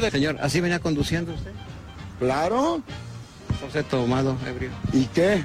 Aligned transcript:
Señor, 0.00 0.36
¿así 0.40 0.60
venía 0.60 0.78
conduciendo 0.78 1.34
usted? 1.34 1.50
Claro. 2.20 2.80
José 3.60 3.82
tomado, 3.82 4.36
ebrio. 4.48 4.70
¿Y 4.92 5.06
qué? 5.06 5.44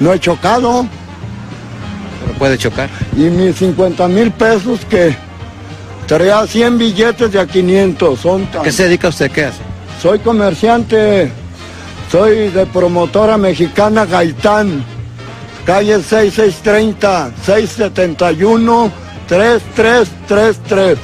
No 0.00 0.14
he 0.14 0.18
chocado. 0.18 0.86
Pero 2.24 2.38
puede 2.38 2.56
chocar. 2.56 2.88
Y 3.14 3.24
mis 3.24 3.56
50 3.56 4.08
mil 4.08 4.30
pesos 4.32 4.80
que 4.86 5.14
traía 6.06 6.46
100 6.46 6.78
billetes 6.78 7.30
de 7.30 7.40
a 7.40 7.46
500. 7.46 8.18
Son 8.18 8.46
tan- 8.46 8.62
¿Qué 8.62 8.72
se 8.72 8.84
dedica 8.84 9.08
usted? 9.08 9.30
¿Qué 9.30 9.44
hace? 9.44 9.60
Soy 10.00 10.18
comerciante. 10.20 11.30
Soy 12.10 12.48
de 12.48 12.64
promotora 12.64 13.36
mexicana 13.36 14.06
Gaitán. 14.06 14.82
Calle 15.66 16.02
6630, 16.02 17.32
671, 17.44 18.90
3333. 19.28 20.98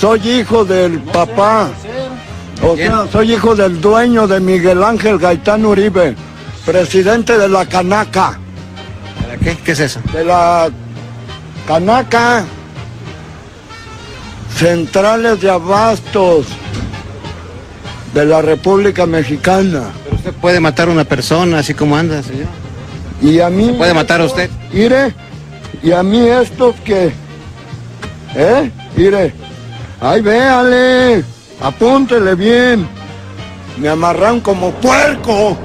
Soy 0.00 0.20
hijo 0.28 0.64
del 0.64 1.00
papá. 1.00 1.70
O 2.62 2.76
sea, 2.76 3.06
soy 3.10 3.34
hijo 3.34 3.54
del 3.54 3.80
dueño 3.80 4.26
de 4.26 4.40
Miguel 4.40 4.82
Ángel 4.82 5.18
Gaitán 5.18 5.64
Uribe, 5.64 6.14
presidente 6.64 7.38
de 7.38 7.48
la 7.48 7.66
Canaca. 7.66 8.38
¿Para 9.20 9.36
qué? 9.36 9.56
¿Qué 9.64 9.72
es 9.72 9.80
eso? 9.80 10.00
De 10.12 10.24
la 10.24 10.68
Canaca. 11.66 12.44
Centrales 14.56 15.40
de 15.42 15.50
abastos 15.50 16.46
de 18.14 18.24
la 18.24 18.40
República 18.40 19.04
Mexicana. 19.04 19.90
Pero 20.04 20.16
usted 20.16 20.32
puede 20.34 20.60
matar 20.60 20.88
a 20.88 20.92
una 20.92 21.04
persona 21.04 21.58
así 21.58 21.74
como 21.74 21.96
anda, 21.96 22.22
señor. 22.22 22.46
Y 23.20 23.40
a 23.40 23.50
mí... 23.50 23.74
puede 23.76 23.92
matar 23.92 24.22
a 24.22 24.24
usted? 24.24 24.50
Mire, 24.72 25.14
y 25.82 25.92
a 25.92 26.02
mí 26.02 26.26
estos 26.26 26.74
que... 26.76 27.12
¿Eh? 28.34 28.70
Mire. 28.96 29.45
Ay, 30.00 30.20
véale. 30.20 31.24
Apúntele 31.60 32.34
bien. 32.34 32.86
Me 33.78 33.88
amarran 33.88 34.40
como 34.40 34.70
puerco. 34.72 35.56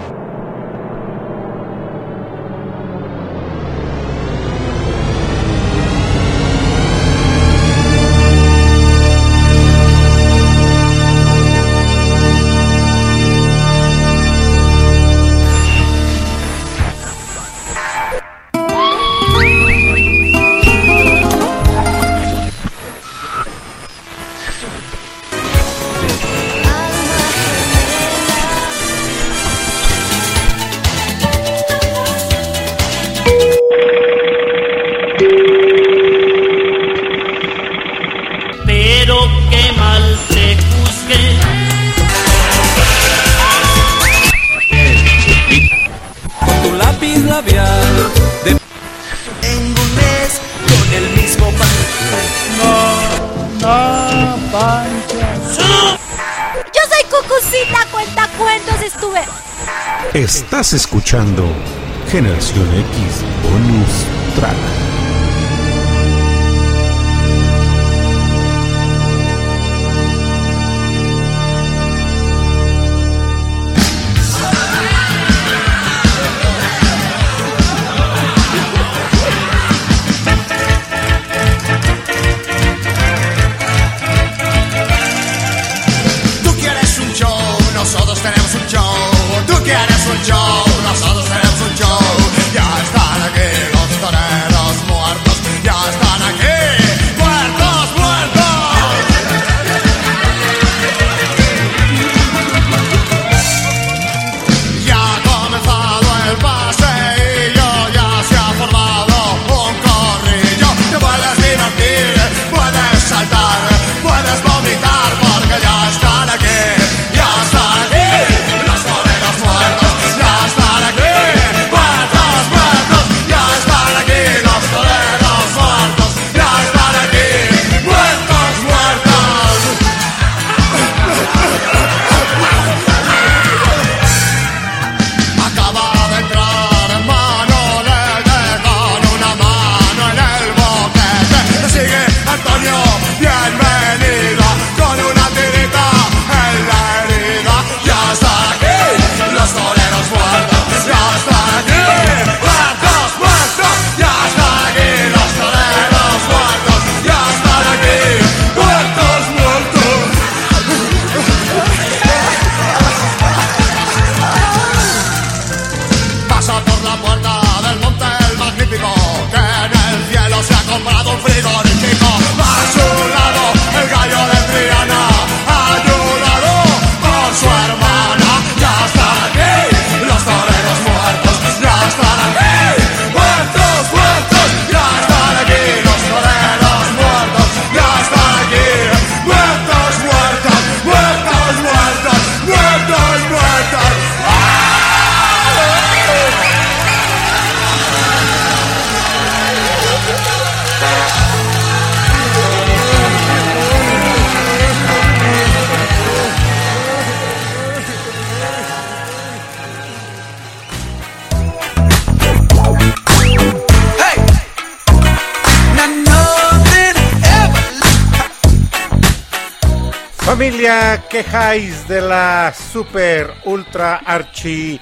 De 221.51 221.99
la 221.99 222.53
super 222.53 223.29
ultra 223.43 223.97
archi 224.05 224.79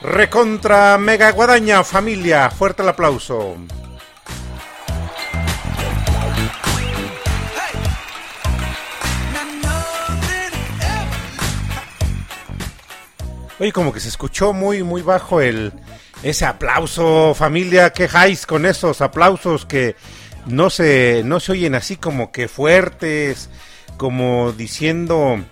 recontra 0.00 0.96
mega 0.96 1.30
guadaña 1.32 1.84
familia, 1.84 2.48
fuerte 2.48 2.82
el 2.82 2.88
aplauso. 2.88 3.58
Oye, 13.58 13.72
como 13.72 13.92
que 13.92 14.00
se 14.00 14.08
escuchó 14.08 14.54
muy, 14.54 14.82
muy 14.82 15.02
bajo 15.02 15.42
el 15.42 15.74
ese 16.22 16.46
aplauso, 16.46 17.34
familia. 17.34 17.92
¿Qué 17.92 18.08
con 18.46 18.64
esos 18.64 19.02
aplausos 19.02 19.66
que 19.66 19.94
no 20.46 20.70
se, 20.70 21.20
no 21.22 21.38
se 21.38 21.52
oyen 21.52 21.74
así 21.74 21.98
como 21.98 22.32
que 22.32 22.48
fuertes, 22.48 23.50
como 23.98 24.52
diciendo, 24.52 25.44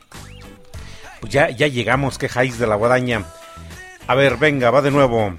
pues 1.27 1.35
ya, 1.35 1.51
ya 1.51 1.67
llegamos, 1.67 2.19
¿qué 2.19 2.27
highs 2.27 2.57
de 2.57 2.69
la 2.69 2.77
guadaña? 2.77 3.25
A 4.07 4.15
ver, 4.15 4.37
venga, 4.37 4.71
va 4.71 4.81
de 4.81 4.93
nuevo. 4.93 5.35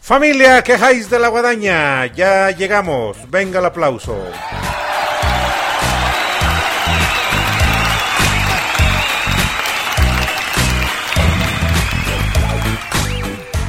Familia, 0.00 0.64
quejáis 0.64 1.08
de 1.08 1.20
la 1.20 1.28
guadaña. 1.28 2.06
Ya 2.06 2.50
llegamos. 2.50 3.16
Venga 3.30 3.60
el 3.60 3.66
aplauso. 3.66 4.16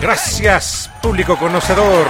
Gracias, 0.02 0.90
público 1.04 1.38
conocedor. 1.38 2.08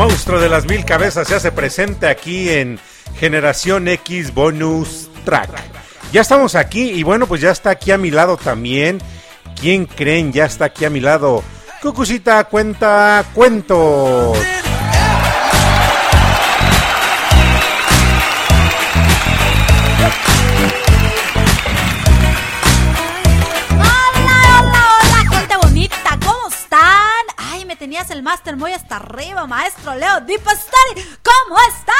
Monstruo 0.00 0.40
de 0.40 0.48
las 0.48 0.64
mil 0.64 0.82
cabezas 0.86 1.28
se 1.28 1.34
hace 1.34 1.52
presente 1.52 2.06
aquí 2.06 2.48
en 2.48 2.80
Generación 3.18 3.86
X 3.86 4.32
Bonus 4.32 5.10
Track. 5.26 5.50
Ya 6.10 6.22
estamos 6.22 6.54
aquí 6.54 6.92
y 6.92 7.02
bueno, 7.02 7.26
pues 7.26 7.42
ya 7.42 7.50
está 7.50 7.68
aquí 7.68 7.90
a 7.90 7.98
mi 7.98 8.10
lado 8.10 8.38
también. 8.38 8.98
¿Quién 9.60 9.84
creen? 9.84 10.32
Ya 10.32 10.46
está 10.46 10.64
aquí 10.64 10.86
a 10.86 10.90
mi 10.90 11.00
lado. 11.00 11.44
Cucucita 11.82 12.44
cuenta 12.44 13.26
cuentos. 13.34 14.38
El 28.20 28.24
máster 28.24 28.54
muy 28.54 28.70
hasta 28.74 28.96
arriba, 28.96 29.46
maestro 29.46 29.94
Leo 29.94 30.20
Dipastari. 30.20 30.94
¿Cómo 31.22 31.58
están? 31.70 31.96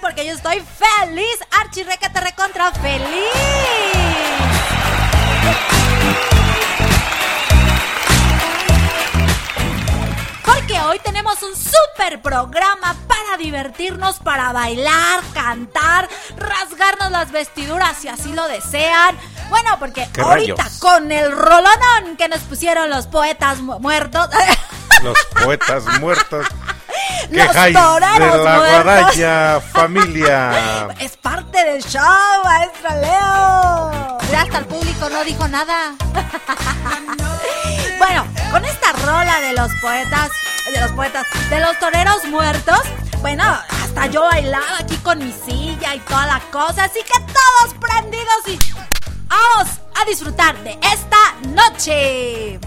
Porque 0.00 0.24
yo 0.24 0.32
estoy 0.32 0.60
feliz, 0.62 1.38
archi 1.60 1.82
requete 1.82 2.18
recontra 2.18 2.72
feliz. 2.72 3.04
Porque 10.46 10.80
hoy 10.80 10.98
tenemos 11.00 11.42
un 11.42 11.54
super 11.54 12.22
programa 12.22 12.96
para 13.06 13.36
divertirnos, 13.36 14.18
para 14.20 14.50
bailar, 14.52 15.20
cantar, 15.34 16.08
rasgarnos 16.38 17.10
las 17.10 17.30
vestiduras 17.32 17.98
si 17.98 18.08
así 18.08 18.32
lo 18.32 18.48
desean. 18.48 19.14
Bueno, 19.48 19.76
porque 19.78 20.08
¿Qué 20.12 20.20
ahorita 20.20 20.62
rayos? 20.64 20.78
con 20.78 21.12
el 21.12 21.30
rolonón 21.32 22.16
que 22.18 22.28
nos 22.28 22.40
pusieron 22.40 22.90
los 22.90 23.06
poetas 23.06 23.58
mu- 23.60 23.78
muertos, 23.80 24.28
Los 25.02 25.16
poetas 25.42 25.84
muertos. 26.00 26.46
los 27.30 27.46
Quejáis 27.48 27.74
de 27.74 27.80
toreros 27.82 28.44
la 28.44 28.56
muertos. 28.56 28.84
guadaña, 28.84 29.60
familia. 29.60 30.88
Es 31.00 31.16
parte 31.16 31.64
del 31.64 31.82
show, 31.84 32.02
maestro 32.44 32.90
Leo. 33.00 34.18
Ya 34.30 34.42
hasta 34.42 34.58
el 34.58 34.66
público 34.66 35.08
no 35.10 35.22
dijo 35.24 35.46
nada. 35.48 35.92
bueno, 37.98 38.24
con 38.50 38.64
esta 38.64 38.92
rola 38.92 39.40
de 39.40 39.52
los 39.52 39.70
poetas, 39.80 40.30
de 40.72 40.80
los 40.80 40.90
poetas, 40.92 41.26
de 41.50 41.60
los 41.60 41.78
toreros 41.78 42.24
muertos, 42.26 42.80
bueno, 43.20 43.44
hasta 43.82 44.06
yo 44.06 44.22
bailaba 44.22 44.78
aquí 44.80 44.96
con 44.98 45.18
mi 45.18 45.32
silla 45.32 45.94
y 45.94 46.00
toda 46.00 46.26
la 46.26 46.40
cosa, 46.50 46.84
así 46.84 47.00
que 47.02 47.20
todos 47.32 47.74
prendidos 47.80 48.48
y 48.48 48.58
vamos 49.34 49.68
a 49.94 50.04
disfrutar 50.04 50.56
de 50.62 50.78
esta 50.92 51.34
noche. 51.48 52.58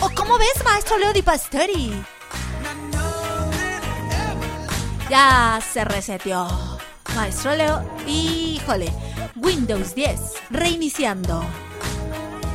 ¿O 0.00 0.10
cómo 0.14 0.38
ves, 0.38 0.64
maestro 0.64 0.98
Leo 0.98 1.12
Di 1.12 1.22
Pastori? 1.22 2.04
Ya 5.10 5.60
se 5.72 5.84
reseteó. 5.84 6.48
Maestro 7.14 7.54
Leo, 7.54 7.82
híjole. 8.06 8.92
Windows 9.36 9.94
10, 9.94 10.20
reiniciando. 10.50 11.44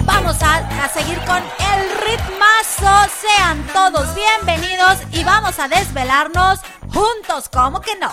Vamos 0.05 0.43
a, 0.43 0.85
a 0.85 0.89
seguir 0.89 1.19
con 1.21 1.39
el 1.39 1.91
ritmazo. 2.05 3.13
Sean 3.21 3.67
todos 3.73 4.15
bienvenidos 4.15 4.99
y 5.13 5.25
vamos 5.25 5.59
a 5.59 5.69
desvelarnos 5.69 6.61
juntos. 6.89 7.49
¿Cómo 7.51 7.81
que 7.81 7.97
no? 7.97 8.11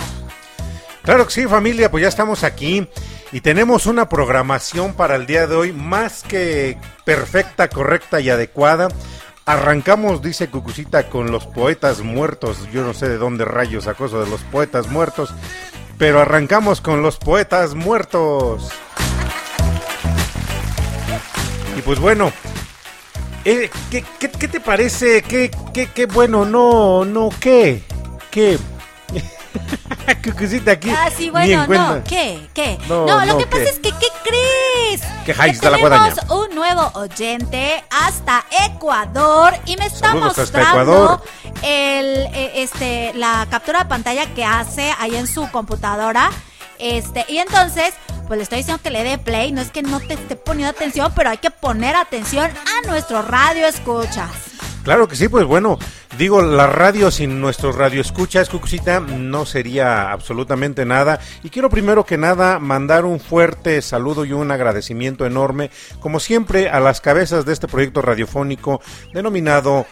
Claro 1.04 1.26
que 1.26 1.32
sí, 1.34 1.48
familia, 1.48 1.90
pues 1.90 2.04
ya 2.04 2.08
estamos 2.10 2.44
aquí 2.44 2.88
y 3.32 3.42
tenemos 3.42 3.86
una 3.86 4.10
programación 4.10 4.94
para 4.94 5.16
el 5.16 5.26
día 5.26 5.48
de 5.48 5.56
hoy 5.56 5.74
más 5.74 6.24
que 6.24 6.78
perfecta, 7.06 7.70
correcta 7.70 8.20
y 8.20 8.30
adecuada. 8.30 8.90
Arrancamos, 9.46 10.22
dice 10.22 10.50
Cucucita, 10.50 11.10
con 11.10 11.32
los 11.32 11.48
poetas 11.48 12.02
muertos. 12.02 12.68
Yo 12.72 12.84
no 12.84 12.94
sé 12.94 13.10
de 13.10 13.18
dónde 13.18 13.46
rayos 13.46 13.86
sacó 13.86 14.06
eso 14.06 14.24
de 14.24 14.30
los 14.30 14.42
poetas 14.42 14.88
muertos, 14.88 15.34
pero 15.98 16.22
arrancamos 16.22 16.82
con 16.82 17.02
los 17.02 17.18
poetas 17.18 17.74
muertos. 17.74 18.72
Y 21.80 21.82
pues 21.82 21.98
bueno, 21.98 22.30
eh, 23.46 23.70
¿qué, 23.90 24.04
qué, 24.20 24.30
qué 24.30 24.48
te 24.50 24.60
parece? 24.60 25.22
¿Qué, 25.22 25.50
qué, 25.74 25.88
qué 25.88 26.08
bueno? 26.08 26.44
No, 26.44 27.06
no, 27.06 27.30
¿qué? 27.40 27.86
¿Qué? 28.30 28.60
Cucucita 30.26 30.72
aquí. 30.74 30.90
Ah, 30.90 31.08
sí, 31.16 31.30
bueno, 31.30 31.66
no. 31.68 32.04
¿Qué? 32.04 32.50
¿Qué? 32.54 32.78
No, 32.90 33.06
No, 33.06 33.22
lo 33.22 33.26
no, 33.28 33.38
que 33.38 33.46
pasa 33.48 33.64
¿qué? 33.64 33.70
es 33.70 33.80
que, 33.80 33.92
¿qué 33.92 34.08
crees? 34.26 35.02
¿Qué 35.26 35.32
highs 35.32 35.62
Que 35.62 35.70
la 35.70 35.78
tenemos 35.78 36.20
un 36.30 36.54
nuevo 36.54 36.92
oyente 36.96 37.82
hasta 37.90 38.44
Ecuador 38.66 39.54
y 39.66 39.78
me 39.78 39.86
está 39.86 40.10
Saludos 40.10 40.38
mostrando 40.38 41.24
el, 41.64 42.28
eh, 42.34 42.52
este, 42.56 43.14
la 43.16 43.48
captura 43.50 43.84
de 43.84 43.86
pantalla 43.86 44.26
que 44.34 44.44
hace 44.44 44.94
ahí 45.00 45.16
en 45.16 45.28
su 45.28 45.50
computadora. 45.50 46.30
Este, 46.78 47.26
y 47.30 47.38
entonces, 47.38 47.94
pues 48.30 48.38
le 48.38 48.44
estoy 48.44 48.60
diciendo 48.60 48.82
que 48.82 48.92
le 48.92 49.04
dé 49.04 49.18
play. 49.18 49.52
No 49.52 49.60
es 49.60 49.72
que 49.72 49.82
no 49.82 50.00
te 50.00 50.14
esté 50.14 50.36
poniendo 50.36 50.70
atención, 50.70 51.12
pero 51.16 51.32
hay 51.32 51.40
que 51.40 51.50
poner 51.50 51.96
atención 51.96 52.50
a 52.52 52.88
nuestro 52.88 53.24
radio 53.24 53.66
escuchas. 53.66 54.30
Claro 54.84 55.08
que 55.08 55.16
sí, 55.16 55.28
pues 55.28 55.46
bueno, 55.46 55.80
digo, 56.18 56.44
la 56.44 56.68
radio 56.68 57.10
sin 57.10 57.42
nuestros 57.42 57.76
radioescuchas, 57.76 58.50
Cucucita, 58.50 59.00
no 59.00 59.48
sería 59.48 60.12
absolutamente 60.12 60.86
nada. 60.86 61.20
Y 61.44 61.50
quiero 61.50 61.72
primero 61.72 62.06
que 62.06 62.18
nada 62.18 62.60
mandar 62.60 63.04
un 63.04 63.20
fuerte 63.20 63.82
saludo 63.82 64.26
y 64.26 64.34
un 64.34 64.52
agradecimiento 64.52 65.26
enorme, 65.26 65.72
como 66.00 66.20
siempre, 66.20 66.70
a 66.70 66.80
las 66.80 67.02
cabezas 67.02 67.46
de 67.46 67.54
este 67.54 67.68
proyecto 67.68 68.04
radiofónico 68.04 68.80
denominado 69.12 69.88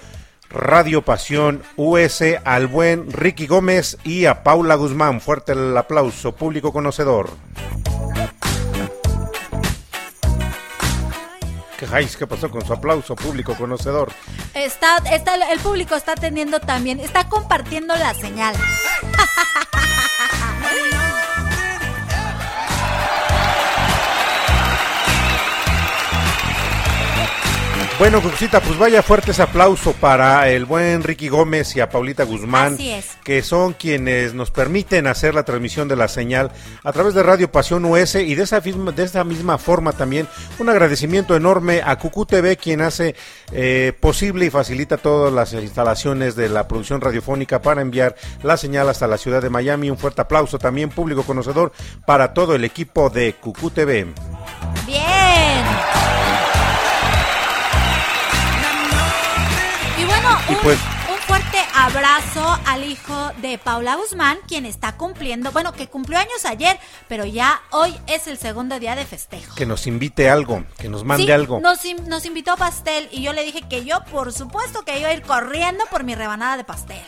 Radio 0.50 1.02
Pasión 1.02 1.64
US, 1.76 2.24
al 2.46 2.68
buen 2.68 3.12
Ricky 3.12 3.48
Gómez 3.48 3.98
y 4.04 4.26
a 4.26 4.44
Paula 4.44 4.76
Guzmán. 4.76 5.22
Fuerte 5.22 5.54
el 5.54 5.76
aplauso, 5.76 6.36
público 6.36 6.72
conocedor. 6.72 7.32
¿Qué, 11.78 11.86
Jais, 11.86 12.18
¿Qué 12.18 12.26
pasó 12.26 12.50
con 12.50 12.66
su 12.66 12.74
aplauso, 12.74 13.16
público 13.16 13.56
conocedor? 13.56 14.12
Está, 14.54 14.98
está, 15.12 15.36
el 15.36 15.60
público 15.60 15.96
está 15.96 16.16
teniendo 16.16 16.60
también, 16.60 17.00
está 17.00 17.30
compartiendo 17.30 17.96
la 17.96 18.14
señal. 18.16 18.56
Bueno, 28.00 28.22
Cuxita, 28.22 28.62
pues 28.62 28.78
vaya 28.78 29.02
fuertes 29.02 29.40
aplauso 29.40 29.92
para 29.94 30.48
el 30.50 30.66
buen 30.66 31.02
Ricky 31.02 31.30
Gómez 31.30 31.76
y 31.76 31.80
a 31.80 31.90
Paulita 31.90 32.26
Guzmán, 32.26 32.76
Así 32.76 32.92
es. 32.92 33.18
que 33.24 33.42
son 33.42 33.74
quienes 33.74 34.36
nos 34.36 34.52
permiten 34.52 35.08
hacer 35.08 35.34
la 35.34 35.44
transmisión 35.44 35.88
de 35.88 35.96
la 35.96 36.08
señal 36.08 36.52
a 36.84 36.92
través 36.94 37.16
de 37.16 37.24
Radio 37.24 37.52
Pasión 37.52 37.84
US 37.86 38.14
y 38.14 38.36
de 38.36 38.44
esa 38.44 38.62
misma, 38.62 38.92
de 38.92 39.04
esa 39.04 39.24
misma 39.24 39.58
forma 39.58 39.94
también 39.94 40.28
un 40.60 40.70
agradecimiento 40.70 41.36
enorme 41.36 41.82
a 41.84 41.98
Cucú 41.98 42.28
TV, 42.28 42.56
quien 42.58 42.82
hace 42.82 43.16
eh, 43.52 43.94
posible 44.00 44.46
y 44.46 44.52
facilita 44.52 44.98
todas 44.98 45.34
las 45.34 45.54
instalaciones 45.54 46.36
de 46.36 46.50
la 46.50 46.68
producción 46.68 47.02
radiofónica 47.02 47.64
para 47.64 47.82
enviar 47.82 48.16
la 48.44 48.58
señal 48.58 48.90
hasta 48.90 49.08
la 49.08 49.18
ciudad 49.18 49.42
de 49.42 49.50
Miami. 49.50 49.90
Un 49.90 49.98
fuerte 49.98 50.22
aplauso 50.22 50.60
también, 50.60 50.90
público 50.92 51.24
conocedor, 51.24 51.72
para 52.06 52.36
todo 52.36 52.54
el 52.54 52.64
equipo 52.64 53.10
de 53.10 53.34
Cucú 53.34 53.72
TV. 53.72 54.06
Y 60.50 60.56
pues- 60.64 60.80
fuerte 61.28 61.58
abrazo 61.74 62.58
al 62.68 62.86
hijo 62.86 63.32
de 63.42 63.58
Paula 63.58 63.96
Guzmán, 63.98 64.38
quien 64.48 64.66
está 64.66 64.94
cumpliendo, 64.96 65.52
bueno, 65.52 65.74
que 65.74 65.88
cumplió 65.88 66.18
años 66.18 66.46
ayer, 66.46 66.80
pero 67.10 67.26
ya 67.26 67.62
hoy 67.72 67.94
es 68.08 68.28
el 68.28 68.38
segundo 68.38 68.80
día 68.80 68.96
de 68.96 69.04
festejo. 69.06 69.54
Que 69.56 69.66
nos 69.66 69.88
invite 69.88 70.30
algo, 70.30 70.64
que 70.78 70.88
nos 70.88 71.04
mande 71.04 71.26
Sí, 71.26 71.32
algo. 71.34 71.60
Nos, 71.60 71.80
nos 72.08 72.26
invitó 72.26 72.56
pastel 72.56 73.10
y 73.12 73.24
yo 73.24 73.34
le 73.34 73.44
dije 73.44 73.62
que 73.70 73.84
yo, 73.84 73.98
por 74.10 74.32
supuesto, 74.32 74.84
que 74.86 74.98
iba 75.00 75.10
a 75.10 75.14
ir 75.14 75.22
corriendo 75.22 75.84
por 75.92 76.06
mi 76.06 76.16
rebanada 76.16 76.56
de 76.56 76.64
pastel. 76.64 77.02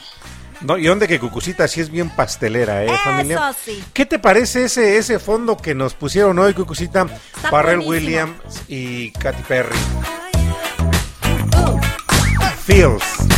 No, 0.60 0.78
y 0.78 0.84
donde 0.88 1.08
que 1.08 1.18
Cucucita 1.18 1.66
sí 1.70 1.80
es 1.80 1.90
bien 1.90 2.10
pastelera, 2.10 2.84
¿eh, 2.84 2.88
Eso 2.88 2.98
familia? 3.06 3.54
sí. 3.64 3.82
¿Qué 3.94 4.06
te 4.06 4.20
parece 4.20 4.66
ese, 4.66 4.98
ese 4.98 5.18
fondo 5.20 5.56
que 5.56 5.74
nos 5.74 5.94
pusieron 5.94 6.38
hoy, 6.40 6.54
Cucucita? 6.54 7.08
Está 7.38 7.50
Barrel 7.52 7.80
buenísimo. 7.80 8.18
Williams 8.26 8.62
y 8.68 9.12
Katy 9.12 9.44
Perry. 9.44 9.78
Feels. 12.66 13.29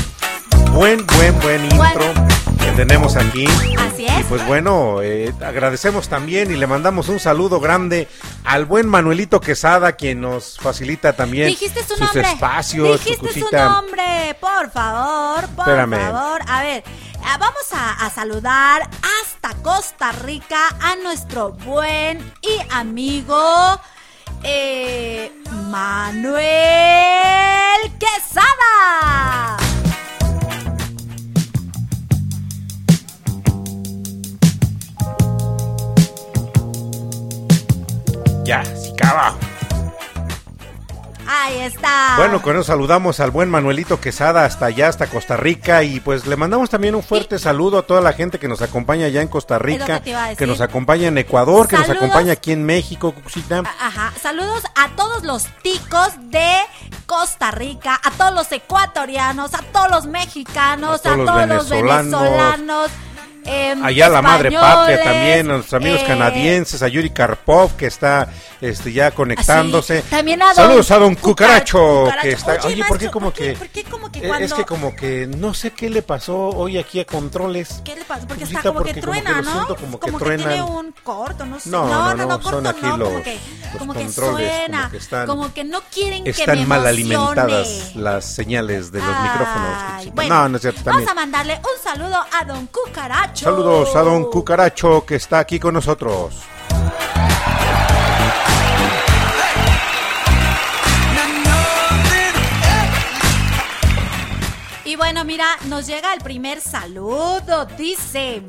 Buen, 0.73 1.05
buen, 1.05 1.39
buen 1.41 1.63
intro 1.65 1.77
Bueno. 1.77 2.27
que 2.59 2.71
tenemos 2.71 3.15
aquí. 3.15 3.45
Así 3.77 4.05
es. 4.05 4.19
Y 4.19 4.23
pues 4.23 4.45
bueno, 4.47 5.01
eh, 5.01 5.33
agradecemos 5.45 6.07
también 6.09 6.51
y 6.51 6.55
le 6.55 6.65
mandamos 6.67 7.09
un 7.09 7.19
saludo 7.19 7.59
grande 7.59 8.07
al 8.45 8.65
buen 8.65 8.87
Manuelito 8.87 9.39
Quesada, 9.41 9.93
quien 9.93 10.21
nos 10.21 10.57
facilita 10.57 11.13
también 11.13 11.47
Dijiste 11.49 11.81
su 11.83 11.89
sus 11.89 11.99
nombre. 11.99 12.21
espacios, 12.21 13.03
Dijiste 13.03 13.33
su 13.39 13.49
nombre, 13.55 14.35
por 14.39 14.71
favor, 14.71 15.47
por 15.49 15.67
Espérame. 15.67 15.99
favor. 16.11 16.41
A 16.47 16.61
ver, 16.63 16.83
ah, 17.25 17.37
vamos 17.39 17.63
a, 17.73 18.05
a 18.05 18.09
saludar 18.09 18.89
hasta 19.21 19.53
Costa 19.61 20.11
Rica 20.13 20.69
a 20.81 20.95
nuestro 20.95 21.51
buen 21.51 22.19
y 22.41 22.59
amigo 22.71 23.79
eh, 24.43 25.31
Manuel 25.69 26.41
Quesada. 27.99 29.57
Ya. 38.51 38.63
Ahí 41.25 41.59
está. 41.59 42.15
Bueno, 42.17 42.41
con 42.41 42.55
eso 42.57 42.65
saludamos 42.65 43.21
al 43.21 43.31
buen 43.31 43.49
Manuelito 43.49 44.01
Quesada 44.01 44.43
hasta 44.43 44.65
allá, 44.65 44.89
hasta 44.89 45.07
Costa 45.07 45.37
Rica 45.37 45.83
y 45.83 46.01
pues 46.01 46.27
le 46.27 46.35
mandamos 46.35 46.69
también 46.69 46.93
un 46.93 47.01
fuerte 47.01 47.39
saludo 47.39 47.77
a 47.77 47.83
toda 47.83 48.01
la 48.01 48.11
gente 48.11 48.39
que 48.39 48.49
nos 48.49 48.61
acompaña 48.61 49.05
allá 49.05 49.21
en 49.21 49.29
Costa 49.29 49.57
que 49.57 49.63
Rica, 49.63 50.01
que 50.37 50.45
nos 50.45 50.59
acompaña 50.59 51.07
en 51.07 51.17
Ecuador, 51.17 51.69
que 51.69 51.77
nos 51.77 51.89
acompaña 51.89 52.33
aquí 52.33 52.51
en 52.51 52.65
México, 52.65 53.13
Cucucita. 53.13 53.63
Ajá, 53.79 54.11
saludos 54.21 54.63
a 54.75 54.89
todos 54.97 55.23
los 55.23 55.45
ticos 55.61 56.09
de 56.23 56.51
Costa 57.05 57.51
Rica, 57.51 58.01
a 58.03 58.11
todos 58.11 58.33
los 58.33 58.51
ecuatorianos, 58.51 59.53
a 59.53 59.61
todos 59.71 59.89
los 59.89 60.07
mexicanos, 60.07 60.99
A 61.05 61.15
todos 61.15 61.17
los 61.19 61.69
venezolanos. 61.69 62.21
venezolanos. 62.21 62.91
Em, 63.45 63.83
Allá 63.83 64.09
la 64.09 64.21
madre 64.21 64.51
patria 64.51 65.03
también, 65.03 65.49
a 65.49 65.53
nuestros 65.55 65.81
amigos 65.81 66.01
eh, 66.01 66.05
canadienses, 66.07 66.81
a 66.83 66.87
Yuri 66.87 67.09
Karpov 67.09 67.75
que 67.75 67.87
está 67.87 68.29
este 68.61 68.91
ya 68.93 69.11
conectándose. 69.11 69.99
así, 69.99 70.07
también 70.09 70.41
a 70.41 70.47
don 70.47 70.55
Saludos 70.55 70.91
a 70.91 70.97
don 70.99 71.15
Cucara- 71.15 71.21
Cucaracho, 71.61 71.79
Cucaracho. 72.03 72.21
que 72.21 72.29
está. 72.31 72.67
Oye, 72.67 72.83
¿por 72.85 72.97
qué 72.99 73.09
como 73.09 73.25
¿por 73.27 73.33
qué- 73.33 73.53
que 73.53 73.57
por 73.59 73.67
qué 73.69 73.83
como 73.85 74.11
que 74.11 74.19
Eh, 74.19 74.27
cuando 74.27 74.45
Es 74.45 74.53
que 74.53 74.65
como 74.65 74.95
que 74.95 75.27
no 75.27 75.53
sé 75.53 75.71
qué 75.71 75.89
le 75.89 76.01
pasó 76.03 76.49
hoy 76.49 76.77
aquí 76.77 76.99
a 76.99 77.05
Controles. 77.05 77.81
¿Qué 77.83 77.95
le 77.95 78.03
pasa? 78.05 78.27
Porque 78.27 78.43
está 78.43 78.61
como 78.61 78.75
porque 78.75 78.93
que 78.93 79.01
como 79.01 79.13
que 79.13 79.21
truena, 79.21 79.41
¿no? 79.41 79.51
siento 79.51 79.75
como 79.75 79.99
que 79.99 80.05
tiene 80.11 80.19
truenan. 80.19 80.61
un 80.63 80.93
corto, 81.03 81.45
no 81.45 81.59
sé. 81.59 81.69
No, 81.69 81.87
No, 81.87 81.93
no, 82.09 82.15
no, 82.15 82.25
no, 82.27 82.29
corto 82.41 82.49
son 82.51 82.67
aquí 82.67 82.81
no, 82.83 82.91
como 82.91 82.97
los- 83.05 83.21
que, 83.23 83.33
los 83.33 83.77
como 83.79 83.93
que 83.93 84.09
suena, 84.09 84.77
como 84.79 84.91
que 84.91 84.97
están- 84.97 85.27
como 85.27 85.53
que 85.53 85.63
no 85.63 85.81
quieren 85.91 86.23
que 86.23 86.29
Están 86.31 86.67
mal 86.67 86.85
alimentadas 86.85 87.95
las 87.95 88.25
señales 88.25 88.91
de 88.91 88.99
los 88.99 89.07
Ay, 89.15 89.23
micrófonos. 89.23 90.13
Bueno, 90.15 90.35
no, 90.35 90.49
no 90.49 90.55
es 90.57 90.61
cierto. 90.61 90.83
También. 90.83 91.05
Vamos 91.05 91.11
a 91.11 91.15
mandarle 91.25 91.55
un 91.59 91.83
saludo 91.83 92.17
a 92.39 92.45
don 92.45 92.67
Cucaracho. 92.67 93.30
Saludos 93.33 93.95
a 93.95 94.01
don 94.03 94.25
Cucaracho 94.29 95.05
que 95.05 95.15
está 95.15 95.39
aquí 95.39 95.59
con 95.59 95.73
nosotros. 95.73 96.35
Y 104.85 104.95
bueno, 104.95 105.23
mira, 105.23 105.45
nos 105.67 105.87
llega 105.87 106.13
el 106.13 106.21
primer 106.21 106.59
saludo. 106.59 107.65
Dice. 107.77 108.43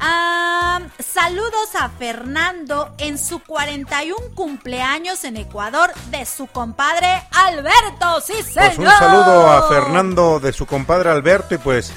ah, 0.00 0.80
saludos 0.98 1.74
a 1.78 1.88
Fernando 1.90 2.94
en 2.98 3.18
su 3.18 3.40
41 3.40 4.16
cumpleaños 4.34 5.24
en 5.24 5.36
Ecuador 5.36 5.92
de 6.10 6.24
su 6.24 6.46
compadre 6.46 7.22
Alberto. 7.32 8.20
Sí, 8.20 8.42
señor. 8.42 8.74
Pues 8.76 8.78
un 8.78 8.86
saludo 8.88 9.50
a 9.50 9.68
Fernando 9.68 10.40
de 10.40 10.52
su 10.52 10.66
compadre 10.66 11.10
Alberto 11.10 11.54
y 11.54 11.58
pues 11.58 11.92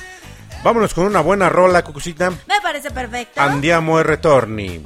vámonos 0.63 0.93
con 0.93 1.05
una 1.05 1.21
buena 1.21 1.49
rola, 1.49 1.83
Cucucita. 1.83 2.29
Me 2.29 2.61
parece 2.61 2.91
perfecto. 2.91 3.41
Andiamo 3.41 3.99
e 3.99 4.03
retorni. 4.03 4.85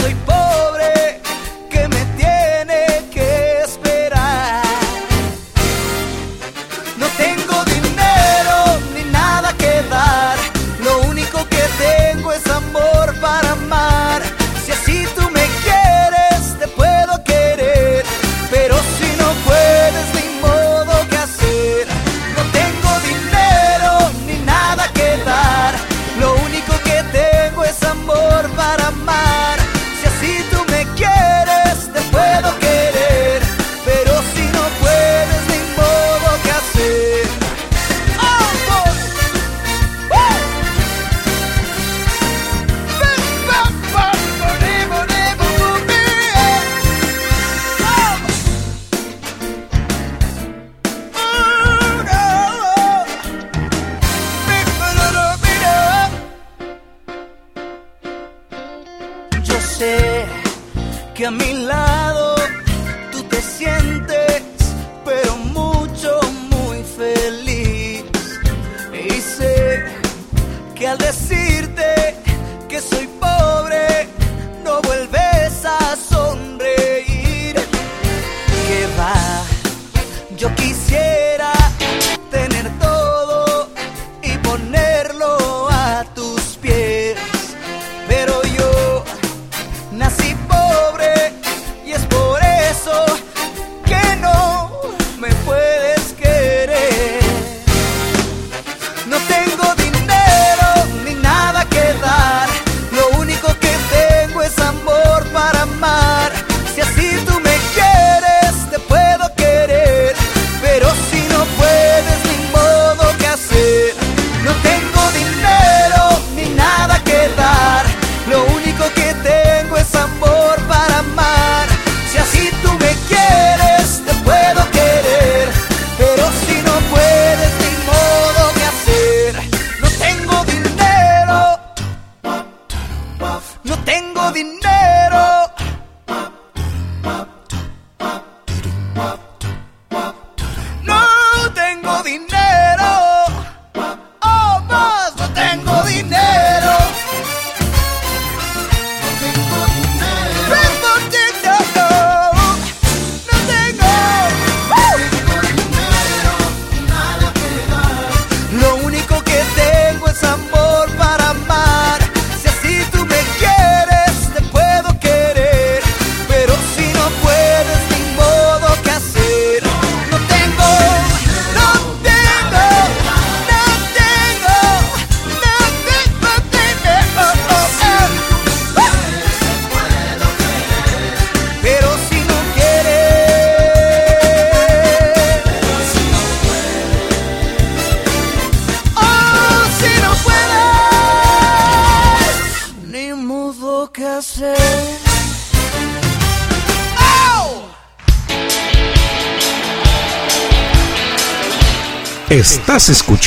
que 0.00 0.29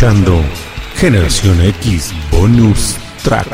escuchando 0.04 0.44
Generación 0.98 1.62
X 1.62 2.12
Bonus 2.30 2.98
Track. 3.24 3.48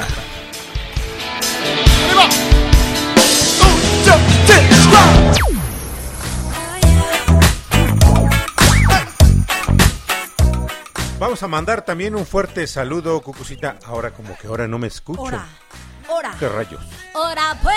Vamos 11.19 11.43
a 11.43 11.47
mandar 11.47 11.83
también 11.85 12.15
un 12.15 12.25
fuerte 12.25 12.65
saludo, 12.65 13.21
Cucucita. 13.21 13.77
Ahora 13.85 14.09
como 14.11 14.35
que 14.35 14.47
ahora 14.47 14.67
no 14.67 14.79
me 14.79 14.87
escucho. 14.87 15.21
Ora, 15.21 15.45
ora, 16.07 16.35
¿Qué 16.39 16.49
rayos? 16.49 16.81
ora, 17.13 17.59
pues. 17.61 17.75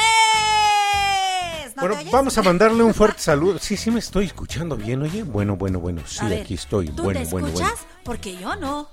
¿No 1.76 1.88
Bueno, 1.88 2.11
vamos 2.11 2.38
a 2.38 2.42
mandarle 2.42 2.82
un 2.82 2.94
fuerte 2.94 3.20
saludo. 3.22 3.58
Sí, 3.58 3.76
sí 3.76 3.90
me 3.90 3.98
estoy 3.98 4.26
escuchando 4.26 4.76
bien, 4.76 5.02
oye. 5.02 5.24
Bueno, 5.24 5.56
bueno, 5.56 5.78
bueno. 5.78 6.00
Sí, 6.06 6.20
A 6.20 6.28
ver, 6.28 6.42
aquí 6.42 6.54
estoy. 6.54 6.88
¿Tú 6.88 7.02
Bueno, 7.02 7.20
te 7.20 7.26
bueno, 7.26 7.48
escuchas? 7.48 7.70
bueno. 7.70 7.91
Porque 8.12 8.37
yo 8.37 8.55
no. 8.57 8.90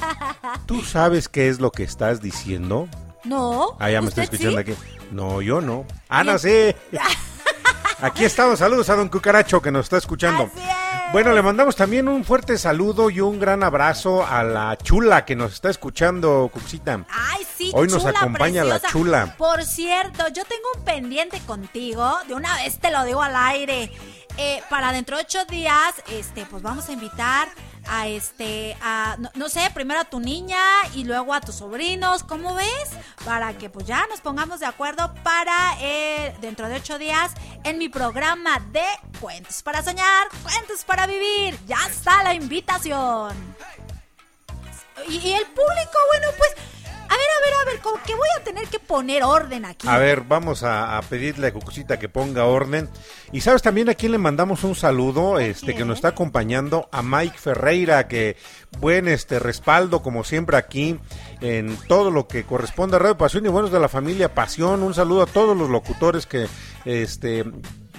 ¿Tú 0.66 0.80
sabes 0.80 1.28
qué 1.28 1.50
es 1.50 1.60
lo 1.60 1.70
que 1.70 1.82
estás 1.82 2.22
diciendo? 2.22 2.88
No. 3.22 3.76
Ah, 3.78 3.90
ya 3.90 4.00
me 4.00 4.08
estoy 4.08 4.24
¿usted 4.24 4.36
escuchando 4.36 4.64
sí? 4.64 4.72
aquí. 4.72 4.82
No, 5.10 5.42
yo 5.42 5.60
no. 5.60 5.84
Ana, 6.08 6.38
sí. 6.38 6.74
Aquí 8.00 8.24
estamos. 8.24 8.60
Saludos 8.60 8.88
a 8.88 8.96
don 8.96 9.10
Cucaracho 9.10 9.60
que 9.60 9.70
nos 9.70 9.84
está 9.84 9.98
escuchando. 9.98 10.44
Así 10.44 10.58
es. 10.58 11.12
Bueno, 11.12 11.32
le 11.32 11.42
mandamos 11.42 11.76
también 11.76 12.08
un 12.08 12.24
fuerte 12.24 12.56
saludo 12.56 13.10
y 13.10 13.20
un 13.20 13.38
gran 13.38 13.62
abrazo 13.62 14.26
a 14.26 14.42
la 14.42 14.78
chula 14.78 15.26
que 15.26 15.36
nos 15.36 15.52
está 15.52 15.68
escuchando, 15.68 16.48
Cuxita. 16.50 17.04
Ay, 17.10 17.46
sí, 17.58 17.72
Hoy 17.74 17.88
nos 17.88 18.06
acompaña 18.06 18.64
la 18.64 18.80
chula. 18.80 19.34
Por 19.36 19.64
cierto, 19.64 20.28
yo 20.28 20.46
tengo 20.46 20.64
un 20.78 20.82
pendiente 20.82 21.40
contigo. 21.40 22.10
De 22.26 22.32
una 22.32 22.56
vez 22.56 22.78
te 22.78 22.90
lo 22.90 23.04
digo 23.04 23.20
al 23.20 23.36
aire. 23.36 23.92
Eh, 24.38 24.62
para 24.70 24.92
dentro 24.92 25.18
de 25.18 25.24
ocho 25.24 25.44
días, 25.44 25.94
este, 26.10 26.46
pues 26.46 26.62
vamos 26.62 26.88
a 26.88 26.92
invitar 26.92 27.48
a 27.94 28.08
este, 28.08 28.76
a, 28.82 29.16
no, 29.34 29.48
sé, 29.48 29.70
primero 29.72 30.00
a 30.00 30.04
tu 30.04 30.18
niña 30.18 30.58
y 30.94 31.04
luego 31.04 31.32
a 31.32 31.40
tus 31.40 31.56
sobrinos, 31.56 32.24
¿cómo 32.24 32.54
ves? 32.54 32.90
Para 33.24 33.56
que 33.56 33.70
pues 33.70 33.86
ya 33.86 34.04
nos 34.08 34.20
pongamos 34.20 34.58
de 34.60 34.66
acuerdo 34.66 35.14
para 35.22 35.76
eh, 35.80 36.34
dentro 36.40 36.68
de 36.68 36.76
ocho 36.76 36.98
días 36.98 37.32
en 37.62 37.78
mi 37.78 37.88
programa 37.88 38.58
de 38.72 38.84
Cuentos 39.20 39.62
para 39.62 39.82
Soñar, 39.82 40.28
Cuentos 40.42 40.84
para 40.84 41.06
Vivir. 41.06 41.56
Ya 41.66 41.78
está 41.88 42.24
la 42.24 42.34
invitación. 42.34 43.32
Y, 45.08 45.16
y 45.16 45.32
el 45.34 45.46
público, 45.46 45.98
bueno, 46.10 46.28
pues, 46.36 46.50
a 47.36 47.44
ver, 47.44 47.54
a 47.54 47.72
ver, 47.72 47.80
como 47.80 48.02
que 48.02 48.14
voy 48.14 48.28
a 48.38 48.44
tener 48.44 48.68
que 48.68 48.78
poner 48.78 49.22
orden 49.24 49.64
aquí. 49.64 49.88
A 49.88 49.98
ver, 49.98 50.22
vamos 50.22 50.62
a, 50.62 50.96
a 50.96 51.02
pedirle 51.02 51.48
a 51.48 51.52
Cucucita 51.52 51.98
que 51.98 52.08
ponga 52.08 52.44
orden. 52.44 52.88
Y 53.32 53.40
sabes 53.40 53.62
también 53.62 53.88
a 53.88 53.94
quién 53.94 54.12
le 54.12 54.18
mandamos 54.18 54.64
un 54.64 54.74
saludo, 54.74 55.38
este, 55.38 55.74
que 55.74 55.84
nos 55.84 55.98
está 55.98 56.08
acompañando, 56.08 56.88
a 56.92 57.02
Mike 57.02 57.38
Ferreira, 57.38 58.06
que 58.08 58.36
buen 58.78 59.08
este 59.08 59.38
respaldo, 59.38 60.02
como 60.02 60.24
siempre, 60.24 60.56
aquí 60.56 60.98
en 61.40 61.76
todo 61.88 62.10
lo 62.10 62.28
que 62.28 62.44
corresponde 62.44 62.96
a 62.96 63.00
Radio 63.00 63.18
Pasión 63.18 63.44
y 63.46 63.48
Buenos 63.48 63.72
de 63.72 63.80
la 63.80 63.88
Familia 63.88 64.34
Pasión. 64.34 64.82
Un 64.82 64.94
saludo 64.94 65.22
a 65.22 65.26
todos 65.26 65.56
los 65.56 65.68
locutores 65.68 66.26
que 66.26 66.46
este 66.84 67.44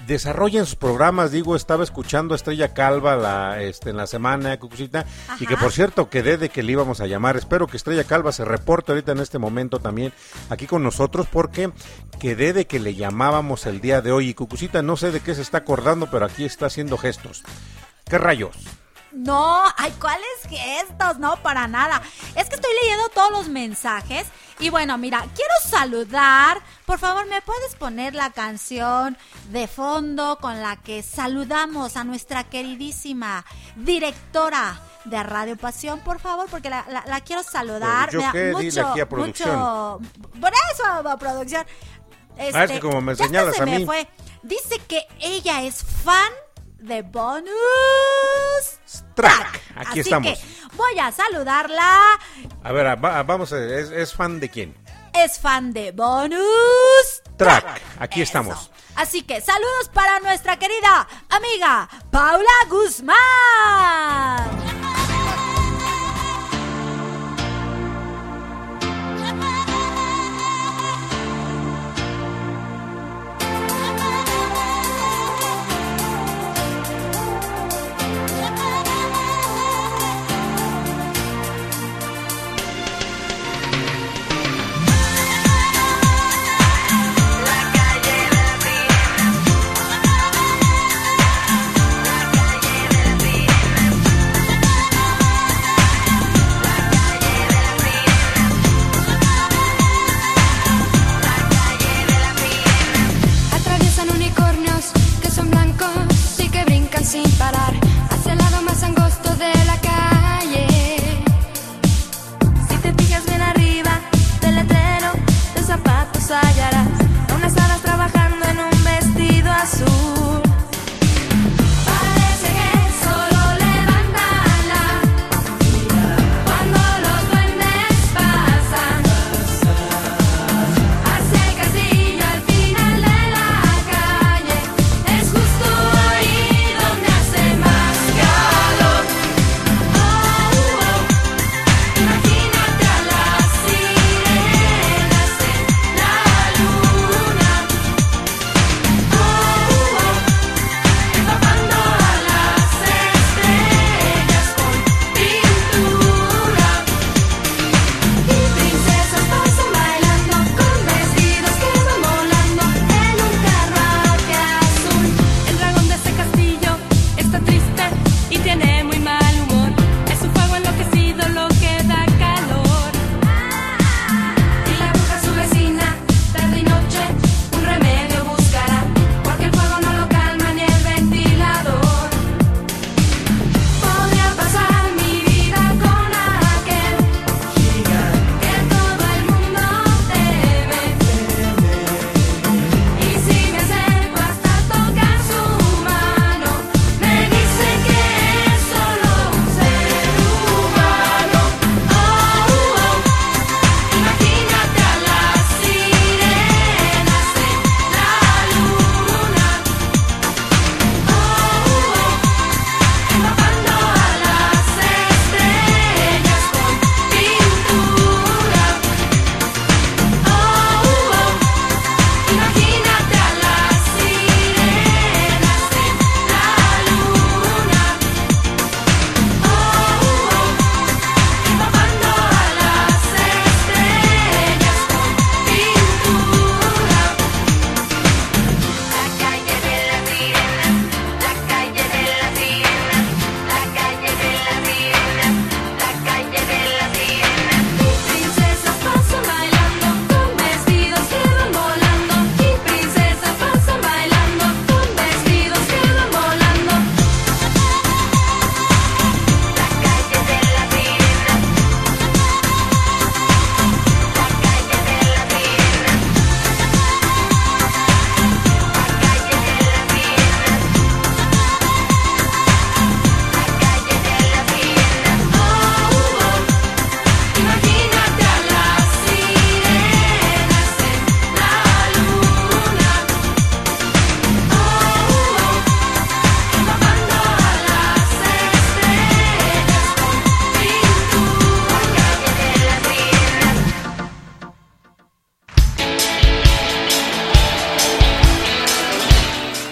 desarrollan 0.06 0.66
sus 0.66 0.76
programas, 0.76 1.30
digo, 1.30 1.56
estaba 1.56 1.84
escuchando 1.84 2.34
a 2.34 2.36
Estrella 2.36 2.72
Calva 2.74 3.16
la, 3.16 3.62
este, 3.62 3.90
en 3.90 3.96
la 3.96 4.06
semana, 4.06 4.58
Cucucita, 4.58 5.04
y 5.40 5.46
que 5.46 5.56
por 5.56 5.72
cierto 5.72 6.08
quedé 6.08 6.38
de 6.38 6.48
que 6.48 6.62
le 6.62 6.72
íbamos 6.72 7.00
a 7.00 7.06
llamar. 7.06 7.36
Espero 7.36 7.66
que 7.66 7.76
Estrella 7.76 8.04
Calva 8.04 8.32
se 8.32 8.44
reporte 8.44 8.92
ahorita 8.92 9.12
en 9.12 9.20
este 9.20 9.38
momento 9.38 9.78
también 9.78 10.12
aquí 10.48 10.66
con 10.66 10.82
nosotros, 10.82 11.26
porque 11.30 11.72
quedé 12.20 12.52
de 12.52 12.66
que 12.66 12.78
le 12.78 12.94
llamábamos 12.94 13.66
el 13.66 13.80
día 13.80 14.00
de 14.00 14.12
hoy. 14.12 14.28
Y 14.28 14.34
Cucucita 14.34 14.82
no 14.82 14.96
sé 14.96 15.10
de 15.10 15.20
qué 15.20 15.34
se 15.34 15.42
está 15.42 15.58
acordando, 15.58 16.08
pero 16.10 16.26
aquí 16.26 16.44
está 16.44 16.66
haciendo 16.66 16.96
gestos. 16.96 17.42
¿Qué 18.08 18.18
rayos? 18.18 18.56
No, 19.16 19.62
ay, 19.78 19.92
¿cuáles 20.00 20.26
gestos? 20.48 21.18
No, 21.18 21.36
para 21.42 21.66
nada. 21.68 22.02
Es 22.34 22.48
que 22.48 22.56
estoy 22.56 22.70
leyendo 22.82 23.08
todos 23.08 23.30
los 23.32 23.48
mensajes. 23.48 24.26
Y 24.58 24.68
bueno, 24.70 24.96
mira, 24.98 25.20
quiero 25.34 25.52
saludar. 25.68 26.60
Por 26.84 26.98
favor, 26.98 27.26
¿me 27.26 27.40
puedes 27.42 27.74
poner 27.76 28.14
la 28.14 28.30
canción 28.30 29.16
de 29.50 29.68
fondo 29.68 30.38
con 30.40 30.62
la 30.62 30.76
que 30.76 31.02
saludamos 31.02 31.96
a 31.96 32.04
nuestra 32.04 32.44
queridísima 32.44 33.44
directora 33.76 34.80
de 35.04 35.22
Radio 35.22 35.56
Pasión, 35.56 36.00
por 36.00 36.18
favor? 36.20 36.46
Porque 36.50 36.68
la, 36.70 36.84
la- 36.90 37.04
la 37.06 37.20
quiero 37.20 37.42
saludar. 37.42 38.10
¿yo 38.10 38.20
Me 38.20 38.32
qué? 38.32 38.52
Aquí 38.90 39.00
a 39.00 39.08
producción. 39.08 39.50
mucho- 39.50 40.00
Por 40.40 40.52
eso, 40.72 41.08
a 41.08 41.16
producción. 41.18 41.66
Ah, 42.38 42.64
es 42.64 42.70
que 42.70 42.80
como 42.80 43.00
me 43.00 43.14
ya 43.14 43.24
señalas 43.24 43.56
se 43.56 43.62
a 43.62 43.66
me 43.66 43.86
fue. 43.86 44.08
Dice 44.42 44.78
que 44.86 45.06
ella 45.20 45.62
es 45.62 45.82
fan 45.82 46.30
de 46.78 47.02
bonus 47.02 47.50
track. 49.14 49.60
Aquí 49.76 49.90
Así 49.90 50.00
estamos. 50.00 50.38
Que 50.38 50.38
voy 50.76 50.98
a 50.98 51.10
saludarla. 51.12 52.00
A 52.62 52.72
ver, 52.72 52.96
vamos, 52.96 53.52
a, 53.52 53.64
¿es, 53.64 53.90
¿es, 53.90 54.14
fan 54.14 54.40
de 54.40 54.48
quién? 54.48 54.74
Es 55.14 55.38
fan 55.38 55.72
de 55.72 55.92
bonus 55.92 57.22
track. 57.36 57.80
Aquí 57.98 58.22
estamos. 58.22 58.70
Así 58.94 59.22
que 59.22 59.40
saludos 59.40 59.90
para 59.92 60.20
nuestra 60.20 60.58
querida 60.58 61.06
amiga 61.28 61.88
Paula 62.10 62.46
Guzmán. 62.68 63.16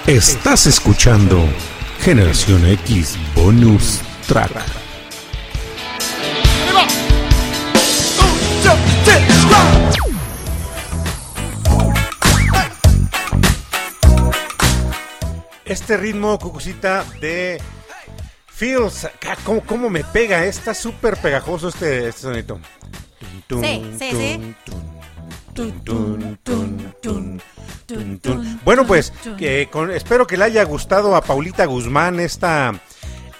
Estás 0.06 0.66
escuchando 0.66 1.48
Generación 2.00 2.66
X 2.66 3.16
Bonus 3.34 4.02
Track. 4.28 4.52
Este 15.64 15.96
ritmo, 15.96 16.38
cucucita, 16.38 17.02
de 17.22 17.58
Feels, 18.46 19.06
ah, 19.06 19.36
¿cómo, 19.42 19.62
cómo 19.62 19.88
me 19.88 20.04
pega? 20.04 20.44
Está 20.44 20.74
súper 20.74 21.16
pegajoso 21.16 21.68
este, 21.68 22.08
este 22.08 22.20
sonito. 22.20 22.60
Sí, 23.48 23.90
sí, 23.98 24.10
sí. 24.10 24.54
Bueno, 28.64 28.86
pues 28.86 29.12
que 29.38 29.68
espero 29.94 30.26
que 30.26 30.36
le 30.36 30.44
haya 30.44 30.64
gustado 30.64 31.14
a 31.14 31.22
Paulita 31.22 31.66
Guzmán 31.66 32.18
esta, 32.20 32.72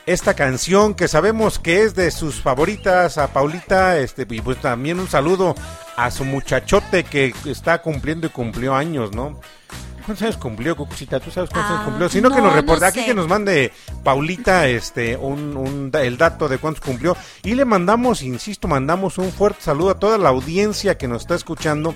esta 0.07 0.35
canción 0.35 0.95
que 0.95 1.09
sabemos 1.09 1.59
que 1.59 1.83
es 1.83 1.95
de 1.95 2.11
sus 2.11 2.41
favoritas 2.41 3.19
a 3.19 3.29
Paulita. 3.29 3.99
Este, 3.99 4.27
y 4.29 4.41
pues 4.41 4.61
también 4.61 5.01
un 5.01 5.09
saludo 5.09 5.55
a 5.97 6.11
su 6.11 6.25
muchachote 6.25 7.05
que 7.05 7.35
está 7.47 7.81
cumpliendo 7.83 8.27
y 8.27 8.31
cumplió 8.31 8.75
años, 8.75 9.13
¿no? 9.13 9.41
¿Cuántos 10.05 10.23
años 10.23 10.37
cumplió, 10.37 10.77
Cucucita? 10.77 11.19
¿Tú 11.19 11.31
sabes 11.31 11.49
cuántos 11.49 11.73
años 11.73 11.85
cumplió? 11.87 12.09
Sino 12.11 12.31
que 12.31 12.43
nos 12.43 12.53
reporte, 12.53 12.85
aquí 12.85 13.05
que 13.05 13.15
nos 13.15 13.27
mande 13.27 13.73
Paulita 14.03 14.69
este, 14.69 15.17
un, 15.17 15.91
el 15.95 16.19
dato 16.19 16.47
de 16.49 16.59
cuántos 16.59 16.85
cumplió. 16.85 17.17
Y 17.43 17.55
le 17.55 17.65
mandamos, 17.65 18.23
insisto, 18.23 18.69
mandamos 18.69 19.17
un 19.17 19.33
fuerte 19.33 19.63
saludo 19.63 19.91
a 19.91 19.99
toda 19.99 20.19
la 20.19 20.29
audiencia 20.29 20.99
que 20.99 21.09
nos 21.09 21.23
está 21.23 21.35
escuchando. 21.35 21.95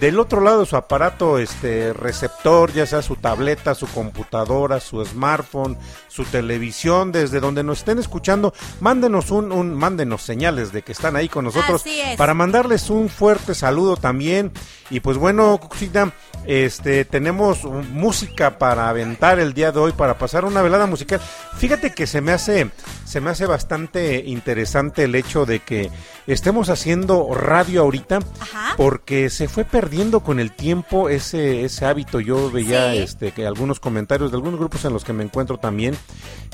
Del 0.00 0.20
otro 0.20 0.42
lado 0.42 0.60
de 0.60 0.66
su 0.66 0.76
aparato 0.76 1.38
este, 1.38 1.94
receptor, 1.94 2.70
ya 2.70 2.84
sea 2.84 3.00
su 3.00 3.16
tableta, 3.16 3.74
su 3.74 3.86
computadora, 3.86 4.78
su 4.78 5.02
smartphone, 5.02 5.78
su 6.08 6.24
televisión, 6.24 7.12
desde 7.12 7.40
donde 7.40 7.64
nos 7.64 7.78
estén 7.78 7.98
escuchando, 7.98 8.52
mándenos 8.80 9.30
un, 9.30 9.52
un 9.52 9.74
mándenos 9.74 10.20
señales 10.20 10.70
de 10.72 10.82
que 10.82 10.92
están 10.92 11.16
ahí 11.16 11.30
con 11.30 11.46
nosotros 11.46 11.82
para 12.18 12.34
mandarles 12.34 12.90
un 12.90 13.08
fuerte 13.08 13.54
saludo 13.54 13.96
también. 13.96 14.52
Y 14.90 15.00
pues 15.00 15.16
bueno, 15.16 15.56
Cucucita, 15.58 16.12
este 16.46 17.04
tenemos 17.04 17.64
música 17.64 18.58
para 18.58 18.88
aventar 18.88 19.38
el 19.38 19.52
día 19.54 19.72
de 19.72 19.78
hoy 19.80 19.92
para 19.92 20.18
pasar 20.18 20.44
una 20.44 20.62
velada 20.62 20.86
musical. 20.86 21.20
Fíjate 21.56 21.92
que 21.92 22.06
se 22.06 22.20
me 22.20 22.32
hace 22.32 22.70
se 23.04 23.20
me 23.20 23.30
hace 23.30 23.46
bastante 23.46 24.22
interesante 24.26 25.04
el 25.04 25.14
hecho 25.14 25.46
de 25.46 25.60
que 25.60 25.90
estemos 26.26 26.68
haciendo 26.70 27.32
radio 27.34 27.82
ahorita 27.82 28.18
Ajá. 28.40 28.74
porque 28.76 29.30
se 29.30 29.48
fue 29.48 29.64
perdiendo 29.64 30.20
con 30.20 30.38
el 30.40 30.52
tiempo 30.52 31.08
ese 31.08 31.64
ese 31.64 31.84
hábito. 31.86 32.20
Yo 32.20 32.50
veía 32.50 32.92
Sí. 32.92 32.98
este 32.98 33.32
que 33.32 33.46
algunos 33.46 33.80
comentarios 33.80 34.30
de 34.30 34.36
algunos 34.36 34.58
grupos 34.58 34.84
en 34.84 34.92
los 34.92 35.04
que 35.04 35.12
me 35.12 35.24
encuentro 35.24 35.58
también 35.58 35.96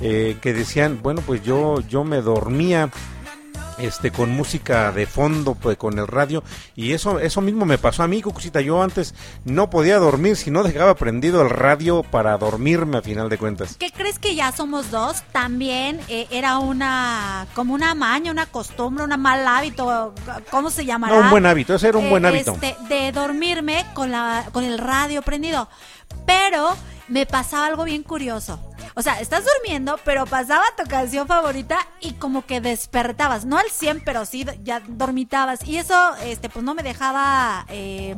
eh, 0.00 0.36
que 0.40 0.52
decían, 0.52 1.00
bueno, 1.02 1.22
pues 1.26 1.42
yo 1.44 1.80
yo 1.88 2.04
me 2.04 2.20
dormía 2.22 2.90
este 3.78 4.10
con 4.10 4.30
música 4.30 4.92
de 4.92 5.06
fondo 5.06 5.54
pues 5.54 5.76
con 5.76 5.98
el 5.98 6.06
radio 6.06 6.42
y 6.74 6.92
eso 6.92 7.18
eso 7.18 7.40
mismo 7.40 7.64
me 7.64 7.78
pasó 7.78 8.02
a 8.02 8.08
mí 8.08 8.22
Cucucita 8.22 8.60
yo 8.60 8.82
antes 8.82 9.14
no 9.44 9.70
podía 9.70 9.98
dormir 9.98 10.36
si 10.36 10.50
no 10.50 10.62
dejaba 10.62 10.94
prendido 10.94 11.42
el 11.42 11.50
radio 11.50 12.02
para 12.02 12.36
dormirme 12.38 12.98
a 12.98 13.02
final 13.02 13.28
de 13.28 13.38
cuentas 13.38 13.76
¿Qué 13.78 13.90
crees 13.90 14.18
que 14.18 14.34
ya 14.34 14.52
somos 14.52 14.90
dos? 14.90 15.22
También 15.32 16.00
eh, 16.08 16.26
era 16.30 16.58
una, 16.58 17.46
como 17.54 17.74
una 17.74 17.94
maña, 17.94 18.30
una 18.30 18.46
costumbre, 18.46 19.04
un 19.04 19.20
mal 19.20 19.46
hábito, 19.46 20.14
¿cómo 20.50 20.70
se 20.70 20.84
llamará? 20.84 21.14
no 21.14 21.20
un 21.22 21.30
buen 21.30 21.46
hábito 21.46 21.74
ese 21.74 21.88
era 21.88 21.98
un 21.98 22.06
Eh, 22.06 22.10
buen 22.10 22.24
hábito 22.26 22.52
este, 22.52 22.76
de 22.88 23.12
dormirme 23.12 23.84
con, 23.94 24.10
la, 24.10 24.48
con 24.52 24.64
el 24.64 24.78
radio 24.78 25.22
prendido. 25.22 25.68
Pero 26.26 26.76
me 27.12 27.26
pasaba 27.26 27.66
algo 27.66 27.84
bien 27.84 28.02
curioso. 28.02 28.58
O 28.94 29.02
sea, 29.02 29.20
estás 29.20 29.44
durmiendo, 29.44 30.00
pero 30.02 30.24
pasaba 30.24 30.64
tu 30.78 30.88
canción 30.88 31.28
favorita 31.28 31.78
y 32.00 32.14
como 32.14 32.46
que 32.46 32.62
despertabas. 32.62 33.44
No 33.44 33.58
al 33.58 33.68
100, 33.70 34.02
pero 34.02 34.24
sí 34.24 34.46
ya 34.62 34.80
dormitabas. 34.80 35.62
Y 35.68 35.76
eso, 35.76 35.94
este, 36.24 36.48
pues 36.48 36.64
no 36.64 36.74
me 36.74 36.82
dejaba, 36.82 37.66
eh, 37.68 38.16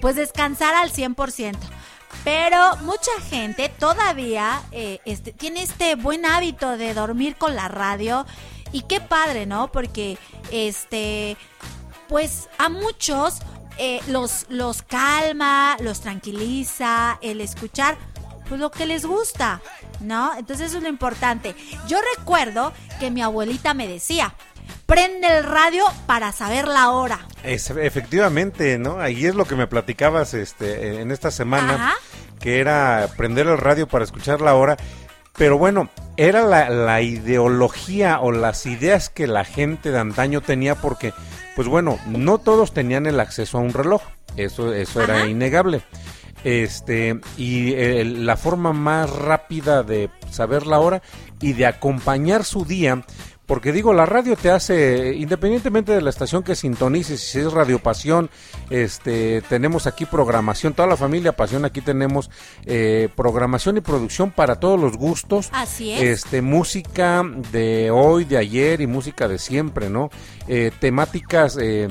pues 0.00 0.14
descansar 0.14 0.76
al 0.76 0.92
100%. 0.92 1.58
Pero 2.22 2.76
mucha 2.82 3.10
gente 3.28 3.68
todavía 3.68 4.62
eh, 4.70 5.00
este, 5.06 5.32
tiene 5.32 5.64
este 5.64 5.96
buen 5.96 6.24
hábito 6.24 6.76
de 6.76 6.94
dormir 6.94 7.34
con 7.34 7.56
la 7.56 7.66
radio. 7.66 8.26
Y 8.70 8.82
qué 8.82 9.00
padre, 9.00 9.44
¿no? 9.44 9.72
Porque, 9.72 10.18
este, 10.52 11.36
pues 12.08 12.48
a 12.58 12.68
muchos 12.68 13.40
eh, 13.82 14.00
los, 14.06 14.46
los 14.50 14.82
calma, 14.82 15.76
los 15.80 16.00
tranquiliza 16.00 17.18
el 17.22 17.40
escuchar 17.40 17.96
pues 18.50 18.60
lo 18.60 18.70
que 18.70 18.84
les 18.84 19.06
gusta, 19.06 19.62
¿no? 20.00 20.36
Entonces 20.36 20.66
eso 20.66 20.76
es 20.76 20.82
lo 20.82 20.90
importante. 20.90 21.54
Yo 21.88 21.96
recuerdo 22.18 22.74
que 22.98 23.10
mi 23.10 23.22
abuelita 23.22 23.72
me 23.72 23.88
decía, 23.88 24.34
prende 24.84 25.38
el 25.38 25.44
radio 25.44 25.84
para 26.06 26.32
saber 26.32 26.68
la 26.68 26.90
hora. 26.90 27.20
Es- 27.44 27.70
efectivamente 27.70 28.76
no 28.78 29.00
ahí 29.00 29.24
es 29.24 29.34
lo 29.34 29.46
que 29.46 29.56
me 29.56 29.66
platicabas 29.66 30.34
este 30.34 31.00
en 31.00 31.10
esta 31.10 31.30
semana 31.30 31.74
Ajá. 31.74 31.94
que 32.38 32.60
era 32.60 33.08
prender 33.16 33.46
el 33.46 33.56
radio 33.56 33.88
para 33.88 34.04
escuchar 34.04 34.42
la 34.42 34.54
hora 34.54 34.76
pero 35.38 35.56
bueno 35.56 35.88
era 36.18 36.42
la, 36.42 36.68
la 36.68 37.00
ideología 37.00 38.20
o 38.20 38.30
las 38.32 38.66
ideas 38.66 39.08
que 39.08 39.26
la 39.26 39.44
gente 39.44 39.90
de 39.90 39.98
antaño 39.98 40.42
tenía 40.42 40.74
porque 40.74 41.14
pues 41.56 41.66
bueno 41.66 41.98
no 42.06 42.36
todos 42.38 42.74
tenían 42.74 43.06
el 43.06 43.20
acceso 43.20 43.56
a 43.56 43.62
un 43.62 43.72
reloj 43.72 44.02
eso 44.36 44.74
eso 44.74 45.02
era 45.02 45.26
innegable 45.26 45.82
este 46.44 47.20
y 47.36 47.72
eh, 47.72 48.04
la 48.04 48.36
forma 48.36 48.72
más 48.72 49.10
rápida 49.10 49.82
de 49.82 50.10
saber 50.30 50.66
la 50.66 50.78
hora 50.78 51.02
y 51.40 51.52
de 51.52 51.66
acompañar 51.66 52.44
su 52.44 52.64
día 52.64 53.04
porque 53.50 53.72
digo, 53.72 53.92
la 53.92 54.06
radio 54.06 54.36
te 54.36 54.48
hace, 54.48 55.12
independientemente 55.16 55.90
de 55.90 56.00
la 56.00 56.10
estación 56.10 56.44
que 56.44 56.54
sintonices, 56.54 57.20
si 57.20 57.40
es 57.40 57.52
Radio 57.52 57.80
Pasión, 57.80 58.30
este, 58.70 59.42
tenemos 59.42 59.88
aquí 59.88 60.06
programación, 60.06 60.72
toda 60.72 60.86
la 60.86 60.96
familia 60.96 61.32
Pasión, 61.32 61.64
aquí 61.64 61.80
tenemos 61.80 62.30
eh, 62.64 63.08
programación 63.16 63.76
y 63.76 63.80
producción 63.80 64.30
para 64.30 64.60
todos 64.60 64.78
los 64.78 64.96
gustos. 64.96 65.48
Así 65.52 65.90
es. 65.90 66.00
Este, 66.00 66.42
música 66.42 67.24
de 67.50 67.90
hoy, 67.90 68.24
de 68.24 68.38
ayer 68.38 68.82
y 68.82 68.86
música 68.86 69.26
de 69.26 69.38
siempre, 69.38 69.90
¿no? 69.90 70.10
Eh, 70.46 70.70
temáticas 70.78 71.58
eh, 71.60 71.88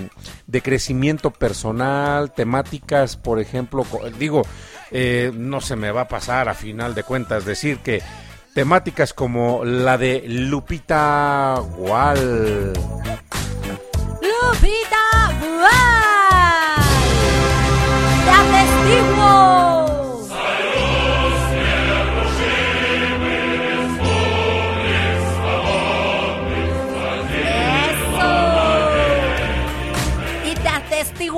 de 0.47 0.61
crecimiento 0.61 1.29
personal, 1.29 2.31
temáticas, 2.31 3.17
por 3.17 3.37
ejemplo, 3.37 3.85
digo, 4.17 4.43
eh, 4.91 5.33
no 5.35 5.59
se 5.59 5.75
me 5.75 5.91
va 5.91 6.01
a 6.03 6.07
pasar 6.07 6.47
a 6.47 6.53
final 6.53 6.95
de 6.95 7.03
cuentas 7.03 7.43
decir 7.43 7.79
que 7.79 8.01
temáticas 8.53 9.13
como 9.13 9.63
la 9.63 9.97
de 9.97 10.23
Lupita 10.27 11.61
Gual. 11.77 12.73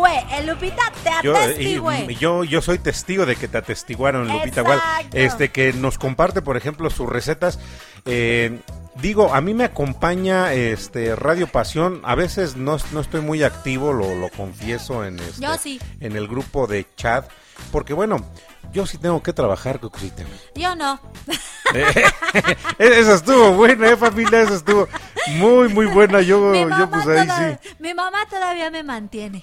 Atestigué. 0.06 0.38
El 0.40 0.48
Lupita 0.48 0.92
te 1.04 1.10
Yo, 1.24 1.36
eh, 1.36 1.44
atestigué. 1.44 2.16
yo, 2.16 2.44
yo 2.44 2.62
soy 2.62 2.80
testigo 2.80 3.26
de 3.26 3.36
que 3.36 3.48
te 3.48 3.58
atestiguaron, 3.58 4.28
Lupita 4.28 4.62
Gual. 4.62 4.80
Este, 5.14 5.50
que 5.50 5.74
nos 5.74 5.98
comparte, 5.98 6.42
por 6.42 6.58
ejemplo, 6.58 6.90
sus 6.90 7.10
recetas. 7.10 7.60
Eh, 8.06 8.60
digo, 8.96 9.34
a 9.34 9.42
mí 9.42 9.54
me 9.54 9.64
acompaña 9.66 10.54
este 10.54 11.16
Radio 11.16 11.48
Pasión. 11.48 12.02
A 12.04 12.16
veces 12.16 12.56
no, 12.56 12.78
no 12.92 13.00
estoy 13.00 13.22
muy 13.22 13.44
activo, 13.44 13.94
lo, 13.94 14.16
lo 14.16 14.30
confieso 14.30 15.06
en, 15.06 15.20
este, 15.20 15.42
Yo 15.42 15.58
sí. 15.58 15.80
en 16.00 16.16
el 16.16 16.28
grupo 16.28 16.68
de 16.68 16.86
chat. 16.96 17.30
Porque 17.72 17.94
bueno, 17.94 18.26
yo 18.72 18.86
sí 18.86 18.98
tengo 18.98 19.22
que 19.22 19.34
trabajar, 19.34 19.80
Cucucita. 19.80 20.24
Yo 20.56 20.76
no. 20.76 21.00
Esa 22.78 23.16
estuvo 23.16 23.52
buena, 23.54 23.90
eh, 23.90 23.98
familia, 23.98 24.42
esa 24.42 24.56
estuvo 24.56 24.88
muy, 25.38 25.70
muy 25.70 25.86
buena. 25.88 26.22
Yo, 26.22 26.54
yo 26.54 26.90
pues 26.90 27.08
ahí 27.08 27.28
toda- 27.28 27.60
sí. 27.64 27.70
mi 27.80 27.94
mamá 27.94 28.26
todavía 28.30 28.70
me 28.72 28.84
mantiene. 28.84 29.42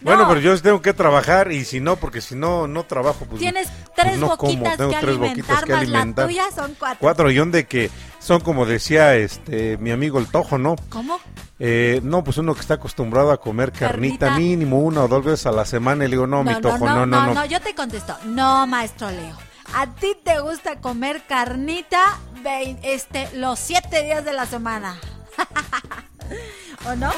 Bueno, 0.00 0.22
No. 0.22 0.28
pero 0.28 0.40
yo 0.40 0.60
tengo 0.62 0.80
que 0.80 0.92
trabajar 0.92 1.50
y 1.50 1.64
si 1.64 1.80
no, 1.80 1.96
porque 1.96 2.20
si 2.20 2.34
no, 2.34 2.68
no 2.68 2.84
trabajo, 2.84 3.24
pues 3.28 3.40
Tienes 3.40 3.68
pues 3.68 3.90
tres 3.96 4.18
no 4.18 4.36
como, 4.36 4.52
boquitas 4.52 4.76
tengo 4.76 4.90
que 4.90 4.96
tres 4.98 5.10
alimentar, 5.10 5.36
boquitas 5.36 5.64
que 5.64 5.72
más 5.72 5.82
alimentar. 5.82 6.24
la 6.26 6.30
tuya 6.30 6.44
son 6.54 6.76
cuatro. 6.78 6.98
Cuatro, 7.00 7.30
y 7.30 7.50
de 7.50 7.66
que 7.66 7.90
son 8.20 8.40
como 8.40 8.66
decía 8.66 9.16
este 9.16 9.76
mi 9.78 9.90
amigo 9.90 10.18
el 10.18 10.26
Tojo, 10.26 10.58
¿no? 10.58 10.76
¿Cómo? 10.88 11.18
Eh, 11.58 12.00
no, 12.04 12.22
pues 12.22 12.38
uno 12.38 12.54
que 12.54 12.60
está 12.60 12.74
acostumbrado 12.74 13.32
a 13.32 13.40
comer 13.40 13.72
carnita, 13.72 14.26
Carnita. 14.26 14.38
mínimo 14.38 14.78
una 14.80 15.02
o 15.04 15.08
dos 15.08 15.24
veces 15.24 15.46
a 15.46 15.52
la 15.52 15.64
semana 15.64 16.04
y 16.04 16.08
le 16.08 16.12
digo, 16.16 16.26
no, 16.26 16.44
mi 16.44 16.54
Tojo, 16.60 16.86
no, 16.86 17.04
no, 17.06 17.34
no. 17.34 17.44
yo 17.46 17.60
te 17.60 17.74
contesto. 17.74 18.16
No, 18.26 18.66
maestro 18.66 19.10
Leo. 19.10 19.36
¿A 19.74 19.86
ti 19.94 20.16
te 20.24 20.40
gusta 20.40 20.80
comer 20.80 21.22
carnita 21.28 22.18
este, 22.82 23.28
los 23.34 23.58
siete 23.58 24.02
días 24.02 24.24
de 24.24 24.32
la 24.32 24.46
semana? 24.46 24.96
¿O 26.86 26.94
no? 26.96 27.10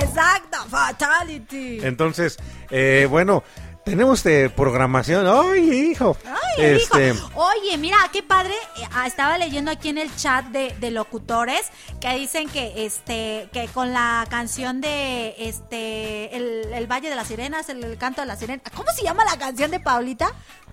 Exacto, 0.00 0.58
fatality. 0.68 1.80
Entonces, 1.82 2.38
eh, 2.70 3.06
bueno, 3.10 3.42
tenemos 3.84 4.24
eh, 4.26 4.52
programación. 4.54 5.26
¡Ay, 5.26 5.90
hijo! 5.90 6.16
Ay, 6.26 6.64
este, 6.64 7.08
hijo. 7.10 7.30
Oye, 7.34 7.76
mira, 7.78 7.96
qué 8.12 8.22
padre. 8.22 8.54
Eh, 8.76 8.86
ah, 8.92 9.06
Estaba 9.06 9.38
leyendo 9.38 9.70
aquí 9.70 9.88
en 9.88 9.98
el 9.98 10.14
chat 10.16 10.44
de, 10.46 10.74
de 10.78 10.90
locutores 10.90 11.62
que 12.00 12.14
dicen 12.16 12.48
que 12.48 12.84
este 12.84 13.48
que 13.52 13.68
con 13.68 13.92
la 13.92 14.26
canción 14.30 14.80
de 14.80 15.34
este 15.38 16.36
el, 16.36 16.72
el 16.72 16.86
Valle 16.86 17.08
de 17.10 17.16
las 17.16 17.28
Sirenas, 17.28 17.68
el, 17.68 17.82
el 17.82 17.96
canto 17.98 18.20
de 18.20 18.26
las 18.26 18.38
sirenas. 18.38 18.62
¿Cómo 18.74 18.90
se 18.94 19.02
llama 19.02 19.24
la 19.24 19.38
canción 19.38 19.70
de 19.70 19.80
Paulita? 19.80 20.32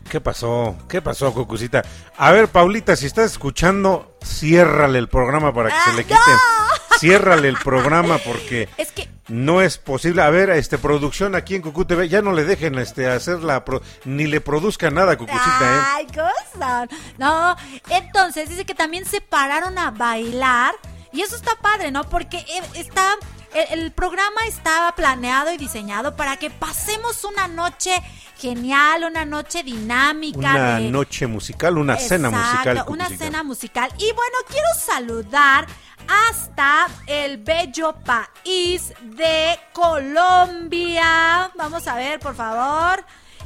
¿Qué 0.10 0.22
pasó? 0.22 0.76
¿Qué 0.88 1.02
pasó, 1.02 1.34
Cucucita? 1.34 1.84
A 2.18 2.32
ver, 2.32 2.48
Paulita, 2.48 2.96
si 2.96 3.06
estás 3.08 3.32
escuchando, 3.32 4.18
ciérrale 4.24 5.00
el 5.00 5.10
programa 5.10 5.54
para 5.54 5.70
que 5.70 5.76
¡Ah, 5.76 5.84
se 5.92 5.94
le 5.98 6.04
quite. 6.06 6.16
Ciérrale 7.00 7.48
el 7.50 7.58
programa 7.58 8.18
porque 8.20 8.68
Es 8.78 8.92
que 8.92 9.08
no 9.28 9.62
es 9.62 9.78
posible. 9.78 10.22
A 10.22 10.30
ver, 10.30 10.50
este 10.52 10.78
producción 10.78 11.36
aquí 11.36 11.56
en 11.56 11.62
Cucu 11.62 11.86
TV, 11.86 12.08
ya 12.10 12.22
no 12.22 12.32
le 12.32 12.44
dejen 12.46 12.76
este 12.80 13.08
hacer 13.10 13.40
la 13.44 13.64
pro- 13.66 13.82
ni 14.06 14.26
le 14.26 14.40
produzca 14.42 14.90
nada, 14.90 15.18
Cucucita, 15.18 15.42
¿eh? 15.62 15.82
Ay, 15.96 16.08
cosa. 16.08 16.88
No, 17.18 17.56
entonces 17.90 18.50
dice 18.50 18.66
que 18.66 18.74
también 18.76 19.06
se 19.06 19.20
pararon 19.22 19.78
a 19.78 19.92
bailar 19.92 20.74
y 21.12 21.22
eso 21.22 21.36
está 21.36 21.56
padre, 21.62 21.92
¿no? 21.92 22.04
Porque 22.10 22.38
eh, 22.38 22.62
está 22.76 23.16
el, 23.54 23.80
el 23.82 23.92
programa 23.92 24.42
estaba 24.48 24.96
planeado 24.96 25.52
y 25.54 25.58
diseñado 25.58 26.16
para 26.16 26.38
que 26.38 26.50
pasemos 26.50 27.24
una 27.26 27.48
noche 27.48 27.92
genial, 28.38 29.04
una 29.04 29.26
noche 29.26 29.62
dinámica. 29.64 30.38
Una 30.40 30.80
de- 30.80 30.90
noche 30.90 31.28
musical, 31.28 31.78
una 31.78 31.98
cena 31.98 32.30
musical. 32.30 32.84
Una 32.88 33.10
cena 33.10 33.44
musical. 33.44 33.92
Y 33.98 34.06
bueno, 34.14 34.38
quiero 34.50 34.68
saludar 34.80 35.68
hasta 36.08 36.88
el 37.06 37.38
bello 37.38 37.94
país 38.06 38.94
de 39.02 39.60
Colombia. 39.74 41.52
Vamos 41.56 41.88
a 41.88 41.96
ver, 41.96 42.20
por 42.20 42.36
favor. 42.36 43.04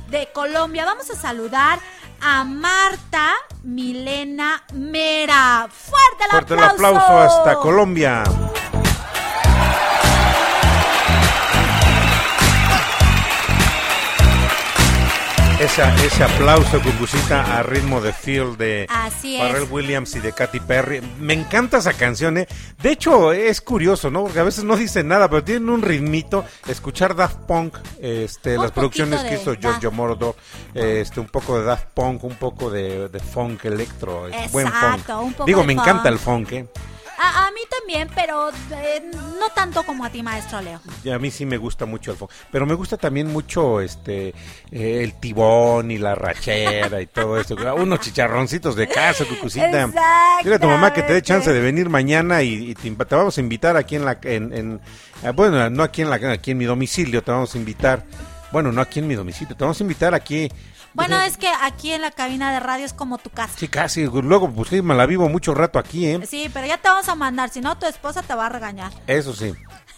De 0.10 0.30
Colombia. 0.34 0.86
Vamos 0.86 1.10
a 1.10 1.16
saludar 1.16 1.80
a 2.22 2.44
Marta 2.44 3.34
Milena 3.64 4.64
Mera. 4.74 5.68
Fuerte 5.72 6.24
el 6.26 6.30
Fuerte 6.32 6.54
el 6.54 6.64
aplauso. 6.64 7.00
aplauso 7.00 7.40
hasta 7.40 7.56
Colombia. 7.56 8.24
Esa, 15.62 15.94
ese 16.04 16.24
aplauso, 16.24 16.82
Cucucita, 16.82 17.60
a 17.60 17.62
ritmo 17.62 18.02
de 18.02 18.12
Feel 18.14 18.58
de 18.58 18.88
Así. 18.90 19.38
Pharrell 19.38 19.68
Williams 19.70 20.16
y 20.16 20.20
de 20.20 20.34
Katy 20.34 20.60
Perry. 20.62 21.02
Me 21.20 21.34
encanta 21.36 21.78
esa 21.78 21.94
canción, 21.94 22.40
¿eh? 22.40 22.48
De 22.82 22.92
hecho, 22.92 23.32
es 23.32 23.62
curioso, 23.62 24.10
¿no? 24.10 24.24
Porque 24.24 24.40
a 24.40 24.44
veces 24.44 24.64
no 24.64 24.76
dicen 24.76 25.08
nada, 25.08 25.30
pero 25.30 25.44
tienen 25.44 25.70
un 25.70 25.84
ritmito. 25.84 26.44
Escuchar 26.68 27.16
Daft 27.16 27.38
Punk, 27.48 27.78
este, 28.02 28.56
Un 28.58 28.64
las 28.64 28.72
producciones 28.72 29.22
que 29.22 29.36
hizo 29.36 29.54
Giorgio 29.54 29.92
Moroder, 29.92 30.34
este, 30.74 31.20
un 31.20 31.28
poco 31.28 31.60
de 31.60 31.66
Daft 31.66 31.90
Punk, 31.94 32.24
un 32.24 32.36
poco 32.38 32.72
de, 32.72 33.08
de 33.10 33.20
funk 33.20 33.64
electro. 33.66 34.28
es 34.30 34.52
buen 34.52 34.66
Exacto, 34.66 35.14
funk. 35.14 35.24
un 35.28 35.34
poco 35.34 35.46
Digo, 35.46 35.64
me 35.64 35.76
funk. 35.76 35.84
encanta 35.88 36.10
el 36.10 36.18
funk, 36.18 36.52
¿eh? 36.54 36.66
A, 37.24 37.48
a 37.48 37.52
mí 37.52 37.60
también, 37.70 38.10
pero 38.16 38.50
eh, 38.50 39.04
no 39.14 39.50
tanto 39.54 39.84
como 39.84 40.04
a 40.04 40.10
ti, 40.10 40.24
maestro 40.24 40.60
Leo. 40.62 40.80
Y 41.04 41.12
a 41.12 41.20
mí 41.20 41.30
sí 41.30 41.46
me 41.46 41.58
gusta 41.58 41.86
mucho 41.86 42.12
el 42.12 42.18
funk. 42.18 42.32
Pero 42.52 42.66
me 42.66 42.74
gusta 42.74 42.98
también 42.98 43.28
mucho 43.28 43.80
este 43.80 44.30
eh, 44.72 45.04
el 45.04 45.14
tibón 45.20 45.92
y 45.92 45.98
la 46.00 46.16
rachera 46.16 47.00
y 47.00 47.06
todo 47.08 47.40
esto. 47.40 47.56
Unos 47.76 48.00
chicharroncitos 48.00 48.76
de 48.76 48.88
casa, 48.88 49.24
cucucita. 49.26 49.88
Dile 50.44 50.56
a 50.56 50.60
tu 50.60 50.68
mamá 50.68 50.94
que 50.94 51.04
te 51.04 51.14
dé 51.14 51.22
chance 51.22 51.52
de 51.54 51.60
venir 51.62 51.90
mañana 51.90 52.42
y, 52.42 52.74
te, 52.74 52.90
te 52.90 53.16
vamos 53.16 53.38
a 53.38 53.42
invitar 53.42 53.78
aquí 53.78 53.96
en 53.98 54.06
la... 54.06 54.18
En, 54.24 54.54
en- 54.54 54.82
ah, 55.24 55.32
bueno, 55.32 55.70
no 55.70 55.84
aquí 55.84 56.02
en, 56.02 56.10
la, 56.10 56.16
aquí 56.16 56.52
en 56.52 56.58
mi 56.58 56.66
domicilio, 56.66 57.22
te 57.24 57.32
vamos 57.32 57.54
a 57.54 57.58
invitar. 57.60 58.04
Bueno, 58.52 58.72
no 58.72 58.82
aquí 58.82 59.00
en 59.00 59.08
mi 59.08 59.16
domicilio, 59.16 59.56
te 59.56 59.64
vamos 59.64 59.80
a 59.80 59.84
invitar 59.84 60.14
aquí. 60.14 60.50
Bueno, 60.94 61.20
es 61.22 61.38
que 61.38 61.48
aquí 61.62 61.92
en 61.92 62.02
la 62.02 62.12
cabina 62.12 62.52
de 62.52 62.60
radio 62.60 62.86
es 62.86 62.94
como 62.94 63.18
tu 63.18 63.30
casa. 63.30 63.54
Sí, 63.58 63.68
casi. 63.68 64.06
Luego, 64.06 64.50
pues 64.52 64.70
sí, 64.70 64.82
me 64.82 64.96
la 64.96 65.06
vivo 65.06 65.30
mucho 65.30 65.54
rato 65.54 65.80
aquí, 65.80 66.06
¿eh? 66.06 66.20
Sí, 66.28 66.50
pero 66.54 66.68
ya 66.68 66.78
te 66.78 66.90
vamos 66.90 67.08
a 67.08 67.16
mandar, 67.16 67.50
si 67.50 67.62
no 67.62 67.78
tu 67.78 67.86
esposa 67.86 68.22
te 68.22 68.36
va 68.36 68.48
a 68.48 68.50
regañar. 68.50 68.92
Eso 69.08 69.34
sí. 69.34 69.54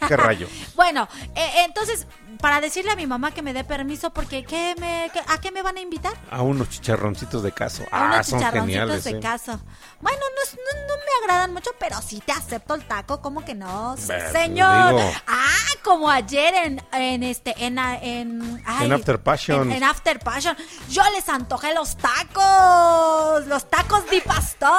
Qué 0.07 0.17
rayo. 0.17 0.47
Bueno, 0.75 1.07
eh, 1.35 1.51
entonces, 1.65 2.07
para 2.41 2.59
decirle 2.59 2.91
a 2.91 2.95
mi 2.95 3.05
mamá 3.07 3.31
que 3.31 3.41
me 3.41 3.53
dé 3.53 3.63
permiso, 3.63 4.11
porque 4.11 4.43
¿qué 4.43 4.75
me, 4.79 5.09
qué- 5.13 5.21
¿a 5.27 5.39
qué 5.39 5.51
me 5.51 5.61
van 5.61 5.77
a 5.77 5.81
invitar? 5.81 6.13
A 6.31 6.41
unos 6.41 6.69
chicharroncitos 6.69 7.41
de 7.43 7.51
caso. 7.51 7.83
A 7.91 7.99
Ah, 8.01 8.13
unos 8.15 8.27
son 8.27 8.39
chicharroncitos 8.39 9.03
de 9.05 9.11
¿eh? 9.11 9.19
caso. 9.19 9.59
Bueno, 10.01 10.19
no, 10.19 10.51
no, 10.51 10.87
no 10.87 10.95
me 10.97 11.23
agradan 11.23 11.53
mucho, 11.53 11.71
pero 11.79 12.01
sí 12.01 12.21
te 12.25 12.31
acepto 12.33 12.73
el 12.75 12.85
taco, 12.85 13.21
¿cómo 13.21 13.45
que 13.45 13.53
no? 13.55 13.95
Señor. 13.97 14.95
digo. 14.95 15.11
Ah, 15.27 15.47
como 15.83 16.09
ayer 16.09 16.53
en, 16.55 16.81
en 16.93 17.23
este, 17.23 17.53
en, 17.63 17.77
en, 17.77 18.61
ay, 18.65 18.85
En 18.87 18.93
After 18.93 19.19
Passion. 19.21 19.71
En, 19.71 19.77
en 19.77 19.83
After 19.83 20.19
Passion. 20.19 20.57
Yo 20.89 21.03
les 21.15 21.29
antojé 21.29 21.73
los 21.73 21.95
tacos, 21.97 23.45
los 23.47 23.69
tacos 23.69 24.09
di 24.09 24.19
pastori. 24.21 24.73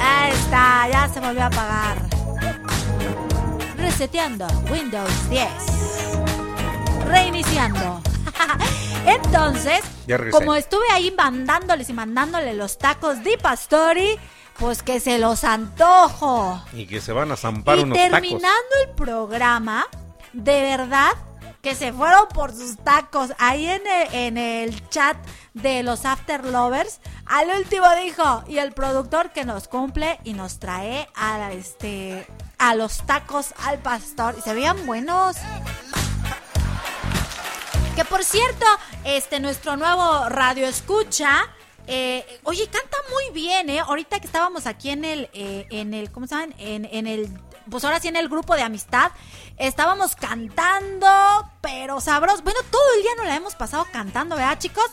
Ahí 0.00 0.32
está, 0.32 0.88
ya 0.90 1.08
se 1.12 1.20
volvió 1.20 1.42
a 1.42 1.46
apagar. 1.46 1.98
Reseteando 3.76 4.46
Windows 4.70 5.30
10. 5.30 5.48
Reiniciando. 7.06 8.00
Entonces, 9.06 9.80
como 10.30 10.54
estuve 10.54 10.84
ahí 10.92 11.12
mandándoles 11.16 11.88
y 11.88 11.92
mandándole 11.92 12.54
los 12.54 12.78
tacos 12.78 13.22
di 13.22 13.36
pastori, 13.36 14.18
pues 14.58 14.82
que 14.82 15.00
se 15.00 15.18
los 15.18 15.44
antojo. 15.44 16.60
Y 16.72 16.86
que 16.86 17.00
se 17.00 17.12
van 17.12 17.30
a 17.32 17.36
zampar 17.36 17.78
y 17.78 17.82
unos 17.82 17.96
tacos. 17.96 18.10
terminando 18.10 18.74
el 18.84 18.94
programa, 18.94 19.86
de 20.32 20.62
verdad 20.62 21.12
que 21.62 21.74
se 21.74 21.92
fueron 21.92 22.28
por 22.28 22.52
sus 22.52 22.76
tacos. 22.76 23.32
Ahí 23.38 23.66
en 23.66 23.82
el, 23.86 24.14
en 24.14 24.38
el 24.38 24.88
chat 24.88 25.16
de 25.56 25.82
los 25.82 26.04
After 26.04 26.44
Lovers, 26.44 27.00
al 27.24 27.48
último 27.50 27.86
dijo, 28.02 28.44
y 28.46 28.58
el 28.58 28.72
productor 28.72 29.32
que 29.32 29.46
nos 29.46 29.68
cumple 29.68 30.20
y 30.22 30.34
nos 30.34 30.58
trae 30.58 31.08
a, 31.14 31.50
este, 31.52 32.26
a 32.58 32.74
los 32.74 32.98
tacos 33.06 33.54
al 33.64 33.78
pastor. 33.78 34.34
Y 34.38 34.42
se 34.42 34.52
veían 34.52 34.84
buenos. 34.84 35.36
Que 37.94 38.04
por 38.04 38.22
cierto, 38.22 38.66
este 39.04 39.40
nuestro 39.40 39.76
nuevo 39.78 40.28
radio 40.28 40.66
escucha. 40.66 41.48
eh, 41.86 42.40
oye, 42.42 42.68
canta 42.68 42.98
muy 43.10 43.32
bien, 43.32 43.70
¿eh? 43.70 43.80
Ahorita 43.80 44.20
que 44.20 44.26
estábamos 44.26 44.66
aquí 44.66 44.90
en 44.90 45.04
el, 45.06 45.30
eh, 45.32 45.66
en 45.70 45.94
el, 45.94 46.12
¿cómo 46.12 46.26
se 46.26 46.34
llama? 46.34 46.52
En, 46.58 46.84
en 46.84 47.06
el, 47.06 47.30
pues 47.70 47.82
ahora 47.84 47.98
sí 47.98 48.08
en 48.08 48.16
el 48.16 48.28
grupo 48.28 48.56
de 48.56 48.62
amistad, 48.62 49.10
estábamos 49.56 50.16
cantando, 50.16 51.08
pero 51.62 52.02
sabroso. 52.02 52.42
Bueno, 52.42 52.60
todo 52.70 52.82
el 52.96 53.02
día 53.02 53.12
nos 53.16 53.26
la 53.26 53.36
hemos 53.36 53.54
pasado 53.54 53.86
cantando, 53.90 54.36
¿verdad, 54.36 54.58
chicos? 54.58 54.84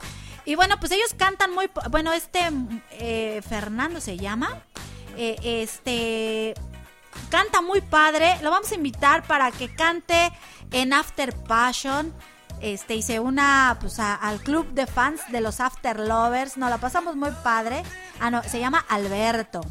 Y 0.46 0.56
bueno, 0.56 0.80
pues 0.80 0.92
ellos 0.92 1.14
cantan 1.18 1.54
muy, 1.54 1.70
bueno, 1.90 2.12
este 2.12 2.50
eh, 2.92 3.42
Fernando 3.48 4.02
se 4.02 4.18
llama, 4.18 4.62
eh, 5.16 5.38
este 5.44 6.54
canta 7.30 7.62
muy 7.62 7.82
padre. 7.82 8.38
Lo 8.42 8.52
vamos 8.52 8.72
a 8.72 8.76
invitar 8.76 9.24
para 9.24 9.52
que 9.52 9.74
cante 9.74 10.32
en 10.72 10.94
After 10.94 11.34
Passion. 11.36 12.14
Este, 12.62 12.96
y 12.96 13.02
se 13.02 13.20
una 13.20 13.78
pues, 13.82 14.00
al 14.00 14.40
club 14.40 14.72
de 14.74 14.88
fans 14.88 15.22
de 15.32 15.42
los 15.42 15.60
After 15.60 16.00
Lovers. 16.00 16.58
Nos 16.58 16.70
la 16.70 16.78
pasamos 16.78 17.16
muy 17.16 17.32
padre. 17.44 17.84
Ah, 18.20 18.32
no, 18.32 18.42
se 18.44 18.60
llama 18.60 18.86
Alberto. 18.88 19.62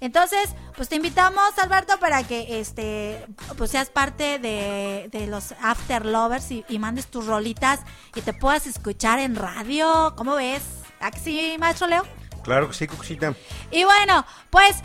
Entonces, 0.00 0.50
pues 0.76 0.88
te 0.88 0.96
invitamos, 0.96 1.42
Alberto, 1.62 1.98
para 1.98 2.22
que 2.22 2.60
este 2.60 3.24
pues 3.56 3.70
seas 3.70 3.88
parte 3.90 4.38
de, 4.38 5.08
de 5.10 5.26
los 5.26 5.52
After 5.62 6.04
Lovers 6.04 6.50
y, 6.50 6.64
y 6.68 6.78
mandes 6.78 7.06
tus 7.06 7.26
rolitas 7.26 7.80
y 8.14 8.20
te 8.20 8.32
puedas 8.32 8.66
escuchar 8.66 9.18
en 9.18 9.36
radio. 9.36 10.14
¿Cómo 10.16 10.34
ves? 10.36 10.62
¿A 11.00 11.10
que 11.10 11.18
sí, 11.18 11.56
maestro 11.58 11.86
Leo? 11.86 12.04
Claro 12.42 12.68
que 12.68 12.74
sí, 12.74 12.86
Cucucita. 12.86 13.34
Y 13.70 13.84
bueno, 13.84 14.24
pues 14.50 14.76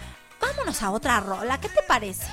vámonos 0.42 0.82
a 0.82 0.92
otra 0.92 1.20
rola. 1.20 1.60
¿Qué 1.60 1.70
te 1.70 1.84
parece? 1.88 2.26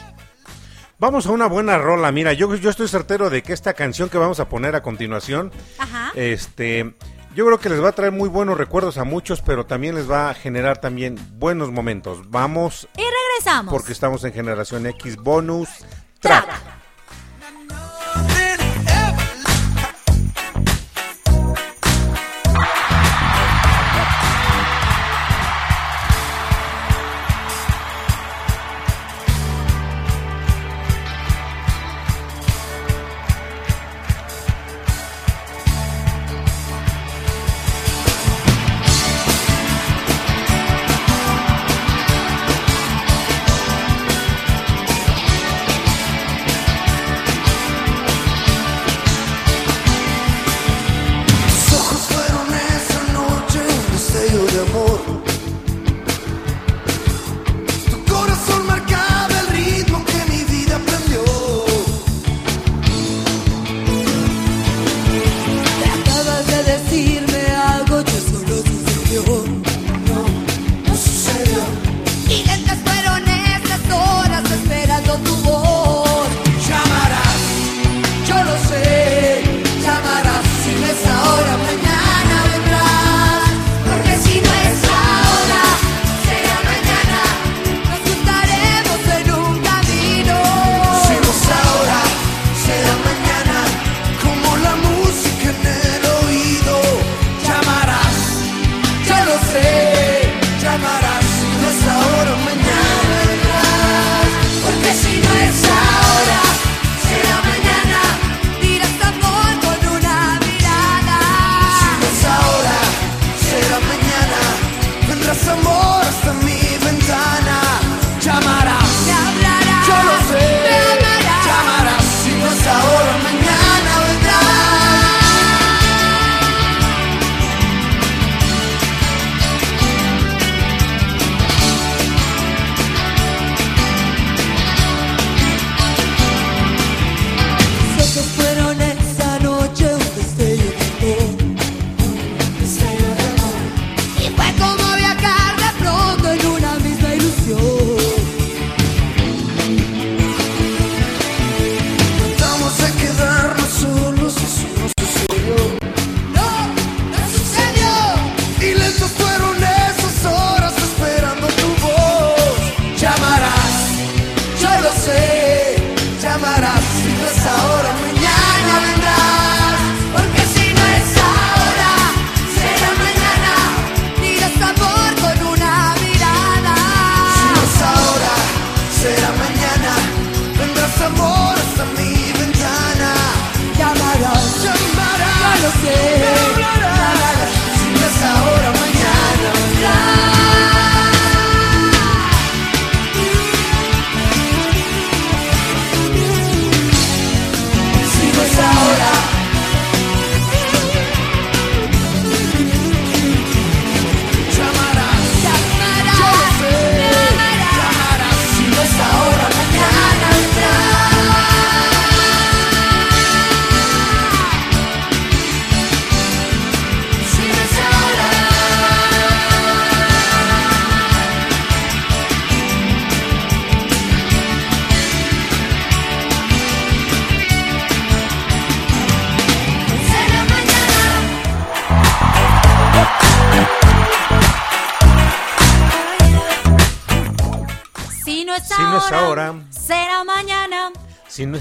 Vamos 1.00 1.26
a 1.26 1.30
una 1.30 1.46
buena 1.46 1.78
rola. 1.78 2.10
Mira, 2.10 2.32
yo, 2.32 2.54
yo 2.56 2.70
estoy 2.70 2.88
certero 2.88 3.30
de 3.30 3.42
que 3.42 3.52
esta 3.52 3.74
canción 3.74 4.08
que 4.08 4.18
vamos 4.18 4.40
a 4.40 4.48
poner 4.48 4.74
a 4.74 4.82
continuación, 4.82 5.52
Ajá. 5.78 6.10
este, 6.16 6.96
yo 7.34 7.46
creo 7.46 7.58
que 7.58 7.68
les 7.68 7.82
va 7.82 7.88
a 7.90 7.92
traer 7.92 8.12
muy 8.12 8.28
buenos 8.28 8.58
recuerdos 8.58 8.98
a 8.98 9.04
muchos, 9.04 9.40
pero 9.42 9.66
también 9.66 9.94
les 9.94 10.10
va 10.10 10.30
a 10.30 10.34
generar 10.34 10.78
también 10.78 11.16
buenos 11.38 11.70
momentos. 11.70 12.28
Vamos, 12.30 12.88
Y 12.96 13.02
regresamos. 13.02 13.72
porque 13.72 13.92
estamos 13.92 14.24
en 14.24 14.32
Generación 14.32 14.86
X 14.86 15.16
Bonus 15.16 15.68
Track. 16.20 16.44
Track. 16.46 16.77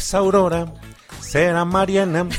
Es 0.08 0.14
Aurora, 0.14 0.66
será 1.20 1.66
Mariana. 1.66 2.26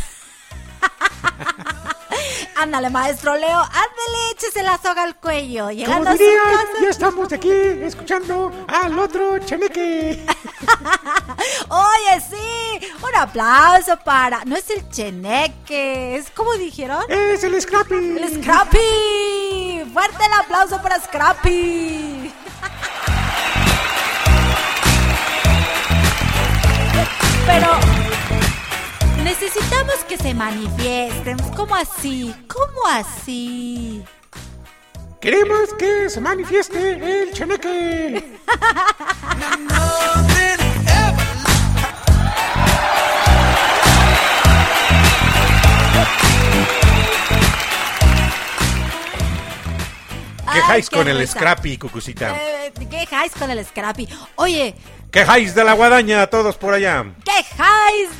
Ándale, 2.57 2.89
maestro 2.91 3.37
Leo, 3.37 3.61
ándale, 3.61 4.31
échese 4.33 4.63
la 4.63 4.79
soga 4.79 5.03
al 5.05 5.15
cuello. 5.17 5.71
Llegando 5.71 5.99
Como 5.99 6.09
a 6.09 6.13
su 6.13 6.19
dirían, 6.19 6.45
casa. 6.45 6.83
ya 6.83 6.89
estamos 6.89 7.33
aquí 7.33 7.51
escuchando 7.53 8.51
al 8.67 8.99
otro 8.99 9.39
cheneque. 9.41 10.27
Oye, 11.69 12.21
sí, 12.29 12.87
un 13.07 13.15
aplauso 13.15 13.97
para. 14.03 14.45
No 14.47 14.57
es 14.57 14.69
el 14.71 14.89
cheneque, 14.89 16.17
es 16.17 16.31
como 16.31 16.55
dijeron. 16.55 17.05
Es 17.09 17.45
el 17.45 17.61
Scrappy. 17.61 17.95
El 17.95 18.43
Scrappy. 18.43 19.85
Fuerte 19.93 20.25
el 20.25 20.33
aplauso 20.41 20.83
para 20.83 20.99
Scrappy. 21.01 22.08
Manifiesten. 30.39 31.37
¿Cómo 31.57 31.75
así? 31.75 32.33
¿Cómo 32.47 32.87
así? 32.87 34.05
Queremos 35.21 35.75
que 35.75 36.09
se 36.09 36.21
manifieste 36.21 37.23
el 37.23 37.33
cheneque. 37.33 38.39
Quejáis 50.53 50.89
con 50.89 51.09
el. 51.09 51.27
Scrappy, 51.27 51.79
Cucucita. 51.79 52.37
Eh, 52.37 52.73
quejáis 52.89 53.33
con 53.33 53.51
el 53.51 53.65
Scrappy. 53.65 54.09
Oye, 54.37 54.75
Quejáis 55.11 55.55
de 55.55 55.65
la 55.65 55.73
guadaña, 55.73 56.27
todos 56.27 56.59
por 56.59 56.75
allá. 56.75 57.07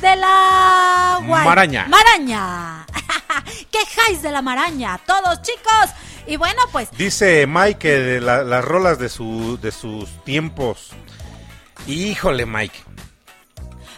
De 0.01 0.15
la 0.15 1.19
guay- 1.21 1.45
Maraña. 1.45 1.87
Maraña. 1.87 2.85
quejáis 3.71 4.21
de 4.21 4.31
la 4.31 4.41
maraña, 4.41 4.99
todos 5.05 5.41
chicos. 5.41 5.89
Y 6.27 6.37
bueno, 6.37 6.61
pues 6.71 6.89
Dice 6.91 7.47
Mike 7.47 7.77
que 7.79 7.89
de 7.99 8.21
la- 8.21 8.43
las 8.43 8.63
rolas 8.63 8.99
de, 8.99 9.09
su, 9.09 9.57
de 9.61 9.71
sus 9.71 10.09
tiempos. 10.23 10.89
Híjole, 11.87 12.45
Mike. 12.45 12.83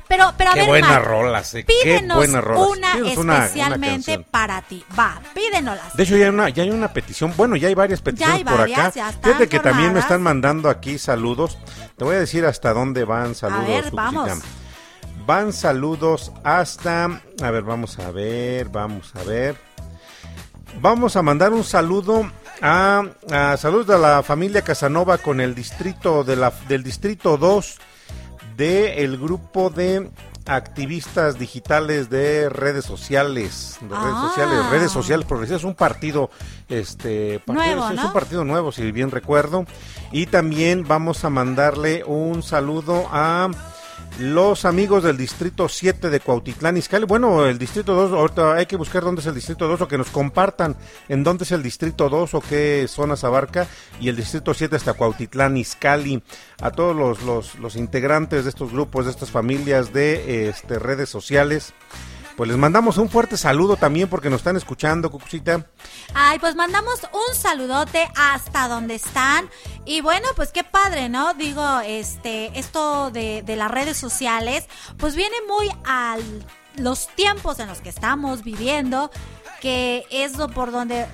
Pero, 0.07 0.33
pero 0.37 0.49
a 0.51 0.53
Qué 0.53 0.59
ver, 0.61 0.69
buenas 0.69 0.89
Mike, 0.91 1.03
rolas, 1.03 1.53
eh. 1.55 1.63
Qué 1.65 1.73
Pídenos 1.83 2.17
buenas 2.17 2.43
rolas. 2.43 2.67
una 2.69 2.91
Pídenos 2.93 3.17
una- 3.17 3.33
una 3.33 3.45
especialmente 3.45 4.19
para 4.19 4.61
ti. 4.61 4.83
Va, 4.97 5.21
pídenolas. 5.33 5.95
De 5.95 6.03
hecho, 6.03 6.17
ya 6.17 6.25
hay, 6.25 6.29
una, 6.29 6.49
ya 6.49 6.63
hay 6.63 6.69
una 6.69 6.91
petición. 6.91 7.33
Bueno, 7.37 7.55
ya 7.55 7.69
hay 7.69 7.75
varias 7.75 8.01
peticiones 8.01 8.37
hay 8.37 8.43
por 8.43 8.59
acá. 8.61 8.91
ya 8.93 9.09
están 9.09 9.23
Fíjate 9.23 9.47
que 9.47 9.59
también 9.59 9.93
me 9.93 9.99
están 10.01 10.21
mandando 10.21 10.69
aquí 10.69 10.97
saludos. 10.97 11.57
Te 11.97 12.03
voy 12.03 12.15
a 12.17 12.19
decir 12.19 12.45
hasta 12.45 12.73
dónde 12.73 13.05
van 13.05 13.35
saludos. 13.35 13.67
ver, 13.67 13.91
vamos. 13.91 14.29
Van 15.25 15.53
saludos 15.53 16.31
hasta. 16.43 17.21
A 17.41 17.51
ver, 17.51 17.63
vamos 17.63 17.99
a 17.99 18.11
ver, 18.11 18.69
vamos 18.69 19.13
a 19.15 19.23
ver. 19.23 19.55
Vamos 20.81 21.15
a 21.15 21.21
mandar 21.21 21.51
un 21.53 21.63
saludo 21.63 22.29
a, 22.61 23.03
a 23.29 23.57
saludos 23.57 23.89
a 23.95 23.97
la 23.99 24.23
familia 24.23 24.61
Casanova 24.61 25.17
con 25.17 25.41
el 25.41 25.53
distrito 25.53 26.23
de 26.23 26.35
la, 26.37 26.51
del 26.67 26.83
distrito 26.83 27.37
2 27.37 27.77
del 28.55 29.17
grupo 29.17 29.69
de 29.69 30.09
activistas 30.47 31.37
digitales 31.37 32.09
de 32.09 32.49
redes 32.49 32.85
sociales, 32.85 33.77
de 33.81 33.89
redes 33.89 34.13
Ah. 34.15 34.27
sociales, 34.29 34.69
redes 34.71 34.91
sociales 34.91 35.25
progresivas, 35.27 35.63
un 35.63 35.75
partido, 35.75 36.29
este, 36.67 37.39
partido- 37.39 37.75
Nuevo, 37.75 37.87
sí, 37.87 37.93
es 37.93 37.99
¿no? 38.01 38.07
un 38.07 38.13
partido 38.13 38.43
nuevo, 38.43 38.71
si 38.71 38.91
bien 38.91 39.11
recuerdo, 39.11 39.65
y 40.11 40.25
también 40.27 40.85
vamos 40.87 41.23
a 41.25 41.29
mandarle 41.29 42.03
un 42.05 42.41
saludo 42.43 43.07
a 43.11 43.49
los 44.19 44.65
amigos 44.65 45.03
del 45.03 45.17
distrito 45.17 45.67
7 45.67 46.09
de 46.09 46.19
Cuautitlán 46.19 46.77
Izcalli. 46.77 47.05
Bueno, 47.05 47.45
el 47.45 47.57
distrito 47.57 47.93
2, 47.93 48.11
ahorita 48.11 48.55
hay 48.55 48.65
que 48.65 48.75
buscar 48.75 49.03
dónde 49.03 49.21
es 49.21 49.27
el 49.27 49.35
distrito 49.35 49.67
2 49.67 49.81
o 49.81 49.87
que 49.87 49.97
nos 49.97 50.09
compartan 50.09 50.75
en 51.09 51.23
dónde 51.23 51.43
es 51.43 51.51
el 51.51 51.63
distrito 51.63 52.09
2 52.09 52.33
o 52.33 52.41
qué 52.41 52.85
zonas 52.87 53.23
abarca. 53.23 53.67
Y 53.99 54.09
el 54.09 54.15
distrito 54.15 54.53
7 54.53 54.75
hasta 54.75 54.93
Cuautitlán 54.93 55.57
Izcalli. 55.57 56.21
A 56.61 56.71
todos 56.71 56.95
los, 56.95 57.55
los, 57.55 57.75
integrantes 57.75 58.43
de 58.43 58.49
estos 58.49 58.71
grupos, 58.71 59.05
de 59.05 59.11
estas 59.11 59.31
familias 59.31 59.93
de 59.93 60.49
este, 60.49 60.77
redes 60.77 61.09
sociales. 61.09 61.73
Pues 62.35 62.49
les 62.49 62.57
mandamos 62.57 62.97
un 62.97 63.09
fuerte 63.09 63.37
saludo 63.37 63.75
también 63.75 64.09
porque 64.09 64.29
nos 64.29 64.39
están 64.39 64.55
escuchando, 64.55 65.11
Cucucita. 65.11 65.67
Ay, 66.13 66.39
pues 66.39 66.55
mandamos 66.55 67.01
un 67.13 67.35
saludote 67.35 68.09
hasta 68.15 68.67
donde 68.67 68.95
están. 68.95 69.49
Y 69.85 70.01
bueno, 70.01 70.27
pues 70.35 70.51
qué 70.51 70.63
padre, 70.63 71.09
¿no? 71.09 71.33
Digo, 71.33 71.79
este, 71.81 72.57
esto 72.57 73.11
de, 73.11 73.43
de 73.43 73.55
las 73.55 73.69
redes 73.69 73.97
sociales, 73.97 74.67
pues 74.97 75.15
viene 75.15 75.35
muy 75.47 75.69
a 75.85 76.17
los 76.77 77.07
tiempos 77.15 77.59
en 77.59 77.67
los 77.67 77.79
que 77.79 77.89
estamos 77.89 78.43
viviendo, 78.43 79.11
que 79.59 80.05
es 80.09 80.33
por 80.53 80.71
donde 80.71 81.05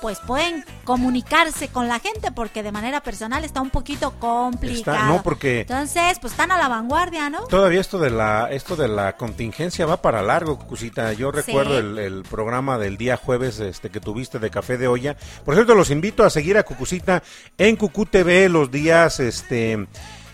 pues 0.00 0.18
pueden 0.20 0.64
comunicarse 0.84 1.68
con 1.68 1.88
la 1.88 1.98
gente 1.98 2.32
porque 2.32 2.62
de 2.62 2.72
manera 2.72 3.00
personal 3.02 3.44
está 3.44 3.60
un 3.60 3.70
poquito 3.70 4.12
complicado. 4.18 5.06
no, 5.16 5.22
porque- 5.22 5.60
Entonces, 5.60 6.18
pues 6.20 6.32
están 6.32 6.52
a 6.52 6.58
la 6.58 6.68
vanguardia, 6.68 7.30
¿no? 7.30 7.42
Todavía 7.46 7.80
esto 7.80 7.98
de 7.98 8.10
la 8.10 8.48
esto 8.50 8.76
de 8.76 8.88
la 8.88 9.16
contingencia 9.16 9.86
va 9.86 10.00
para 10.02 10.22
largo, 10.22 10.58
Cucucita. 10.58 11.12
Yo 11.12 11.30
recuerdo 11.32 11.72
Sí. 11.72 11.78
el, 11.78 11.98
el 11.98 12.22
programa 12.22 12.78
del 12.78 12.96
día 12.96 13.16
jueves 13.16 13.58
este 13.60 13.90
que 13.90 14.00
tuviste 14.00 14.38
de 14.38 14.50
Café 14.50 14.78
de 14.78 14.88
Olla. 14.88 15.16
Por 15.44 15.54
cierto, 15.54 15.74
los 15.74 15.90
invito 15.90 16.24
a 16.24 16.30
seguir 16.30 16.56
a 16.58 16.62
Cucucita 16.62 17.22
en 17.58 17.76
Cucu 17.76 18.06
TV 18.06 18.48
los 18.48 18.70
días 18.70 19.20
este 19.20 19.86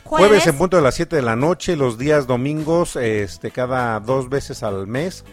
jueves, 0.04 0.46
en 0.46 0.58
punto 0.58 0.76
de 0.76 0.82
las 0.82 0.94
7 0.94 1.16
de 1.16 1.22
la 1.22 1.36
noche, 1.36 1.74
los 1.76 1.96
días 1.96 2.26
domingos 2.26 2.96
este 2.96 3.50
cada 3.50 3.98
dos 4.00 4.28
veces 4.28 4.62
al 4.62 4.86
mes. 4.86 5.24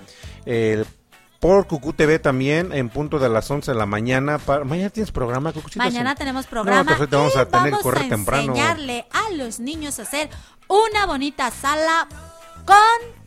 Por 1.39 1.67
Cucu 1.67 1.93
TV 1.93 2.19
también 2.19 2.73
en 2.73 2.89
punto 2.89 3.17
de 3.17 3.29
las 3.29 3.49
11 3.49 3.71
de 3.71 3.77
la 3.77 3.85
mañana. 3.85 4.39
Mañana 4.65 4.89
tienes 4.89 5.11
programa, 5.11 5.53
Cucucita. 5.53 5.83
Mañana 5.83 6.15
tenemos 6.15 6.45
No, 6.45 6.49
programa 6.49 6.81
entonces 6.81 6.99
ahorita 6.99 7.17
vamos 7.17 7.35
a 7.37 7.45
tener 7.45 7.63
que 7.65 7.71
vamos 7.71 7.83
correr 7.83 8.03
a 8.05 8.09
temprano. 8.09 8.43
enseñarle 8.53 9.05
a 9.11 9.33
los 9.35 9.59
niños 9.59 9.99
a 9.99 10.01
hacer 10.01 10.29
una 10.67 11.05
bonita 11.05 11.49
sala 11.51 12.07
con 12.65 12.77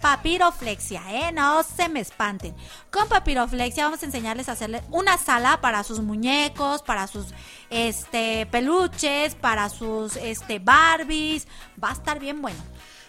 papiroflexia, 0.00 1.02
¿eh? 1.10 1.32
No 1.32 1.62
se 1.62 1.88
me 1.88 2.00
espanten. 2.00 2.54
Con 2.90 3.08
papiroflexia 3.08 3.84
vamos 3.84 4.02
a 4.02 4.06
enseñarles 4.06 4.48
a 4.48 4.52
hacerle 4.52 4.82
una 4.90 5.16
sala 5.16 5.60
para 5.60 5.82
sus 5.82 6.00
muñecos, 6.00 6.82
para 6.82 7.06
sus 7.06 7.28
este 7.70 8.46
peluches, 8.46 9.34
para 9.34 9.68
sus 9.70 10.16
este 10.16 10.58
Barbies. 10.58 11.48
Va 11.82 11.90
a 11.90 11.92
estar 11.92 12.20
bien 12.20 12.42
bueno. 12.42 12.60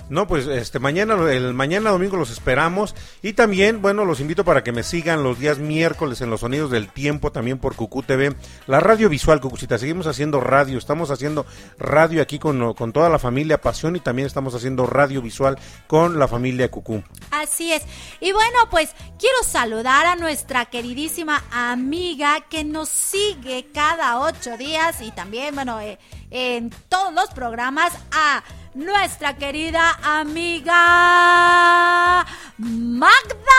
No, 0.10 0.28
pues 0.28 0.48
este 0.48 0.80
mañana 0.80 1.16
el 1.32 1.54
mañana 1.54 1.90
domingo 1.90 2.18
los 2.18 2.30
esperamos 2.30 2.94
y 3.22 3.34
también, 3.34 3.82
bueno, 3.82 4.06
los 4.06 4.20
invito 4.20 4.44
para 4.44 4.64
que 4.64 4.72
me 4.72 4.84
sigan 4.84 5.24
los 5.24 5.40
días 5.40 5.60
miércoles 5.60 6.22
en 6.22 6.30
los 6.30 6.42
sonidos 6.42 6.72
del 6.72 6.90
tiempo 6.90 7.32
también 7.32 7.58
por 7.58 7.76
Cucú 7.76 8.04
TV, 8.04 8.36
la 8.68 8.80
radio 8.80 9.10
visual 9.10 9.40
Cucucita. 9.40 9.78
Seguimos 9.78 10.06
haciendo 10.06 10.42
radio, 10.42 10.78
estamos 10.78 11.10
haciendo 11.10 11.46
radio 11.80 12.22
aquí 12.22 12.38
con, 12.38 12.74
con 12.74 12.92
toda 12.92 13.10
la 13.10 13.18
familia 13.18 13.62
Pasión 13.62 13.96
y 13.96 14.02
también 14.02 14.26
estamos 14.26 14.54
haciendo 14.56 14.86
radio 14.86 15.22
visual 15.22 15.58
con 15.88 16.20
la 16.20 16.28
familia 16.28 16.70
Cucú. 16.70 17.02
Así 17.32 17.72
es. 17.72 17.84
Y 18.20 18.32
bueno, 18.34 18.60
pues 18.70 18.94
quiero 19.18 19.38
saludar 19.44 20.06
a 20.06 20.16
nuestra 20.16 20.66
queridísima 20.66 21.44
amiga 21.52 22.42
que 22.50 22.64
nos 22.64 22.90
sigue 22.90 23.68
cada 23.74 24.20
ocho 24.20 24.58
días 24.58 25.02
y 25.02 25.12
también, 25.12 25.56
bueno, 25.56 25.80
eh, 25.80 25.98
en 26.30 26.72
todos 26.90 27.14
los 27.14 27.30
programas 27.30 27.94
a 28.12 28.44
nuestra 28.74 29.36
querida 29.36 30.00
amiga 30.04 30.76
Magda. 32.58 33.54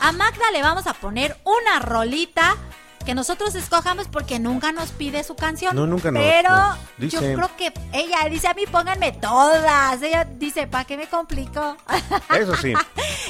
A 0.00 0.12
Magda 0.12 0.50
le 0.52 0.62
vamos 0.62 0.86
a 0.86 0.92
poner 0.92 1.36
una 1.44 1.78
rolita 1.80 2.56
que 3.04 3.14
nosotros 3.14 3.54
escojamos 3.54 4.08
porque 4.08 4.38
nunca 4.38 4.72
nos 4.72 4.90
pide 4.90 5.22
su 5.24 5.34
canción. 5.36 5.76
No, 5.76 5.86
nunca 5.86 6.10
nos- 6.10 6.22
Pero 6.22 6.50
no. 6.50 7.06
yo 7.06 7.18
creo 7.20 7.50
que 7.56 7.72
ella 7.92 8.28
dice 8.30 8.48
a 8.48 8.54
mí 8.54 8.64
pónganme 8.70 9.12
todas. 9.12 10.00
Ella 10.02 10.24
dice, 10.24 10.66
¿para 10.66 10.84
qué 10.84 10.96
me 10.96 11.06
complico? 11.06 11.76
Eso 12.38 12.56
sí. 12.56 12.72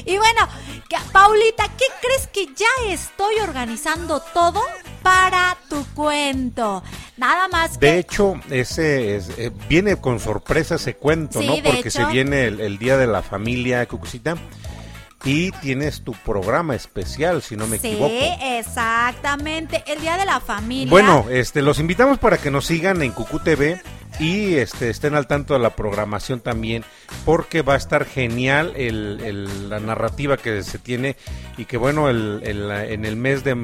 y 0.04 0.16
bueno, 0.18 0.48
Paulita, 1.12 1.64
¿qué 1.76 1.84
crees 2.00 2.26
que 2.28 2.46
ya 2.54 2.92
estoy 2.92 3.36
organizando 3.42 4.20
todo 4.32 4.60
para 5.02 5.56
tu 5.68 5.84
cuento? 5.94 6.82
Nada 7.16 7.46
más 7.48 7.78
que 7.78 7.86
De 7.86 7.98
hecho, 7.98 8.34
ese 8.50 9.16
es- 9.16 9.30
eh, 9.38 9.52
viene 9.68 9.96
con 9.96 10.18
sorpresa 10.18 10.74
ese 10.76 10.96
cuento, 10.96 11.40
Sí, 11.40 11.46
¿no? 11.46 11.54
Porque 11.62 11.80
hecho. 11.88 11.90
se 11.90 12.04
viene 12.06 12.46
el, 12.46 12.60
el 12.60 12.78
Día 12.78 12.96
de 12.96 13.06
la 13.06 13.22
Familia 13.22 13.86
Cucucita 13.86 14.36
y 15.24 15.50
tienes 15.52 16.02
tu 16.02 16.12
programa 16.12 16.74
especial, 16.74 17.40
si 17.42 17.56
no 17.56 17.66
me 17.66 17.78
Sí, 17.78 17.88
equivoco. 17.92 18.12
exactamente. 18.58 19.82
El 19.86 20.00
día 20.00 20.16
de 20.16 20.24
la 20.26 20.40
familia. 20.40 20.90
Bueno, 20.90 21.26
este, 21.30 21.62
los 21.62 21.78
invitamos 21.78 22.18
para 22.18 22.38
que 22.38 22.50
nos 22.50 22.66
sigan 22.66 23.02
en 23.02 23.12
Cucu 23.12 23.38
TV 23.40 23.80
y 24.20 24.54
este, 24.54 24.90
estén 24.90 25.14
al 25.14 25.26
tanto 25.26 25.54
de 25.54 25.60
la 25.60 25.70
programación 25.74 26.40
también, 26.40 26.84
porque 27.24 27.62
va 27.62 27.74
a 27.74 27.76
estar 27.78 28.04
genial 28.04 28.72
el- 28.76 29.20
el- 29.24 29.70
la 29.70 29.80
narrativa 29.80 30.36
que 30.36 30.62
se 30.62 30.78
tiene 30.78 31.16
y 31.56 31.64
que 31.64 31.76
bueno, 31.78 32.08
el- 32.10 32.42
en 32.44 33.04
el 33.04 33.16
mes 33.16 33.42
de 33.44 33.56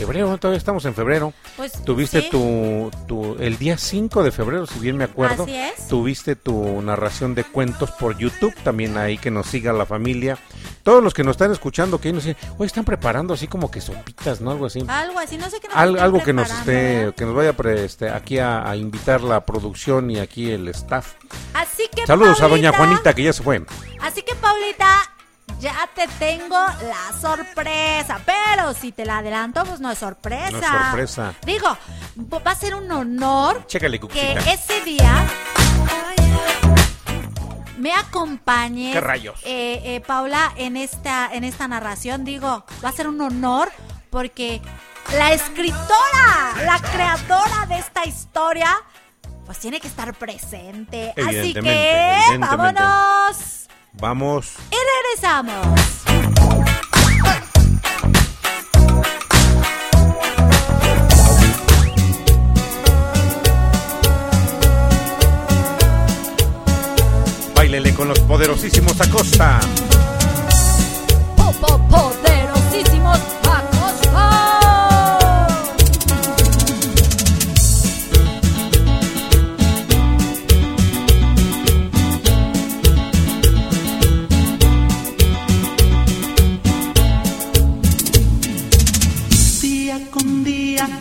febrero, 0.00 0.36
todavía 0.38 0.58
estamos 0.58 0.84
en 0.84 0.94
febrero, 0.94 1.32
Pues, 1.56 1.72
tuviste 1.84 2.22
sí. 2.22 2.28
tu, 2.30 2.90
tu, 3.08 3.36
el 3.40 3.56
día 3.58 3.78
5 3.78 4.22
de 4.22 4.30
febrero, 4.30 4.66
si 4.66 4.78
bien 4.78 4.96
me 4.96 5.04
acuerdo, 5.04 5.44
Así 5.44 5.54
es. 5.56 5.88
tuviste 5.88 6.36
tu 6.36 6.80
narración 6.82 7.34
de 7.34 7.44
cuentos 7.44 7.90
por 7.92 8.16
YouTube, 8.16 8.54
también 8.62 8.96
ahí 8.98 9.18
que 9.18 9.30
nos 9.30 9.46
siga 9.46 9.72
la 9.72 9.86
familia. 9.86 10.38
Todos 10.82 11.02
los 11.02 11.14
que 11.14 11.24
nos 11.24 11.32
están 11.32 11.50
escuchando, 11.50 12.00
que 12.00 12.08
ahí 12.08 12.14
nos 12.14 12.24
dicen, 12.24 12.40
hoy 12.58 12.66
están 12.66 12.84
preparando 12.84 13.34
así 13.34 13.48
como 13.48 13.70
que 13.70 13.80
sopitas, 13.80 14.40
¿no? 14.40 14.50
Algo 14.52 14.66
así. 14.66 14.84
Algo 14.86 15.18
así, 15.18 15.36
no 15.36 15.50
sé 15.50 15.58
qué 15.60 15.68
nos 15.68 15.76
Al- 15.76 15.98
algo 15.98 16.22
que 16.22 16.32
nos 16.32 16.50
esté, 16.50 17.12
que 17.16 17.24
nos 17.24 17.34
vaya 17.34 17.54
pre- 17.56 17.84
este, 17.84 18.08
aquí 18.10 18.38
a, 18.38 18.68
a 18.68 18.76
invitar 18.76 19.22
la 19.22 19.44
producción 19.44 20.10
y 20.10 20.18
aquí 20.18 20.50
el 20.50 20.68
staff. 20.68 21.14
Así 21.54 21.88
que 21.94 22.06
Saludos 22.06 22.40
a 22.42 22.48
doña 22.48 22.72
Juanita 22.72 23.14
que 23.14 23.24
ya 23.24 23.32
se 23.32 23.42
fue. 23.42 23.64
Así 24.00 24.22
que 24.22 24.34
Paulita, 24.36 24.86
ya 25.60 25.88
te 25.94 26.06
tengo 26.18 26.56
la 26.56 27.18
sorpresa, 27.20 28.20
pero 28.24 28.74
si 28.74 28.92
te 28.92 29.04
la 29.04 29.18
adelanto, 29.18 29.64
pues 29.64 29.80
no 29.80 29.90
es 29.90 29.98
sorpresa. 29.98 30.50
No 30.50 30.58
es 30.58 30.66
sorpresa. 30.66 31.34
Digo, 31.44 31.76
va 32.46 32.50
a 32.50 32.54
ser 32.54 32.74
un 32.74 32.90
honor 32.90 33.66
Chécale, 33.66 33.98
que 34.00 34.32
ese 34.50 34.82
día 34.82 35.26
me 37.78 37.92
acompañes, 37.92 38.94
¿Qué 38.94 39.00
rayos? 39.00 39.40
eh, 39.44 39.80
eh, 39.84 40.00
Paula, 40.00 40.52
en 40.56 40.76
esta, 40.76 41.28
en 41.32 41.44
esta 41.44 41.68
narración. 41.68 42.24
Digo, 42.24 42.64
va 42.84 42.88
a 42.88 42.92
ser 42.92 43.06
un 43.08 43.20
honor 43.20 43.70
porque 44.10 44.60
la 45.12 45.32
escritora, 45.32 46.54
la 46.64 46.78
creadora 46.80 47.66
de 47.68 47.78
esta 47.78 48.04
historia, 48.06 48.74
pues 49.44 49.58
tiene 49.58 49.78
que 49.80 49.88
estar 49.88 50.12
presente. 50.14 51.14
Así 51.16 51.54
que, 51.54 52.38
vámonos. 52.40 53.65
Vamos. 53.98 54.56
Y 54.70 54.76
regresamos. 54.76 55.66
Báilele 67.54 67.94
con 67.94 68.08
los 68.08 68.20
poderosísimos 68.20 69.00
Acosta. 69.00 69.60
Po, 71.36 72.12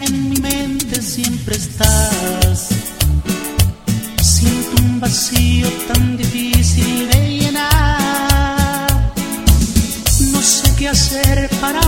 en 0.06 0.30
mi 0.30 0.38
mente 0.38 1.02
siempre 1.02 1.56
estás. 1.56 2.70
Siento 4.22 4.82
un 4.84 5.00
vacío 5.00 5.70
tan 5.88 6.18
difícil 6.18 7.10
de 7.10 7.38
llenar. 7.40 8.88
No 10.32 10.42
sé 10.42 10.74
qué 10.78 10.90
hacer 10.90 11.50
para 11.62 11.82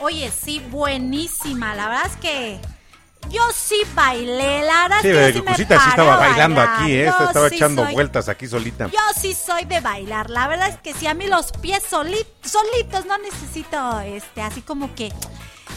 Oye, 0.00 0.30
sí, 0.30 0.60
buenísima. 0.70 1.74
La 1.74 1.88
verdad 1.88 2.06
es 2.06 2.16
que 2.16 2.60
yo 3.30 3.42
sí 3.54 3.76
bailé. 3.94 4.62
La 4.62 4.82
verdad 4.82 4.98
Sí, 5.02 5.08
es 5.08 5.14
que 5.14 5.32
yo 5.32 5.38
sí 5.40 5.42
me 5.46 5.54
sí 5.56 5.62
estaba 5.90 6.16
bailando 6.16 6.60
aquí, 6.60 6.92
¿eh? 6.92 7.06
Esta 7.08 7.24
estaba 7.26 7.48
sí 7.48 7.56
echando 7.56 7.84
soy- 7.84 7.94
vueltas 7.94 8.28
aquí 8.28 8.46
solita. 8.46 8.86
Yo 8.88 8.98
sí 9.20 9.34
soy 9.34 9.64
de 9.64 9.80
bailar. 9.80 10.30
La 10.30 10.48
verdad 10.48 10.68
es 10.68 10.78
que 10.78 10.94
sí, 10.94 11.06
a 11.06 11.14
mí 11.14 11.26
los 11.26 11.52
pies 11.52 11.82
soli- 11.88 12.26
solitos 12.42 13.06
no 13.06 13.18
necesito, 13.18 14.00
este, 14.00 14.42
así 14.42 14.62
como 14.62 14.94
que 14.94 15.12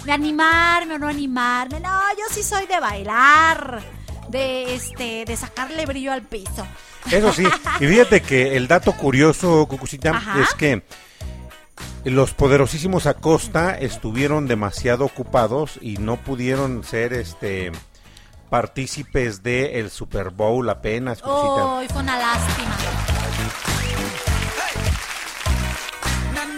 de 0.05 0.11
animarme 0.11 0.95
o 0.95 0.99
no 0.99 1.07
animarme. 1.07 1.80
No, 1.80 1.99
yo 2.17 2.24
sí 2.34 2.43
soy 2.43 2.65
de 2.67 2.80
bailar. 2.80 3.82
De, 4.30 4.74
este, 4.74 5.26
de 5.26 5.38
sacarle 5.38 5.86
brillo 5.86 6.11
al 6.11 6.24
piso. 6.24 6.65
Eso 7.11 7.32
sí, 7.34 7.43
y 7.82 7.86
fíjate 7.86 8.21
que 8.24 8.55
el 8.57 8.67
dato 8.67 8.93
curioso, 8.93 9.67
Cucucita, 9.67 10.09
Ajá. 10.11 10.41
es 10.41 10.53
que 10.55 10.82
los 12.06 12.34
poderosísimos 12.34 13.06
Acosta 13.06 13.78
estuvieron 13.78 14.47
demasiado 14.47 15.06
ocupados 15.06 15.80
y 15.82 15.97
no 15.97 16.18
pudieron 16.18 16.84
ser 16.84 17.14
este 17.14 17.72
partícipes 18.49 19.41
del 19.41 19.89
Super 19.89 20.30
Bowl 20.30 20.70
apenas. 20.70 21.24
Uy, 21.24 21.88
fue 21.88 22.01
una 22.01 22.18
lástima. 22.18 22.78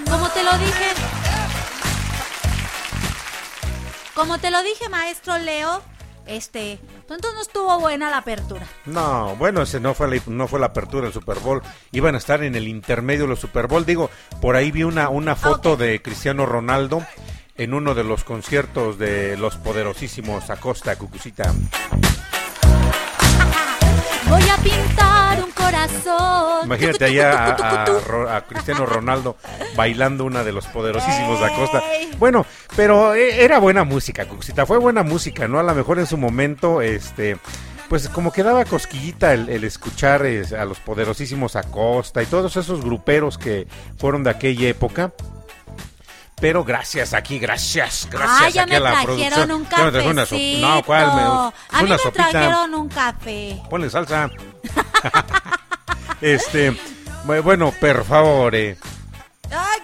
Como 0.10 0.30
te 0.30 0.44
lo 0.44 0.58
dije. 0.58 0.86
Como 4.14 4.38
te 4.40 4.50
lo 4.50 4.64
dije, 4.64 4.90
maestro 4.90 5.38
Leo, 5.38 5.82
este, 6.28 6.80
entonces 7.02 7.32
no 7.34 7.42
estuvo 7.42 7.80
buena 7.80 8.10
la 8.10 8.18
apertura. 8.18 8.66
No, 8.86 9.36
bueno, 9.36 9.62
ese 9.62 9.80
no 9.80 9.94
fue 9.94 10.10
la, 10.10 10.22
no 10.28 10.48
fue 10.48 10.60
la 10.60 10.68
apertura 10.68 11.04
del 11.06 11.14
Super 11.14 11.40
Bowl. 11.40 11.62
Iban 11.92 12.16
a 12.16 12.18
estar 12.18 12.44
en 12.44 12.56
el 12.56 12.68
intermedio 12.68 13.24
de 13.24 13.30
los 13.30 13.40
Super 13.40 13.68
Bowl. 13.68 13.86
Digo, 13.86 14.10
por 14.42 14.56
ahí 14.56 14.72
vi 14.72 14.84
una, 14.84 15.10
una 15.10 15.36
foto 15.36 15.78
de 15.78 16.02
Cristiano 16.02 16.46
Ronaldo 16.46 17.06
en 17.58 17.74
uno 17.74 17.96
de 17.96 18.04
los 18.04 18.24
conciertos 18.24 18.98
de 18.98 19.38
los 19.38 19.56
poderosísimos 19.58 20.50
Acosta, 20.50 20.96
Cucucita. 20.98 21.54
Voy 24.30 24.44
a 24.50 24.58
pintar 24.58 25.05
corazón. 25.66 26.66
Imagínate 26.66 27.06
allá 27.06 27.56
a, 27.56 27.84
a 27.84 27.86
Ro- 27.86 28.30
a 28.30 28.42
Cristiano 28.42 28.86
Ronaldo 28.86 29.38
bailando 29.76 30.26
una 30.26 30.44
de 30.44 30.52
los 30.52 30.66
poderosísimos 30.68 31.40
de 31.40 31.46
Acosta. 31.46 31.84
Bueno, 32.20 32.46
pero 32.76 33.14
eh, 33.14 33.44
era 33.44 33.60
buena 33.60 33.84
música, 33.84 34.28
Cuxita. 34.28 34.66
Fue 34.66 34.78
buena 34.78 35.04
música, 35.04 35.48
¿no? 35.48 35.60
A 35.60 35.64
lo 35.64 35.74
mejor 35.74 36.00
en 36.00 36.08
su 36.08 36.18
momento, 36.18 36.82
este. 36.82 37.38
Pues 37.90 38.10
como 38.10 38.32
que 38.32 38.42
daba 38.42 38.66
cosquillita 38.66 39.34
el, 39.34 39.48
el 39.48 39.64
escuchar 39.64 40.24
a 40.58 40.66
los 40.66 40.80
poderosísimos 40.80 41.56
Acosta 41.56 42.24
y 42.24 42.26
todos 42.26 42.56
esos 42.58 42.82
gruperos 42.84 43.38
que 43.38 43.68
fueron 44.00 44.24
de 44.24 44.32
aquella 44.32 44.68
época. 44.68 45.12
Pero 46.40 46.64
gracias 46.66 47.14
aquí, 47.14 47.40
gracias, 47.40 48.08
gracias 48.12 48.42
Ah, 48.42 48.50
ya 48.50 48.62
aquí 48.64 48.72
me 48.72 48.76
a 48.76 48.80
la 48.82 48.92
trajeron 48.92 49.06
producción. 49.18 49.52
un 49.52 49.66
trajeron 49.66 50.12
una 50.12 50.26
so-. 50.26 50.36
No, 50.60 50.84
¿cuál? 50.84 51.06
Me- 51.16 51.22
a 51.22 51.52
mí 51.80 51.86
una 51.86 51.96
me 51.96 51.98
sopita. 51.98 52.30
trajeron 52.30 52.74
un 52.76 52.90
café. 52.90 53.62
Ponle 53.70 53.90
salsa. 53.90 54.30
este, 56.22 56.72
bu- 57.26 57.42
bueno, 57.42 57.74
por 57.80 58.04
favor. 58.06 58.54
eh. 58.56 58.78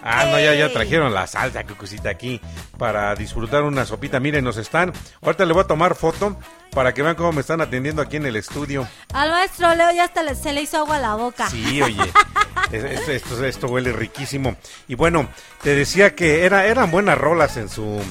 Ah, 0.03 0.26
no, 0.26 0.39
ya, 0.39 0.53
ya 0.55 0.72
trajeron 0.74 1.14
la 1.14 1.28
salsa, 1.28 1.64
cucucita, 1.66 2.09
aquí 2.09 2.41
para 2.78 3.14
disfrutar 3.16 3.64
una 3.64 3.86
sopita. 3.86 4.20
Miren, 4.20 4.43
nos 4.43 4.57
están. 4.57 4.91
Ahorita 5.22 5.45
le 5.45 5.53
voy 5.53 5.64
a 5.64 5.68
tomar 5.68 5.95
foto 5.95 6.38
para 6.72 6.93
que 6.93 7.03
vean 7.03 7.16
cómo 7.16 7.32
me 7.34 7.41
están 7.41 7.62
atendiendo 7.62 8.01
aquí 8.01 8.18
en 8.18 8.26
el 8.26 8.36
estudio. 8.36 8.88
Al 9.14 9.30
maestro 9.30 9.74
Leo 9.76 9.91
ya 9.91 10.05
hasta 10.05 10.24
le- 10.24 10.36
se 10.36 10.53
le 10.53 10.62
hizo 10.62 10.78
agua 10.78 10.95
a 10.95 10.99
la 10.99 11.16
boca. 11.16 11.49
Sí, 11.49 11.82
oye. 11.84 12.12
es- 12.72 12.84
es- 12.84 13.07
Esto, 13.09 13.45
esto 13.45 13.68
huele 13.68 13.91
riquísimo. 13.93 14.55
Y 14.88 14.95
bueno, 14.95 15.28
te 15.62 15.76
decía 15.76 16.16
que 16.16 16.45
era, 16.45 16.66
eran 16.66 16.89
buenas 16.91 17.18
rolas 17.18 17.57
en 17.57 17.70
su. 17.70 18.01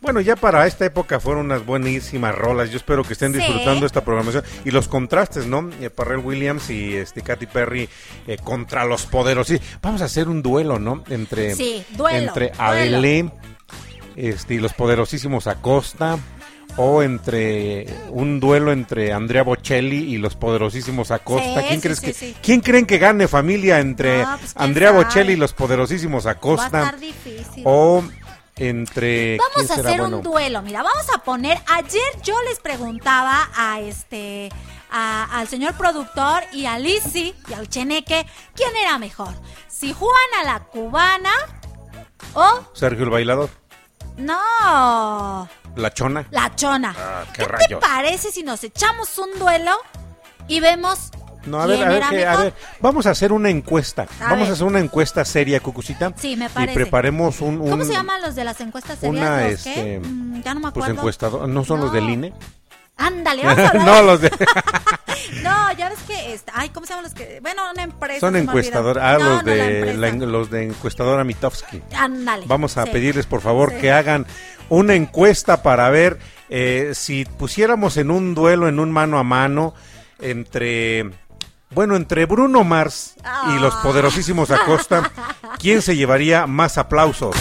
Bueno, 0.00 0.20
ya 0.20 0.36
para 0.36 0.66
esta 0.66 0.84
época 0.84 1.18
fueron 1.18 1.46
unas 1.46 1.66
buenísimas 1.66 2.34
rolas. 2.34 2.70
Yo 2.70 2.76
espero 2.76 3.02
que 3.02 3.14
estén 3.14 3.32
Sí. 3.32 3.38
disfrutando 3.40 3.84
esta 3.84 4.04
programación. 4.04 4.44
Y 4.64 4.70
los 4.70 4.86
contrastes, 4.88 5.46
¿no? 5.46 5.70
Eh, 5.80 5.90
Parrell 5.90 6.20
Williams 6.24 6.70
y 6.70 6.94
este 6.94 7.22
Katy 7.22 7.46
Perry 7.46 7.88
eh, 8.26 8.36
contra 8.42 8.84
los 8.84 9.06
poderos. 9.06 9.48
Sí, 9.48 9.60
vamos 9.82 10.00
a 10.02 10.04
hacer 10.04 10.28
un 10.28 10.40
duelo, 10.42 10.78
¿no? 10.78 11.02
Entre, 11.10 11.54
Sí, 11.56 11.84
duelo, 11.96 12.28
entre 12.28 12.48
duelo. 12.50 12.62
Adele 12.62 13.32
este, 14.16 14.54
y 14.54 14.58
los 14.58 14.72
poderosísimos 14.72 15.46
Acosta. 15.46 16.18
O 16.80 17.02
entre 17.02 17.86
un 18.10 18.38
duelo 18.38 18.70
entre 18.70 19.12
Andrea 19.12 19.42
Bocelli 19.42 20.14
y 20.14 20.16
los 20.18 20.36
poderosísimos 20.36 21.10
Acosta. 21.10 21.60
Sí, 21.62 21.66
¿Quién 21.66 21.80
sí, 21.80 21.88
crees 21.88 21.98
sí, 21.98 22.34
que 22.34 22.40
quién 22.40 22.60
creen 22.60 22.86
que 22.86 22.98
gane 22.98 23.26
familia 23.26 23.80
entre 23.80 24.22
No, 24.22 24.38
pues, 24.38 24.52
¿quién 24.54 24.64
Andrea 24.64 24.90
sabe? 24.90 25.02
Bocelli 25.04 25.32
y 25.32 25.36
los 25.36 25.52
poderosísimos 25.54 26.26
Va 26.26 26.30
a 26.30 26.32
Acosta? 26.34 26.66
estar 26.66 27.00
difícil. 27.00 27.64
O 27.64 28.04
entre 28.58 29.36
Vamos 29.38 29.52
¿quién 29.54 29.70
a 29.70 29.74
hacer 29.74 30.00
bueno? 30.00 30.16
un 30.18 30.22
duelo, 30.22 30.62
mira, 30.62 30.82
vamos 30.82 31.06
a 31.14 31.18
poner, 31.18 31.58
ayer 31.72 32.02
yo 32.22 32.34
les 32.48 32.58
preguntaba 32.60 33.48
a 33.56 33.80
este, 33.80 34.48
a- 34.90 35.38
al 35.38 35.48
señor 35.48 35.74
productor 35.74 36.42
y 36.52 36.66
a 36.66 36.78
Lizzy 36.78 37.34
y 37.48 37.52
al 37.52 37.68
Cheneque, 37.68 38.26
¿quién 38.54 38.74
era 38.76 38.98
mejor? 38.98 39.32
Si 39.68 39.92
Juana 39.92 40.44
la 40.44 40.60
cubana 40.60 41.30
o, 42.34 42.60
Sergio 42.74 43.04
el 43.04 43.10
bailador, 43.10 43.50
no, 44.16 45.48
la 45.76 45.94
chona. 45.94 46.26
la 46.30 46.54
chona. 46.56 46.94
Ah, 46.98 47.24
qué 47.32 47.46
¿Qué 47.46 47.66
te 47.68 47.76
parece 47.76 48.32
si 48.32 48.42
nos 48.42 48.64
echamos 48.64 49.16
un 49.18 49.38
duelo 49.38 49.76
y 50.48 50.60
vemos 50.60 51.10
No, 51.46 51.60
a 51.60 51.66
ver, 51.66 51.82
a 51.82 51.88
ver, 51.88 52.02
que- 52.10 52.26
a 52.26 52.36
ver, 52.36 52.54
vamos 52.80 53.06
a 53.06 53.10
hacer 53.10 53.32
una 53.32 53.48
encuesta. 53.50 54.02
A 54.20 54.24
vamos 54.30 54.40
ver. 54.40 54.50
a 54.50 54.52
hacer 54.54 54.66
una 54.66 54.80
encuesta 54.80 55.24
seria, 55.24 55.60
Cucucita. 55.60 56.12
Sí, 56.16 56.36
me 56.36 56.46
Y 56.46 56.48
parece. 56.48 56.74
preparemos 56.74 57.40
un, 57.40 57.60
un 57.60 57.70
¿Cómo 57.70 57.84
se 57.84 57.92
llaman 57.92 58.20
los 58.22 58.34
de 58.34 58.44
las 58.44 58.60
encuestas 58.60 58.98
serias? 58.98 59.16
una 59.26 59.42
¿Los 59.42 59.52
este 59.52 59.74
qué? 59.74 60.00
Mm, 60.02 60.42
ya 60.42 60.54
no 60.54 60.60
me 60.60 60.72
pues 60.72 60.84
acuerdo. 60.84 60.94
encuestador, 61.00 61.48
no 61.48 61.64
son 61.64 61.80
los 61.80 61.92
del 61.92 62.08
INE. 62.10 62.32
Ándale, 62.96 63.42
vamos 63.46 63.70
a 63.70 63.74
no, 63.74 64.02
los 64.02 64.20
de 64.20 64.30
No, 65.42 65.72
ya 65.72 65.88
ves 65.88 65.98
que, 66.06 66.34
este, 66.34 66.50
ay, 66.54 66.70
¿cómo 66.70 66.84
se 66.86 66.90
llaman 66.94 67.04
los 67.04 67.14
que? 67.14 67.38
Bueno, 67.40 67.62
una 67.72 67.82
empresa. 67.84 68.20
son 68.20 68.34
encuestadores, 68.36 69.02
ah, 69.02 69.18
No, 69.18 69.24
los 69.34 69.44
no, 69.44 69.50
de 69.52 69.94
la 69.96 70.10
los 70.10 70.50
de 70.50 70.64
encuestadora 70.64 71.22
Mitofsky. 71.24 71.80
Ándale. 71.96 72.44
Vamos 72.48 72.76
a 72.76 72.84
sí. 72.84 72.90
pedirles 72.90 73.26
por 73.26 73.40
favor 73.40 73.70
Sí. 73.70 73.76
que 73.80 73.92
hagan 73.92 74.26
una 74.68 74.94
encuesta 74.94 75.62
para 75.62 75.88
ver 75.90 76.18
eh, 76.50 76.92
si 76.94 77.24
pusiéramos 77.24 77.96
en 77.98 78.10
un 78.10 78.34
duelo, 78.34 78.68
en 78.68 78.80
un 78.80 78.90
mano 78.90 79.18
a 79.18 79.22
mano, 79.22 79.74
entre, 80.18 81.10
bueno, 81.70 81.96
entre 81.96 82.26
Bruno 82.26 82.64
Mars 82.64 83.14
y 83.54 83.58
los 83.58 83.74
Ah. 83.74 83.80
poderosísimos 83.82 84.50
Acosta, 84.50 85.10
¿quién 85.58 85.82
se 85.82 85.96
llevaría 85.96 86.46
más 86.46 86.78
aplausos? 86.78 87.34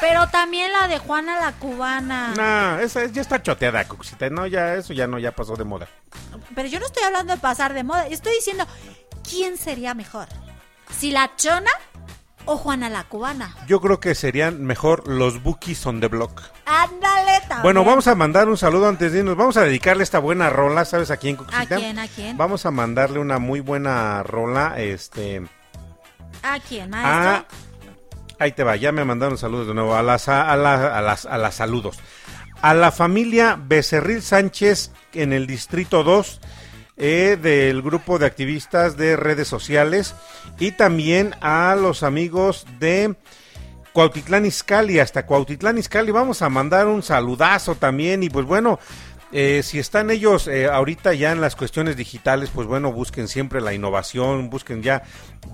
Pero 0.00 0.28
también 0.28 0.72
la 0.72 0.88
de 0.88 0.98
Juana 0.98 1.38
la 1.40 1.52
cubana. 1.52 2.32
No, 2.36 2.78
esa 2.80 3.04
ya 3.06 3.20
está 3.20 3.42
choteada, 3.42 3.86
Cuxita. 3.86 4.30
No, 4.30 4.46
ya, 4.46 4.74
eso 4.74 4.92
ya 4.92 5.06
no, 5.06 5.18
ya 5.18 5.32
pasó 5.32 5.56
de 5.56 5.64
moda. 5.64 5.88
Pero 6.54 6.68
yo 6.68 6.78
no 6.80 6.86
estoy 6.86 7.02
hablando 7.04 7.32
de 7.34 7.38
pasar 7.40 7.74
de 7.74 7.82
moda. 7.84 8.06
Estoy 8.06 8.34
diciendo, 8.34 8.66
¿quién 9.28 9.58
sería 9.58 9.94
mejor? 9.94 10.28
¿Si 10.96 11.10
la 11.10 11.34
chona 11.36 11.70
o 12.48 12.56
Juana 12.56 12.88
la 12.88 13.04
cubana? 13.04 13.54
Yo 13.66 13.80
creo 13.80 14.00
que 14.00 14.14
serían 14.14 14.64
mejor 14.64 15.06
los 15.06 15.42
Bookies 15.42 15.84
on 15.86 16.00
the 16.00 16.08
Block. 16.08 16.42
Ándale, 16.64 17.40
también. 17.40 17.62
Bueno, 17.62 17.84
vamos 17.84 18.06
a 18.06 18.14
mandar 18.14 18.48
un 18.48 18.56
saludo 18.56 18.88
antes 18.88 19.12
de 19.12 19.18
irnos. 19.18 19.36
Vamos 19.36 19.58
a 19.58 19.62
dedicarle 19.62 20.02
esta 20.02 20.18
buena 20.18 20.48
rola, 20.48 20.86
¿sabes 20.86 21.10
a 21.10 21.18
quién, 21.18 21.36
Cuxita? 21.36 21.76
¿A 21.76 21.78
quién, 21.78 21.98
a 21.98 22.08
quién? 22.08 22.36
Vamos 22.38 22.64
a 22.64 22.70
mandarle 22.70 23.18
una 23.18 23.38
muy 23.38 23.60
buena 23.60 24.22
rola, 24.22 24.80
este... 24.80 25.42
¿A 26.42 26.58
quién, 26.60 26.90
maestro? 26.90 27.46
ahí 28.38 28.52
te 28.52 28.64
va, 28.64 28.76
ya 28.76 28.92
me 28.92 29.04
mandaron 29.04 29.36
saludos 29.36 29.66
de 29.66 29.74
nuevo. 29.74 29.94
A 29.94 30.02
las, 30.02 30.28
a, 30.28 30.56
las, 30.56 30.80
a 30.80 31.02
las, 31.02 31.26
a 31.26 31.38
las 31.38 31.54
saludos. 31.54 31.98
A 32.62 32.72
la 32.74 32.92
familia 32.92 33.58
Becerril 33.60 34.22
Sánchez 34.22 34.92
en 35.12 35.32
el 35.32 35.46
Distrito 35.46 36.02
2 36.02 36.40
eh, 36.98 37.38
del 37.40 37.82
grupo 37.82 38.18
de 38.18 38.26
activistas 38.26 38.96
de 38.96 39.16
redes 39.16 39.48
sociales 39.48 40.14
y 40.58 40.72
también 40.72 41.34
a 41.40 41.76
los 41.76 42.02
amigos 42.02 42.66
de 42.78 43.14
Cuautitlán 43.92 44.46
Izcalli, 44.46 44.98
hasta 44.98 45.26
Cuautitlán 45.26 45.78
Izcalli. 45.78 46.10
Vamos 46.10 46.42
a 46.42 46.48
mandar 46.48 46.86
un 46.86 47.02
saludazo 47.02 47.74
también 47.74 48.22
y 48.22 48.30
pues 48.30 48.46
bueno, 48.46 48.78
eh, 49.32 49.62
si 49.62 49.78
están 49.78 50.10
ellos 50.10 50.48
eh, 50.48 50.66
ahorita 50.66 51.12
ya 51.14 51.32
en 51.32 51.40
las 51.40 51.54
cuestiones 51.56 51.96
digitales, 51.96 52.50
pues 52.54 52.66
bueno, 52.66 52.92
busquen 52.92 53.28
siempre 53.28 53.60
la 53.60 53.74
innovación, 53.74 54.48
busquen 54.50 54.82
ya, 54.82 55.02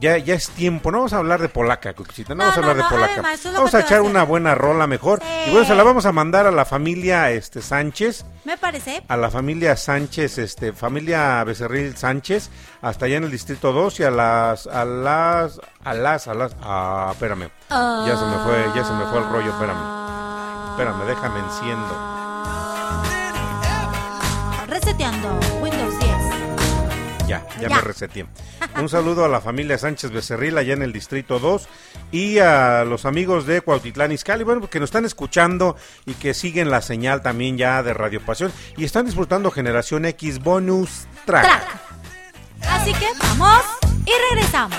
ya, 0.01 0.17
ya 0.19 0.35
es 0.35 0.49
tiempo. 0.51 0.91
No 0.91 0.99
vamos 0.99 1.13
a 1.13 1.19
hablar 1.19 1.41
de 1.41 1.49
polaca, 1.49 1.93
Cucucita, 1.95 2.35
no, 2.35 2.45
No, 2.45 2.51
vamos 2.51 2.57
a 2.57 2.61
hablar 2.61 2.77
no, 2.77 2.83
de 2.83 2.89
polaca. 2.89 3.23
vamos 3.53 3.75
a 3.75 3.81
echar 3.81 3.99
a 3.99 4.03
una 4.03 4.23
buena 4.23 4.55
rola 4.55 4.87
mejor. 4.87 5.21
Sí. 5.21 5.49
Y 5.49 5.51
bueno, 5.51 5.67
se 5.67 5.75
la 5.75 5.83
vamos 5.83 6.07
a 6.07 6.13
mandar 6.13 6.47
a 6.47 6.51
la 6.51 6.65
familia 6.65 7.31
este 7.31 7.63
Sánchez 7.63 8.25
Me 8.45 8.57
parece. 8.57 9.03
a 9.09 9.17
la 9.17 9.31
familia 9.31 9.77
Sánchez, 9.77 10.39
este, 10.39 10.73
familia 10.73 11.43
Becerril 11.45 11.97
Sánchez, 11.97 12.51
hasta 12.83 13.07
allá 13.07 13.17
en 13.17 13.25
el 13.25 13.31
distrito 13.31 13.73
2 13.73 14.01
y 14.01 14.03
a 14.05 14.11
las, 14.11 14.67
a 14.67 14.85
las, 14.85 15.61
a 15.85 15.95
las, 15.95 16.29
a 16.29 16.35
las, 16.35 16.57
ah, 16.63 17.09
espérame, 17.13 17.51
ya 17.71 18.17
se 18.17 18.25
me 18.25 18.37
fue, 18.45 18.65
ya 18.75 18.85
se 18.85 18.93
me 18.93 19.05
fue 19.07 19.19
el 19.19 19.29
rollo, 19.31 19.51
espérame, 19.51 20.71
espérame, 20.71 21.07
déjame 21.07 21.41
enciendo, 21.41 22.24
Reseteando 24.97 25.41
Windows 25.61 25.99
10. 25.99 26.11
Ya, 27.27 27.45
ya, 27.61 27.69
Ya. 27.69 27.77
me 27.77 27.81
reseteé. 27.81 28.27
Un 28.81 28.89
saludo 28.89 29.25
a 29.25 29.29
la 29.29 29.41
familia 29.41 29.77
Sánchez 29.77 30.13
Becerril 30.13 30.57
allá 30.57 30.73
en 30.75 30.83
el 30.83 30.93
Distrito 30.93 31.41
2 31.41 31.69
y 32.13 32.39
a 32.39 32.85
los 32.85 33.05
amigos 33.05 33.45
de 33.47 33.61
Cuautitlán 33.61 34.13
Izcalli, 34.13 34.45
bueno, 34.45 34.69
que 34.71 34.79
nos 34.79 34.89
están 34.89 35.05
escuchando 35.05 35.77
y 36.07 36.15
que 36.15 36.33
siguen 36.33 36.71
la 36.71 36.81
señal 36.81 37.23
también 37.23 37.59
ya 37.59 37.83
de 37.83 37.93
Radio 37.93 38.21
Pasión 38.25 38.53
y 38.77 38.85
están 38.85 39.07
disfrutando 39.07 39.51
Generación 39.51 40.05
X 40.05 40.39
Bonus 40.41 41.07
Track. 41.25 41.43
Track. 41.45 41.81
Así 42.71 42.93
que 42.95 43.09
vamos 43.19 43.63
y 44.07 44.13
regresamos. 44.31 44.79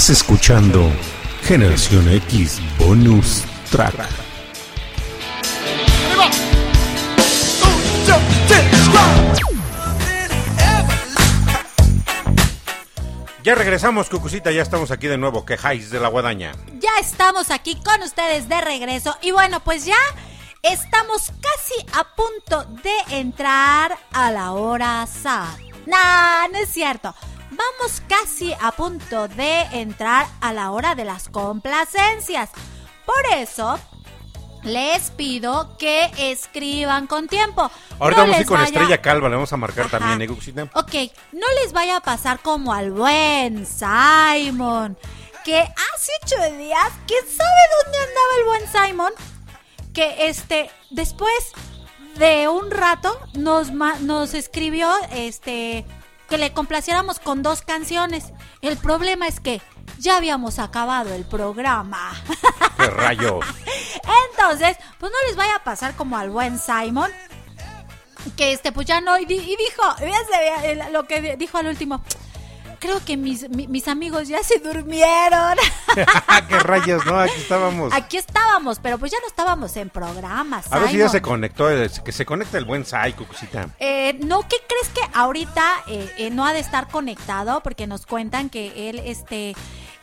Estás 0.00 0.16
escuchando 0.16 0.90
Generación 1.42 2.08
X 2.08 2.58
Bonus 2.78 3.44
Track. 3.70 4.08
Ya 13.44 13.54
regresamos, 13.54 14.08
Cucucita, 14.08 14.50
ya 14.50 14.62
estamos 14.62 14.90
aquí 14.90 15.06
de 15.06 15.18
nuevo. 15.18 15.44
Quejáis 15.44 15.90
de 15.90 16.00
la 16.00 16.08
guadaña. 16.08 16.52
Ya 16.78 16.98
estamos 16.98 17.50
aquí 17.50 17.78
con 17.84 18.00
ustedes 18.02 18.48
de 18.48 18.58
regreso. 18.62 19.18
Y 19.20 19.32
bueno, 19.32 19.60
pues 19.60 19.84
ya 19.84 20.00
estamos 20.62 21.30
casi 21.42 21.86
a 21.92 22.04
punto 22.16 22.64
de 22.82 23.18
entrar 23.18 23.98
a 24.14 24.30
la 24.30 24.52
hora 24.52 25.06
sad. 25.06 25.58
Nah, 25.84 26.48
no 26.50 26.58
es 26.58 26.70
cierto. 26.70 27.14
Vamos 27.60 28.02
casi 28.08 28.54
a 28.60 28.72
punto 28.72 29.28
de 29.28 29.60
entrar 29.72 30.26
a 30.40 30.52
la 30.52 30.70
hora 30.70 30.94
de 30.94 31.04
las 31.04 31.28
complacencias. 31.28 32.50
Por 33.04 33.22
eso, 33.36 33.78
les 34.62 35.10
pido 35.10 35.76
que 35.76 36.10
escriban 36.18 37.06
con 37.06 37.28
tiempo. 37.28 37.70
Ahorita 37.98 38.22
No 38.22 38.26
vamos 38.28 38.36
a 38.36 38.40
ir 38.40 38.46
con 38.46 38.56
vaya- 38.58 38.66
Estrella 38.68 39.02
Calva, 39.02 39.28
le 39.28 39.34
vamos 39.34 39.52
a 39.52 39.56
marcar 39.56 39.86
Ajá. 39.86 39.98
también, 39.98 40.30
¿eh? 40.30 40.70
Ok, 40.74 40.94
no 41.32 41.46
les 41.62 41.72
vaya 41.72 41.96
a 41.96 42.00
pasar 42.00 42.40
como 42.40 42.72
al 42.72 42.92
buen 42.92 43.66
Simon, 43.66 44.96
que 45.44 45.58
hace 45.60 46.12
ocho 46.24 46.56
días, 46.56 46.88
¿quién 47.06 47.24
sabe 47.26 47.60
dónde 47.82 47.98
andaba 47.98 48.36
el 48.38 48.44
buen 48.46 48.86
Simon? 48.86 49.12
Que 49.92 50.28
este, 50.28 50.70
después 50.90 51.52
de 52.16 52.48
un 52.48 52.70
rato 52.70 53.18
nos, 53.34 53.70
nos 53.72 54.34
escribió 54.34 54.90
este 55.12 55.84
que 56.30 56.38
le 56.38 56.52
complaciéramos 56.54 57.18
con 57.18 57.42
dos 57.42 57.60
canciones. 57.60 58.32
El 58.62 58.78
problema 58.78 59.26
es 59.28 59.40
que 59.40 59.60
ya 59.98 60.16
habíamos 60.16 60.58
acabado 60.58 61.12
el 61.12 61.24
programa. 61.24 62.12
¡Qué 62.78 62.86
rayos! 62.86 63.44
Entonces, 64.30 64.76
pues 64.98 65.12
no 65.12 65.18
les 65.28 65.36
vaya 65.36 65.56
a 65.56 65.64
pasar 65.64 65.94
como 65.96 66.16
al 66.16 66.30
buen 66.30 66.58
Simon. 66.58 67.10
Que 68.36 68.52
este, 68.52 68.72
pues 68.72 68.86
ya 68.86 69.00
no. 69.00 69.18
Y, 69.18 69.24
di- 69.26 69.34
y 69.36 69.56
dijo, 69.56 69.82
eh, 70.00 70.78
lo 70.92 71.04
que 71.06 71.36
dijo 71.36 71.58
al 71.58 71.66
último. 71.66 72.02
Creo 72.80 73.04
que 73.04 73.16
mis, 73.16 73.48
mi- 73.50 73.68
mis 73.68 73.86
amigos 73.88 74.26
ya 74.26 74.42
se 74.42 74.58
durmieron. 74.58 75.56
¡Qué 76.48 76.58
rayos! 76.60 77.04
No, 77.06 77.20
aquí 77.20 77.34
estábamos. 77.36 77.92
Aquí 77.92 78.16
estábamos, 78.16 78.78
pero 78.80 78.98
pues 78.98 79.12
ya 79.12 79.18
no 79.20 79.26
estábamos 79.26 79.76
en 79.76 79.90
programas. 79.90 80.72
A 80.72 80.78
ver 80.78 80.88
si 80.90 80.96
ya 80.96 81.08
se 81.10 81.20
conectó, 81.22 81.70
eh, 81.70 81.90
que 82.04 82.10
se 82.12 82.24
conecta 82.24 82.56
el 82.58 82.64
buen 82.64 82.84
Sai, 82.86 83.12
Cucucita. 83.12 83.68
Eh, 83.78 84.18
no, 84.24 84.40
¿qué 84.48 84.56
crees 84.66 84.88
que 84.94 85.00
ahorita 85.16 85.62
eh, 85.88 86.10
eh, 86.18 86.30
no 86.30 86.46
ha 86.46 86.52
de 86.54 86.60
estar 86.60 86.88
conectado? 86.88 87.62
Porque 87.62 87.86
nos 87.86 88.06
cuentan 88.06 88.48
que 88.48 88.88
él, 88.88 88.98
este, 89.04 89.54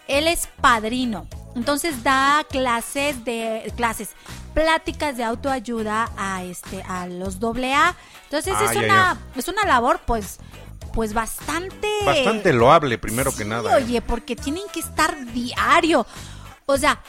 él 0.07 0.27
es 0.27 0.47
padrino. 0.61 1.27
Entonces 1.55 2.03
da 2.03 2.45
clases 2.47 3.25
de 3.25 3.73
clases, 3.75 4.09
pláticas 4.53 5.17
de 5.17 5.23
autoayuda 5.23 6.11
a 6.15 6.43
este, 6.43 6.83
a 6.83 7.07
los 7.07 7.39
doble 7.39 7.73
A. 7.73 7.95
Entonces 8.25 8.53
Ah, 8.55 8.65
es 8.65 8.73
ya, 8.73 8.79
una, 8.81 9.17
es 9.35 9.47
una 9.47 9.63
labor, 9.65 9.99
pues, 10.05 10.37
pues 10.97 11.13
bastante. 11.13 11.87
Bastante 12.03 12.51
loable, 12.53 12.97
primero 12.97 13.31
que 13.31 13.45
nada. 13.45 13.77
¿eh? 13.79 13.83
Oye, 13.83 14.01
porque 14.01 14.35
tienen 14.35 14.63
que 14.73 14.79
estar 14.79 15.15
diario. 15.31 16.07
O 16.65 16.75
sea, 16.75 17.03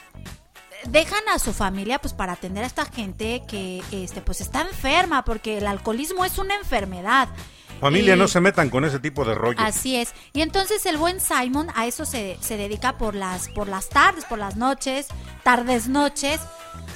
dejan 0.85 1.27
a 1.35 1.39
su 1.39 1.55
familia 1.55 1.99
pues 1.99 2.13
para 2.13 2.35
atender 2.35 2.65
a 2.65 2.67
esta 2.67 2.85
gente 2.85 3.45
que 3.49 3.83
este 3.91 4.21
pues 4.21 4.43
está 4.43 4.61
enferma 4.61 5.25
porque 5.25 5.57
el 5.57 5.67
alcoholismo 5.67 6.27
es 6.27 6.37
una 6.37 6.55
enfermedad. 6.57 7.31
Familia, 7.81 8.15
Y- 8.15 8.19
no 8.19 8.29
se 8.29 8.41
metan 8.43 8.69
con 8.69 8.85
ese 8.85 8.99
tipo 8.99 9.25
de 9.25 9.35
rollo. 9.35 9.59
Así 9.59 9.97
es. 9.97 10.13
Y 10.35 10.43
entonces 10.43 10.85
el 10.85 10.99
buen 10.99 11.19
Simon 11.19 11.69
a 11.75 11.87
eso 11.87 12.05
se, 12.05 12.37
se 12.43 12.59
dedica 12.59 12.99
por 12.99 13.15
las, 13.15 13.49
por 13.49 13.69
las 13.69 13.89
tardes, 13.89 14.27
por 14.27 14.39
las 14.39 14.57
noches, 14.57 15.07
tardes, 15.45 15.89
noches, 15.89 16.41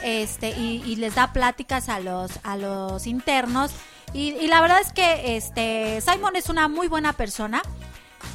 este, 0.05 0.51
y, 0.51 0.83
y 0.85 0.97
les 0.97 1.15
da 1.15 1.33
pláticas 1.33 1.89
a 1.89 2.01
los, 2.01 2.33
a 2.43 2.59
los 2.59 3.07
internos. 3.07 3.71
Y, 4.15 4.33
y 4.41 4.47
la 4.49 4.61
verdad 4.61 4.81
es 4.81 4.93
que 4.93 5.37
este 5.37 6.01
Simon 6.01 6.37
es 6.37 6.49
una 6.49 6.69
muy 6.69 6.89
buena 6.89 7.13
persona. 7.15 7.63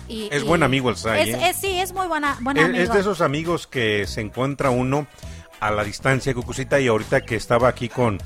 Y, 0.07 0.29
Es 0.31 0.43
y- 0.43 0.45
buen 0.45 0.63
amigo 0.63 0.89
el 0.89 0.97
Sai, 0.97 1.29
es- 1.29 1.35
¿eh? 1.35 1.49
es- 1.49 1.55
sí, 1.57 1.79
es 1.79 1.93
muy 1.93 2.07
buena, 2.07 2.37
buen 2.41 2.57
Es, 2.57 2.65
amigo. 2.65 2.83
es 2.83 2.91
de 2.93 2.99
esos 2.99 3.21
amigos 3.21 3.67
que 3.67 4.05
se 4.07 4.21
encuentra 4.21 4.69
uno 4.69 5.05
a 5.59 5.71
la 5.71 5.83
distancia, 5.83 6.33
Cucucita, 6.33 6.79
y 6.79 6.87
ahorita 6.87 7.21
que 7.21 7.35
estaba 7.35 7.67
aquí 7.67 7.89
con 7.89 8.19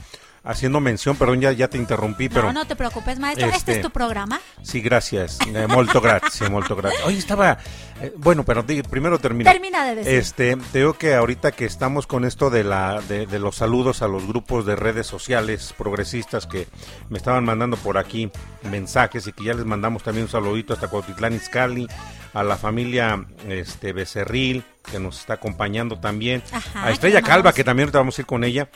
haciendo 0.44 0.80
mención, 0.80 1.16
perdón, 1.18 1.42
ya, 1.42 1.52
ya 1.52 1.68
te 1.68 1.78
interrumpí, 1.78 2.28
pero 2.30 2.48
no, 2.48 2.54
no 2.54 2.66
te 2.66 2.76
preocupes, 2.76 3.20
maestro. 3.20 3.46
Este, 3.48 3.58
Este- 3.58 3.72
es 3.76 3.82
tu 3.82 3.92
programa. 3.92 4.39
sí, 4.64 4.82
gracias, 4.82 5.38
eh, 5.48 5.68
molto 5.68 6.02
grazie, 6.02 6.50
molto 6.50 6.76
grazie. 6.76 7.04
Oye, 7.06 7.18
estaba, 7.18 7.58
eh, 8.02 8.12
bueno, 8.18 8.44
pero 8.44 8.66
primero 8.89 9.20
termino. 9.20 9.52
Termina 9.52 9.86
de 9.86 9.96
decir. 9.96 10.14
Este, 10.14 10.56
te 10.72 10.80
digo 10.80 10.94
que 10.94 11.14
ahorita 11.14 11.52
que 11.52 11.66
estamos 11.66 12.08
con 12.08 12.26
esto 12.26 12.50
de 12.50 12.64
la 12.64 13.02
de, 13.02 13.28
de 13.28 13.39
los 13.39 13.58
saludos 13.58 14.02
a 14.02 14.08
los 14.08 14.26
grupos 14.28 14.66
de 14.66 14.76
redes 14.76 15.06
sociales 15.08 15.74
progresistas 15.78 16.48
que 16.48 16.68
me 17.10 17.18
estaban 17.18 17.46
mandando 17.46 17.78
por 17.78 17.98
aquí 17.98 18.32
mensajes 18.70 19.28
y 19.28 19.34
que 19.34 19.44
ya 19.46 19.54
les 19.54 19.66
mandamos 19.66 20.04
también 20.04 20.26
un 20.26 20.32
saludito 20.32 20.74
hasta 20.74 20.88
Cuautitlán 20.88 21.34
Izcalli, 21.34 21.88
a 22.34 22.44
la 22.44 22.58
familia 22.58 23.26
este 23.48 23.94
Becerril 23.94 24.64
que 24.89 25.00
nos 25.00 25.20
está 25.20 25.34
acompañando 25.34 26.00
también, 26.00 26.42
Ajá, 26.52 26.86
a 26.88 26.92
Estrella 26.92 27.22
Calva 27.22 27.54
que 27.54 27.64
también 27.64 27.86
ahorita 27.86 28.00
vamos 28.00 28.18
a 28.18 28.22
ir 28.22 28.26
con 28.26 28.44
ella, 28.44 28.70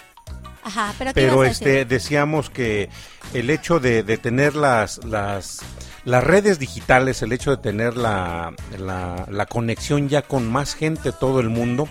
Ajá, 0.63 0.93
pero 0.97 1.13
¿qué 1.13 1.21
pero 1.21 1.43
este 1.43 1.86
decíamos 1.86 2.49
que 2.49 2.89
el 3.34 3.49
hecho 3.51 3.80
de, 3.80 4.01
de 4.03 4.17
tener 4.17 4.55
las 4.55 5.03
las 5.05 5.59
las 6.05 6.23
redes 6.23 6.57
digitales, 6.59 7.21
el 7.21 7.32
hecho 7.34 7.51
de 7.51 7.57
tener 7.57 7.97
la, 7.97 8.53
la, 8.78 9.26
la 9.30 9.45
conexión 9.47 10.07
ya 10.09 10.21
con 10.23 10.51
más 10.51 10.73
gente 10.76 11.11
todo 11.11 11.39
el 11.39 11.49
mundo, 11.49 11.88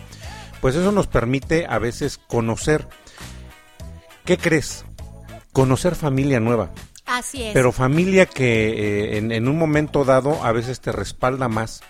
pues 0.60 0.74
eso 0.76 0.92
nos 0.92 1.06
permite 1.08 1.66
a 1.68 1.78
veces 1.78 2.18
conocer. 2.28 2.86
¿Qué 4.24 4.38
crees? 4.38 4.84
Conocer 5.52 5.94
familia 5.94 6.40
nueva. 6.40 6.70
Así 7.06 7.42
es. 7.44 7.52
Pero 7.52 7.70
familia 7.72 8.26
que 8.26 8.70
eh, 9.14 9.18
en, 9.18 9.30
en 9.32 9.48
un 9.48 9.58
momento 9.58 10.04
dado 10.04 10.42
a 10.44 10.52
veces 10.52 10.80
te 10.80 10.90
respalda 10.92 11.48
más 11.48 11.80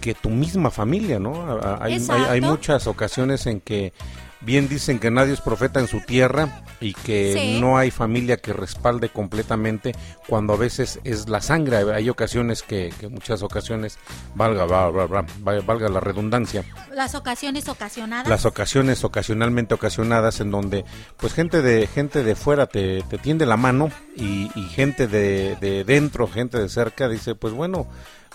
que 0.00 0.14
tu 0.14 0.30
misma 0.30 0.70
familia, 0.70 1.18
¿no? 1.18 1.60
Hay, 1.80 1.94
hay- 2.10 2.40
muchas 2.40 2.86
ocasiones 2.86 3.46
en 3.46 3.60
que 3.60 3.92
bien 4.40 4.68
dicen 4.68 4.98
que 4.98 5.10
nadie 5.10 5.32
es 5.32 5.40
profeta 5.40 5.80
en 5.80 5.88
su 5.88 6.00
tierra 6.00 6.62
y 6.80 6.94
que 6.94 7.32
Sí. 7.36 7.60
no 7.60 7.76
hay 7.76 7.90
familia 7.90 8.36
que 8.36 8.52
respalde 8.52 9.08
completamente 9.08 9.94
cuando 10.28 10.52
a 10.52 10.56
veces 10.56 11.00
es 11.04 11.28
la 11.28 11.40
sangre. 11.40 11.78
Hay 11.92 12.08
ocasiones 12.08 12.62
que, 12.62 12.92
que 13.00 13.08
muchas 13.08 13.42
ocasiones, 13.42 13.98
valga, 14.34 14.64
va- 14.64 14.90
va- 14.90 15.06
va- 15.06 15.26
va- 15.46 15.60
valga 15.60 15.88
la 15.88 16.00
redundancia, 16.00 16.64
Las 16.94 17.14
ocasiones 17.16 17.68
ocasionadas. 17.68 18.28
las 18.28 18.44
ocasiones 18.46 19.02
ocasionalmente 19.04 19.74
ocasionadas 19.74 20.40
en 20.40 20.50
donde 20.50 20.84
pues 21.16 21.32
gente 21.34 21.62
de 21.62 21.86
gente 21.88 22.22
de 22.22 22.36
fuera 22.36 22.66
te, 22.66 23.02
te 23.02 23.18
tiende 23.18 23.44
la 23.46 23.56
mano 23.56 23.90
y, 24.16 24.50
y 24.54 24.62
gente 24.68 25.08
de, 25.08 25.56
de 25.60 25.84
dentro 25.84 26.28
gente 26.28 26.58
de 26.58 26.68
cerca 26.68 27.08
dice 27.08 27.34
pues 27.34 27.52
bueno 27.54 27.86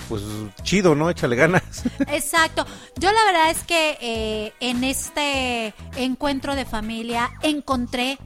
pues 0.09 0.21
chido 0.63 0.95
no 0.95 1.09
échale 1.09 1.35
ganas 1.35 1.63
Exacto. 2.07 2.65
Yo 2.97 3.11
la 3.11 3.23
verdad 3.25 3.49
es 3.51 3.63
que 3.63 3.97
eh, 4.01 4.53
en 4.59 4.83
este 4.83 5.73
encuentro 5.95 6.55
de 6.55 6.65
familia 6.65 7.31
encontré 7.41 8.17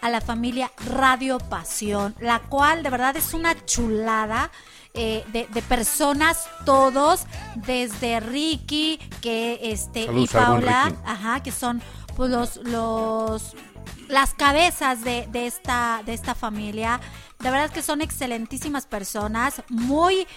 a 0.00 0.10
la 0.10 0.20
familia 0.20 0.70
Radio 0.90 1.38
Pasión, 1.38 2.14
la 2.20 2.40
cual 2.40 2.82
de 2.82 2.90
verdad 2.90 3.16
es 3.16 3.32
una 3.34 3.54
chulada. 3.66 4.50
eh, 4.96 5.24
de, 5.32 5.48
de 5.52 5.62
personas 5.62 6.46
todos 6.64 7.24
desde 7.66 8.20
Ricky 8.20 8.98
que 9.20 9.58
este 9.62 10.02
y 10.04 10.26
Paula 10.28 10.84
Ricky. 10.84 10.98
ajá 11.04 11.42
que 11.42 11.50
son 11.50 11.82
pues 12.16 12.30
los 12.30 12.56
los 12.58 13.56
las 14.08 14.34
cabezas 14.34 15.02
de, 15.02 15.26
de 15.32 15.48
esta 15.48 16.02
de 16.06 16.14
esta 16.14 16.36
familia 16.36 17.00
de 17.40 17.50
verdad 17.50 17.70
que 17.70 17.82
son 17.82 18.02
excelentísimas 18.02 18.86
personas 18.86 19.64
muy 19.68 20.28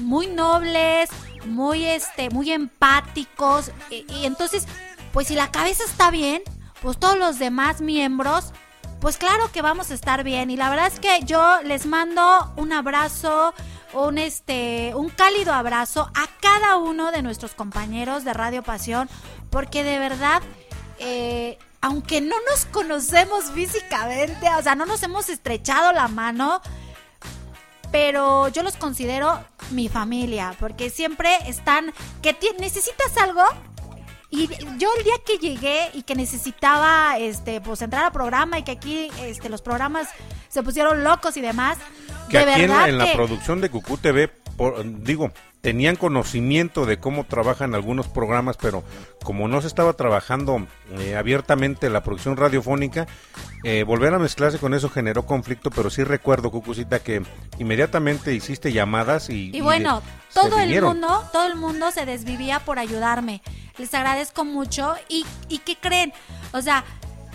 muy 0.00 0.26
nobles, 0.26 1.10
muy 1.46 1.84
este, 1.84 2.30
muy 2.30 2.52
empáticos 2.52 3.72
y, 3.90 4.04
entonces, 4.24 4.66
pues 5.12 5.28
si 5.28 5.34
la 5.34 5.50
cabeza 5.50 5.84
está 5.84 6.10
bien, 6.10 6.42
pues 6.82 6.98
todos 6.98 7.18
los 7.18 7.38
demás 7.38 7.80
miembros, 7.80 8.52
pues 9.00 9.16
claro 9.16 9.50
que 9.52 9.62
vamos 9.62 9.90
a 9.90 9.94
estar 9.94 10.24
bien. 10.24 10.50
Y 10.50 10.56
la 10.56 10.70
verdad 10.70 10.86
es 10.88 11.00
que 11.00 11.20
yo 11.24 11.62
les 11.62 11.86
mando 11.86 12.52
un 12.56 12.72
abrazo, 12.72 13.54
un 13.92 14.18
este, 14.18 14.92
un 14.94 15.08
cálido 15.08 15.52
abrazo 15.52 16.10
a 16.14 16.26
cada 16.40 16.76
uno 16.76 17.10
de 17.12 17.22
nuestros 17.22 17.54
compañeros 17.54 18.24
de 18.24 18.34
Radio 18.34 18.62
Pasión, 18.62 19.08
porque 19.50 19.84
de 19.84 19.98
verdad 19.98 20.42
eh, 20.98 21.58
aunque 21.80 22.20
no 22.20 22.36
nos 22.50 22.64
conocemos 22.66 23.50
físicamente, 23.52 24.48
o 24.58 24.62
sea, 24.62 24.74
no 24.74 24.84
nos 24.86 25.02
hemos 25.02 25.28
estrechado 25.28 25.92
la 25.92 26.08
mano, 26.08 26.60
pero 27.90 28.48
yo 28.48 28.62
los 28.62 28.76
considero 28.76 29.38
mi 29.70 29.88
familia, 29.88 30.54
porque 30.60 30.90
siempre 30.90 31.30
están, 31.46 31.92
que 32.22 32.36
necesitas 32.58 33.16
algo. 33.16 33.42
Y 34.30 34.46
yo 34.76 34.90
el 34.98 35.04
día 35.04 35.14
que 35.24 35.38
llegué 35.38 35.88
y 35.94 36.02
que 36.02 36.14
necesitaba 36.14 37.16
este 37.16 37.62
pues 37.62 37.80
entrar 37.80 38.04
al 38.04 38.12
programa 38.12 38.58
y 38.58 38.62
que 38.62 38.72
aquí 38.72 39.10
este 39.22 39.48
los 39.48 39.62
programas 39.62 40.06
se 40.50 40.62
pusieron 40.62 41.02
locos 41.02 41.38
y 41.38 41.40
demás, 41.40 41.78
que 42.28 42.36
de 42.44 42.52
aquí 42.52 42.62
en, 42.62 42.68
verdad 42.68 42.88
en 42.90 42.98
la 42.98 43.06
que- 43.06 43.14
producción 43.14 43.62
de 43.62 43.70
Cucú 43.70 43.96
TV 43.96 44.28
por- 44.28 44.84
digo 45.02 45.30
tenían 45.60 45.96
conocimiento 45.96 46.86
de 46.86 46.98
cómo 46.98 47.24
trabajan 47.24 47.74
algunos 47.74 48.06
programas 48.06 48.56
pero 48.56 48.84
como 49.24 49.48
no 49.48 49.60
se 49.60 49.66
estaba 49.66 49.92
trabajando 49.94 50.66
eh, 50.98 51.16
abiertamente 51.16 51.90
la 51.90 52.02
producción 52.02 52.36
radiofónica 52.36 53.06
eh, 53.64 53.82
volver 53.82 54.14
a 54.14 54.18
mezclarse 54.18 54.58
con 54.58 54.72
eso 54.72 54.88
generó 54.88 55.26
conflicto 55.26 55.70
pero 55.70 55.90
sí 55.90 56.04
recuerdo 56.04 56.50
Cucucita 56.50 57.00
que 57.00 57.22
inmediatamente 57.58 58.34
hiciste 58.34 58.72
llamadas 58.72 59.30
y 59.30 59.50
Y 59.54 59.60
bueno, 59.60 60.02
todo 60.32 60.58
el 60.58 60.82
mundo, 60.82 61.24
todo 61.32 61.46
el 61.46 61.56
mundo 61.56 61.90
se 61.90 62.06
desvivía 62.06 62.60
por 62.60 62.78
ayudarme. 62.78 63.42
Les 63.78 63.92
agradezco 63.94 64.44
mucho. 64.44 64.94
¿Y, 65.08 65.24
y 65.48 65.58
qué 65.58 65.76
creen? 65.76 66.12
O 66.52 66.60
sea, 66.60 66.84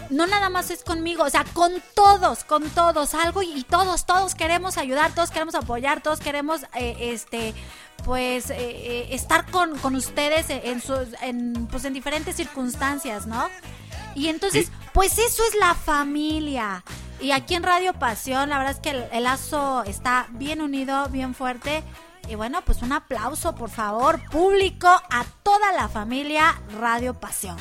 no 0.10 0.28
nada 0.28 0.50
más 0.50 0.70
es 0.72 0.84
conmigo, 0.84 1.24
o 1.24 1.30
sea, 1.30 1.46
con 1.54 1.72
todos, 1.96 2.44
con 2.44 2.70
todos, 2.70 3.14
algo 3.14 3.42
y, 3.42 3.52
y 3.54 3.64
todos, 3.64 4.06
todos 4.06 4.36
queremos 4.36 4.78
ayudar, 4.78 5.14
todos 5.16 5.32
queremos 5.32 5.56
apoyar, 5.56 6.02
todos 6.02 6.20
queremos, 6.20 6.64
eh, 6.76 6.96
este, 7.00 7.54
pues, 8.06 8.50
eh, 8.50 8.56
eh, 8.60 9.08
estar 9.12 9.50
con, 9.50 9.78
con 9.80 9.96
ustedes 9.96 10.50
en, 10.50 10.82
en 11.22 11.68
pues, 11.68 11.86
en 11.86 11.94
diferentes 11.94 12.36
circunstancias, 12.36 13.28
¿no? 13.28 13.48
Y 14.16 14.28
entonces, 14.28 14.72
pues 14.94 15.18
eso 15.18 15.44
es 15.48 15.56
la 15.60 15.74
familia. 15.74 16.84
Y 17.20 17.32
aquí 17.32 17.56
en 17.56 17.64
Radio 17.64 17.94
Pasión, 17.94 18.50
la 18.50 18.58
verdad 18.58 18.74
es 18.74 18.80
que 18.80 18.92
el, 18.92 19.06
el 19.12 19.24
lazo 19.24 19.84
está 19.84 20.28
bien 20.32 20.62
unido, 20.62 21.08
bien 21.10 21.34
fuerte. 21.34 21.84
Y 22.30 22.36
bueno, 22.36 22.62
pues 22.64 22.82
un 22.82 22.94
aplauso, 22.94 23.56
por 23.56 23.70
favor, 23.70 24.20
público, 24.30 24.88
a 24.88 25.26
toda 25.44 25.72
la 25.74 25.90
familia 25.90 26.62
Radio 26.80 27.14
Pasión. 27.14 27.58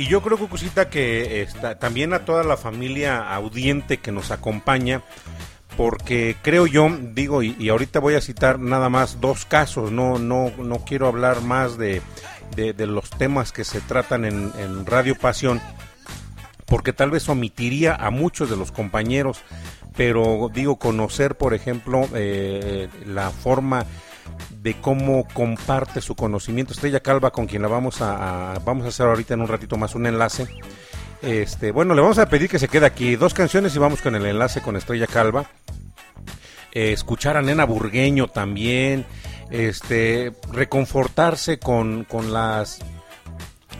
Y 0.00 0.06
yo 0.06 0.22
creo, 0.22 0.38
Cucucita, 0.38 0.88
que 0.88 1.42
está, 1.42 1.78
también 1.78 2.14
a 2.14 2.24
toda 2.24 2.42
la 2.42 2.56
familia 2.56 3.34
audiente 3.34 3.98
que 3.98 4.12
nos 4.12 4.30
acompaña, 4.30 5.02
porque 5.76 6.36
creo 6.40 6.66
yo, 6.66 6.88
digo, 7.12 7.42
y, 7.42 7.68
ahorita 7.68 8.00
voy 8.00 8.14
a 8.14 8.22
citar 8.22 8.58
nada 8.58 8.88
más 8.88 9.20
dos 9.20 9.44
casos, 9.44 9.92
no, 9.92 10.18
no, 10.18 10.52
no 10.56 10.78
quiero 10.86 11.06
hablar 11.06 11.42
más 11.42 11.76
de, 11.76 12.00
de, 12.56 12.86
los 12.86 13.10
temas 13.10 13.52
que 13.52 13.62
se 13.62 13.82
tratan 13.82 14.24
en, 14.24 14.50
en 14.58 14.86
Radio 14.86 15.16
Pasión, 15.16 15.60
porque 16.64 16.94
tal 16.94 17.10
vez 17.10 17.28
omitiría 17.28 17.94
a 17.94 18.08
muchos 18.08 18.48
de 18.48 18.56
los 18.56 18.72
compañeros, 18.72 19.42
pero 19.98 20.48
digo, 20.50 20.76
conocer, 20.76 21.36
por 21.36 21.52
ejemplo, 21.52 22.08
eh, 22.14 22.88
la 23.04 23.28
forma 23.28 23.84
de 24.62 24.74
cómo 24.80 25.26
comparte 25.32 26.00
su 26.00 26.14
conocimiento. 26.14 26.72
Estrella 26.72 27.00
Calva, 27.00 27.30
con 27.30 27.46
quien 27.46 27.62
la 27.62 27.68
vamos 27.68 28.00
a, 28.02 28.54
a- 28.54 28.58
vamos 28.60 28.84
a 28.84 28.88
hacer 28.88 29.06
ahorita 29.06 29.34
en 29.34 29.40
un 29.40 29.48
ratito 29.48 29.76
más 29.76 29.94
un 29.94 30.06
enlace. 30.06 30.46
Este, 31.22 31.70
bueno, 31.70 31.94
le 31.94 32.00
vamos 32.00 32.18
a 32.18 32.28
pedir 32.28 32.48
que 32.48 32.58
se 32.58 32.68
quede 32.68 32.86
aquí 32.86 33.16
dos 33.16 33.34
canciones 33.34 33.74
y 33.76 33.78
vamos 33.78 34.00
con 34.02 34.14
el 34.14 34.24
enlace 34.26 34.60
con 34.62 34.76
Estrella 34.76 35.06
Calva. 35.06 35.44
Eh, 36.72 36.92
escuchar 36.92 37.36
a 37.36 37.42
Nena 37.42 37.64
Burgueño 37.64 38.28
también, 38.28 39.04
este, 39.50 40.32
reconfortarse 40.52 41.58
con, 41.58 42.04
con 42.04 42.32
las 42.32 42.80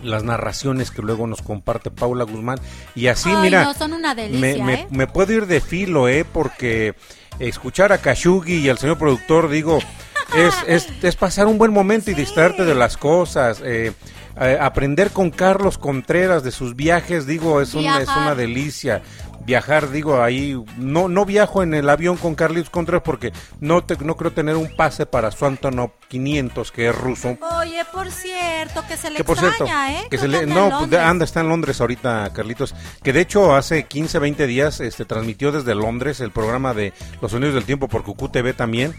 las 0.03 0.25
narraciones 0.25 0.91
que 0.91 1.03
luego 1.03 1.27
nos 1.27 1.43
comparte 1.43 1.91
Paula 1.91 2.25
Guzmán 2.25 2.59
y 2.95 3.09
así 3.09 3.29
Ay, 3.29 3.37
mira 3.43 3.65
no, 3.65 3.75
son 3.75 3.93
una 3.93 4.15
me, 4.15 4.23
delicia, 4.29 4.65
me- 4.65 4.75
¿eh? 4.75 4.87
me 4.91 5.07
puedo 5.07 5.31
ir 5.35 5.47
de 5.47 5.61
filo 5.61 6.09
eh 6.09 6.25
porque 6.25 6.95
escuchar 7.39 7.93
a 7.93 7.99
Kashugi 7.99 8.61
y 8.61 8.69
al 8.71 8.79
señor 8.79 8.97
productor 8.97 9.51
digo 9.51 9.79
es, 10.37 10.55
es, 10.67 10.89
es 11.03 11.17
pasar 11.17 11.47
un 11.47 11.59
buen 11.59 11.73
momento 11.73 12.11
y 12.11 12.15
distraerte 12.15 12.65
de 12.65 12.75
las 12.75 12.97
cosas 12.97 13.61
eh, 13.65 13.93
eh, 14.41 14.59
aprender 14.61 15.11
con 15.11 15.31
Carlos 15.31 15.79
Contreras 15.79 16.43
de 16.43 16.51
sus 16.51 16.77
viajes 16.77 17.27
digo 17.27 17.61
es 17.61 17.75
una, 17.75 17.99
es 17.99 18.07
Viajar. 18.07 18.23
una 18.23 18.35
delicia 18.35 19.03
viajar 19.45 19.91
digo 19.91 20.23
ahí 20.23 20.63
no 20.77 21.09
no 21.09 21.25
viajo 21.25 21.63
en 21.63 21.75
el 21.75 21.89
avión 21.89 22.17
con 22.17 22.35
Carlos 22.35 22.71
Contreras 22.71 23.03
porque 23.05 23.33
no 23.61 23.83
te, 23.83 23.97
no 24.05 24.17
creo 24.17 24.33
tener 24.33 24.57
un 24.57 24.75
pase 24.77 25.07
para 25.07 25.31
su 25.31 25.47
Antonov 25.47 25.91
500 26.09 26.71
que 26.73 26.89
es 26.89 26.95
ruso 26.95 27.39
Oye, 27.61 27.85
por 27.93 28.11
cierto, 28.11 28.83
que 28.87 28.97
se 28.97 29.11
le 29.11 29.17
que 29.17 29.25
por 29.25 29.39
extraña, 29.39 29.89
cierto, 29.89 30.05
¿eh? 30.05 30.09
que 30.11 30.19
se 30.19 30.29
le, 30.29 30.47
no, 30.47 30.87
pues, 30.89 31.01
anda, 31.01 31.25
está 31.25 31.41
en 31.41 31.49
Londres 31.49 31.81
ahorita, 31.81 32.31
Carlitos. 32.33 32.75
Que 33.03 33.13
de 33.13 33.21
hecho 33.21 33.55
hace 33.55 33.85
15, 33.85 34.19
20 34.19 34.47
días 34.47 34.81
este, 34.81 35.05
transmitió 35.05 35.53
desde 35.53 35.75
Londres 35.75 36.21
el 36.21 36.31
programa 36.31 36.75
de 36.75 36.93
Los 37.21 37.33
Sonidos 37.33 37.55
del 37.55 37.65
Tiempo 37.65 37.89
por 37.89 38.03
Cucú 38.03 38.29
TV 38.29 38.55
también. 38.55 38.95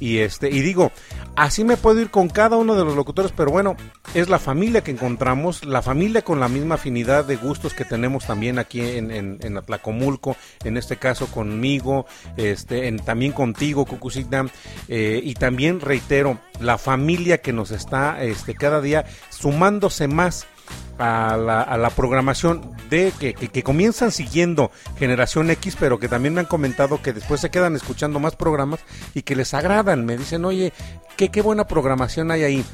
Y 0.00 0.18
este 0.18 0.50
y 0.50 0.60
digo, 0.60 0.92
así 1.36 1.64
me 1.64 1.76
puedo 1.76 2.00
ir 2.00 2.10
con 2.10 2.28
cada 2.28 2.56
uno 2.56 2.74
de 2.74 2.84
los 2.84 2.96
locutores, 2.96 3.32
pero 3.36 3.50
bueno, 3.50 3.76
es 4.14 4.28
la 4.28 4.38
familia 4.38 4.82
que 4.82 4.90
encontramos, 4.90 5.64
la 5.64 5.82
familia 5.82 6.22
con 6.22 6.40
la 6.40 6.48
misma 6.48 6.76
afinidad 6.76 7.24
de 7.24 7.36
gustos 7.36 7.74
que 7.74 7.84
tenemos 7.84 8.26
también 8.26 8.58
aquí 8.58 8.80
en, 8.80 9.10
en, 9.10 9.38
en 9.40 9.56
Atlacomulco, 9.56 10.36
en 10.64 10.76
este 10.76 10.96
caso 10.96 11.26
conmigo, 11.28 12.06
este, 12.36 12.88
en, 12.88 12.98
también 12.98 13.32
contigo, 13.32 13.84
Cucucita, 13.86 14.46
eh, 14.88 15.20
y 15.22 15.34
también 15.34 15.80
reitero, 15.80 16.38
la 16.60 16.78
familia 16.78 17.38
que 17.38 17.52
nos 17.52 17.70
está 17.70 18.22
este, 18.22 18.54
cada 18.54 18.80
día 18.80 19.04
sumándose 19.30 20.08
más 20.08 20.46
a 20.98 21.36
la, 21.36 21.62
a 21.62 21.76
la 21.76 21.90
programación 21.90 22.74
de 22.90 23.12
que, 23.18 23.62
comienzan 23.62 24.12
siguiendo 24.12 24.70
Generación 24.98 25.50
X, 25.50 25.76
pero 25.78 25.98
que 25.98 26.08
también 26.08 26.34
me 26.34 26.40
han 26.40 26.46
comentado 26.46 27.02
que 27.02 27.12
después 27.12 27.40
se 27.40 27.50
quedan 27.50 27.74
escuchando 27.74 28.20
más 28.20 28.36
programas 28.36 28.80
y 29.14 29.22
que 29.22 29.36
les 29.36 29.54
agradan. 29.54 30.04
Me 30.04 30.16
dicen, 30.16 30.44
oye, 30.44 30.72
qué, 31.16 31.30
qué 31.30 31.42
buena 31.42 31.66
programación 31.66 32.30
hay 32.30 32.44
ahí. 32.44 32.64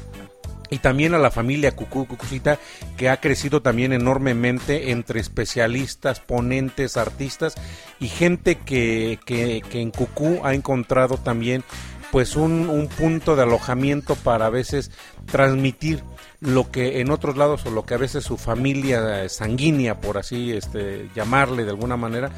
Y 0.69 0.77
también 0.77 1.13
a 1.13 1.17
la 1.17 1.31
familia 1.31 1.75
Cucú 1.75 2.07
Cucucita, 2.07 2.57
que 2.95 3.09
ha 3.09 3.19
crecido 3.19 3.61
también 3.61 3.91
enormemente 3.91 4.91
entre 4.91 5.19
especialistas, 5.19 6.21
ponentes, 6.21 6.95
artistas 6.95 7.55
y 7.99 8.07
gente 8.07 8.55
que, 8.55 9.19
que, 9.25 9.63
que 9.69 9.81
en 9.81 9.91
Cucú 9.91 10.39
ha 10.45 10.53
encontrado 10.53 11.17
también 11.17 11.65
pues 12.11 12.35
un, 12.35 12.69
un 12.69 12.87
punto 12.87 13.35
de 13.35 13.43
alojamiento 13.43 14.15
para 14.15 14.47
a 14.47 14.49
veces 14.49 14.91
transmitir 15.25 16.03
lo 16.41 16.71
que 16.71 16.99
en 17.01 17.11
otros 17.11 17.37
lados 17.37 17.65
o 17.65 17.71
lo 17.71 17.85
que 17.85 17.93
a 17.93 17.97
veces 17.97 18.23
su 18.23 18.35
familia 18.37 19.23
eh, 19.23 19.29
sanguínea, 19.29 20.01
por 20.01 20.17
así 20.17 20.51
este, 20.51 21.09
llamarle 21.15 21.63
de 21.63 21.69
alguna 21.69 21.97
manera, 21.97 22.31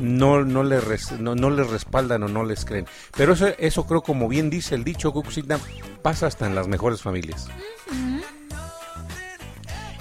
no, 0.00 0.44
no, 0.44 0.62
le 0.62 0.80
res- 0.80 1.12
no, 1.20 1.34
no 1.34 1.50
les 1.50 1.68
respaldan 1.68 2.22
o 2.22 2.28
no 2.28 2.42
les 2.44 2.64
creen. 2.64 2.86
Pero 3.16 3.34
eso, 3.34 3.48
eso 3.58 3.86
creo, 3.86 4.00
como 4.02 4.28
bien 4.28 4.48
dice 4.50 4.74
el 4.74 4.82
dicho, 4.84 5.12
Cucucita, 5.12 5.58
pasa 6.02 6.26
hasta 6.26 6.46
en 6.46 6.54
las 6.54 6.68
mejores 6.68 7.02
familias. 7.02 7.48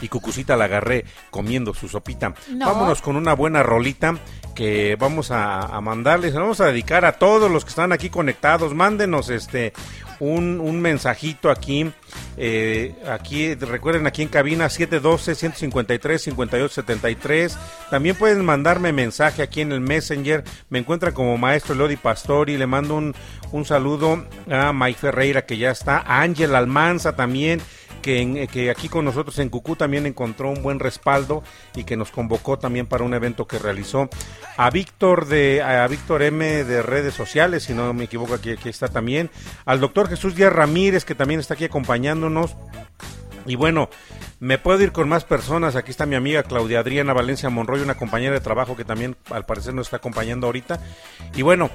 Y 0.01 0.07
Cucucita 0.07 0.57
la 0.57 0.65
agarré 0.65 1.05
comiendo 1.29 1.73
su 1.73 1.87
sopita. 1.87 2.33
No. 2.49 2.65
Vámonos 2.65 3.01
con 3.01 3.15
una 3.15 3.33
buena 3.33 3.63
rolita 3.63 4.17
que 4.55 4.97
vamos 4.99 5.31
a, 5.31 5.61
a 5.61 5.81
mandarles, 5.81 6.33
vamos 6.33 6.59
a 6.61 6.67
dedicar 6.67 7.05
a 7.05 7.13
todos 7.13 7.49
los 7.49 7.63
que 7.65 7.69
están 7.69 7.91
aquí 7.91 8.09
conectados. 8.09 8.73
Mándenos 8.73 9.29
este 9.29 9.73
un, 10.19 10.59
un 10.59 10.81
mensajito 10.81 11.49
aquí. 11.49 11.89
eh, 12.35 12.93
aquí, 13.07 13.55
recuerden, 13.55 14.05
aquí 14.05 14.21
en 14.21 14.27
cabina 14.27 14.67
712-153-5873. 14.67 17.55
También 17.89 18.15
pueden 18.15 18.45
mandarme 18.45 18.93
mensaje 18.93 19.41
aquí 19.41 19.61
en 19.61 19.71
el 19.71 19.81
Messenger. 19.81 20.43
Me 20.69 20.79
encuentran 20.79 21.13
como 21.13 21.37
Maestro 21.37 21.75
Lodi 21.75 21.95
Pastori. 21.97 22.57
Le 22.57 22.67
mando 22.67 22.95
un, 22.95 23.15
un 23.51 23.65
saludo 23.65 24.25
a 24.51 24.73
Mike 24.73 24.99
Ferreira, 24.99 25.45
que 25.45 25.57
ya 25.57 25.71
está. 25.71 25.97
A 25.99 26.21
Ángel 26.21 26.55
Almanza 26.55 27.15
también 27.15 27.61
que, 28.09 28.21
en- 28.21 28.47
que 28.47 28.71
aquí 28.71 28.89
con 28.89 29.05
nosotros 29.05 29.37
en 29.37 29.49
Cucú 29.49 29.75
también 29.75 30.07
encontró 30.07 30.49
un 30.49 30.63
buen 30.63 30.79
respaldo 30.79 31.43
y 31.75 31.83
que 31.83 31.95
nos 31.95 32.09
convocó 32.09 32.57
también 32.57 32.87
para 32.87 33.03
un 33.03 33.13
evento 33.13 33.45
que 33.45 33.59
realizó. 33.59 34.09
A 34.57 34.71
Víctor 34.71 35.27
de 35.27 35.61
a 35.61 35.85
Víctor 35.87 36.23
M 36.23 36.63
de 36.63 36.81
redes 36.81 37.13
sociales, 37.13 37.63
si 37.65 37.73
no 37.75 37.93
me 37.93 38.05
equivoco 38.05 38.33
aquí, 38.33 38.49
aquí 38.51 38.67
está 38.69 38.87
también. 38.87 39.29
Al 39.65 39.79
doctor 39.79 40.09
Jesús 40.09 40.33
Díaz 40.35 40.51
Ramírez 40.51 41.05
que 41.05 41.13
también 41.13 41.39
está 41.39 41.53
aquí 41.53 41.65
acompañándonos. 41.65 42.55
Y 43.45 43.55
bueno, 43.55 43.89
me 44.39 44.57
puedo 44.57 44.81
ir 44.81 44.91
con 44.91 45.07
más 45.07 45.23
personas. 45.23 45.75
Aquí 45.75 45.91
está 45.91 46.07
mi 46.07 46.15
amiga 46.15 46.41
Claudia 46.41 46.79
Adriana 46.79 47.13
Valencia 47.13 47.51
Monroy, 47.51 47.81
una 47.81 47.95
compañera 47.95 48.33
de 48.33 48.41
trabajo 48.41 48.75
que 48.75 48.85
también 48.85 49.17
al 49.29 49.45
parecer 49.45 49.75
nos 49.75 49.85
está 49.87 49.97
acompañando 49.97 50.47
ahorita. 50.47 50.79
Y 51.35 51.43
bueno, 51.43 51.69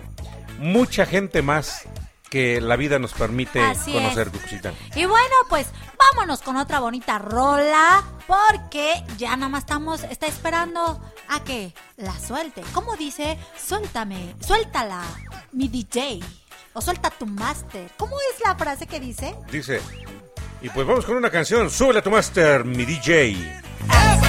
mucha 0.58 1.06
gente 1.06 1.42
más 1.42 1.86
que 2.34 2.60
la 2.60 2.74
vida 2.74 2.98
nos 2.98 3.12
permite 3.12 3.60
Así 3.60 3.92
conocer, 3.92 4.26
es. 4.26 4.32
Cucucita. 4.32 4.72
Y 4.96 5.04
bueno, 5.04 5.34
pues 5.48 5.68
vámonos 5.96 6.42
con 6.42 6.56
otra 6.56 6.80
bonita 6.80 7.20
rola, 7.20 8.02
porque 8.26 9.04
ya 9.16 9.36
nada 9.36 9.48
más 9.48 9.62
estamos, 9.62 10.02
está 10.02 10.26
esperando 10.26 11.00
a 11.28 11.44
que 11.44 11.72
la 11.96 12.18
suelte. 12.18 12.64
¿Cómo 12.72 12.96
dice? 12.96 13.38
Suéltame, 13.56 14.34
suéltala, 14.44 15.04
mi 15.52 15.68
DJ. 15.68 16.18
O 16.72 16.80
suelta 16.80 17.08
tu 17.10 17.24
máster. 17.24 17.88
¿Cómo 17.96 18.16
es 18.32 18.40
la 18.44 18.56
frase 18.56 18.88
que 18.88 18.98
dice? 18.98 19.36
Dice, 19.52 19.80
y 20.60 20.68
pues 20.70 20.84
vamos 20.84 21.04
con 21.04 21.14
una 21.16 21.30
canción, 21.30 21.70
súbele 21.70 22.00
a 22.00 22.02
tu 22.02 22.10
master, 22.10 22.64
mi 22.64 22.84
DJ. 22.84 23.62
¿Qué 23.86 24.23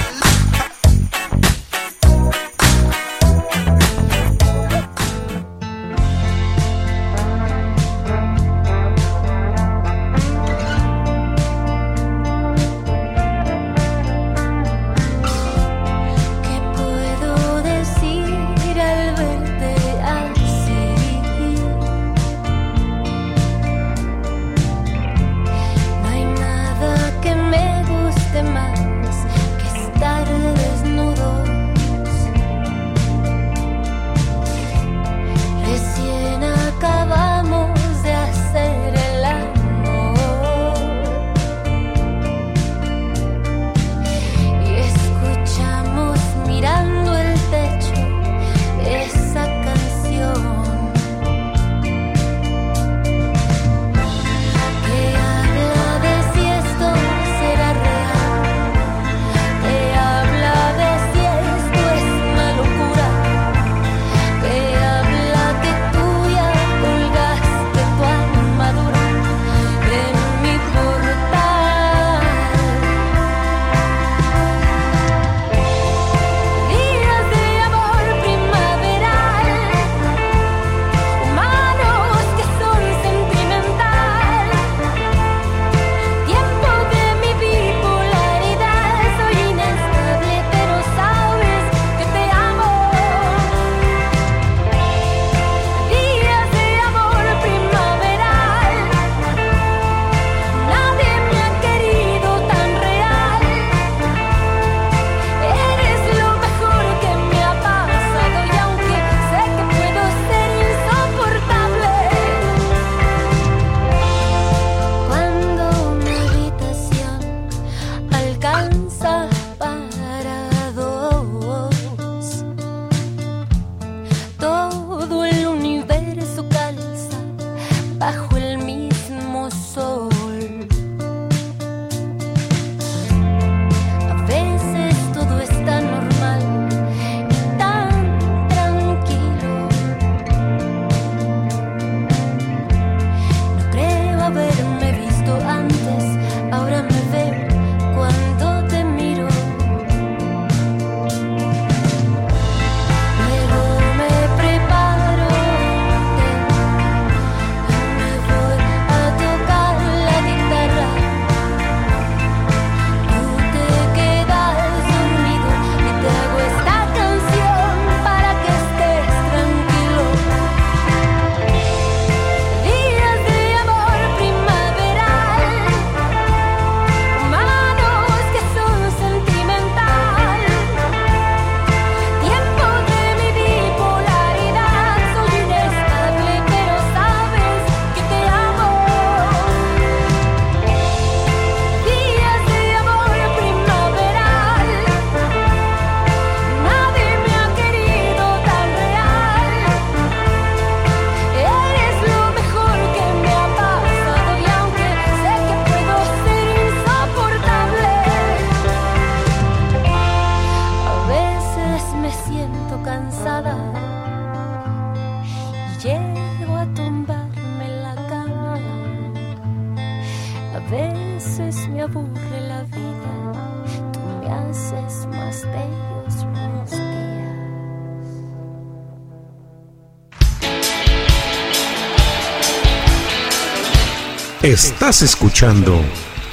Estás 234.56 235.02
escuchando 235.02 235.84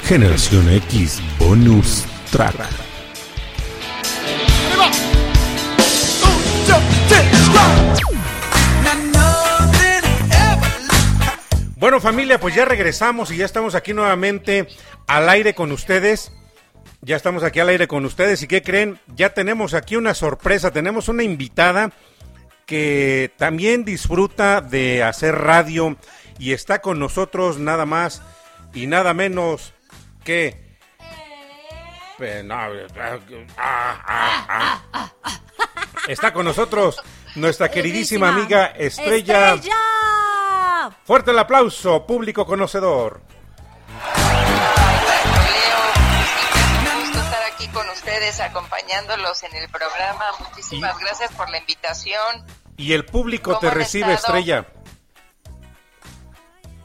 Generación 0.04 0.70
X 0.70 1.20
Bonus 1.38 2.06
Track. 2.32 2.54
Bueno 11.76 12.00
familia, 12.00 12.40
pues 12.40 12.54
ya 12.54 12.64
regresamos 12.64 13.30
y 13.30 13.36
ya 13.36 13.44
estamos 13.44 13.74
aquí 13.74 13.92
nuevamente 13.92 14.68
al 15.06 15.28
aire 15.28 15.54
con 15.54 15.70
ustedes. 15.70 16.32
Ya 17.02 17.16
estamos 17.16 17.42
aquí 17.42 17.60
al 17.60 17.68
aire 17.68 17.86
con 17.86 18.06
ustedes 18.06 18.42
y 18.42 18.46
¿qué 18.46 18.62
creen? 18.62 18.98
Ya 19.14 19.34
tenemos 19.34 19.74
aquí 19.74 19.96
una 19.96 20.14
sorpresa, 20.14 20.70
tenemos 20.70 21.10
una 21.10 21.24
invitada 21.24 21.92
que 22.64 23.32
también 23.36 23.84
disfruta 23.84 24.62
de 24.62 25.02
hacer 25.02 25.34
radio 25.34 25.98
y 26.38 26.52
está 26.52 26.80
con 26.80 26.98
nosotros 26.98 27.58
nada 27.58 27.86
más 27.86 28.22
y 28.72 28.86
nada 28.86 29.14
menos 29.14 29.72
que... 30.24 30.62
No, 32.44 32.54
ah, 32.54 34.00
ah, 34.06 34.82
ah. 34.92 35.12
Está 36.06 36.32
con 36.32 36.44
nosotros 36.44 37.02
nuestra 37.34 37.70
queridísima 37.70 38.28
amiga 38.28 38.66
Estrella. 38.66 39.54
¡Estrella! 39.54 40.96
Fuerte 41.04 41.32
el 41.32 41.38
aplauso, 41.38 42.06
público 42.06 42.46
conocedor. 42.46 43.20
Un 46.94 47.00
gusto 47.00 47.18
estar 47.18 47.42
aquí 47.52 47.68
con 47.68 47.88
ustedes, 47.90 48.40
acompañándolos 48.40 49.42
en 49.42 49.56
el 49.56 49.68
programa. 49.68 50.24
Muchísimas 50.38 50.98
gracias 50.98 51.32
por 51.32 51.50
la 51.50 51.58
invitación. 51.58 52.46
Y 52.76 52.92
el 52.92 53.04
público 53.04 53.50
¿Cómo 53.50 53.60
te 53.60 53.70
recibe, 53.70 54.12
estado? 54.14 54.38
Estrella. 54.38 54.66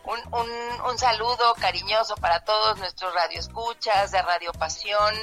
Un, 0.10 0.20
un, 0.40 0.50
un 0.90 0.98
saludo 0.98 1.54
cariñoso 1.60 2.16
para 2.16 2.40
todos 2.40 2.78
nuestros 2.80 3.14
radioescuchas 3.14 4.12
de 4.12 4.22
Radio 4.22 4.52
Pasión. 4.54 5.14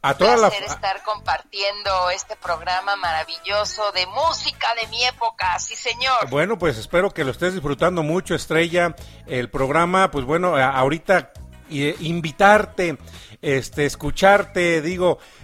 A 0.00 0.14
toda 0.14 0.36
la... 0.36 0.48
placer 0.48 0.64
estar 0.64 1.02
compartiendo 1.02 2.10
este 2.10 2.36
programa 2.36 2.96
maravilloso 2.96 3.90
de 3.92 4.06
música 4.06 4.68
de 4.80 4.86
mi 4.88 5.04
época, 5.04 5.58
sí 5.58 5.76
señor. 5.76 6.28
Bueno, 6.30 6.58
pues 6.58 6.78
espero 6.78 7.10
que 7.10 7.24
lo 7.24 7.30
estés 7.30 7.52
disfrutando 7.54 8.02
mucho, 8.02 8.34
Estrella. 8.34 8.94
El 9.26 9.50
programa, 9.50 10.10
pues 10.10 10.24
bueno, 10.24 10.56
ahorita 10.56 11.32
eh, 11.70 11.96
invitarte, 12.00 12.98
este, 13.40 13.86
escucharte, 13.86 14.80
digo, 14.82 15.18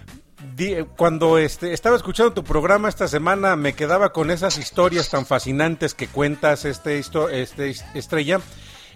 cuando 0.95 1.37
este, 1.37 1.73
estaba 1.73 1.95
escuchando 1.95 2.33
tu 2.33 2.43
programa 2.43 2.89
esta 2.89 3.07
semana, 3.07 3.55
me 3.55 3.73
quedaba 3.73 4.11
con 4.11 4.31
esas 4.31 4.57
historias 4.57 5.09
tan 5.09 5.25
fascinantes 5.25 5.93
que 5.93 6.07
cuentas, 6.07 6.65
este, 6.65 6.99
este, 6.99 7.75
Estrella, 7.93 8.39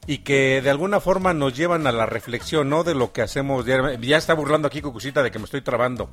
y 0.07 0.19
que 0.19 0.61
de 0.61 0.69
alguna 0.69 0.99
forma 0.99 1.33
nos 1.33 1.55
llevan 1.55 1.87
a 1.87 1.91
la 1.91 2.05
reflexión, 2.05 2.69
¿no? 2.69 2.83
De 2.83 2.95
lo 2.95 3.11
que 3.11 3.21
hacemos. 3.21 3.65
diariamente. 3.65 4.05
Ya 4.05 4.17
está 4.17 4.33
burlando 4.33 4.67
aquí 4.67 4.81
Cucucita 4.81 5.23
de 5.23 5.31
que 5.31 5.39
me 5.39 5.45
estoy 5.45 5.61
trabando. 5.61 6.09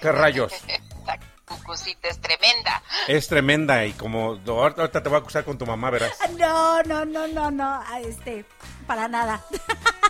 ¿Qué 0.00 0.12
rayos? 0.12 0.52
Cucucita 1.44 2.08
es 2.08 2.20
tremenda. 2.20 2.82
Es 3.08 3.28
tremenda 3.28 3.84
y 3.84 3.92
como 3.92 4.38
ahorita 4.46 5.02
te 5.02 5.08
voy 5.08 5.16
a 5.16 5.20
acusar 5.20 5.44
con 5.44 5.58
tu 5.58 5.66
mamá, 5.66 5.90
verás. 5.90 6.16
No, 6.38 6.82
no, 6.84 7.04
no, 7.04 7.26
no, 7.28 7.50
no. 7.50 7.82
Este, 8.04 8.44
para 8.86 9.08
nada. 9.08 9.44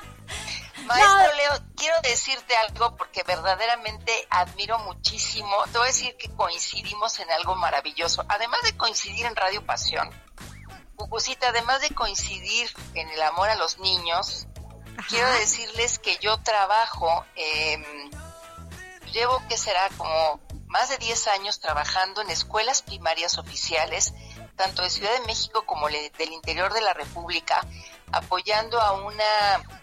Maestro 0.92 1.28
No. 1.28 1.34
Leo, 1.34 1.52
quiero 1.76 1.96
decirte 2.02 2.56
algo 2.56 2.96
porque 2.96 3.22
verdaderamente 3.22 4.26
admiro 4.30 4.78
muchísimo. 4.80 5.56
Te 5.72 5.78
voy 5.78 5.84
a 5.84 5.90
decir 5.90 6.16
que 6.16 6.30
coincidimos 6.30 7.18
en 7.18 7.30
algo 7.30 7.54
maravilloso. 7.56 8.24
Además 8.28 8.60
de 8.62 8.76
coincidir 8.76 9.26
en 9.26 9.36
Radio 9.36 9.64
Pasión, 9.64 10.10
Cucucita, 10.96 11.48
además 11.48 11.80
de 11.80 11.90
coincidir 11.94 12.70
en 12.94 13.08
el 13.08 13.22
amor 13.22 13.48
a 13.48 13.56
los 13.56 13.78
niños, 13.78 14.46
Ajá. 14.96 15.08
quiero 15.08 15.28
decirles 15.32 15.98
que 15.98 16.18
yo 16.18 16.38
trabajo, 16.42 17.24
eh, 17.34 17.82
llevo 19.12 19.42
que 19.48 19.56
será 19.56 19.88
como 19.96 20.40
más 20.66 20.88
de 20.88 20.98
10 20.98 21.28
años 21.28 21.60
trabajando 21.60 22.22
en 22.22 22.30
escuelas 22.30 22.82
primarias 22.82 23.38
oficiales, 23.38 24.14
tanto 24.56 24.82
de 24.82 24.90
Ciudad 24.90 25.12
de 25.12 25.26
México 25.26 25.64
como 25.66 25.88
del 25.88 26.32
interior 26.32 26.72
de 26.72 26.80
la 26.80 26.94
República, 26.94 27.66
apoyando 28.10 28.80
a 28.80 28.92
una 28.92 29.81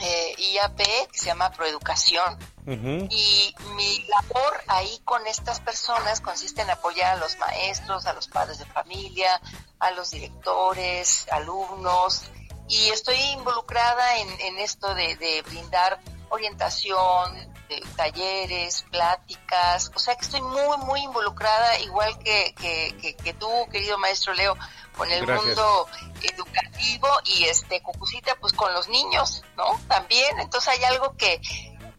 eh, 0.00 0.34
IAP 0.38 0.76
que 0.76 1.18
se 1.18 1.26
llama 1.26 1.50
Proeducación. 1.50 2.38
Y 2.68 3.54
mi 3.76 4.04
labor 4.08 4.60
ahí 4.66 5.00
con 5.04 5.24
estas 5.28 5.60
personas 5.60 6.20
consiste 6.20 6.62
en 6.62 6.70
apoyar 6.70 7.12
a 7.12 7.16
los 7.16 7.38
maestros, 7.38 8.06
a 8.06 8.12
los 8.12 8.26
padres 8.26 8.58
de 8.58 8.66
familia, 8.66 9.40
a 9.78 9.92
los 9.92 10.10
directores, 10.10 11.26
alumnos. 11.30 12.24
Y 12.68 12.88
estoy 12.88 13.18
involucrada 13.34 14.18
en, 14.18 14.28
en 14.40 14.58
esto 14.58 14.94
de, 14.96 15.14
de 15.16 15.42
brindar 15.42 16.00
orientación, 16.28 17.55
de 17.68 17.82
talleres, 17.96 18.84
pláticas. 18.90 19.90
O 19.94 19.98
sea 19.98 20.14
que 20.16 20.24
estoy 20.24 20.42
muy, 20.42 20.76
muy 20.84 21.00
involucrada, 21.02 21.78
igual 21.80 22.18
que, 22.18 22.54
que, 22.60 22.94
que- 23.00 23.16
que 23.16 23.32
tú, 23.34 23.48
querido 23.70 23.98
maestro 23.98 24.34
Leo, 24.34 24.56
con 24.96 25.10
el 25.10 25.24
Gracias. 25.26 25.46
mundo 25.46 25.86
educativo 26.22 27.08
y 27.24 27.44
este 27.44 27.80
Cucucita 27.82 28.34
pues 28.40 28.52
con 28.52 28.72
los 28.72 28.88
niños, 28.88 29.42
¿no? 29.56 29.78
También, 29.88 30.38
entonces 30.40 30.68
hay 30.68 30.84
algo 30.84 31.16
que 31.16 31.40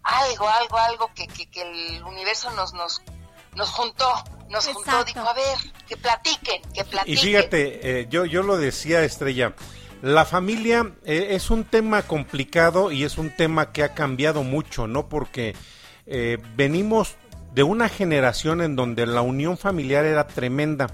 algo, 0.03 0.47
algo, 0.47 0.77
algo 0.77 1.11
que, 1.13 1.27
que, 1.27 1.47
que 1.49 1.61
el 1.61 2.03
universo 2.03 2.49
nos 2.51 2.73
nos 2.73 3.01
nos 3.53 3.69
juntó, 3.71 4.07
nos 4.49 4.67
juntó, 4.67 5.03
dijo, 5.03 5.19
a 5.21 5.33
ver, 5.33 5.57
que 5.87 5.97
platiquen, 5.97 6.61
que 6.73 6.85
platiquen. 6.85 7.13
Y 7.13 7.17
fíjate, 7.17 8.01
eh, 8.01 8.07
yo, 8.07 8.23
yo 8.25 8.43
lo 8.43 8.55
decía, 8.57 9.01
Estrella, 9.03 9.53
la 10.01 10.25
familia 10.25 10.91
eh, 11.05 11.29
es 11.31 11.49
un 11.49 11.63
tema 11.63 12.03
complicado 12.03 12.91
y 12.91 13.03
es 13.03 13.17
un 13.17 13.35
tema 13.35 13.71
que 13.71 13.83
ha 13.83 13.93
cambiado 13.93 14.43
mucho, 14.43 14.87
¿no? 14.87 15.09
Porque 15.09 15.55
eh, 16.05 16.37
venimos 16.55 17.15
de 17.53 17.63
una 17.63 17.89
generación 17.89 18.61
en 18.61 18.75
donde 18.75 19.05
la 19.05 19.21
unión 19.21 19.57
familiar 19.57 20.05
era 20.05 20.27
tremenda 20.27 20.87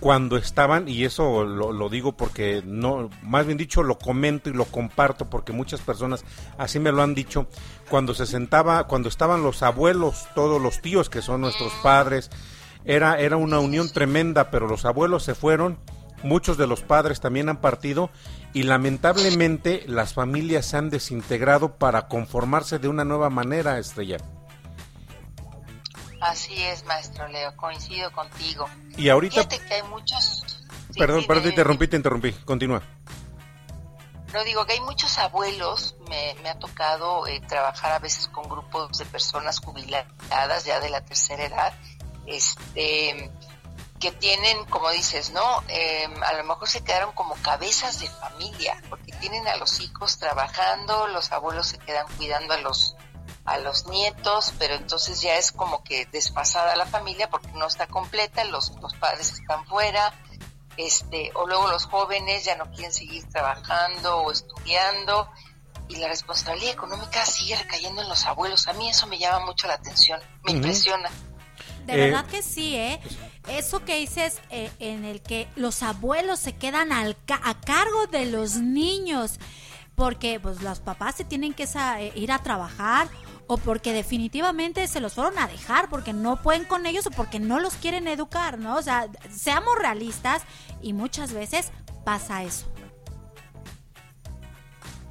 cuando 0.00 0.36
estaban, 0.36 0.88
y 0.88 1.04
eso 1.04 1.44
lo, 1.44 1.72
lo 1.72 1.88
digo 1.88 2.16
porque 2.16 2.62
no, 2.66 3.08
más 3.22 3.46
bien 3.46 3.56
dicho, 3.56 3.82
lo 3.82 3.96
comento 3.96 4.50
y 4.50 4.52
lo 4.52 4.64
comparto 4.66 5.30
porque 5.30 5.52
muchas 5.52 5.80
personas 5.80 6.24
así 6.58 6.78
me 6.78 6.92
lo 6.92 7.02
han 7.02 7.14
dicho, 7.14 7.46
cuando 7.88 8.12
se 8.12 8.26
sentaba, 8.26 8.86
cuando 8.86 9.08
estaban 9.08 9.42
los 9.42 9.62
abuelos, 9.62 10.26
todos 10.34 10.60
los 10.60 10.82
tíos 10.82 11.08
que 11.08 11.22
son 11.22 11.40
nuestros 11.40 11.72
padres, 11.82 12.30
era, 12.84 13.18
era 13.18 13.36
una 13.36 13.60
unión 13.60 13.90
tremenda, 13.90 14.50
pero 14.50 14.66
los 14.66 14.84
abuelos 14.84 15.22
se 15.22 15.34
fueron, 15.34 15.78
muchos 16.24 16.56
de 16.56 16.66
los 16.66 16.82
padres 16.82 17.20
también 17.20 17.48
han 17.48 17.58
partido 17.58 18.10
y 18.52 18.64
lamentablemente 18.64 19.84
las 19.86 20.14
familias 20.14 20.66
se 20.66 20.76
han 20.76 20.90
desintegrado 20.90 21.76
para 21.76 22.08
conformarse 22.08 22.78
de 22.78 22.88
una 22.88 23.04
nueva 23.04 23.30
manera, 23.30 23.78
Estrella. 23.78 24.18
Así 26.20 26.54
es, 26.62 26.84
maestro 26.84 27.28
Leo, 27.28 27.54
coincido 27.56 28.10
contigo. 28.12 28.66
Y 28.96 29.10
ahorita, 29.10 29.42
Fíjate 29.42 29.58
que 29.58 29.74
hay 29.74 29.82
muchos... 29.82 30.42
sí, 30.90 30.98
perdón, 30.98 31.20
sí, 31.20 31.26
perdón, 31.26 31.42
te 31.44 31.48
interrumpí, 31.50 31.88
te 31.88 31.96
interrumpí, 31.96 32.32
continúa. 32.44 32.82
No 34.32 34.42
digo 34.42 34.64
que 34.66 34.72
hay 34.72 34.80
muchos 34.80 35.16
abuelos, 35.18 35.96
me, 36.08 36.34
me 36.42 36.48
ha 36.48 36.58
tocado 36.58 37.26
eh, 37.26 37.40
trabajar 37.46 37.92
a 37.92 37.98
veces 38.00 38.26
con 38.28 38.48
grupos 38.48 38.98
de 38.98 39.04
personas 39.04 39.60
jubiladas 39.60 40.64
ya 40.64 40.80
de 40.80 40.90
la 40.90 41.04
tercera 41.04 41.44
edad, 41.44 41.74
este, 42.26 43.30
que 44.04 44.12
tienen, 44.12 44.66
como 44.66 44.90
dices, 44.90 45.30
¿no? 45.30 45.64
Eh, 45.68 46.06
a 46.26 46.34
lo 46.34 46.44
mejor 46.44 46.68
se 46.68 46.84
quedaron 46.84 47.12
como 47.12 47.36
cabezas 47.36 48.00
de 48.00 48.06
familia, 48.06 48.76
porque 48.90 49.12
tienen 49.12 49.48
a 49.48 49.56
los 49.56 49.80
hijos 49.80 50.18
trabajando, 50.18 51.06
los 51.08 51.32
abuelos 51.32 51.68
se 51.68 51.78
quedan 51.78 52.06
cuidando 52.18 52.52
a 52.52 52.58
los 52.58 52.96
a 53.46 53.56
los 53.58 53.86
nietos, 53.86 54.52
pero 54.58 54.74
entonces 54.74 55.22
ya 55.22 55.36
es 55.36 55.52
como 55.52 55.82
que 55.84 56.04
desfasada 56.06 56.76
la 56.76 56.84
familia 56.84 57.30
porque 57.30 57.48
no 57.52 57.66
está 57.66 57.86
completa, 57.86 58.44
los, 58.44 58.72
los 58.82 58.94
padres 58.94 59.32
están 59.32 59.64
fuera, 59.66 60.12
este, 60.76 61.30
o 61.34 61.46
luego 61.46 61.68
los 61.68 61.86
jóvenes 61.86 62.44
ya 62.44 62.56
no 62.56 62.70
quieren 62.72 62.92
seguir 62.92 63.26
trabajando 63.30 64.18
o 64.18 64.32
estudiando 64.32 65.30
y 65.88 65.96
la 65.96 66.08
responsabilidad 66.08 66.74
económica 66.74 67.24
sigue 67.24 67.56
recayendo 67.56 68.02
en 68.02 68.08
los 68.10 68.26
abuelos. 68.26 68.68
A 68.68 68.74
mí 68.74 68.90
eso 68.90 69.06
me 69.06 69.18
llama 69.18 69.46
mucho 69.46 69.66
la 69.66 69.74
atención, 69.74 70.20
me 70.42 70.52
impresiona. 70.52 71.10
De 71.86 71.92
Eh, 71.94 71.96
verdad 71.96 72.26
que 72.26 72.42
sí, 72.42 72.76
¿eh? 72.76 73.00
Eso 73.48 73.84
que 73.84 73.96
dices 73.96 74.40
eh, 74.50 74.70
en 74.78 75.04
el 75.04 75.20
que 75.22 75.48
los 75.56 75.82
abuelos 75.82 76.40
se 76.40 76.54
quedan 76.56 76.92
al 76.92 77.16
ca- 77.26 77.40
a 77.44 77.60
cargo 77.60 78.06
de 78.06 78.24
los 78.26 78.56
niños, 78.56 79.38
porque 79.94 80.40
pues 80.40 80.62
los 80.62 80.80
papás 80.80 81.16
se 81.16 81.24
tienen 81.24 81.52
que 81.52 81.64
eh, 81.64 82.12
ir 82.14 82.32
a 82.32 82.38
trabajar 82.38 83.08
o 83.46 83.58
porque 83.58 83.92
definitivamente 83.92 84.88
se 84.88 85.00
los 85.00 85.12
fueron 85.12 85.38
a 85.38 85.46
dejar 85.46 85.90
porque 85.90 86.14
no 86.14 86.40
pueden 86.40 86.64
con 86.64 86.86
ellos 86.86 87.06
o 87.06 87.10
porque 87.10 87.38
no 87.38 87.60
los 87.60 87.74
quieren 87.74 88.08
educar, 88.08 88.58
¿no? 88.58 88.76
O 88.76 88.82
sea, 88.82 89.06
seamos 89.30 89.76
realistas 89.78 90.42
y 90.80 90.94
muchas 90.94 91.32
veces 91.34 91.70
pasa 92.04 92.42
eso. 92.42 92.66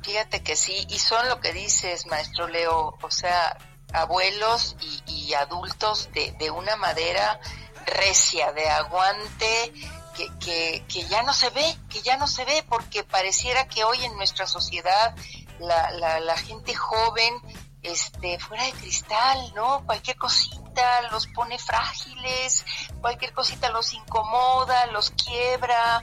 Fíjate 0.02 0.42
que 0.44 0.56
sí, 0.56 0.86
y 0.90 1.00
son 1.00 1.30
lo 1.30 1.40
que 1.40 1.54
dices, 1.54 2.08
maestro 2.08 2.48
Leo, 2.48 2.98
o 3.02 3.12
sea, 3.12 3.58
abuelos 3.94 4.76
y, 4.82 5.28
y 5.28 5.34
adultos 5.34 6.10
de, 6.14 6.32
de 6.34 6.52
una 6.52 6.76
madera 6.76 7.40
recia, 7.86 8.52
de 8.52 8.70
aguante, 8.70 9.74
que, 10.16 10.30
que, 10.40 10.86
que 10.88 11.06
ya 11.08 11.24
no 11.24 11.34
se 11.34 11.50
ve, 11.50 11.78
que 11.90 12.02
ya 12.02 12.18
no 12.18 12.28
se 12.28 12.46
ve, 12.46 12.64
porque 12.70 13.04
pareciera 13.04 13.68
que 13.68 13.84
hoy 13.84 14.04
en 14.06 14.16
nuestra 14.16 14.48
sociedad 14.48 15.16
la, 15.60 15.92
la, 15.92 16.20
la 16.20 16.38
gente 16.38 16.76
joven, 16.76 17.34
este, 17.82 18.40
fuera 18.40 18.64
de 18.64 18.72
cristal, 18.74 19.54
¿no? 19.56 19.86
Cualquier 19.86 20.18
cosita 20.18 21.02
los 21.12 21.28
pone 21.28 21.60
frágiles, 21.60 22.66
cualquier 23.02 23.34
cosita 23.34 23.70
los 23.70 23.94
incomoda, 23.94 24.86
los 24.88 25.12
quiebra, 25.12 26.02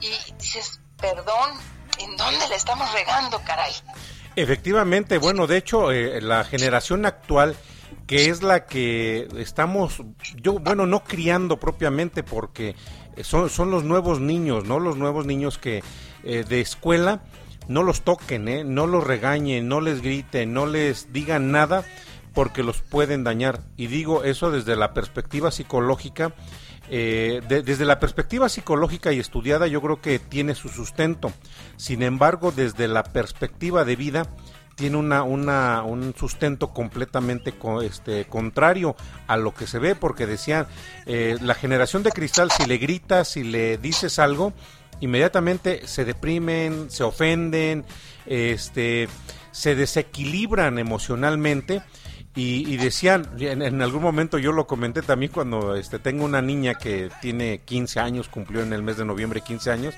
y 0.00 0.32
dices, 0.34 0.80
perdón, 0.96 1.50
¿en 1.98 2.16
dónde 2.16 2.48
la 2.48 2.54
estamos 2.54 2.92
regando, 2.92 3.42
caray? 3.42 3.74
Efectivamente, 4.40 5.18
bueno, 5.18 5.48
de 5.48 5.56
hecho, 5.56 5.90
eh, 5.90 6.20
la 6.20 6.44
generación 6.44 7.06
actual, 7.06 7.56
que 8.06 8.30
es 8.30 8.44
la 8.44 8.66
que 8.66 9.26
estamos, 9.36 10.00
yo, 10.40 10.60
bueno, 10.60 10.86
no 10.86 11.02
criando 11.02 11.56
propiamente, 11.56 12.22
porque 12.22 12.76
son, 13.22 13.50
son 13.50 13.72
los 13.72 13.82
nuevos 13.82 14.20
niños, 14.20 14.64
¿no? 14.64 14.78
Los 14.78 14.96
nuevos 14.96 15.26
niños 15.26 15.58
que 15.58 15.82
eh, 16.22 16.44
de 16.48 16.60
escuela 16.60 17.24
no 17.66 17.82
los 17.82 18.02
toquen, 18.02 18.46
¿eh? 18.46 18.62
No 18.62 18.86
los 18.86 19.04
regañen, 19.04 19.66
no 19.66 19.80
les 19.80 20.02
griten, 20.02 20.52
no 20.52 20.66
les 20.66 21.12
digan 21.12 21.50
nada, 21.50 21.84
porque 22.32 22.62
los 22.62 22.80
pueden 22.80 23.24
dañar. 23.24 23.62
Y 23.76 23.88
digo 23.88 24.22
eso 24.22 24.52
desde 24.52 24.76
la 24.76 24.94
perspectiva 24.94 25.50
psicológica. 25.50 26.32
Eh, 26.90 27.40
de- 27.48 27.62
desde 27.62 27.84
la 27.84 28.00
perspectiva 28.00 28.48
psicológica 28.48 29.12
y 29.12 29.18
estudiada 29.18 29.66
yo 29.66 29.80
creo 29.82 30.00
que 30.00 30.18
tiene 30.18 30.54
su 30.54 30.68
sustento. 30.68 31.32
Sin 31.76 32.02
embargo, 32.02 32.52
desde 32.52 32.88
la 32.88 33.02
perspectiva 33.04 33.84
de 33.84 33.96
vida 33.96 34.26
tiene 34.74 34.96
una, 34.96 35.24
una, 35.24 35.82
un 35.82 36.14
sustento 36.16 36.68
completamente 36.72 37.52
co- 37.52 37.82
este, 37.82 38.26
contrario 38.26 38.94
a 39.26 39.36
lo 39.36 39.52
que 39.52 39.66
se 39.66 39.78
ve, 39.80 39.96
porque 39.96 40.26
decían, 40.26 40.66
eh, 41.06 41.36
la 41.40 41.54
generación 41.54 42.02
de 42.04 42.12
cristal, 42.12 42.50
si 42.52 42.64
le 42.64 42.78
gritas, 42.78 43.28
si 43.28 43.42
le 43.42 43.76
dices 43.78 44.18
algo, 44.20 44.52
inmediatamente 45.00 45.86
se 45.86 46.04
deprimen, 46.04 46.90
se 46.90 47.02
ofenden, 47.02 47.84
este, 48.26 49.08
se 49.50 49.74
desequilibran 49.74 50.78
emocionalmente. 50.78 51.82
Y, 52.38 52.72
y 52.72 52.76
decían, 52.76 53.28
en, 53.40 53.82
algún 53.82 54.00
momento 54.00 54.38
yo 54.38 54.52
lo 54.52 54.64
comenté 54.68 55.02
también 55.02 55.32
cuando 55.32 55.74
este, 55.74 55.98
tengo 55.98 56.24
una 56.24 56.40
niña 56.40 56.74
que 56.74 57.10
tiene 57.20 57.62
15 57.64 57.98
años, 57.98 58.28
cumplió 58.28 58.62
en 58.62 58.72
el 58.72 58.80
mes 58.80 58.96
de 58.96 59.04
noviembre 59.04 59.40
15 59.40 59.72
años, 59.72 59.94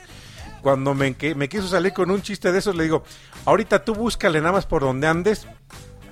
cuando 0.63 0.95
me, 0.95 1.15
me 1.37 1.49
quiso 1.51 1.69
salir 1.69 1.93
con 1.93 2.11
un 2.11 2.23
chiste 2.23 2.51
de 2.51 2.59
esos, 2.59 2.75
le 2.75 2.85
digo, 2.85 3.05
ahorita 3.45 3.85
tú 3.85 3.95
búscale 3.95 4.41
nada 4.41 4.53
más 4.53 4.65
por 4.65 4.81
donde 4.81 5.07
andes 5.07 5.47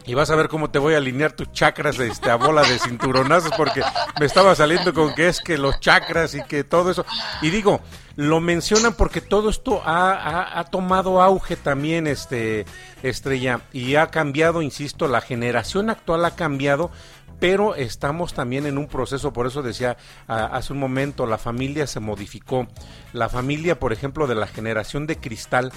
y 0.09 0.15
vas 0.15 0.31
a 0.31 0.37
ver 0.37 0.49
cómo 0.49 0.71
te 0.71 0.79
voy 0.81 0.95
a 0.95 0.97
alinear 0.97 1.33
tus 1.33 1.53
chakras 1.53 1.99
este, 2.01 2.31
a 2.31 2.37
bola 2.37 2.63
de 2.63 2.79
cinturonazos 2.79 3.53
porque 3.57 3.83
me 4.19 4.27
estaba 4.27 4.55
saliendo 4.57 4.93
con 4.95 5.15
que 5.15 5.29
es 5.29 5.41
que 5.41 5.59
los 5.59 5.79
chakras 5.79 6.35
y 6.35 6.43
que 6.43 6.65
todo 6.65 6.91
eso. 6.91 7.05
Y 7.43 7.51
digo, 7.51 7.81
lo 8.17 8.41
mencionan 8.41 8.95
porque 8.95 9.21
todo 9.21 9.51
esto 9.51 9.83
ha, 9.85 10.59
ha- 10.59 10.65
tomado 10.65 11.23
auge 11.23 11.55
también, 11.57 12.07
este 12.07 12.65
Estrella, 13.03 13.61
y 13.73 13.95
ha 13.97 14.09
cambiado, 14.09 14.63
insisto, 14.63 15.07
la 15.07 15.21
generación 15.21 15.91
actual 15.91 16.25
ha 16.25 16.35
cambiado, 16.35 16.91
pero 17.39 17.75
estamos 17.77 18.35
también 18.35 18.67
en 18.67 18.79
un 18.79 18.89
proceso, 18.89 19.33
por 19.33 19.47
eso 19.47 19.63
decía 19.63 19.97
hace 20.27 20.73
un 20.73 20.81
momento, 20.81 21.27
la 21.27 21.39
familia 21.39 21.87
se 21.87 22.01
modificó. 22.01 22.67
La 23.13 23.29
familia, 23.29 23.79
por 23.79 23.93
ejemplo, 23.93 24.27
de 24.27 24.35
la 24.35 24.47
generación 24.49 25.07
de 25.07 25.19
cristal, 25.19 25.71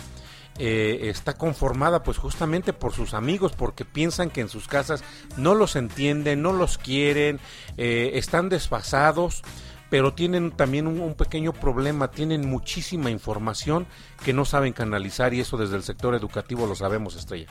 eh, 0.58 1.10
está 1.10 1.34
conformada 1.38 2.04
pues 2.04 2.18
justamente 2.18 2.74
por 2.74 2.94
sus 2.94 3.14
amigos 3.14 3.54
porque 3.54 3.86
piensan 3.86 4.30
que 4.30 4.42
en 4.42 4.50
sus 4.50 4.68
casas 4.68 5.04
no 5.38 5.56
los 5.56 5.76
entienden, 5.76 6.42
no 6.42 6.54
los 6.54 6.78
quieren, 6.78 7.40
eh, 7.78 8.12
están 8.16 8.50
desfasados, 8.50 9.44
pero 9.90 10.14
tienen 10.14 10.52
también 10.52 10.88
un, 10.88 11.14
pequeño 11.16 11.54
problema, 11.54 12.12
tienen 12.12 12.50
muchísima 12.50 13.10
información 13.10 13.88
que 14.24 14.34
no 14.34 14.46
saben 14.46 14.74
canalizar 14.74 15.34
y 15.34 15.42
eso 15.42 15.58
desde 15.58 15.76
el 15.76 15.84
sector 15.84 16.16
educativo 16.16 16.68
lo 16.68 16.76
sabemos, 16.76 17.16
Estrella. 17.16 17.48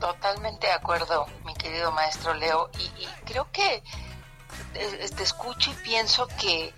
Totalmente 0.00 0.66
de 0.66 0.72
acuerdo, 0.72 1.26
mi 1.44 1.54
querido 1.54 1.92
maestro 1.92 2.34
Leo. 2.34 2.70
Y, 2.78 3.02
y 3.02 3.06
creo 3.24 3.48
que 3.52 3.82
eh, 4.74 5.10
te 5.14 5.22
escucho 5.22 5.70
y 5.70 5.74
pienso 5.84 6.26
que 6.40 6.74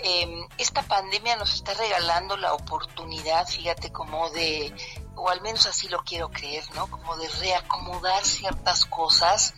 eh, 0.00 0.46
esta 0.58 0.82
pandemia 0.82 1.36
nos 1.36 1.54
está 1.54 1.74
regalando 1.74 2.36
la 2.36 2.54
oportunidad, 2.54 3.46
fíjate, 3.46 3.92
como 3.92 4.30
de, 4.30 4.74
o 5.14 5.28
al 5.28 5.40
menos 5.40 5.66
así 5.66 5.88
lo 5.88 6.02
quiero 6.04 6.30
creer, 6.30 6.64
¿no? 6.74 6.88
Como 6.88 7.16
de 7.16 7.28
reacomodar 7.28 8.24
ciertas 8.24 8.84
cosas 8.84 9.54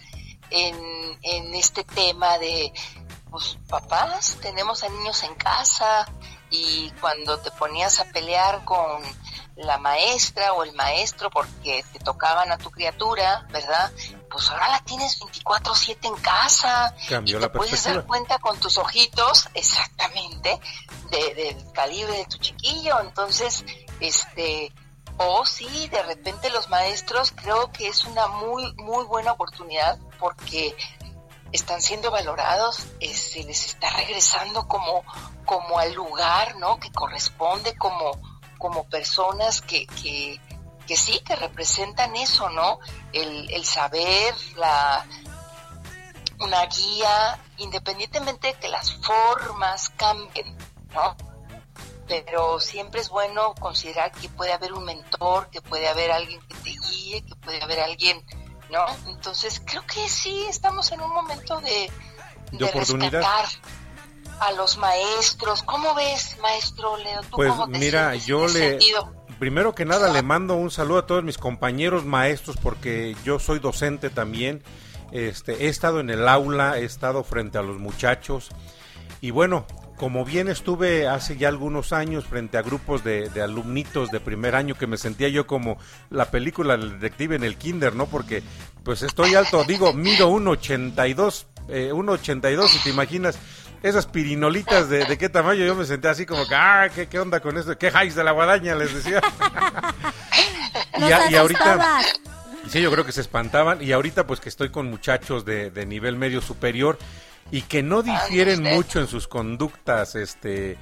en, 0.50 0.76
en 1.22 1.54
este 1.54 1.84
tema 1.84 2.38
de, 2.38 2.72
pues 3.30 3.58
papás, 3.68 4.38
tenemos 4.40 4.82
a 4.84 4.88
niños 4.88 5.22
en 5.24 5.34
casa 5.34 6.06
y 6.50 6.90
cuando 7.00 7.38
te 7.38 7.50
ponías 7.52 7.98
a 8.00 8.04
pelear 8.06 8.64
con 8.64 9.02
la 9.56 9.78
maestra 9.78 10.52
o 10.52 10.64
el 10.64 10.72
maestro 10.74 11.30
porque 11.30 11.82
te 11.92 11.98
tocaban 12.00 12.52
a 12.52 12.58
tu 12.58 12.70
criatura, 12.70 13.46
¿verdad? 13.50 13.90
Pues 14.30 14.50
ahora 14.50 14.68
la 14.68 14.80
tienes 14.84 15.18
24/7 15.18 16.08
en 16.08 16.16
casa 16.16 16.94
Cambió 17.08 17.38
y 17.38 17.40
la 17.40 17.46
te 17.46 17.56
puedes 17.56 17.70
perspectiva. 17.70 18.00
dar 18.02 18.06
cuenta 18.06 18.38
con 18.38 18.60
tus 18.60 18.76
ojitos 18.76 19.48
exactamente 19.54 20.60
de- 21.10 21.34
del 21.34 21.72
calibre 21.72 22.18
de 22.18 22.26
tu 22.26 22.36
chiquillo. 22.38 23.00
Entonces, 23.00 23.64
este, 24.00 24.72
o 25.16 25.46
sí, 25.46 25.88
de 25.88 26.02
repente 26.02 26.50
los 26.50 26.68
maestros 26.68 27.32
creo 27.34 27.72
que 27.72 27.88
es 27.88 28.04
una 28.04 28.26
muy, 28.26 28.74
muy 28.74 29.04
buena 29.06 29.32
oportunidad 29.32 29.98
porque 30.18 30.76
están 31.52 31.80
siendo 31.80 32.10
valorados, 32.10 32.86
eh, 33.00 33.14
se 33.14 33.44
les 33.44 33.66
está 33.66 33.90
regresando 33.90 34.66
como, 34.68 35.04
como 35.44 35.78
al 35.78 35.92
lugar, 35.94 36.56
¿no? 36.56 36.78
Que 36.78 36.90
corresponde 36.92 37.76
como, 37.76 38.20
como 38.58 38.84
personas 38.88 39.62
que, 39.62 39.86
que, 39.86 40.40
que 40.86 40.96
sí, 40.96 41.20
que 41.20 41.36
representan 41.36 42.16
eso, 42.16 42.50
¿no? 42.50 42.78
El, 43.12 43.50
el 43.52 43.64
saber, 43.64 44.34
la, 44.56 45.06
una 46.40 46.66
guía, 46.66 47.38
independientemente 47.58 48.48
de 48.48 48.54
que 48.54 48.68
las 48.68 48.92
formas 48.92 49.90
cambien, 49.90 50.56
¿no? 50.92 51.16
Pero 52.06 52.60
siempre 52.60 53.00
es 53.00 53.08
bueno 53.08 53.54
considerar 53.54 54.12
que 54.12 54.28
puede 54.28 54.52
haber 54.52 54.72
un 54.72 54.84
mentor, 54.84 55.50
que 55.50 55.60
puede 55.60 55.88
haber 55.88 56.12
alguien 56.12 56.40
que 56.42 56.54
te 56.54 56.70
guíe, 56.70 57.24
que 57.24 57.34
puede 57.36 57.62
haber 57.62 57.80
alguien, 57.80 58.24
¿no? 58.70 58.84
Entonces 59.10 59.60
creo 59.64 59.82
que 59.86 60.08
sí 60.08 60.44
estamos 60.48 60.90
en 60.92 61.00
un 61.00 61.12
momento 61.12 61.60
de, 61.60 61.90
De 62.52 62.58
de 62.58 62.64
oportunidad. 62.64 63.20
rescatar 63.20 63.46
a 64.40 64.52
los 64.52 64.76
maestros. 64.78 65.62
¿Cómo 65.62 65.94
ves, 65.94 66.36
maestro 66.42 66.96
Leo? 66.98 67.22
¿Tú 67.22 67.28
Pues 67.36 67.50
cómo 67.50 67.68
te 67.70 67.78
mira, 67.78 68.14
yo 68.16 68.46
le, 68.46 68.70
sentido? 68.70 69.12
primero 69.38 69.74
que 69.74 69.84
nada 69.84 70.12
le 70.12 70.22
mando 70.22 70.54
un 70.54 70.70
saludo 70.70 70.98
a 70.98 71.06
todos 71.06 71.24
mis 71.24 71.38
compañeros 71.38 72.04
maestros 72.04 72.56
porque 72.62 73.16
yo 73.24 73.38
soy 73.38 73.58
docente 73.58 74.10
también. 74.10 74.62
Este, 75.12 75.64
he 75.64 75.68
estado 75.68 76.00
en 76.00 76.10
el 76.10 76.28
aula, 76.28 76.78
he 76.78 76.84
estado 76.84 77.22
frente 77.24 77.58
a 77.58 77.62
los 77.62 77.78
muchachos 77.78 78.50
y 79.20 79.30
bueno, 79.30 79.64
como 79.96 80.24
bien 80.24 80.48
estuve 80.48 81.08
hace 81.08 81.36
ya 81.36 81.48
algunos 81.48 81.92
años 81.92 82.24
frente 82.26 82.58
a 82.58 82.62
grupos 82.62 83.02
de, 83.04 83.28
de 83.30 83.42
alumnitos 83.42 84.10
de 84.10 84.20
primer 84.20 84.54
año 84.54 84.74
que 84.74 84.86
me 84.86 84.96
sentía 84.98 85.28
yo 85.28 85.46
como 85.46 85.78
la 86.10 86.30
película 86.30 86.76
del 86.76 86.92
detective 87.00 87.36
en 87.36 87.44
el 87.44 87.56
kinder, 87.56 87.94
¿no? 87.94 88.06
Porque 88.06 88.42
pues 88.84 89.02
estoy 89.02 89.34
alto, 89.34 89.64
digo, 89.64 89.92
mido 89.92 90.30
1,82, 90.30 91.46
eh, 91.68 91.90
1,82 91.92 92.74
y 92.76 92.78
te 92.84 92.90
imaginas 92.90 93.38
esas 93.82 94.06
pirinolitas 94.06 94.88
de, 94.88 95.04
de 95.04 95.18
qué 95.18 95.28
tamaño, 95.28 95.64
yo 95.64 95.74
me 95.74 95.84
senté 95.84 96.08
así 96.08 96.26
como 96.26 96.46
que, 96.48 96.54
ah, 96.54 96.88
¿qué, 96.94 97.08
qué 97.08 97.18
onda 97.20 97.40
con 97.40 97.56
esto? 97.56 97.76
¿Qué 97.78 97.88
highs 97.88 98.14
de 98.14 98.24
la 98.24 98.32
guadaña? 98.32 98.74
Les 98.74 98.92
decía. 98.94 99.20
Y, 100.98 101.04
a- 101.12 101.30
y 101.30 101.34
ahorita... 101.34 102.00
Sí, 102.68 102.80
yo 102.80 102.90
creo 102.90 103.04
que 103.04 103.12
se 103.12 103.20
espantaban 103.20 103.82
y 103.82 103.92
ahorita 103.92 104.26
pues 104.26 104.40
que 104.40 104.48
estoy 104.48 104.70
con 104.70 104.86
muchachos 104.90 105.44
de, 105.44 105.70
de 105.70 105.86
nivel 105.86 106.16
medio 106.16 106.40
superior 106.40 106.98
y 107.50 107.62
que 107.62 107.82
no 107.82 108.02
difieren 108.02 108.60
usted. 108.60 108.74
mucho 108.74 109.00
en 109.00 109.06
sus 109.06 109.28
conductas, 109.28 110.14
este 110.14 110.76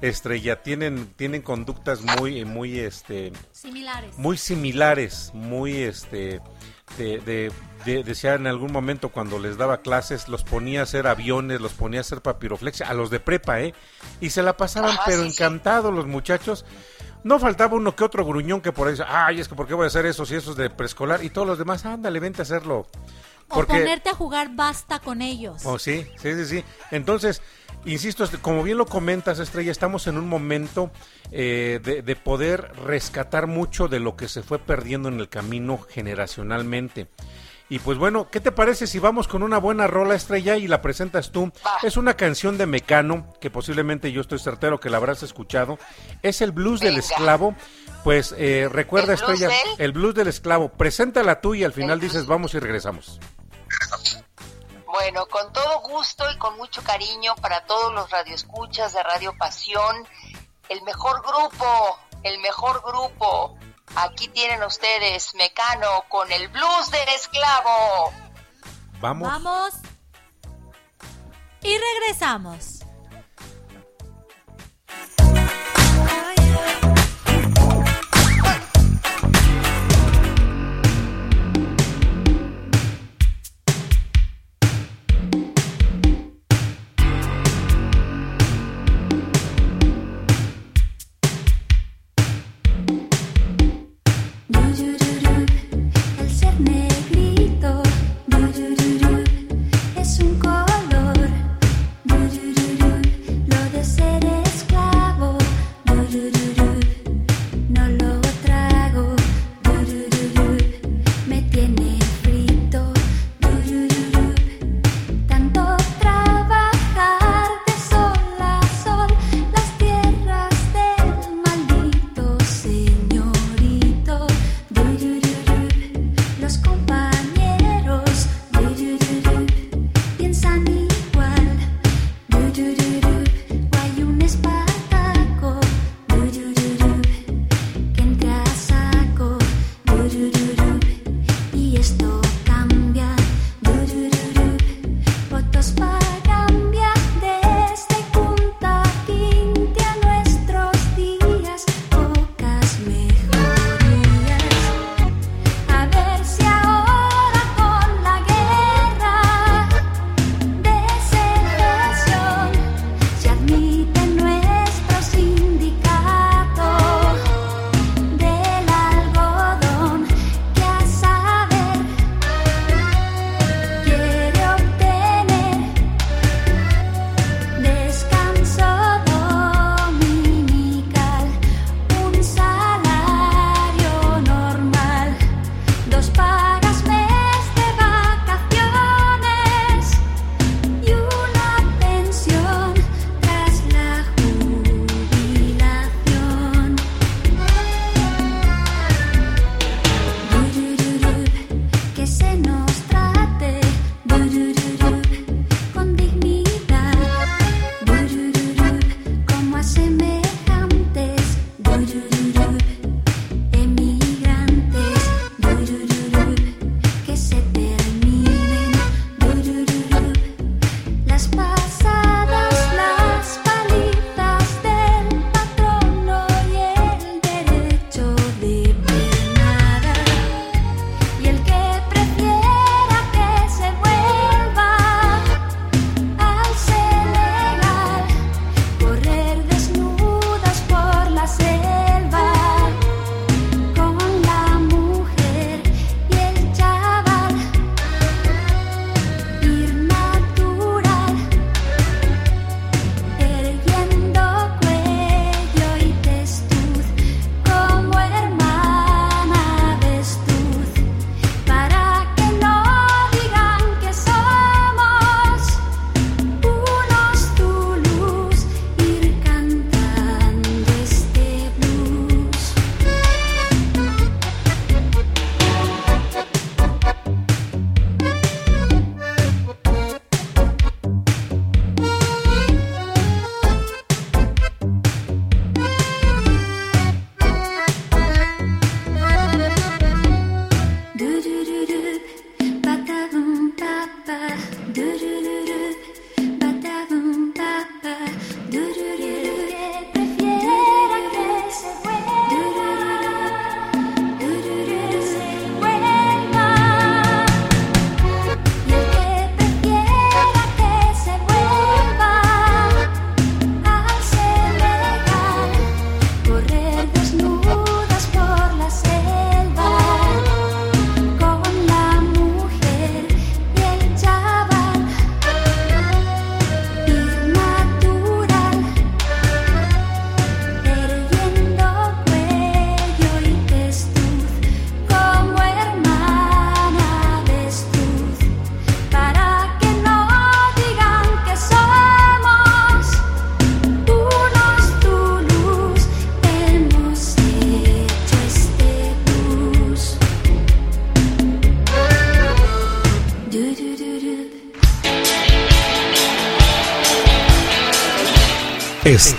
estrella, 0.00 0.62
tienen 0.62 1.12
tienen 1.16 1.42
conductas 1.42 2.00
muy 2.02 2.44
muy 2.44 2.78
este 2.78 3.32
Similares. 3.52 4.16
muy 4.18 4.36
similares, 4.36 5.30
muy 5.34 5.76
este 5.76 6.40
de, 6.96 7.18
de, 7.18 7.52
de- 7.84 8.02
decía 8.02 8.34
en 8.34 8.46
algún 8.46 8.72
momento 8.72 9.10
cuando 9.10 9.38
les 9.38 9.56
daba 9.58 9.82
clases, 9.82 10.28
los 10.28 10.42
ponía 10.42 10.80
a 10.80 10.82
hacer 10.84 11.06
aviones, 11.06 11.60
los 11.60 11.74
ponía 11.74 12.00
a 12.00 12.02
hacer 12.02 12.22
papiroflexia, 12.22 12.88
a 12.88 12.94
los 12.94 13.10
de 13.10 13.20
prepa, 13.20 13.60
¿eh? 13.60 13.74
Y 14.20 14.30
se 14.30 14.42
la 14.42 14.56
pasaban, 14.56 14.92
Ajá, 14.92 15.02
pero 15.06 15.22
sí, 15.24 15.30
sí. 15.30 15.36
encantados 15.42 15.92
los 15.94 16.06
muchachos. 16.06 16.64
No 17.24 17.38
faltaba 17.38 17.74
uno 17.76 17.94
que 17.94 18.04
otro 18.04 18.24
gruñón 18.24 18.60
que 18.60 18.72
por 18.72 18.86
ahí 18.86 18.94
dice, 18.94 19.04
ay, 19.06 19.40
es 19.40 19.48
que 19.48 19.54
¿por 19.54 19.66
qué 19.66 19.74
voy 19.74 19.84
a 19.84 19.88
hacer 19.88 20.06
eso 20.06 20.24
si 20.24 20.36
eso 20.36 20.52
es 20.52 20.56
de 20.56 20.70
preescolar? 20.70 21.22
Y 21.22 21.30
todos 21.30 21.46
los 21.46 21.58
demás, 21.58 21.84
ándale, 21.84 22.20
vente 22.20 22.40
a 22.40 22.44
hacerlo. 22.44 22.86
O 23.50 23.64
ponerte 23.64 24.10
a 24.10 24.14
jugar 24.14 24.54
basta 24.54 24.98
con 25.00 25.22
ellos. 25.22 25.62
Oh, 25.64 25.78
sí, 25.78 26.06
sí, 26.20 26.34
sí, 26.34 26.44
sí. 26.44 26.64
Entonces, 26.90 27.40
insisto, 27.84 28.24
este, 28.24 28.38
como 28.38 28.62
bien 28.62 28.78
lo 28.78 28.86
comentas, 28.86 29.38
Estrella, 29.38 29.72
estamos 29.72 30.06
en 30.06 30.18
un 30.18 30.28
momento 30.28 30.90
eh, 31.32 31.80
de, 31.82 32.02
de 32.02 32.16
poder 32.16 32.72
rescatar 32.84 33.46
mucho 33.46 33.88
de 33.88 34.00
lo 34.00 34.16
que 34.16 34.28
se 34.28 34.42
fue 34.42 34.58
perdiendo 34.58 35.08
en 35.08 35.18
el 35.20 35.28
camino 35.28 35.78
generacionalmente. 35.78 37.08
Y 37.70 37.80
pues 37.80 37.98
bueno, 37.98 38.30
¿qué 38.30 38.40
te 38.40 38.50
parece 38.50 38.86
si 38.86 38.98
vamos 38.98 39.28
con 39.28 39.42
una 39.42 39.58
buena 39.58 39.86
rola 39.86 40.14
estrella 40.14 40.56
y 40.56 40.66
la 40.68 40.80
presentas 40.80 41.32
tú? 41.32 41.52
Es 41.82 41.98
una 41.98 42.14
canción 42.14 42.56
de 42.56 42.64
Mecano, 42.64 43.34
que 43.42 43.50
posiblemente 43.50 44.10
yo 44.10 44.22
estoy 44.22 44.38
certero 44.38 44.80
que 44.80 44.88
la 44.88 44.96
habrás 44.96 45.22
escuchado. 45.22 45.78
Es 46.22 46.40
el 46.40 46.52
blues 46.52 46.80
del 46.80 46.96
esclavo. 46.96 47.54
Pues 48.04 48.34
eh, 48.38 48.70
recuerda, 48.72 49.12
¿El 49.12 49.18
blues 49.18 49.32
estrella, 49.32 49.48
del? 49.48 49.84
el 49.84 49.92
blues 49.92 50.14
del 50.14 50.28
esclavo. 50.28 50.70
Preséntala 50.70 51.42
tú 51.42 51.54
y 51.54 51.64
al 51.64 51.74
final 51.74 52.00
dices 52.00 52.24
vamos 52.24 52.54
y 52.54 52.58
regresamos. 52.58 53.20
Bueno, 54.86 55.26
con 55.26 55.52
todo 55.52 55.80
gusto 55.80 56.30
y 56.30 56.38
con 56.38 56.56
mucho 56.56 56.82
cariño 56.82 57.34
para 57.36 57.64
todos 57.66 57.92
los 57.92 58.10
radioescuchas 58.10 58.94
de 58.94 59.02
Radio 59.02 59.36
Pasión, 59.36 60.08
el 60.68 60.82
mejor 60.82 61.22
grupo, 61.22 61.98
el 62.22 62.38
mejor 62.40 62.82
grupo. 62.82 63.56
Aquí 63.96 64.28
tienen 64.28 64.62
ustedes 64.62 65.34
Mecano 65.34 66.04
con 66.08 66.30
el 66.32 66.48
blues 66.48 66.90
del 66.90 67.08
esclavo. 67.10 68.12
Vamos. 69.00 69.28
Vamos. 69.28 69.74
Y 71.62 71.76
regresamos. 71.76 72.77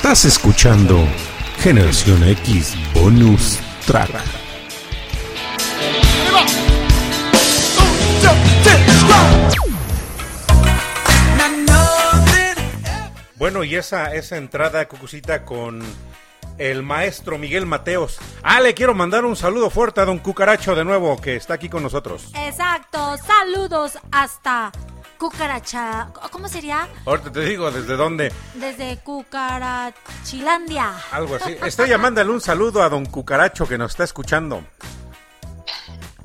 Estás 0.09 0.25
escuchando 0.25 1.07
Generación 1.59 2.23
X 2.29 2.75
Bonus 2.95 3.59
Track. 3.85 4.09
Bueno, 13.35 13.63
y 13.63 13.75
esa, 13.75 14.15
esa 14.15 14.37
entrada, 14.37 14.87
Cucucita, 14.87 15.45
con 15.45 15.83
el 16.57 16.81
maestro 16.81 17.37
Miguel 17.37 17.67
Mateos. 17.67 18.17
Ah, 18.41 18.61
le 18.61 18.73
quiero 18.73 18.95
mandar 18.95 19.25
un 19.25 19.35
saludo 19.35 19.69
fuerte 19.69 20.01
a 20.01 20.05
don 20.05 20.17
Cucaracho 20.17 20.73
de 20.73 20.85
nuevo, 20.85 21.21
que 21.21 21.35
está 21.35 21.53
aquí 21.53 21.69
con 21.69 21.83
nosotros. 21.83 22.31
Exacto, 22.33 23.15
saludos 23.17 23.99
hasta 24.11 24.71
Cucaracha. 25.19 26.07
¿Cómo 26.31 26.47
sería? 26.47 26.87
Ahorita 27.05 27.31
te 27.31 27.41
digo 27.41 27.69
desde 27.69 27.95
dónde. 27.97 28.33
Desde 28.55 28.97
Cucarachilandia. 29.03 30.93
Algo 31.11 31.35
así. 31.35 31.57
Estoy 31.63 31.89
llamándole 31.89 32.31
un 32.31 32.39
saludo 32.41 32.81
a 32.81 32.89
don 32.89 33.05
Cucaracho 33.05 33.67
que 33.67 33.77
nos 33.77 33.91
está 33.91 34.05
escuchando. 34.05 34.63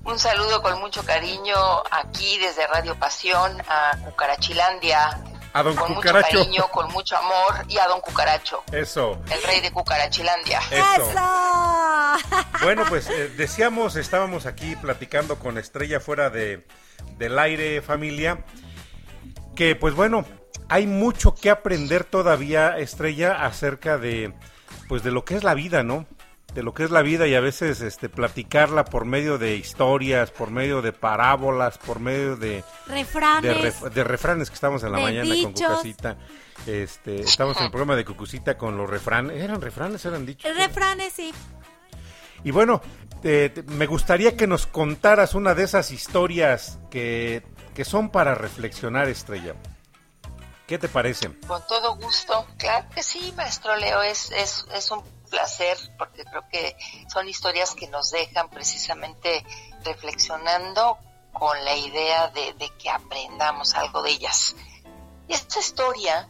Un 0.05 0.19
saludo 0.19 0.63
con 0.63 0.79
mucho 0.81 1.03
cariño 1.05 1.57
aquí 1.91 2.39
desde 2.39 2.67
Radio 2.69 2.95
Pasión 2.99 3.61
a 3.69 3.97
Cucarachilandia. 4.05 5.25
A 5.55 5.63
don 5.63 5.75
con 5.77 5.95
Cucaracho. 5.95 6.27
mucho 6.27 6.39
cariño, 6.39 6.69
con 6.71 6.93
mucho 6.93 7.17
amor 7.17 7.65
y 7.69 7.79
a 7.79 7.87
don 7.87 8.01
Cucaracho, 8.01 8.65
Eso. 8.73 9.21
el 9.31 9.41
rey 9.45 9.61
de 9.61 9.71
Cucarachilandia. 9.73 10.61
Eso. 10.71 11.11
¡Eso! 11.11 11.21
Bueno, 12.63 12.85
pues 12.89 13.09
eh, 13.09 13.29
decíamos, 13.37 13.95
estábamos 13.97 14.47
aquí 14.47 14.75
platicando 14.77 15.39
con 15.39 15.57
Estrella 15.57 16.01
fuera 16.01 16.29
de, 16.29 16.67
del 17.19 17.39
aire, 17.39 17.83
familia, 17.83 18.45
que 19.55 19.77
pues 19.77 19.95
bueno, 19.95 20.25
hay 20.69 20.87
mucho 20.87 21.35
que 21.35 21.51
aprender 21.51 22.05
todavía, 22.05 22.79
Estrella, 22.79 23.45
acerca 23.45 23.99
de, 23.99 24.33
pues 24.89 25.03
de 25.03 25.11
lo 25.11 25.25
que 25.25 25.37
es 25.37 25.45
la 25.45 25.55
vida, 25.55 25.83
¿no? 25.83 26.07
De 26.55 26.63
lo 26.63 26.73
que 26.73 26.85
es 26.85 26.91
la 26.93 27.03
vida 27.03 27.27
y 27.27 27.35
a 27.35 27.41
veces 27.41 27.81
este, 27.81 28.09
platicarla 28.09 28.85
por 28.85 29.05
medio 29.05 29.39
de 29.39 29.57
historias, 29.57 30.31
por 30.31 30.51
medio 30.53 30.83
de 30.83 30.93
parábolas, 30.93 31.79
por 31.79 31.99
medio 31.99 32.37
de, 32.37 32.49
de, 32.49 32.65
Refranes. 32.87 33.57
ref- 33.83 33.91
de 33.91 34.05
refranes 34.05 34.51
que 34.51 34.55
estamos 34.55 34.83
en 34.85 34.93
la 34.93 34.99
mañana 35.01 35.29
con 35.43 35.53
dichos. 35.53 35.69
Cucacita. 35.69 36.17
Este, 36.67 37.21
estamos 37.21 37.57
en 37.59 37.65
el 37.65 37.71
programa 37.71 37.97
de 37.97 38.05
Cucucita 38.05 38.57
con 38.57 38.77
los 38.77 38.89
refranes. 38.89 39.43
¿Eran 39.43 39.61
refranes? 39.61 40.05
¿Eran 40.05 40.25
dichos? 40.25 40.57
Refranes, 40.57 41.13
sí. 41.13 41.33
Y 42.45 42.53
bueno, 42.53 42.81
me 43.67 43.87
gustaría 43.87 44.37
que 44.37 44.47
nos 44.47 44.67
contaras 44.67 45.35
una 45.35 45.55
de 45.55 45.65
esas 45.65 45.91
historias 45.91 46.79
que, 46.91 47.43
que 47.75 47.85
son 47.85 48.11
para 48.11 48.35
reflexionar, 48.35 49.09
Estrella. 49.09 49.55
¿Qué 50.67 50.79
te 50.79 50.89
parece? 50.89 51.39
Con 51.47 51.67
todo 51.67 51.97
gusto, 51.97 52.47
claro 52.57 52.89
que 52.95 53.03
sí, 53.03 53.33
maestro 53.37 53.77
Leo, 53.77 54.01
es, 54.03 54.31
es, 54.31 54.65
es 54.73 54.91
un 54.91 55.03
placer 55.29 55.77
porque 55.99 56.25
creo 56.25 56.49
que 56.49 56.77
son 57.13 57.29
historias 57.29 57.75
que 57.75 57.89
nos 57.89 58.11
dejan 58.11 58.49
precisamente 58.49 59.45
reflexionando 59.85 60.97
con 61.33 61.63
la 61.65 61.75
idea 61.75 62.29
de, 62.29 62.55
de 62.55 62.71
que 62.79 62.89
aprendamos 62.89 63.75
algo 63.75 64.03
de 64.03 64.13
ellas. 64.13 64.57
Esta 65.29 65.59
historia 65.59 66.29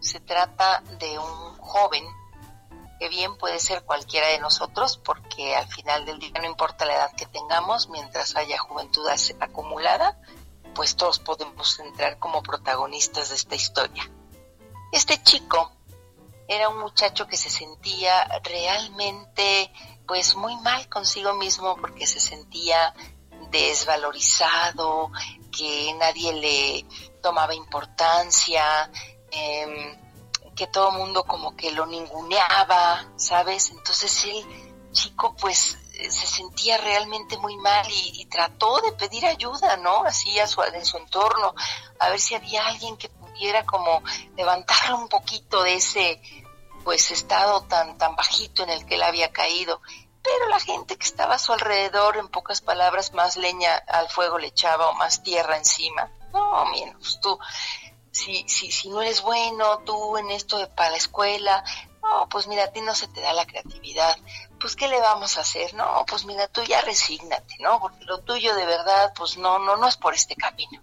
se 0.00 0.20
trata 0.20 0.82
de 0.98 1.18
un 1.18 1.56
joven 1.58 2.04
que 2.98 3.08
bien 3.08 3.36
puede 3.36 3.58
ser 3.58 3.84
cualquiera 3.84 4.28
de 4.28 4.38
nosotros 4.38 4.98
porque 5.04 5.54
al 5.54 5.68
final 5.68 6.06
del 6.06 6.18
día 6.18 6.30
no 6.40 6.46
importa 6.46 6.86
la 6.86 6.94
edad 6.94 7.12
que 7.16 7.26
tengamos, 7.26 7.90
mientras 7.90 8.36
haya 8.36 8.58
juventud 8.58 9.06
acumulada, 9.40 10.18
pues 10.76 10.94
todos 10.94 11.18
podemos 11.18 11.78
entrar 11.80 12.18
como 12.18 12.42
protagonistas 12.42 13.30
de 13.30 13.36
esta 13.36 13.54
historia. 13.54 14.08
Este 14.92 15.20
chico 15.22 15.72
era 16.46 16.68
un 16.68 16.78
muchacho 16.78 17.26
que 17.26 17.36
se 17.36 17.50
sentía 17.50 18.40
realmente 18.44 19.72
pues 20.06 20.36
muy 20.36 20.54
mal 20.56 20.88
consigo 20.88 21.34
mismo 21.34 21.76
porque 21.76 22.06
se 22.06 22.20
sentía 22.20 22.94
desvalorizado, 23.50 25.10
que 25.50 25.94
nadie 25.98 26.32
le 26.34 26.86
tomaba 27.22 27.54
importancia, 27.54 28.90
em, 29.30 29.96
que 30.54 30.66
todo 30.66 30.92
mundo 30.92 31.24
como 31.24 31.56
que 31.56 31.72
lo 31.72 31.86
ninguneaba, 31.86 33.12
¿sabes? 33.16 33.70
Entonces 33.70 34.24
el 34.24 34.92
chico 34.92 35.34
pues 35.36 35.78
se 36.10 36.26
sentía 36.26 36.76
realmente 36.78 37.38
muy 37.38 37.56
mal 37.56 37.86
y, 37.90 38.20
y 38.20 38.26
trató 38.26 38.80
de 38.80 38.92
pedir 38.92 39.26
ayuda, 39.26 39.76
¿no? 39.76 40.04
Así 40.04 40.38
a 40.38 40.46
su, 40.46 40.62
en 40.62 40.84
su 40.84 40.98
entorno, 40.98 41.54
a 41.98 42.08
ver 42.10 42.20
si 42.20 42.34
había 42.34 42.66
alguien 42.66 42.96
que 42.96 43.08
pudiera 43.08 43.64
como 43.64 44.02
levantarlo 44.36 44.96
un 44.96 45.08
poquito 45.08 45.62
de 45.62 45.74
ese 45.74 46.20
pues 46.84 47.10
estado 47.10 47.62
tan 47.62 47.98
tan 47.98 48.14
bajito 48.14 48.62
en 48.62 48.70
el 48.70 48.86
que 48.86 48.94
él 48.94 49.02
había 49.02 49.32
caído. 49.32 49.80
Pero 50.22 50.48
la 50.48 50.58
gente 50.58 50.96
que 50.96 51.06
estaba 51.06 51.36
a 51.36 51.38
su 51.38 51.52
alrededor, 51.52 52.16
en 52.16 52.28
pocas 52.28 52.60
palabras, 52.60 53.12
más 53.12 53.36
leña 53.36 53.76
al 53.76 54.08
fuego 54.08 54.38
le 54.38 54.48
echaba 54.48 54.90
o 54.90 54.94
más 54.94 55.22
tierra 55.22 55.56
encima. 55.56 56.10
No, 56.32 56.66
mira, 56.66 56.92
pues 56.98 57.20
tú, 57.20 57.38
si, 58.10 58.48
si, 58.48 58.72
si 58.72 58.88
no 58.88 59.02
eres 59.02 59.22
bueno, 59.22 59.78
tú 59.84 60.16
en 60.16 60.30
esto 60.30 60.58
de 60.58 60.66
para 60.66 60.90
la 60.90 60.96
escuela, 60.96 61.62
no, 62.02 62.28
pues 62.28 62.46
mira, 62.46 62.64
a 62.64 62.72
ti 62.72 62.80
no 62.80 62.94
se 62.94 63.08
te 63.08 63.20
da 63.20 63.32
la 63.32 63.46
creatividad. 63.46 64.16
Pues, 64.66 64.74
¿qué 64.74 64.88
le 64.88 64.98
vamos 64.98 65.38
a 65.38 65.42
hacer? 65.42 65.74
No, 65.74 66.04
pues 66.08 66.24
mira, 66.24 66.48
tú 66.48 66.60
ya 66.64 66.80
resígnate, 66.80 67.56
¿no? 67.60 67.78
Porque 67.78 68.04
lo 68.04 68.18
tuyo 68.22 68.52
de 68.56 68.66
verdad, 68.66 69.12
pues 69.14 69.38
no, 69.38 69.60
no, 69.60 69.76
no 69.76 69.86
es 69.86 69.96
por 69.96 70.12
este 70.12 70.34
camino. 70.34 70.82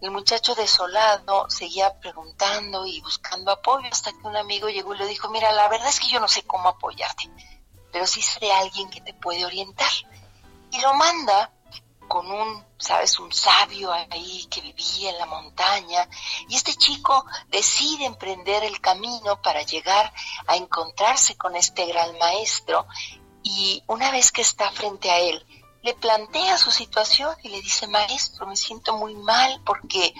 El 0.00 0.10
muchacho 0.10 0.56
desolado 0.56 1.48
seguía 1.48 1.96
preguntando 2.00 2.84
y 2.84 3.00
buscando 3.02 3.52
apoyo 3.52 3.86
hasta 3.88 4.10
que 4.10 4.26
un 4.26 4.36
amigo 4.36 4.68
llegó 4.68 4.96
y 4.96 4.98
le 4.98 5.06
dijo, 5.06 5.28
mira, 5.28 5.52
la 5.52 5.68
verdad 5.68 5.90
es 5.90 6.00
que 6.00 6.08
yo 6.08 6.18
no 6.18 6.26
sé 6.26 6.42
cómo 6.42 6.68
apoyarte, 6.68 7.30
pero 7.92 8.04
sí 8.04 8.20
sé 8.20 8.50
alguien 8.50 8.90
que 8.90 9.00
te 9.00 9.14
puede 9.14 9.46
orientar. 9.46 9.92
Y 10.72 10.80
lo 10.80 10.92
manda 10.94 11.52
con 12.08 12.30
un, 12.30 12.64
sabes, 12.78 13.18
un 13.18 13.32
sabio 13.32 13.92
ahí 13.92 14.46
que 14.50 14.60
vivía 14.60 15.10
en 15.10 15.18
la 15.18 15.26
montaña. 15.26 16.08
Y 16.48 16.56
este 16.56 16.74
chico 16.74 17.24
decide 17.48 18.04
emprender 18.04 18.64
el 18.64 18.80
camino 18.80 19.40
para 19.42 19.62
llegar 19.62 20.12
a 20.46 20.56
encontrarse 20.56 21.36
con 21.36 21.56
este 21.56 21.86
gran 21.86 22.16
maestro. 22.18 22.86
Y 23.42 23.82
una 23.86 24.10
vez 24.10 24.32
que 24.32 24.42
está 24.42 24.70
frente 24.70 25.10
a 25.10 25.18
él, 25.18 25.44
le 25.82 25.94
plantea 25.94 26.56
su 26.56 26.70
situación 26.70 27.34
y 27.42 27.50
le 27.50 27.60
dice, 27.60 27.86
maestro, 27.86 28.46
me 28.46 28.56
siento 28.56 28.96
muy 28.96 29.14
mal 29.14 29.60
porque 29.66 30.14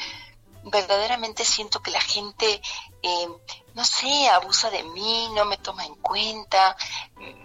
verdaderamente 0.65 1.45
siento 1.45 1.81
que 1.81 1.91
la 1.91 2.01
gente, 2.01 2.61
eh, 3.07 3.29
no 3.75 3.85
sé, 3.85 4.29
abusa 4.31 4.71
de 4.71 4.83
mí, 4.83 5.29
no 5.35 5.45
me 5.45 5.59
toma 5.59 5.85
en 5.85 5.95
cuenta, 5.97 6.75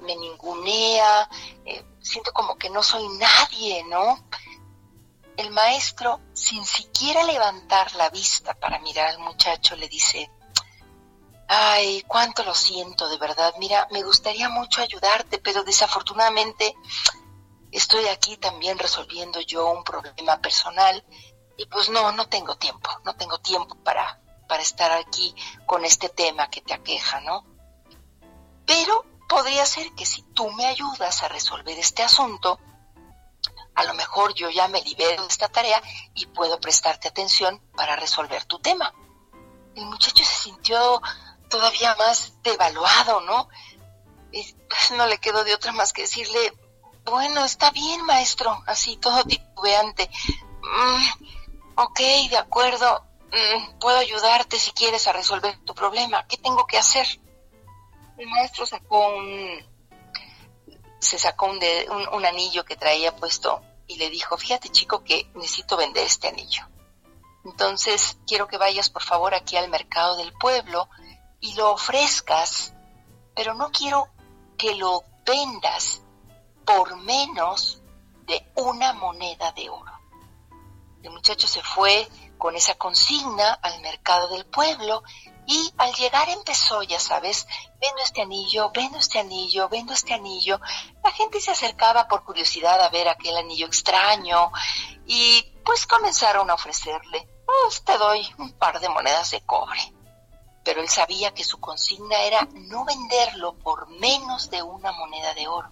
me 0.01 0.15
ningunea, 0.15 1.29
eh, 1.65 1.83
siento 2.01 2.31
como 2.31 2.57
que 2.57 2.69
no 2.69 2.81
soy 2.81 3.05
nadie, 3.17 3.83
¿no? 3.83 4.23
El 5.35 5.51
maestro, 5.51 6.21
sin 6.33 6.65
siquiera 6.65 7.23
levantar 7.25 7.93
la 7.95 8.09
vista 8.09 8.53
para 8.53 8.79
mirar 8.79 9.07
al 9.07 9.19
muchacho, 9.19 9.75
le 9.75 9.89
dice, 9.89 10.31
ay, 11.49 12.03
cuánto 12.07 12.43
lo 12.45 12.53
siento, 12.53 13.09
de 13.09 13.17
verdad, 13.17 13.53
mira, 13.59 13.85
me 13.91 14.03
gustaría 14.03 14.47
mucho 14.47 14.81
ayudarte, 14.81 15.39
pero 15.39 15.65
desafortunadamente 15.65 16.73
estoy 17.69 18.05
aquí 18.07 18.37
también 18.37 18.79
resolviendo 18.79 19.41
yo 19.41 19.69
un 19.71 19.83
problema 19.83 20.39
personal 20.39 21.03
y 21.57 21.65
pues 21.65 21.89
no, 21.89 22.13
no 22.13 22.29
tengo 22.29 22.55
tiempo, 22.55 22.89
no 23.03 23.13
tengo 23.17 23.39
tiempo 23.39 23.75
para, 23.83 24.21
para 24.49 24.63
estar 24.63 24.91
aquí 24.91 25.33
con 25.65 25.85
este 25.85 26.09
tema 26.09 26.49
que 26.49 26.61
te 26.61 26.73
aqueja, 26.73 27.21
¿no? 27.21 27.45
Pero 28.65 29.05
podría 29.29 29.65
ser 29.65 29.93
que 29.93 30.05
si 30.05 30.23
tú 30.23 30.49
me 30.51 30.65
ayudas 30.65 31.23
a 31.23 31.29
resolver 31.29 31.77
este 31.77 32.03
asunto, 32.03 32.59
a 33.75 33.83
lo 33.83 33.93
mejor 33.93 34.33
yo 34.33 34.49
ya 34.49 34.67
me 34.67 34.81
libero 34.81 35.21
de 35.21 35.27
esta 35.29 35.47
tarea 35.47 35.81
y 36.15 36.25
puedo 36.25 36.59
prestarte 36.59 37.07
atención 37.07 37.61
para 37.77 37.95
resolver 37.95 38.43
tu 38.45 38.59
tema. 38.59 38.93
El 39.75 39.85
muchacho 39.85 40.25
se 40.25 40.43
sintió 40.49 41.01
todavía 41.47 41.95
más 41.95 42.33
devaluado, 42.43 43.21
¿no? 43.21 43.47
Pues, 44.31 44.91
no 44.97 45.05
le 45.05 45.19
quedó 45.19 45.43
de 45.43 45.53
otra 45.53 45.71
más 45.71 45.93
que 45.93 46.01
decirle, 46.01 46.53
bueno, 47.05 47.45
está 47.45 47.69
bien, 47.71 48.03
maestro, 48.05 48.61
así 48.65 48.97
todo 48.97 49.23
titubeante. 49.23 50.09
Mm, 50.61 51.03
ok, 51.75 51.99
de 52.29 52.37
acuerdo, 52.37 53.08
puedo 53.79 53.97
ayudarte 53.97 54.59
si 54.59 54.71
quieres 54.71 55.07
a 55.07 55.13
resolver 55.13 55.57
tu 55.65 55.73
problema. 55.73 56.25
¿Qué 56.27 56.37
tengo 56.37 56.65
que 56.65 56.77
hacer? 56.77 57.05
El 58.17 58.27
maestro 58.27 58.65
sacó 58.65 59.07
un, 59.15 59.65
se 60.99 61.17
sacó 61.17 61.45
un, 61.47 61.59
de- 61.59 61.87
un, 61.89 62.07
un 62.15 62.25
anillo 62.25 62.65
que 62.65 62.75
traía 62.75 63.15
puesto 63.15 63.61
y 63.87 63.97
le 63.97 64.09
dijo, 64.09 64.37
fíjate 64.37 64.69
chico 64.69 65.03
que 65.03 65.29
necesito 65.35 65.77
vender 65.77 66.05
este 66.05 66.27
anillo. 66.27 66.67
Entonces 67.45 68.17
quiero 68.27 68.47
que 68.47 68.57
vayas 68.57 68.89
por 68.89 69.03
favor 69.03 69.33
aquí 69.33 69.55
al 69.57 69.69
mercado 69.69 70.17
del 70.17 70.33
pueblo 70.33 70.89
y 71.39 71.53
lo 71.55 71.71
ofrezcas, 71.71 72.73
pero 73.35 73.53
no 73.53 73.71
quiero 73.71 74.09
que 74.57 74.75
lo 74.75 75.03
vendas 75.25 76.01
por 76.65 76.97
menos 76.97 77.81
de 78.27 78.45
una 78.55 78.93
moneda 78.93 79.51
de 79.53 79.69
oro. 79.69 79.91
El 81.01 81.11
muchacho 81.11 81.47
se 81.47 81.61
fue 81.63 82.07
con 82.39 82.55
esa 82.55 82.73
consigna 82.75 83.53
al 83.61 83.79
mercado 83.81 84.29
del 84.29 84.45
pueblo 84.45 85.03
Y 85.45 85.73
al 85.77 85.93
llegar 85.93 86.29
empezó, 86.29 86.83
ya 86.83 86.99
sabes, 86.99 87.47
vendo 87.81 88.01
este 88.03 88.21
anillo, 88.21 88.71
vendo 88.71 88.99
este 88.99 89.17
anillo, 89.17 89.67
vendo 89.67 89.93
este 89.93 90.13
anillo. 90.13 90.59
La 91.03 91.11
gente 91.11 91.41
se 91.41 91.49
acercaba 91.49 92.07
por 92.07 92.23
curiosidad 92.23 92.79
a 92.79 92.89
ver 92.89 93.07
aquel 93.07 93.35
anillo 93.35 93.65
extraño 93.65 94.51
y 95.07 95.41
pues 95.65 95.87
comenzaron 95.87 96.51
a 96.51 96.53
ofrecerle, 96.53 97.27
pues 97.45 97.83
te 97.83 97.97
doy 97.97 98.27
un 98.37 98.51
par 98.53 98.79
de 98.79 98.89
monedas 98.89 99.31
de 99.31 99.41
cobre. 99.41 99.91
Pero 100.63 100.81
él 100.81 100.89
sabía 100.89 101.33
que 101.33 101.43
su 101.43 101.59
consigna 101.59 102.21
era 102.21 102.47
no 102.53 102.85
venderlo 102.85 103.53
por 103.55 103.89
menos 103.89 104.51
de 104.51 104.61
una 104.61 104.91
moneda 104.91 105.33
de 105.33 105.47
oro. 105.47 105.71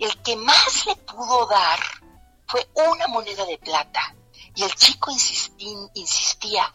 El 0.00 0.20
que 0.22 0.34
más 0.34 0.86
le 0.86 0.96
pudo 0.96 1.46
dar 1.46 1.78
fue 2.48 2.68
una 2.74 3.06
moneda 3.06 3.44
de 3.44 3.58
plata. 3.58 4.16
Y 4.54 4.62
el 4.64 4.74
chico 4.74 5.10
insistí- 5.10 5.90
insistía, 5.94 6.74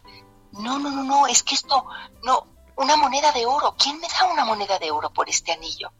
no, 0.54 0.80
no, 0.80 0.90
no, 0.90 1.04
no, 1.04 1.28
es 1.28 1.44
que 1.44 1.56
esto, 1.56 1.86
no, 2.24 2.48
una 2.78 2.96
moneda 2.96 3.32
de 3.32 3.46
oro. 3.46 3.76
¿Quién 3.78 4.00
me 4.00 4.08
da 4.08 4.26
una 4.26 4.46
moneda 4.46 4.80
de 4.80 4.92
oro 4.92 5.12
por 5.12 5.30
este 5.30 5.52
anillo? 5.52 5.92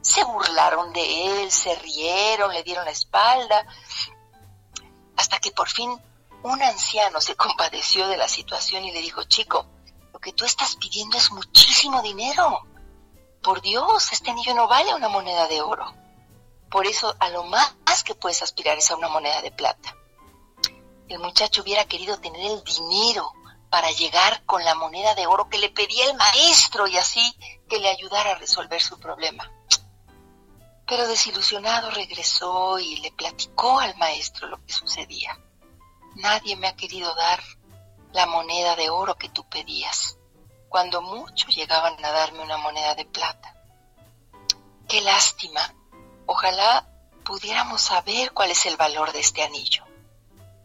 Se 0.00 0.22
burlaron 0.24 0.92
de 0.92 1.42
él, 1.42 1.50
se 1.50 1.74
rieron, 1.76 2.52
le 2.52 2.62
dieron 2.62 2.84
la 2.84 2.90
espalda, 2.90 3.66
hasta 5.16 5.38
que 5.38 5.50
por 5.50 5.68
fin 5.68 5.90
un 6.42 6.62
anciano 6.62 7.20
se 7.20 7.36
compadeció 7.36 8.06
de 8.08 8.16
la 8.16 8.28
situación 8.28 8.84
y 8.84 8.92
le 8.92 9.00
dijo, 9.00 9.24
chico, 9.24 9.66
lo 10.12 10.20
que 10.20 10.32
tú 10.32 10.44
estás 10.44 10.76
pidiendo 10.76 11.16
es 11.16 11.30
muchísimo 11.32 12.02
dinero. 12.02 12.66
Por 13.42 13.60
Dios, 13.62 14.12
este 14.12 14.30
anillo 14.30 14.54
no 14.54 14.68
vale 14.68 14.94
una 14.94 15.08
moneda 15.08 15.48
de 15.48 15.62
oro. 15.62 15.92
Por 16.70 16.86
eso 16.86 17.14
a 17.18 17.28
lo 17.30 17.44
más 17.44 17.74
que 18.04 18.14
puedes 18.14 18.42
aspirar 18.42 18.76
es 18.76 18.90
a 18.90 18.96
una 18.96 19.08
moneda 19.08 19.40
de 19.42 19.52
plata. 19.52 19.96
El 21.08 21.18
muchacho 21.18 21.62
hubiera 21.62 21.84
querido 21.84 22.18
tener 22.18 22.50
el 22.50 22.64
dinero 22.64 23.32
para 23.70 23.90
llegar 23.90 24.44
con 24.44 24.64
la 24.64 24.74
moneda 24.74 25.14
de 25.14 25.26
oro 25.26 25.48
que 25.48 25.58
le 25.58 25.68
pedía 25.68 26.08
el 26.08 26.16
maestro 26.16 26.86
y 26.86 26.96
así 26.96 27.36
que 27.68 27.78
le 27.78 27.88
ayudara 27.88 28.30
a 28.30 28.38
resolver 28.38 28.80
su 28.80 28.98
problema. 28.98 29.50
Pero 30.86 31.08
desilusionado 31.08 31.90
regresó 31.90 32.78
y 32.78 32.96
le 32.98 33.10
platicó 33.12 33.80
al 33.80 33.96
maestro 33.96 34.48
lo 34.48 34.64
que 34.64 34.72
sucedía. 34.72 35.38
Nadie 36.14 36.56
me 36.56 36.68
ha 36.68 36.76
querido 36.76 37.14
dar 37.14 37.42
la 38.12 38.26
moneda 38.26 38.76
de 38.76 38.90
oro 38.90 39.16
que 39.16 39.28
tú 39.28 39.44
pedías, 39.48 40.16
cuando 40.68 41.02
mucho 41.02 41.48
llegaban 41.48 42.02
a 42.04 42.10
darme 42.12 42.42
una 42.42 42.58
moneda 42.58 42.94
de 42.94 43.04
plata. 43.04 43.54
Qué 44.88 45.00
lástima. 45.00 45.74
Ojalá 46.26 46.88
pudiéramos 47.24 47.82
saber 47.82 48.32
cuál 48.32 48.50
es 48.52 48.66
el 48.66 48.76
valor 48.76 49.12
de 49.12 49.20
este 49.20 49.42
anillo. 49.42 49.83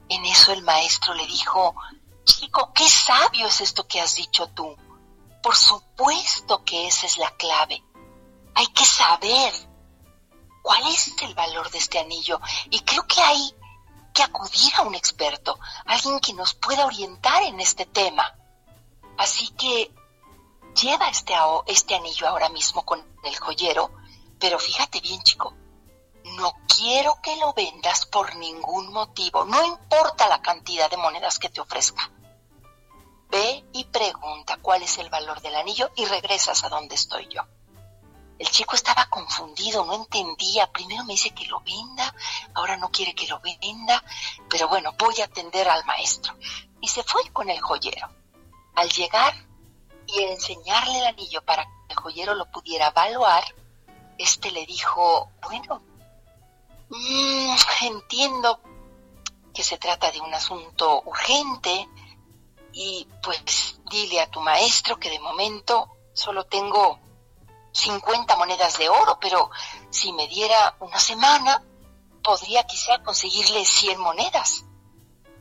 En 0.10 0.26
eso 0.26 0.52
el 0.52 0.64
maestro 0.64 1.14
le 1.14 1.26
dijo, 1.28 1.76
chico, 2.24 2.72
qué 2.74 2.88
sabio 2.90 3.48
es 3.48 3.62
esto 3.62 3.88
que 3.88 4.02
has 4.02 4.16
dicho 4.16 4.48
tú. 4.50 4.76
Por 5.42 5.56
supuesto 5.56 6.64
que 6.66 6.88
esa 6.88 7.06
es 7.06 7.18
la 7.18 7.32
clave. 7.32 7.84
Hay 8.56 8.68
que 8.68 8.86
saber 8.86 9.54
cuál 10.62 10.86
es 10.88 11.14
el 11.22 11.34
valor 11.34 11.70
de 11.72 11.78
este 11.78 12.00
anillo 12.00 12.40
y 12.70 12.80
creo 12.82 13.06
que 13.08 13.22
hay 13.22 13.56
que 14.14 14.24
acudir 14.24 14.74
a 14.76 14.82
un 14.82 14.96
experto, 14.96 15.60
alguien 15.86 16.20
que 16.20 16.34
nos 16.34 16.54
pueda 16.54 16.86
orientar 16.86 17.44
en 17.44 17.60
este 17.60 17.86
tema. 17.86 18.36
Así 19.18 19.50
que 19.50 19.94
lleva 20.82 21.10
este, 21.10 21.34
este 21.68 21.96
anillo 21.96 22.28
ahora 22.28 22.50
mismo 22.50 22.86
con 22.86 23.04
el 23.24 23.38
joyero, 23.38 23.92
pero 24.40 24.60
fíjate 24.60 25.02
bien, 25.02 25.22
chico, 25.24 25.54
no 26.36 26.54
quiero 26.68 27.20
que 27.22 27.36
lo 27.38 27.54
vendas 27.54 28.06
por 28.06 28.36
ningún 28.36 28.92
motivo, 28.92 29.46
no 29.46 29.66
importa 29.66 30.28
la 30.28 30.42
cantidad 30.42 30.90
de 30.90 30.98
monedas 30.98 31.40
que 31.40 31.50
te 31.50 31.62
ofrezca. 31.62 32.12
Ve 33.30 33.64
y 33.74 33.84
pregunta 33.86 34.58
cuál 34.62 34.82
es 34.82 34.98
el 34.98 35.10
valor 35.10 35.42
del 35.42 35.56
anillo 35.56 35.92
y 35.96 36.06
regresas 36.06 36.64
a 36.64 36.70
donde 36.70 36.96
estoy 36.96 37.28
yo. 37.28 37.44
El 38.40 38.50
chico 38.50 38.74
estaba 38.74 39.06
confundido, 39.08 39.86
no 39.86 39.94
entendía. 39.94 40.72
Primero 40.72 41.04
me 41.04 41.14
dice 41.14 41.32
que 41.32 41.46
lo 41.46 41.60
venda, 41.60 42.16
ahora 42.54 42.78
no 42.78 42.90
quiere 42.90 43.14
que 43.14 43.28
lo 43.28 43.40
venda, 43.42 44.02
pero 44.50 44.70
bueno, 44.70 44.94
voy 44.98 45.20
a 45.22 45.26
atender 45.26 45.68
al 45.68 45.86
maestro. 45.86 46.34
Y 46.80 46.88
se 46.88 47.04
fue 47.04 47.22
con 47.34 47.50
el 47.50 47.60
joyero. 47.60 48.08
Al 48.76 48.90
llegar 48.90 49.34
y 50.08 50.24
enseñarle 50.24 51.00
el 51.00 51.08
anillo 51.08 51.44
para 51.44 51.66
que 51.66 51.94
el 51.94 51.98
joyero 51.98 52.34
lo 52.34 52.50
pudiera 52.50 52.88
evaluar, 52.88 53.44
este 54.18 54.52
le 54.52 54.66
dijo, 54.66 55.30
bueno, 55.42 55.82
mm, 56.90 57.56
entiendo 57.82 58.60
que 59.54 59.64
se 59.64 59.78
trata 59.78 60.12
de 60.12 60.22
un 60.22 60.34
asunto 60.34 61.02
urgente 61.06 61.90
y 62.74 63.08
pues 63.24 63.80
dile 63.90 64.22
a 64.22 64.30
tu 64.30 64.42
maestro 64.42 65.00
que 65.00 65.10
de 65.10 65.20
momento 65.20 65.90
solo 66.14 66.46
tengo 66.46 67.00
50 67.72 68.36
monedas 68.36 68.78
de 68.78 68.90
oro, 68.90 69.18
pero 69.20 69.50
si 69.90 70.12
me 70.14 70.28
diera 70.28 70.76
una 70.80 71.00
semana, 71.00 71.64
podría 72.24 72.64
quizá 72.64 73.02
conseguirle 73.04 73.66
100 73.66 74.00
monedas. 74.00 74.66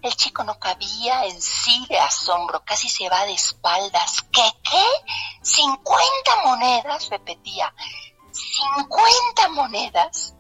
El 0.01 0.15
chico 0.15 0.45
no 0.45 0.59
cabía 0.59 1.27
en 1.27 1.41
sí 1.43 1.85
de 1.89 1.99
asombro, 1.99 2.65
casi 2.65 2.89
se 2.89 3.09
va 3.09 3.25
de 3.25 3.33
espaldas. 3.33 4.23
¿Qué? 4.33 4.53
¿Qué? 4.63 4.85
¿50 5.43 6.45
monedas? 6.45 7.09
repetía. 7.09 7.75
¿50 8.31 9.51
monedas? 9.51 10.35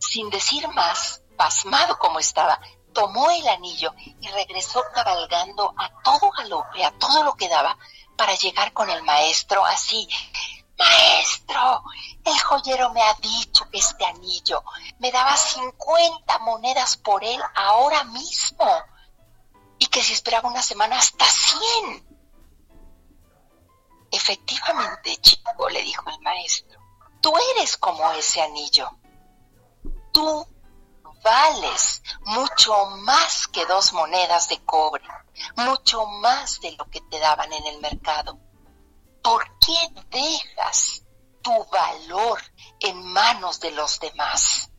Sin 0.00 0.30
decir 0.30 0.66
más, 0.68 1.22
pasmado 1.36 1.98
como 1.98 2.18
estaba, 2.18 2.60
tomó 2.92 3.30
el 3.30 3.46
anillo 3.48 3.94
y 4.20 4.28
regresó 4.28 4.82
cabalgando 4.92 5.74
a 5.76 6.02
todo 6.02 6.30
galope, 6.30 6.84
a 6.84 6.90
todo 6.98 7.22
lo 7.22 7.34
que 7.34 7.48
daba, 7.48 7.76
para 8.16 8.34
llegar 8.34 8.72
con 8.72 8.90
el 8.90 9.02
maestro 9.02 9.64
así. 9.64 10.08
Maestro, 10.76 11.82
el 12.24 12.38
joyero 12.40 12.90
me 12.90 13.02
ha 13.02 13.14
dicho 13.14 13.68
que 13.70 13.78
este 13.78 14.04
anillo 14.04 14.62
me 14.98 15.10
daba 15.10 15.36
50 15.36 16.38
monedas 16.40 16.96
por 16.96 17.24
él 17.24 17.40
ahora 17.54 18.04
mismo 18.04 18.66
y 19.78 19.86
que 19.86 20.02
si 20.02 20.12
esperaba 20.12 20.48
una 20.48 20.62
semana 20.62 20.98
hasta 20.98 21.24
100. 21.24 22.06
Efectivamente, 24.10 25.16
chico, 25.18 25.68
le 25.68 25.82
dijo 25.82 26.08
el 26.10 26.20
maestro, 26.20 26.80
tú 27.20 27.32
eres 27.54 27.76
como 27.76 28.10
ese 28.12 28.42
anillo. 28.42 28.90
Tú 30.18 30.48
vales 31.22 32.02
mucho 32.22 32.86
más 33.04 33.46
que 33.46 33.64
dos 33.66 33.92
monedas 33.92 34.48
de 34.48 34.58
cobre, 34.64 35.04
mucho 35.54 36.06
más 36.06 36.58
de 36.58 36.72
lo 36.72 36.86
que 36.86 37.00
te 37.02 37.20
daban 37.20 37.52
en 37.52 37.64
el 37.66 37.80
mercado. 37.80 38.36
¿Por 39.22 39.44
qué 39.60 39.76
dejas 40.10 41.04
tu 41.40 41.52
valor 41.66 42.42
en 42.80 43.00
manos 43.12 43.60
de 43.60 43.70
los 43.70 44.00
demás? 44.00 44.72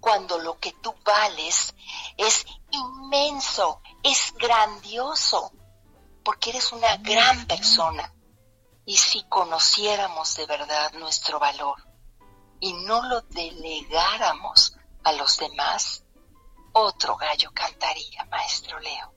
Cuando 0.00 0.40
lo 0.40 0.58
que 0.58 0.72
tú 0.72 0.92
vales 1.04 1.76
es 2.16 2.44
inmenso, 2.72 3.82
es 4.02 4.34
grandioso, 4.34 5.52
porque 6.24 6.50
eres 6.50 6.72
una 6.72 6.96
gran 6.96 7.46
persona. 7.46 8.12
Y 8.84 8.96
si 8.96 9.22
conociéramos 9.28 10.34
de 10.34 10.46
verdad 10.46 10.92
nuestro 10.94 11.38
valor 11.38 11.91
y 12.62 12.72
no 12.74 13.02
lo 13.08 13.22
delegáramos 13.22 14.76
a 15.02 15.12
los 15.12 15.36
demás, 15.36 16.04
otro 16.72 17.16
gallo 17.16 17.50
cantaría, 17.52 18.24
maestro 18.26 18.78
Leo. 18.78 19.12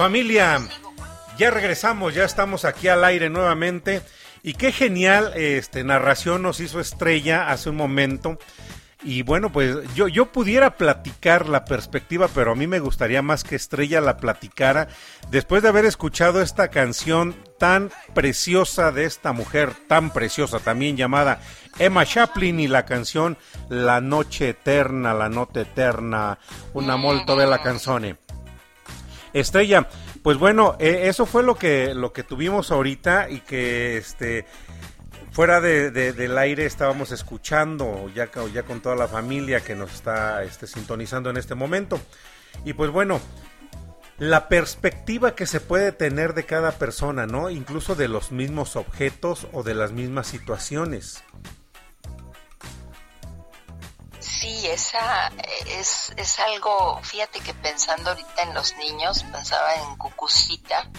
Familia, 0.00 0.66
ya 1.36 1.50
regresamos, 1.50 2.14
ya 2.14 2.24
estamos 2.24 2.64
aquí 2.64 2.88
al 2.88 3.04
aire 3.04 3.28
nuevamente. 3.28 4.00
Y 4.42 4.54
qué 4.54 4.72
genial 4.72 5.32
este 5.36 5.84
narración 5.84 6.40
nos 6.40 6.58
hizo 6.60 6.80
Estrella 6.80 7.50
hace 7.50 7.68
un 7.68 7.76
momento. 7.76 8.38
Y 9.02 9.20
bueno, 9.20 9.52
pues 9.52 9.76
yo, 9.94 10.08
yo 10.08 10.32
pudiera 10.32 10.78
platicar 10.78 11.50
la 11.50 11.66
perspectiva, 11.66 12.28
pero 12.34 12.52
a 12.52 12.54
mí 12.54 12.66
me 12.66 12.78
gustaría 12.78 13.20
más 13.20 13.44
que 13.44 13.56
Estrella 13.56 14.00
la 14.00 14.16
platicara 14.16 14.88
después 15.30 15.62
de 15.62 15.68
haber 15.68 15.84
escuchado 15.84 16.40
esta 16.40 16.68
canción 16.68 17.36
tan 17.58 17.90
preciosa 18.14 18.92
de 18.92 19.04
esta 19.04 19.34
mujer, 19.34 19.74
tan 19.86 20.14
preciosa 20.14 20.60
también 20.60 20.96
llamada 20.96 21.42
Emma 21.78 22.06
Chaplin 22.06 22.58
y 22.58 22.68
la 22.68 22.86
canción 22.86 23.36
La 23.68 24.00
Noche 24.00 24.48
Eterna, 24.48 25.12
La 25.12 25.28
Noche 25.28 25.60
Eterna, 25.60 26.38
una 26.72 26.96
molto 26.96 27.36
bella 27.36 27.58
canzone. 27.58 28.16
Estrella, 29.32 29.88
pues 30.22 30.36
bueno, 30.38 30.76
eh, 30.80 31.02
eso 31.04 31.26
fue 31.26 31.42
lo 31.42 31.56
que 31.56 31.94
lo 31.94 32.12
que 32.12 32.22
tuvimos 32.24 32.70
ahorita 32.70 33.30
y 33.30 33.40
que 33.40 33.96
este 33.96 34.44
fuera 35.32 35.60
de, 35.60 35.90
de- 35.92 36.12
del 36.12 36.36
aire 36.38 36.66
estábamos 36.66 37.12
escuchando 37.12 38.10
ya 38.14 38.26
con 38.28 38.80
toda 38.80 38.96
la 38.96 39.06
familia 39.08 39.60
que 39.60 39.76
nos 39.76 39.92
está 39.94 40.42
este, 40.42 40.66
sintonizando 40.66 41.30
en 41.30 41.36
este 41.36 41.54
momento 41.54 42.00
y 42.64 42.72
pues 42.72 42.90
bueno 42.90 43.20
la 44.18 44.48
perspectiva 44.48 45.34
que 45.34 45.46
se 45.46 45.60
puede 45.60 45.92
tener 45.92 46.34
de 46.34 46.44
cada 46.44 46.72
persona, 46.72 47.26
¿no? 47.26 47.48
Incluso 47.48 47.94
de 47.94 48.06
los 48.08 48.32
mismos 48.32 48.76
objetos 48.76 49.46
o 49.52 49.62
de 49.62 49.74
las 49.74 49.92
mismas 49.92 50.26
situaciones. 50.26 51.22
Sí, 54.20 54.66
esa 54.66 55.32
es, 55.66 56.12
es 56.16 56.38
algo, 56.40 57.00
fíjate 57.02 57.40
que 57.40 57.54
pensando 57.54 58.10
ahorita 58.10 58.42
en 58.42 58.52
los 58.54 58.76
niños, 58.76 59.22
pensaba 59.24 59.74
en 59.76 59.96
Cucucita, 59.96 60.90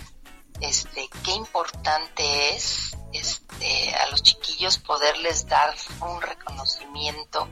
este, 0.59 1.07
qué 1.23 1.31
importante 1.31 2.55
es 2.55 2.97
este, 3.13 3.95
a 3.95 4.09
los 4.09 4.23
chiquillos 4.23 4.79
poderles 4.79 5.47
dar 5.47 5.73
un 6.01 6.21
reconocimiento 6.21 7.49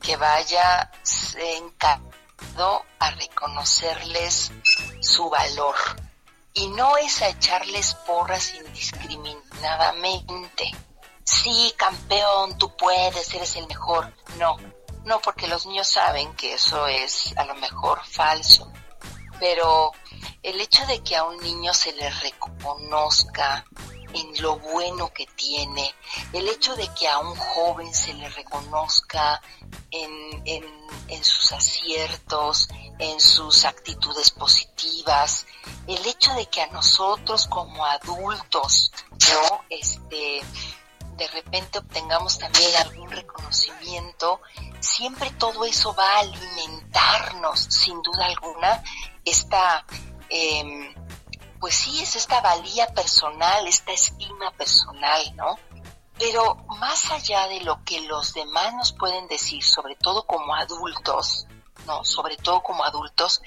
que 0.00 0.16
vaya 0.16 0.90
encargado 1.36 2.84
a 2.98 3.10
reconocerles 3.12 4.50
su 5.00 5.30
valor. 5.30 5.76
Y 6.54 6.66
no 6.68 6.96
es 6.96 7.20
a 7.22 7.28
echarles 7.28 7.94
porras 7.94 8.52
indiscriminadamente. 8.54 10.72
Sí, 11.22 11.72
campeón, 11.76 12.58
tú 12.58 12.74
puedes, 12.76 13.32
eres 13.34 13.54
el 13.56 13.68
mejor. 13.68 14.12
No, 14.38 14.56
no, 15.08 15.20
porque 15.20 15.48
los 15.48 15.66
niños 15.66 15.88
saben 15.88 16.34
que 16.34 16.54
eso 16.54 16.86
es 16.86 17.34
a 17.36 17.44
lo 17.46 17.54
mejor 17.54 18.04
falso. 18.04 18.70
Pero 19.40 19.92
el 20.42 20.60
hecho 20.60 20.84
de 20.86 21.02
que 21.02 21.16
a 21.16 21.24
un 21.24 21.38
niño 21.38 21.72
se 21.72 21.92
le 21.94 22.10
reconozca 22.10 23.64
en 24.12 24.42
lo 24.42 24.58
bueno 24.58 25.12
que 25.12 25.26
tiene, 25.34 25.94
el 26.32 26.48
hecho 26.48 26.76
de 26.76 26.88
que 26.94 27.08
a 27.08 27.18
un 27.18 27.34
joven 27.36 27.92
se 27.94 28.12
le 28.14 28.28
reconozca 28.28 29.40
en, 29.90 30.42
en, 30.44 30.64
en 31.08 31.24
sus 31.24 31.52
aciertos, 31.52 32.68
en 32.98 33.20
sus 33.20 33.64
actitudes 33.64 34.30
positivas, 34.30 35.46
el 35.86 36.04
hecho 36.06 36.34
de 36.34 36.46
que 36.46 36.62
a 36.62 36.66
nosotros 36.68 37.46
como 37.48 37.84
adultos, 37.84 38.92
¿no? 39.10 39.64
Este, 39.70 40.42
de 41.18 41.26
repente 41.28 41.80
obtengamos 41.80 42.38
también 42.38 42.74
algún 42.76 43.10
reconocimiento, 43.10 44.40
siempre 44.78 45.30
todo 45.32 45.64
eso 45.64 45.92
va 45.94 46.04
a 46.04 46.20
alimentarnos, 46.20 47.60
sin 47.60 48.00
duda 48.02 48.26
alguna, 48.26 48.82
esta, 49.24 49.84
em, 50.28 50.94
pues 51.58 51.74
sí, 51.74 52.00
es 52.00 52.14
esta 52.14 52.40
valía 52.40 52.86
personal, 52.94 53.66
esta 53.66 53.92
estima 53.92 54.52
personal, 54.52 55.34
¿no? 55.34 55.58
Pero 56.16 56.54
más 56.78 57.10
allá 57.10 57.48
de 57.48 57.60
lo 57.60 57.82
que 57.84 58.00
los 58.02 58.32
demás 58.32 58.72
nos 58.74 58.92
pueden 58.92 59.26
decir, 59.26 59.62
sobre 59.64 59.96
todo 59.96 60.24
como 60.24 60.54
adultos, 60.54 61.46
¿no? 61.84 62.04
Sobre 62.04 62.36
todo 62.36 62.62
como 62.62 62.84
adultos, 62.84 63.42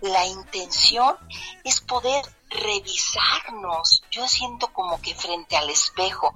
la 0.00 0.24
intención 0.24 1.16
es 1.64 1.80
poder 1.80 2.24
revisarnos. 2.50 4.02
Yo 4.10 4.26
siento 4.26 4.72
como 4.72 5.00
que 5.00 5.14
frente 5.14 5.56
al 5.56 5.70
espejo, 5.70 6.32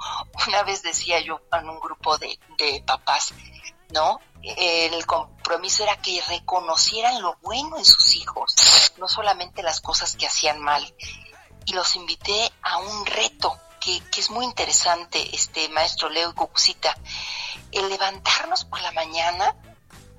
una 0.46 0.62
vez 0.62 0.82
decía 0.82 1.20
yo 1.20 1.40
en 1.52 1.68
un 1.68 1.80
grupo 1.80 2.18
de, 2.18 2.38
de 2.58 2.82
papás, 2.86 3.34
¿no? 3.90 4.20
El 4.42 5.06
compromiso 5.06 5.84
era 5.84 5.96
que 6.00 6.20
reconocieran 6.28 7.22
lo 7.22 7.36
bueno 7.42 7.78
en 7.78 7.84
sus 7.84 8.16
hijos, 8.16 8.92
no 8.98 9.06
solamente 9.08 9.62
las 9.62 9.80
cosas 9.80 10.16
que 10.16 10.26
hacían 10.26 10.60
mal. 10.60 10.94
Y 11.64 11.74
los 11.74 11.94
invité 11.94 12.52
a 12.62 12.78
un 12.78 13.06
reto 13.06 13.56
que, 13.80 14.00
que 14.10 14.20
es 14.20 14.30
muy 14.30 14.44
interesante, 14.44 15.34
este 15.34 15.68
maestro 15.68 16.08
Leo 16.08 16.30
y 16.30 16.34
Cucucita, 16.34 16.96
el 17.70 17.88
levantarnos 17.88 18.64
por 18.64 18.80
la 18.82 18.90
mañana 18.92 19.54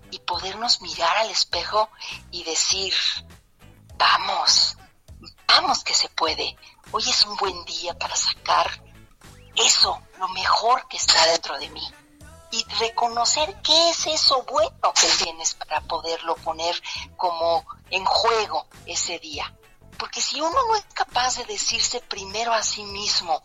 y 0.10 0.20
podernos 0.20 0.82
mirar 0.82 1.18
al 1.18 1.32
espejo 1.32 1.90
y 2.32 2.44
decir, 2.44 2.94
vamos, 3.98 4.78
vamos 5.48 5.84
que 5.84 5.94
se 5.94 6.10
puede. 6.10 6.56
Hoy 6.92 7.04
es 7.08 7.26
un 7.26 7.36
buen 7.38 7.66
día 7.66 7.98
para 7.98 8.16
sacar 8.16 8.82
eso, 9.56 10.02
lo 10.20 10.28
mejor 10.30 10.88
que 10.88 10.98
está 10.98 11.26
dentro 11.28 11.58
de 11.60 11.70
mí. 11.70 11.94
Y 12.52 12.64
reconocer 12.80 13.62
qué 13.62 13.90
es 13.90 14.06
eso 14.08 14.44
bueno 14.44 14.94
que 14.94 15.08
tienes 15.24 15.56
para 15.56 15.82
poderlo 15.82 16.36
poner 16.36 16.76
como 17.18 17.66
en 17.90 18.06
juego 18.06 18.68
ese 18.86 19.20
día. 19.20 19.54
Porque 19.98 20.22
si 20.22 20.40
uno 20.40 20.56
no 20.68 20.76
es 20.76 20.86
capaz 20.94 21.38
de 21.38 21.46
decirse 21.46 22.00
primero 22.02 22.54
a 22.54 22.62
sí 22.62 22.84
mismo 22.84 23.44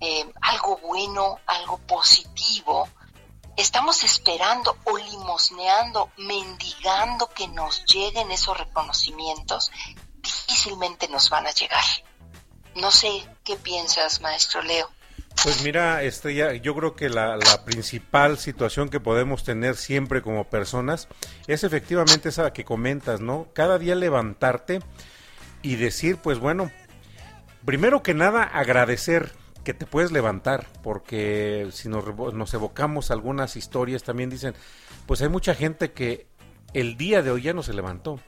eh, 0.00 0.30
algo 0.40 0.78
bueno, 0.78 1.38
algo 1.46 1.78
positivo, 1.78 2.88
estamos 3.56 4.02
esperando 4.02 4.76
o 4.84 4.96
limosneando, 4.96 6.10
mendigando 6.16 7.28
que 7.28 7.48
nos 7.48 7.84
lleguen 7.84 8.30
esos 8.30 8.56
reconocimientos, 8.56 9.70
difícilmente 10.22 11.08
nos 11.08 11.30
van 11.30 11.46
a 11.46 11.50
llegar. 11.50 11.84
No 12.74 12.90
sé 12.90 13.08
qué 13.44 13.56
piensas, 13.56 14.20
maestro 14.20 14.62
Leo. 14.62 14.90
Pues 15.42 15.62
mira, 15.62 16.02
Estrella, 16.02 16.52
yo 16.54 16.74
creo 16.76 16.94
que 16.94 17.08
la, 17.08 17.36
la 17.36 17.64
principal 17.64 18.38
situación 18.38 18.88
que 18.88 19.00
podemos 19.00 19.44
tener 19.44 19.76
siempre 19.76 20.22
como 20.22 20.48
personas 20.48 21.08
es 21.46 21.64
efectivamente 21.64 22.28
esa 22.28 22.52
que 22.52 22.64
comentas, 22.64 23.20
¿no? 23.20 23.48
Cada 23.52 23.78
día 23.78 23.94
levantarte 23.94 24.80
y 25.62 25.76
decir, 25.76 26.18
pues 26.18 26.38
bueno, 26.38 26.70
primero 27.64 28.02
que 28.02 28.14
nada 28.14 28.42
agradecer 28.42 29.32
que 29.64 29.74
te 29.74 29.86
puedes 29.86 30.12
levantar, 30.12 30.66
porque 30.82 31.68
si 31.72 31.88
nos, 31.88 32.04
nos 32.34 32.54
evocamos 32.54 33.10
algunas 33.10 33.56
historias 33.56 34.02
también 34.02 34.30
dicen, 34.30 34.54
pues 35.06 35.22
hay 35.22 35.28
mucha 35.28 35.54
gente 35.54 35.92
que 35.92 36.26
el 36.74 36.96
día 36.96 37.22
de 37.22 37.30
hoy 37.30 37.42
ya 37.42 37.52
no 37.52 37.62
se 37.62 37.72
levantó. 37.72 38.20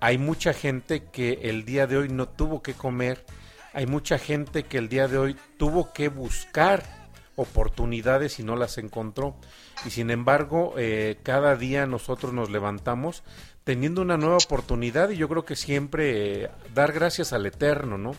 Hay 0.00 0.18
mucha 0.18 0.52
gente 0.52 1.04
que 1.04 1.40
el 1.42 1.64
día 1.64 1.86
de 1.86 1.96
hoy 1.96 2.08
no 2.08 2.28
tuvo 2.28 2.62
que 2.62 2.74
comer. 2.74 3.24
Hay 3.72 3.86
mucha 3.86 4.18
gente 4.18 4.62
que 4.62 4.78
el 4.78 4.88
día 4.88 5.08
de 5.08 5.18
hoy 5.18 5.36
tuvo 5.56 5.92
que 5.92 6.08
buscar 6.08 6.84
oportunidades 7.34 8.38
y 8.38 8.44
no 8.44 8.56
las 8.56 8.78
encontró. 8.78 9.36
Y 9.84 9.90
sin 9.90 10.10
embargo, 10.10 10.74
eh, 10.76 11.18
cada 11.22 11.56
día 11.56 11.86
nosotros 11.86 12.32
nos 12.32 12.50
levantamos 12.50 13.22
teniendo 13.68 14.00
una 14.00 14.16
nueva 14.16 14.38
oportunidad 14.38 15.10
y 15.10 15.18
yo 15.18 15.28
creo 15.28 15.44
que 15.44 15.54
siempre 15.54 16.44
eh, 16.44 16.50
dar 16.72 16.90
gracias 16.90 17.34
al 17.34 17.44
Eterno, 17.44 17.98
¿no? 17.98 18.12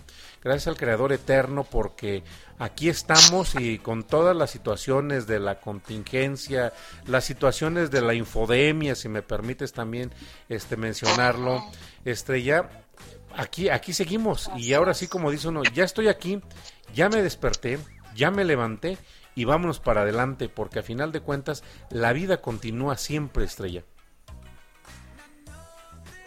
Gracias 0.44 0.68
al 0.68 0.78
Creador 0.78 1.12
Eterno 1.12 1.64
porque 1.64 2.22
aquí 2.60 2.88
estamos 2.88 3.56
y 3.56 3.80
con 3.80 4.04
todas 4.04 4.36
las 4.36 4.52
situaciones 4.52 5.26
de 5.26 5.40
la 5.40 5.60
contingencia, 5.60 6.72
las 7.08 7.26
situaciones 7.26 7.90
de 7.90 8.02
la 8.02 8.14
infodemia, 8.14 8.94
si 8.94 9.10
me 9.10 9.24
permites 9.24 9.74
también 9.74 10.12
este 10.50 10.78
mencionarlo, 10.78 11.64
Estrella, 12.06 12.70
aquí 13.36 13.70
aquí 13.70 13.92
seguimos 13.92 14.52
y 14.56 14.74
ahora 14.74 14.94
sí 14.94 15.08
como 15.08 15.32
dice 15.32 15.48
uno, 15.48 15.64
ya 15.74 15.84
estoy 15.84 16.10
aquí, 16.10 16.44
ya 16.94 17.10
me 17.10 17.24
desperté, 17.24 17.80
ya 18.14 18.30
me 18.30 18.46
levanté 18.46 19.00
y 19.34 19.46
vámonos 19.46 19.80
para 19.80 20.02
adelante 20.02 20.48
porque 20.48 20.78
a 20.78 20.84
final 20.84 21.12
de 21.12 21.22
cuentas 21.22 21.64
la 21.90 22.14
vida 22.14 22.38
continúa 22.38 22.98
siempre, 22.98 23.46
Estrella. 23.46 23.84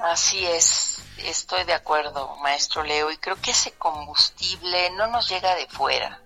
Así 0.03 0.45
es, 0.45 0.99
estoy 1.19 1.63
de 1.63 1.75
acuerdo, 1.75 2.37
maestro 2.39 2.83
Leo, 2.83 3.11
y 3.13 3.19
creo 3.19 3.41
que 3.41 3.53
ese 3.53 3.71
combustible 3.73 4.91
no 4.91 5.07
nos 5.07 5.29
llega 5.29 5.55
de 5.55 5.69
fuera, 5.69 6.21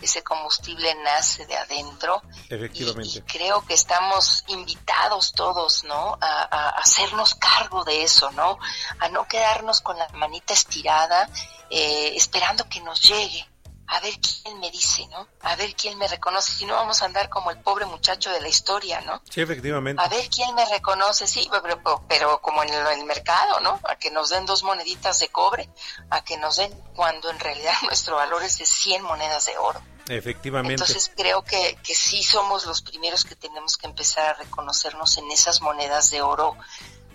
ese 0.00 0.22
combustible 0.22 0.94
nace 1.02 1.44
de 1.46 1.56
adentro 1.56 2.22
Efectivamente. 2.48 3.24
creo 3.26 3.66
que 3.66 3.74
estamos 3.74 4.44
invitados 4.46 5.32
todos, 5.32 5.82
¿no? 5.82 6.18
A, 6.20 6.42
a 6.42 6.68
hacernos 6.78 7.34
cargo 7.34 7.82
de 7.84 8.04
eso, 8.04 8.30
¿no? 8.30 8.58
A 9.00 9.08
no 9.08 9.26
quedarnos 9.26 9.80
con 9.80 9.98
la 9.98 10.08
manita 10.10 10.54
estirada, 10.54 11.28
eh, 11.68 12.12
esperando 12.14 12.68
que 12.68 12.80
nos 12.80 13.00
llegue 13.02 13.44
a 13.92 13.98
ver 13.98 14.14
quién 14.20 14.60
me 14.60 14.70
dice, 14.70 15.04
¿no? 15.08 15.26
A 15.42 15.56
ver 15.56 15.74
quién 15.74 15.98
me 15.98 16.06
reconoce. 16.06 16.52
Si 16.52 16.64
no 16.64 16.74
vamos 16.74 17.02
a 17.02 17.06
andar 17.06 17.28
como 17.28 17.50
el 17.50 17.58
pobre 17.58 17.86
muchacho 17.86 18.30
de 18.30 18.40
la 18.40 18.48
historia, 18.48 19.00
¿no? 19.00 19.20
Sí, 19.28 19.40
efectivamente. 19.40 20.00
A 20.00 20.06
ver 20.06 20.28
quién 20.30 20.54
me 20.54 20.64
reconoce, 20.64 21.26
sí, 21.26 21.48
pero, 21.50 21.82
pero, 21.82 22.04
pero 22.08 22.40
como 22.40 22.62
en 22.62 22.72
el, 22.72 22.86
el 22.86 23.04
mercado, 23.04 23.58
¿no? 23.58 23.80
A 23.88 23.96
que 23.96 24.12
nos 24.12 24.28
den 24.28 24.46
dos 24.46 24.62
moneditas 24.62 25.18
de 25.18 25.28
cobre, 25.28 25.68
a 26.08 26.22
que 26.22 26.36
nos 26.36 26.56
den 26.56 26.72
cuando 26.94 27.30
en 27.30 27.40
realidad 27.40 27.74
nuestro 27.82 28.14
valor 28.14 28.44
es 28.44 28.58
de 28.58 28.66
100 28.66 29.02
monedas 29.02 29.46
de 29.46 29.58
oro. 29.58 29.82
Efectivamente. 30.08 30.74
Entonces 30.74 31.10
creo 31.16 31.42
que, 31.42 31.76
que 31.82 31.94
sí 31.96 32.22
somos 32.22 32.66
los 32.66 32.82
primeros 32.82 33.24
que 33.24 33.34
tenemos 33.34 33.76
que 33.76 33.88
empezar 33.88 34.26
a 34.26 34.34
reconocernos 34.34 35.18
en 35.18 35.28
esas 35.32 35.62
monedas 35.62 36.10
de 36.10 36.22
oro 36.22 36.56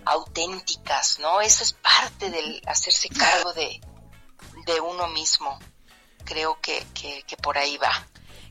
auténticas, 0.04 1.20
¿no? 1.20 1.40
Esa 1.40 1.64
es 1.64 1.72
parte 1.72 2.30
del 2.30 2.60
hacerse 2.66 3.08
cargo 3.08 3.54
de, 3.54 3.80
de 4.66 4.80
uno 4.80 5.08
mismo. 5.08 5.58
Creo 6.26 6.58
que, 6.60 6.84
que, 7.26 7.36
por 7.38 7.56
ahí 7.56 7.78
va. 7.78 7.90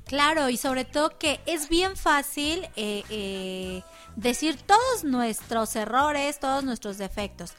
Claro, 0.05 0.49
y 0.49 0.57
sobre 0.57 0.85
todo 0.85 1.17
que 1.19 1.39
es 1.45 1.69
bien 1.69 1.95
fácil 1.95 2.67
eh, 2.75 3.03
eh, 3.09 3.83
decir 4.15 4.59
todos 4.61 5.03
nuestros 5.03 5.75
errores, 5.75 6.39
todos 6.39 6.63
nuestros 6.63 6.97
defectos. 6.97 7.53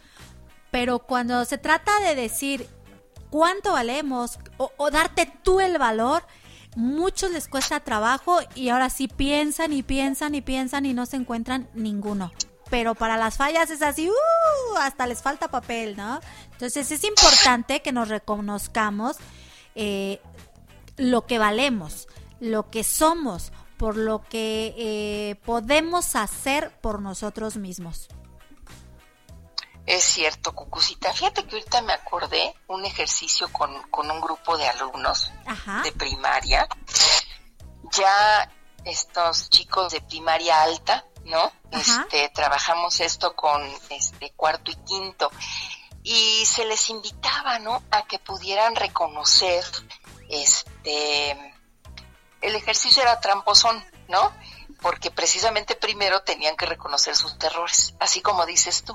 Pero 0.73 0.99
cuando 0.99 1.45
se 1.45 1.59
trata 1.59 2.01
de 2.01 2.15
decir 2.15 2.69
cuánto 3.31 3.73
valemos 3.73 4.39
o, 4.57 4.73
o 4.77 4.91
darte 4.91 5.31
tú 5.43 5.61
el 5.61 5.79
valor, 5.79 6.25
muchos 6.77 7.31
les 7.31 7.49
cuesta 7.49 7.81
trabajo 7.81 8.41
y 8.55 8.71
ahora 8.71 8.91
sí 8.91 9.09
piensan 9.09 9.73
y 9.73 9.83
piensan 9.83 10.35
y 10.35 10.41
piensan 10.41 10.87
y 10.87 10.95
no 10.95 11.07
se 11.07 11.17
encuentran 11.17 11.69
ninguno. 11.75 12.33
Pero 12.71 12.95
para 12.95 13.17
las 13.17 13.37
fallas 13.37 13.71
es 13.71 13.83
así, 13.83 14.09
¡uh! 14.09 14.77
hasta 14.79 15.07
les 15.07 15.23
falta 15.23 15.49
papel, 15.49 15.97
¿no? 15.97 16.21
Entonces 16.53 16.91
es 16.91 17.05
importante 17.05 17.81
que 17.81 17.93
nos 17.93 18.09
reconozcamos 18.09 19.17
eh, 19.77 20.21
lo 20.97 21.27
que 21.27 21.39
valemos, 21.39 22.09
lo 22.41 22.71
que 22.71 22.83
somos, 22.83 23.53
por 23.77 23.97
lo 23.97 24.23
que 24.23 24.75
eh, 24.77 25.37
podemos 25.45 26.17
hacer 26.17 26.77
por 26.81 27.01
nosotros 27.01 27.57
mismos. 27.57 28.09
Es 29.87 30.03
cierto, 30.03 30.53
Cucucita. 30.53 31.13
Fíjate 31.13 31.45
que 31.45 31.57
ahorita 31.57 31.81
me 31.83 31.93
acordé 31.93 32.55
un 32.67 32.85
ejercicio 32.85 33.49
con, 33.53 33.83
con 33.91 34.11
un 34.11 34.21
grupo 34.21 34.59
de 34.59 34.67
alumnos 34.67 35.31
Ajá. 35.47 35.83
de 35.83 35.93
primaria. 35.93 36.67
Ya 37.93 38.51
estos 38.85 39.49
chicos 39.49 39.93
de 39.93 40.01
primaria 40.01 40.63
alta, 40.63 41.05
¿no? 41.25 41.53
Ajá. 41.71 42.03
Este, 42.03 42.29
trabajamos 42.31 42.99
esto 43.01 43.37
con 43.37 43.63
este 43.91 44.33
cuarto 44.33 44.73
y 44.73 44.77
quinto. 44.77 45.31
Y 46.09 46.47
se 46.47 46.65
les 46.65 46.89
invitaba, 46.89 47.59
¿no? 47.59 47.83
A 47.91 48.07
que 48.07 48.21
pudieran 48.21 48.77
reconocer, 48.77 49.65
este, 50.29 51.33
el 52.41 52.55
ejercicio 52.55 53.03
era 53.03 53.21
tramposón, 53.21 53.85
¿no? 54.07 54.33
Porque 54.81 55.11
precisamente 55.11 55.75
primero 55.75 56.23
tenían 56.23 56.57
que 56.57 56.65
reconocer 56.65 57.17
sus 57.17 57.37
errores, 57.43 57.97
así 57.99 58.21
como 58.21 58.47
dices 58.47 58.85
tú. 58.85 58.95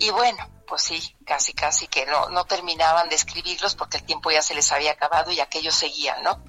Y 0.00 0.10
bueno, 0.10 0.46
pues 0.66 0.82
sí, 0.82 1.16
casi 1.24 1.54
casi 1.54 1.88
que 1.88 2.04
no, 2.04 2.28
no 2.28 2.44
terminaban 2.44 3.08
de 3.08 3.16
escribirlos 3.16 3.74
porque 3.74 3.96
el 3.96 4.04
tiempo 4.04 4.30
ya 4.30 4.42
se 4.42 4.54
les 4.54 4.70
había 4.70 4.92
acabado 4.92 5.32
y 5.32 5.40
aquellos 5.40 5.76
seguían, 5.76 6.22
¿no? 6.22 6.44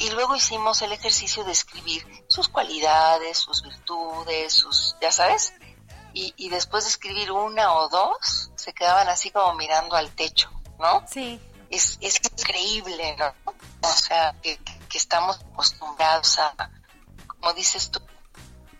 Y 0.00 0.10
luego 0.10 0.34
hicimos 0.34 0.82
el 0.82 0.90
ejercicio 0.90 1.44
de 1.44 1.52
escribir 1.52 2.04
sus 2.28 2.48
cualidades, 2.48 3.38
sus 3.38 3.62
virtudes, 3.62 4.52
sus, 4.52 4.96
ya 5.00 5.12
sabes, 5.12 5.54
y, 6.14 6.32
y 6.36 6.48
después 6.48 6.84
de 6.84 6.90
escribir 6.90 7.30
una 7.32 7.72
o 7.74 7.88
dos, 7.88 8.50
se 8.54 8.72
quedaban 8.72 9.08
así 9.08 9.30
como 9.30 9.52
mirando 9.54 9.96
al 9.96 10.10
techo, 10.12 10.50
¿no? 10.78 11.04
Sí. 11.06 11.40
Es, 11.70 11.98
es 12.00 12.20
increíble, 12.38 13.16
¿no? 13.18 13.34
O 13.82 13.88
sea, 13.92 14.34
que, 14.42 14.56
que 14.88 14.96
estamos 14.98 15.40
acostumbrados 15.52 16.38
a, 16.38 16.54
como 17.26 17.52
dices 17.52 17.90
tú, 17.90 18.00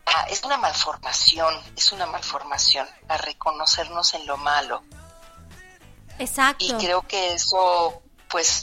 a- 0.07 0.25
es 0.29 0.43
una 0.45 0.57
malformación, 0.57 1.55
es 1.77 1.93
una 1.93 2.07
malformación 2.07 2.87
a 3.09 3.17
reconocernos 3.19 4.15
en 4.15 4.27
lo 4.27 4.37
malo. 4.37 4.83
Exacto. 6.19 6.65
Y 6.65 6.73
creo 6.75 7.03
que 7.03 7.35
eso, 7.35 8.01
pues, 8.31 8.63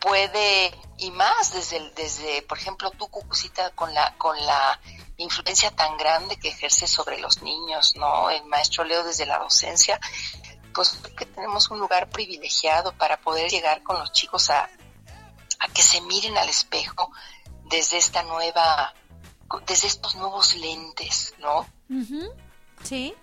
puede, 0.00 0.78
y 0.98 1.10
más 1.12 1.52
desde, 1.52 1.90
desde 1.92 2.42
por 2.42 2.58
ejemplo, 2.58 2.90
tú, 2.90 3.08
Cucucita, 3.08 3.70
con 3.70 3.94
la, 3.94 4.14
con 4.18 4.36
la 4.44 4.78
influencia 5.16 5.70
tan 5.70 5.96
grande 5.98 6.36
que 6.36 6.48
ejerce 6.48 6.86
sobre 6.86 7.20
los 7.20 7.42
niños, 7.42 7.94
¿no? 7.96 8.30
El 8.30 8.44
maestro 8.46 8.84
Leo 8.84 9.04
desde 9.04 9.26
la 9.26 9.38
docencia, 9.38 10.00
pues 10.74 10.98
creo 11.02 11.16
que 11.16 11.26
tenemos 11.26 11.70
un 11.70 11.78
lugar 11.78 12.08
privilegiado 12.10 12.92
para 12.96 13.18
poder 13.20 13.50
llegar 13.50 13.82
con 13.82 13.98
los 13.98 14.10
chicos 14.12 14.50
a, 14.50 14.68
a 15.58 15.68
que 15.72 15.82
se 15.82 16.00
miren 16.02 16.36
al 16.38 16.48
espejo 16.48 17.10
desde 17.70 17.98
esta 17.98 18.22
nueva, 18.24 18.94
desde 19.66 19.86
estos 19.86 20.14
nuevos 20.16 20.54
lentes, 20.56 21.34
¿no? 21.38 21.66
Sí. 22.82 23.14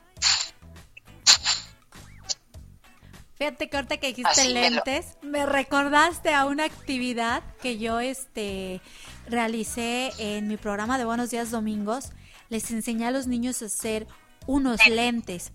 Fíjate 3.37 3.69
que 3.69 3.77
ahorita 3.77 3.97
que 3.97 4.07
dijiste 4.07 4.29
Así 4.41 4.53
me 4.53 4.69
lo- 4.69 4.75
lentes, 4.83 5.17
me 5.21 5.45
recordaste 5.45 6.33
a 6.33 6.45
una 6.45 6.65
actividad 6.65 7.41
que 7.61 7.77
yo 7.77 7.99
este 8.01 8.81
realicé 9.29 10.11
en 10.17 10.47
mi 10.47 10.57
programa 10.57 10.97
de 10.97 11.05
Buenos 11.05 11.29
Días 11.29 11.51
Domingos. 11.51 12.11
Les 12.49 12.71
enseñé 12.71 13.07
a 13.07 13.11
los 13.11 13.27
niños 13.27 13.61
a 13.61 13.65
hacer 13.65 14.07
unos 14.47 14.85
lentes, 14.87 15.51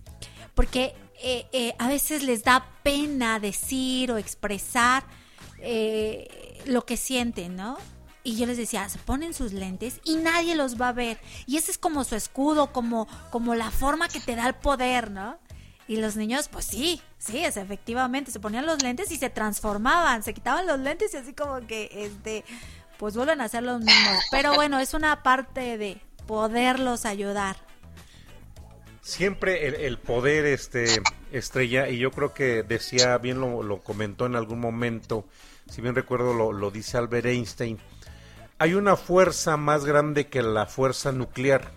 porque 0.53 0.95
eh, 1.21 1.47
eh, 1.51 1.75
a 1.77 1.87
veces 1.87 2.23
les 2.23 2.43
da 2.43 2.65
pena 2.83 3.39
decir 3.39 4.11
o 4.11 4.17
expresar 4.17 5.03
eh, 5.59 6.63
lo 6.65 6.85
que 6.85 6.97
sienten, 6.97 7.55
¿no? 7.55 7.77
Y 8.23 8.37
yo 8.37 8.45
les 8.47 8.57
decía, 8.57 8.87
se 8.89 8.97
ponen 8.97 9.33
sus 9.33 9.53
lentes 9.53 9.99
y 10.03 10.15
nadie 10.15 10.55
los 10.55 10.81
va 10.81 10.89
a 10.89 10.93
ver. 10.93 11.19
Y 11.45 11.57
ese 11.57 11.71
es 11.71 11.77
como 11.77 12.03
su 12.03 12.15
escudo, 12.15 12.71
como, 12.71 13.07
como 13.29 13.53
la 13.53 13.69
forma 13.69 14.07
que 14.07 14.19
te 14.19 14.35
da 14.35 14.47
el 14.47 14.55
poder, 14.55 15.11
¿no? 15.11 15.37
Y 15.87 15.97
los 15.97 16.15
niños, 16.15 16.47
pues 16.47 16.65
sí, 16.65 16.99
sí, 17.19 17.39
es 17.39 17.57
efectivamente, 17.57 18.31
se 18.31 18.39
ponían 18.39 18.65
los 18.65 18.81
lentes 18.81 19.11
y 19.11 19.17
se 19.17 19.29
transformaban, 19.29 20.23
se 20.23 20.33
quitaban 20.33 20.65
los 20.65 20.79
lentes 20.79 21.13
y 21.13 21.17
así 21.17 21.33
como 21.33 21.59
que, 21.67 21.89
este, 21.91 22.43
pues 22.97 23.15
vuelven 23.15 23.41
a 23.41 23.49
ser 23.49 23.63
los 23.63 23.79
mismos. 23.79 24.19
Pero 24.31 24.53
bueno, 24.53 24.79
es 24.79 24.93
una 24.93 25.23
parte 25.23 25.77
de 25.77 26.01
poderlos 26.27 27.05
ayudar. 27.05 27.57
Siempre 29.01 29.67
el, 29.67 29.75
el 29.75 29.99
poder, 29.99 30.45
este, 30.45 31.01
estrella, 31.31 31.89
y 31.89 31.97
yo 31.99 32.11
creo 32.11 32.33
que 32.33 32.63
decía, 32.63 33.17
bien 33.19 33.39
lo, 33.39 33.81
comentó 33.83 34.25
en 34.25 34.35
algún 34.35 34.59
momento, 34.59 35.25
si 35.69 35.81
bien 35.81 35.93
recuerdo 35.93 36.51
lo 36.51 36.71
dice 36.71 36.97
Albert 36.97 37.27
Einstein, 37.27 37.79
hay 38.57 38.73
una 38.73 38.95
fuerza 38.95 39.57
más 39.57 39.85
grande 39.85 40.27
que 40.27 40.41
la 40.41 40.65
fuerza 40.65 41.11
nuclear, 41.11 41.71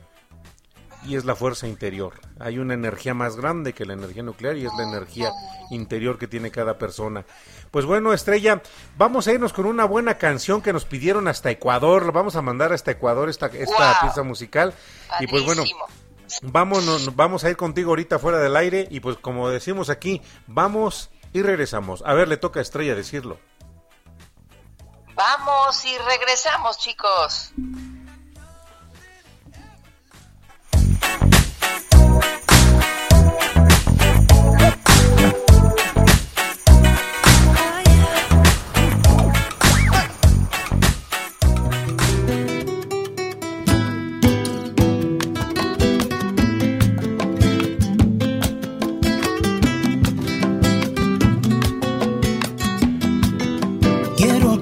y 1.05 1.17
es 1.17 1.25
la 1.25 1.35
fuerza 1.35 1.67
interior. 1.67 2.15
Hay 2.41 2.59
una 2.59 2.75
energía 2.75 3.15
más 3.15 3.37
grande 3.37 3.73
que 3.73 3.85
la 3.87 3.95
energía 3.95 4.23
nuclear, 4.23 4.57
y 4.57 4.67
es 4.67 4.73
la 4.77 4.85
energía 4.85 5.31
interior 5.71 6.19
que 6.19 6.27
tiene 6.29 6.51
cada 6.51 6.79
persona. 6.79 7.25
Pues 7.71 7.85
bueno, 7.85 8.13
Estrella, 8.13 8.63
vamos 8.97 9.29
a 9.29 9.33
irnos 9.33 9.53
con 9.53 9.67
una 9.67 9.85
buena 9.85 10.19
canción 10.19 10.63
que 10.63 10.73
nos 10.73 10.85
pidieron 10.85 11.29
hasta 11.29 11.51
Ecuador, 11.51 12.13
vamos 12.13 12.37
a 12.37 12.43
mandar 12.43 12.73
hasta 12.73 12.91
Ecuador 12.91 13.29
esta, 13.29 13.47
esta 13.47 13.93
Wow. 13.93 14.01
pieza 14.03 14.23
musical, 14.23 14.75
y 15.21 15.27
pues 15.27 15.45
bueno... 15.45 15.65
Vámonos, 16.43 17.17
vamos 17.17 17.43
a 17.45 17.49
ir 17.49 17.57
contigo 17.57 17.89
ahorita 17.93 18.19
fuera 18.19 18.39
del 18.39 18.55
aire 18.55 18.87
y 18.91 19.01
pues 19.01 19.17
como 19.17 19.49
decimos 19.49 19.89
aquí, 19.89 20.21
vamos 20.47 21.09
y 21.33 21.41
regresamos. 21.41 22.03
A 22.05 22.13
ver, 22.13 22.29
le 22.29 22.37
toca 22.37 22.61
a 22.61 22.63
Estrella 22.63 22.95
decirlo. 22.95 23.39
Vamos 25.15 25.85
y 25.87 25.97
regresamos, 25.97 26.77
chicos. 26.77 27.53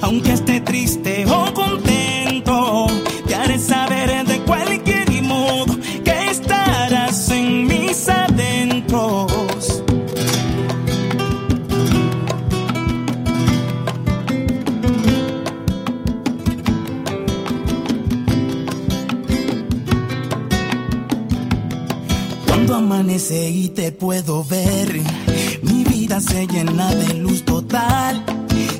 aunque 0.00 0.32
esté 0.32 0.60
triste 0.60 1.26
o 1.26 1.52
contento, 1.52 2.86
te 3.26 3.34
haré 3.34 3.58
saber 3.58 4.26
de 4.26 4.38
cualquier 4.40 5.22
modo 5.22 5.76
que 6.04 6.30
estarás 6.30 7.30
en 7.30 7.66
mis 7.66 8.08
adentros. 8.08 9.82
Cuando 22.46 22.74
amanece 22.76 23.50
y 23.50 23.68
te 23.68 23.92
puedo 23.92 24.44
ver, 24.44 25.00
mi 25.62 25.84
vida 25.84 26.20
se 26.20 26.46
llena 26.46 26.94
de 26.94 27.14
luz 27.14 27.44
total 27.44 28.35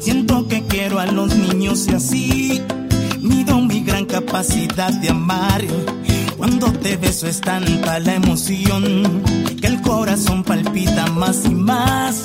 Siento 0.07 0.47
que 0.47 0.63
quiero 0.63 1.01
a 1.01 1.07
los 1.07 1.35
niños 1.35 1.89
y 1.89 1.95
así. 1.95 2.63
Mido 3.21 3.61
mi 3.61 3.81
gran 3.81 4.05
capacidad 4.05 4.93
de 4.93 5.09
amar. 5.09 5.65
Cuando 6.37 6.71
te 6.71 6.97
beso 6.97 7.27
es 7.27 7.41
tanta 7.41 7.99
la 7.99 8.15
emoción 8.15 9.25
que 9.61 9.67
el 9.67 9.83
corazón 9.83 10.45
palpita 10.45 11.09
más 11.09 11.45
y 11.45 11.57
más. 11.57 12.23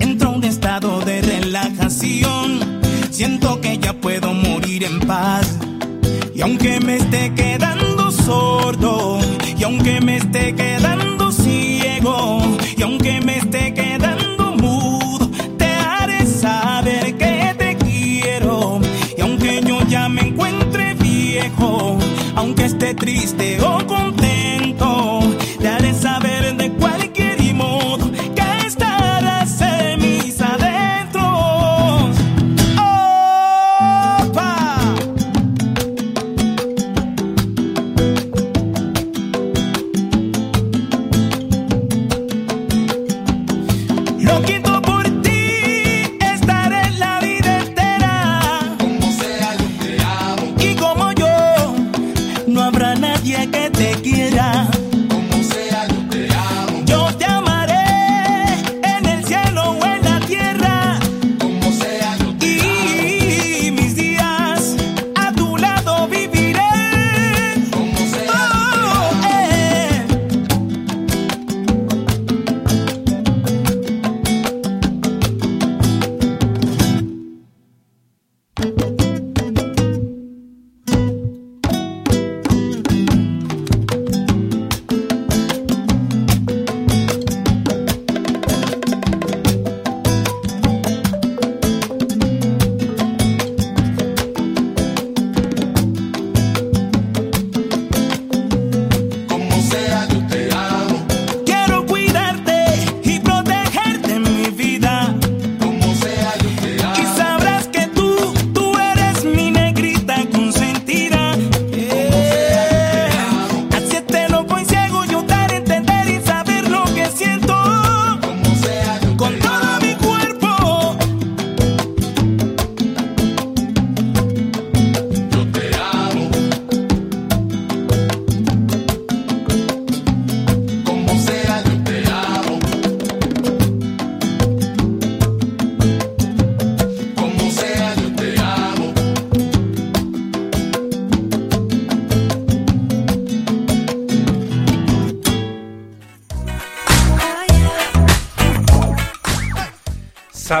Entro 0.00 0.30
a 0.30 0.32
un 0.32 0.42
estado 0.42 0.98
de 1.02 1.22
relajación. 1.22 2.80
Siento 3.12 3.60
que 3.60 3.78
ya 3.78 3.92
puedo 3.92 4.34
morir 4.34 4.82
en 4.82 4.98
paz. 4.98 5.46
Y 6.34 6.40
aunque 6.40 6.80
me 6.80 6.96
esté 6.96 7.32
quedando 7.36 8.10
sordo, 8.10 9.20
y 9.56 9.62
aunque 9.62 10.00
me 10.00 10.16
esté 10.16 10.56
quedando 10.56 11.30
ciego, 11.30 12.42
y 12.76 12.82
aunque 12.82 13.20
me 13.20 13.38
esté 13.38 13.74
quedando 13.74 13.81
aunque 22.36 22.64
esté 22.64 22.94
triste 22.94 23.58
o 23.60 23.84
contento, 23.84 24.41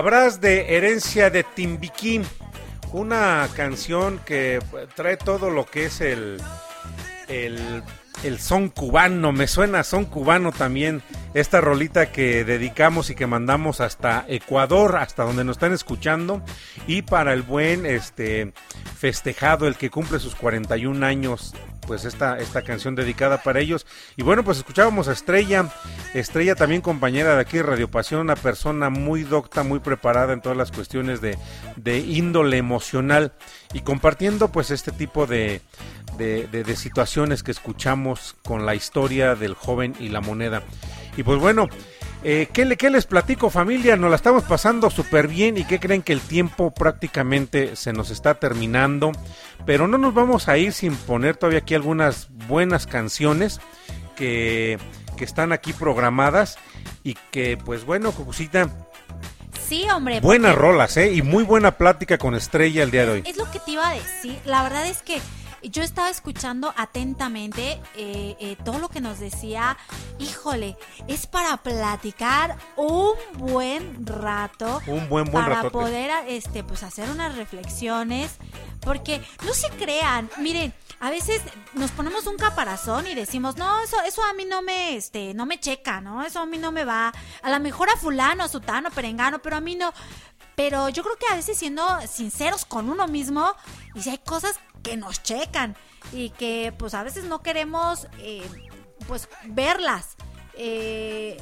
Sabrás 0.02 0.40
de 0.40 0.76
Herencia 0.76 1.30
de 1.30 1.44
Timbiquí, 1.44 2.22
una 2.92 3.48
canción 3.54 4.18
que 4.26 4.58
trae 4.96 5.16
todo 5.16 5.48
lo 5.48 5.64
que 5.64 5.84
es 5.84 6.00
el, 6.00 6.42
el, 7.28 7.84
son 8.40 8.68
cubano, 8.68 9.30
me 9.30 9.46
suena 9.46 9.84
son 9.84 10.06
cubano 10.06 10.50
también, 10.50 11.02
esta 11.34 11.60
rolita 11.60 12.10
que 12.10 12.42
dedicamos 12.42 13.10
y 13.10 13.14
que 13.14 13.28
mandamos 13.28 13.80
hasta 13.80 14.24
Ecuador, 14.26 14.96
hasta 14.96 15.22
donde 15.22 15.44
nos 15.44 15.54
están 15.54 15.72
escuchando, 15.72 16.42
y 16.88 17.02
para 17.02 17.32
el 17.32 17.42
buen 17.42 17.86
este 17.86 18.52
festejado, 18.98 19.68
el 19.68 19.76
que 19.76 19.88
cumple 19.88 20.18
sus 20.18 20.34
41 20.34 21.06
años, 21.06 21.54
pues 21.86 22.04
esta, 22.04 22.40
esta 22.40 22.62
canción 22.62 22.96
dedicada 22.96 23.40
para 23.44 23.60
ellos. 23.60 23.86
Y 24.16 24.24
bueno, 24.24 24.42
pues 24.42 24.58
escuchábamos 24.58 25.06
a 25.06 25.12
Estrella, 25.12 25.72
Estrella 26.14 26.54
también 26.54 26.82
compañera 26.82 27.34
de 27.34 27.40
aquí 27.40 27.56
de 27.56 27.62
Radio 27.62 27.90
Pasión, 27.90 28.20
una 28.20 28.36
persona 28.36 28.90
muy 28.90 29.22
docta, 29.22 29.62
muy 29.62 29.80
preparada 29.80 30.34
en 30.34 30.42
todas 30.42 30.58
las 30.58 30.70
cuestiones 30.70 31.22
de, 31.22 31.38
de 31.76 31.98
índole 32.00 32.58
emocional 32.58 33.32
y 33.72 33.80
compartiendo 33.80 34.48
pues 34.52 34.70
este 34.70 34.92
tipo 34.92 35.26
de, 35.26 35.62
de, 36.18 36.46
de- 36.48 36.76
situaciones 36.76 37.42
que 37.42 37.50
escuchamos 37.50 38.36
con 38.44 38.66
la 38.66 38.74
historia 38.74 39.34
del 39.34 39.54
joven 39.54 39.94
y 39.98 40.10
la 40.10 40.20
moneda. 40.20 40.62
Y 41.16 41.22
pues 41.22 41.40
bueno, 41.40 41.68
eh, 42.24 42.46
¿qué, 42.52 42.76
qué 42.76 42.90
les 42.90 43.06
platico 43.06 43.48
familia? 43.48 43.96
Nos 43.96 44.10
la 44.10 44.16
estamos 44.16 44.44
pasando 44.44 44.90
súper 44.90 45.28
bien 45.28 45.56
y 45.56 45.64
que 45.64 45.80
creen 45.80 46.02
que 46.02 46.12
el 46.12 46.20
tiempo 46.20 46.74
prácticamente 46.74 47.74
se 47.74 47.94
nos 47.94 48.10
está 48.10 48.34
terminando. 48.34 49.12
Pero 49.64 49.88
no 49.88 49.96
nos 49.96 50.12
vamos 50.12 50.48
a 50.48 50.58
ir 50.58 50.74
sin 50.74 50.94
poner 50.94 51.36
todavía 51.38 51.60
aquí 51.60 51.74
algunas 51.74 52.28
buenas 52.48 52.86
canciones 52.86 53.60
que, 54.16 54.78
que 55.16 55.24
están 55.24 55.52
aquí 55.52 55.72
programadas 55.72 56.58
y 57.02 57.14
que 57.30 57.56
pues 57.56 57.84
bueno, 57.84 58.12
Cucucita, 58.12 58.68
Sí, 59.68 59.86
hombre. 59.94 60.20
buenas 60.20 60.54
rolas, 60.54 60.96
¿eh? 60.96 61.12
Y 61.12 61.22
muy 61.22 61.44
buena 61.44 61.78
plática 61.78 62.18
con 62.18 62.34
Estrella 62.34 62.82
el 62.82 62.90
día 62.90 63.06
de 63.06 63.12
hoy. 63.12 63.22
Es 63.24 63.36
lo 63.36 63.50
que 63.50 63.58
te 63.60 63.70
iba 63.72 63.88
a 63.88 63.94
decir. 63.94 64.38
La 64.44 64.62
verdad 64.62 64.86
es 64.86 65.02
que 65.02 65.20
yo 65.62 65.82
estaba 65.82 66.10
escuchando 66.10 66.72
atentamente 66.76 67.80
eh, 67.96 68.36
eh, 68.40 68.56
todo 68.64 68.78
lo 68.78 68.88
que 68.88 69.00
nos 69.00 69.18
decía. 69.18 69.76
Híjole, 70.18 70.76
es 71.08 71.26
para 71.26 71.56
platicar 71.58 72.56
un 72.76 73.12
buen 73.34 74.06
rato. 74.06 74.80
Un 74.86 75.08
buen, 75.08 75.24
buen 75.24 75.44
para 75.44 75.56
ratote. 75.56 75.72
poder 75.72 76.10
este 76.28 76.62
pues 76.64 76.82
hacer 76.82 77.10
unas 77.10 77.36
reflexiones 77.36 78.36
porque 78.80 79.22
no 79.44 79.54
se 79.54 79.68
crean 79.70 80.28
miren 80.38 80.74
a 81.00 81.10
veces 81.10 81.40
nos 81.74 81.90
ponemos 81.92 82.26
un 82.26 82.36
caparazón 82.36 83.06
y 83.06 83.14
decimos 83.14 83.56
no 83.56 83.80
eso 83.80 83.96
eso 84.06 84.22
a 84.24 84.34
mí 84.34 84.44
no 84.44 84.62
me 84.62 84.96
este 84.96 85.34
no 85.34 85.46
me 85.46 85.60
checa 85.60 86.00
no 86.00 86.24
eso 86.24 86.40
a 86.40 86.46
mí 86.46 86.58
no 86.58 86.72
me 86.72 86.84
va 86.84 87.12
a 87.42 87.50
lo 87.50 87.60
mejor 87.60 87.88
a 87.90 87.96
fulano 87.96 88.44
a 88.44 88.48
sutano 88.48 88.90
perengano 88.90 89.40
pero 89.40 89.56
a 89.56 89.60
mí 89.60 89.76
no 89.76 89.92
pero 90.54 90.88
yo 90.88 91.02
creo 91.02 91.16
que 91.16 91.26
a 91.32 91.36
veces 91.36 91.56
siendo 91.56 91.84
sinceros 92.06 92.64
con 92.64 92.90
uno 92.90 93.08
mismo 93.08 93.54
y 93.94 94.02
si 94.02 94.10
hay 94.10 94.18
cosas 94.18 94.58
que 94.82 94.96
nos 94.96 95.22
checan 95.22 95.76
y 96.12 96.30
que 96.30 96.74
pues 96.76 96.94
a 96.94 97.02
veces 97.02 97.24
no 97.24 97.42
queremos 97.42 98.08
eh, 98.18 98.42
pues 99.06 99.28
verlas 99.44 100.16
eh, 100.54 101.38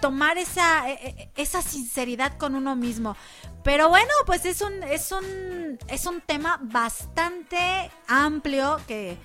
tomar 0.00 0.36
esa, 0.36 0.90
eh, 0.90 0.98
eh, 1.02 1.30
esa 1.36 1.62
sinceridad 1.62 2.36
con 2.36 2.54
uno 2.54 2.76
mismo. 2.76 3.16
Pero 3.62 3.88
bueno, 3.88 4.10
pues 4.26 4.44
es 4.44 4.60
un, 4.60 4.82
es 4.82 5.12
un, 5.12 5.78
es 5.88 6.06
un 6.06 6.20
tema 6.20 6.58
bastante 6.60 7.90
amplio 8.08 8.80
que 8.88 9.16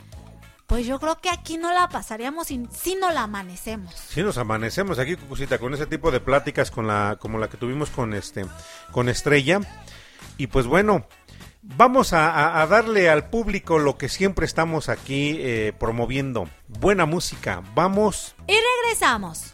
pues 0.67 0.85
yo 0.85 0.99
creo 0.99 1.17
que 1.19 1.29
aquí 1.29 1.57
no 1.57 1.73
la 1.73 1.89
pasaríamos 1.89 2.47
si, 2.47 2.67
si 2.71 2.95
no 2.95 3.09
la 3.11 3.23
amanecemos. 3.23 3.93
Sí, 3.95 4.21
nos 4.21 4.37
amanecemos 4.37 4.99
aquí, 4.99 5.15
Cucucita, 5.15 5.57
con 5.57 5.73
ese 5.73 5.85
tipo 5.87 6.11
de 6.11 6.19
pláticas 6.19 6.69
con 6.71 6.85
la, 6.87 7.17
como 7.19 7.37
la 7.39 7.47
que 7.49 7.57
tuvimos 7.57 7.89
con 7.89 8.13
este, 8.13 8.45
con 8.91 9.09
Estrella. 9.09 9.59
Y 10.37 10.47
pues 10.47 10.65
bueno, 10.67 11.07
Vamos 11.69 12.13
a, 12.13 12.29
a- 12.31 12.61
a 12.61 12.67
darle 12.67 13.09
al 13.09 13.29
público 13.29 13.77
lo 13.77 13.97
que 13.97 14.07
siempre 14.07 14.45
estamos 14.45 14.87
aquí 14.87 15.35
eh, 15.39 15.73
promoviendo. 15.77 16.47
Buena 16.69 17.05
música. 17.05 17.61
Vamos. 17.75 18.35
Y 18.47 18.55
regresamos. 18.85 19.53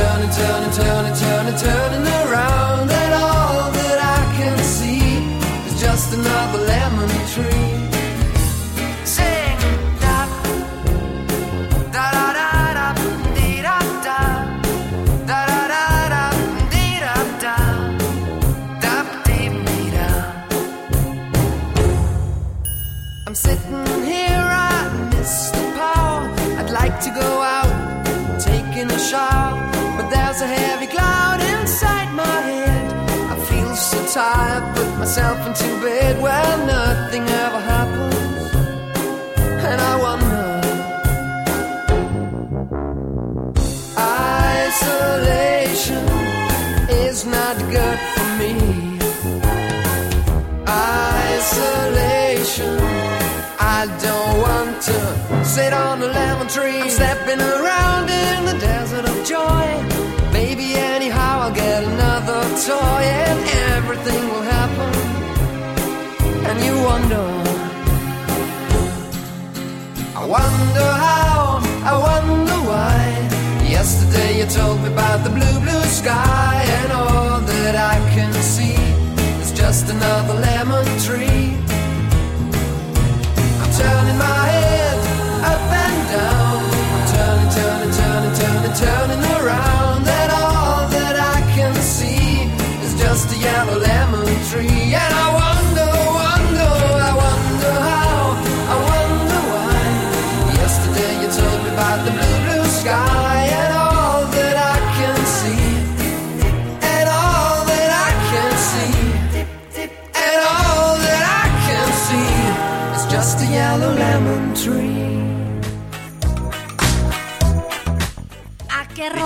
turn 0.00 0.22
and 0.22 0.32
turn 0.32 0.62
and 0.62 0.72
turn 0.72 1.04
and 1.04 1.16
turn 1.16 1.46
and 1.46 1.58
turn 1.58 1.94
and 1.94 2.06
turn. 2.06 2.19
A 30.42 30.46
heavy 30.46 30.86
cloud 30.86 31.40
inside 31.40 32.14
my 32.14 32.40
head. 32.40 32.92
I 33.30 33.36
feel 33.44 33.76
so 33.76 33.98
tired, 34.06 34.74
put 34.74 34.98
myself 34.98 35.46
into 35.46 35.68
bed 35.82 36.22
where 36.22 36.56
nothing 36.66 37.28
ever 37.28 37.60
happens, 37.60 38.54
and 39.68 39.80
I 39.80 39.94
wonder. 40.06 40.60
Isolation 44.68 46.06
is 47.04 47.26
not 47.26 47.56
good 47.76 47.98
for 48.14 48.26
me. 48.40 48.54
Isolation. 51.28 52.78
I 53.58 53.80
don't 54.06 54.36
want 54.46 54.80
to 54.88 55.44
sit 55.44 55.72
on 55.74 56.02
a 56.02 56.06
lemon 56.06 56.48
tree. 56.48 56.80
I'm 56.80 56.88
stepping 56.88 57.40
around 57.40 58.08
in 58.08 58.44
the 58.46 58.56
desert 58.58 59.04
of 59.04 59.24
joy. 59.26 59.80
Toy 62.66 63.02
and 63.26 63.40
everything 63.74 64.22
will 64.32 64.46
happen. 64.56 64.92
And 66.48 66.56
you 66.66 66.74
wonder. 66.90 67.24
I 70.20 70.24
wonder 70.38 70.88
how, 71.06 71.60
I 71.90 71.94
wonder 72.08 72.58
why. 72.70 72.98
Yesterday 73.76 74.40
you 74.40 74.46
told 74.46 74.78
me 74.82 74.88
about 74.92 75.24
the 75.24 75.30
blue, 75.30 75.58
blue 75.64 75.84
sky, 76.00 76.62
and 76.80 76.92
all 76.92 77.40
that 77.40 77.76
I 77.76 77.96
can 78.14 78.32
see 78.54 78.76
is 79.40 79.52
just 79.52 79.88
another 79.88 80.34
lemon 80.34 80.84
tree. 81.06 81.56
I'm 83.62 83.72
turning 83.80 84.18
my 84.28 84.42
head 84.56 84.98
up 85.52 85.64
and 85.84 85.98
down. 86.12 86.60
I'm 86.94 87.04
turning, 87.14 87.50
turning, 87.56 87.92
turning, 88.00 88.34
turning, 88.40 88.74
turning 88.84 89.22
around, 89.38 89.79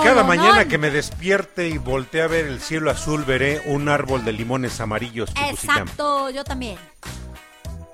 cada 0.04 0.22
mañana 0.24 0.66
que 0.66 0.78
me 0.78 0.90
despierte 0.90 1.68
y 1.68 1.78
voltee 1.78 2.22
a 2.22 2.26
ver 2.26 2.46
el 2.46 2.60
cielo 2.60 2.90
azul, 2.90 3.24
veré 3.24 3.62
un 3.66 3.88
árbol 3.88 4.24
de 4.24 4.32
limones 4.32 4.80
amarillos. 4.80 5.30
Exacto, 5.48 6.30
yo 6.30 6.44
también. 6.44 6.78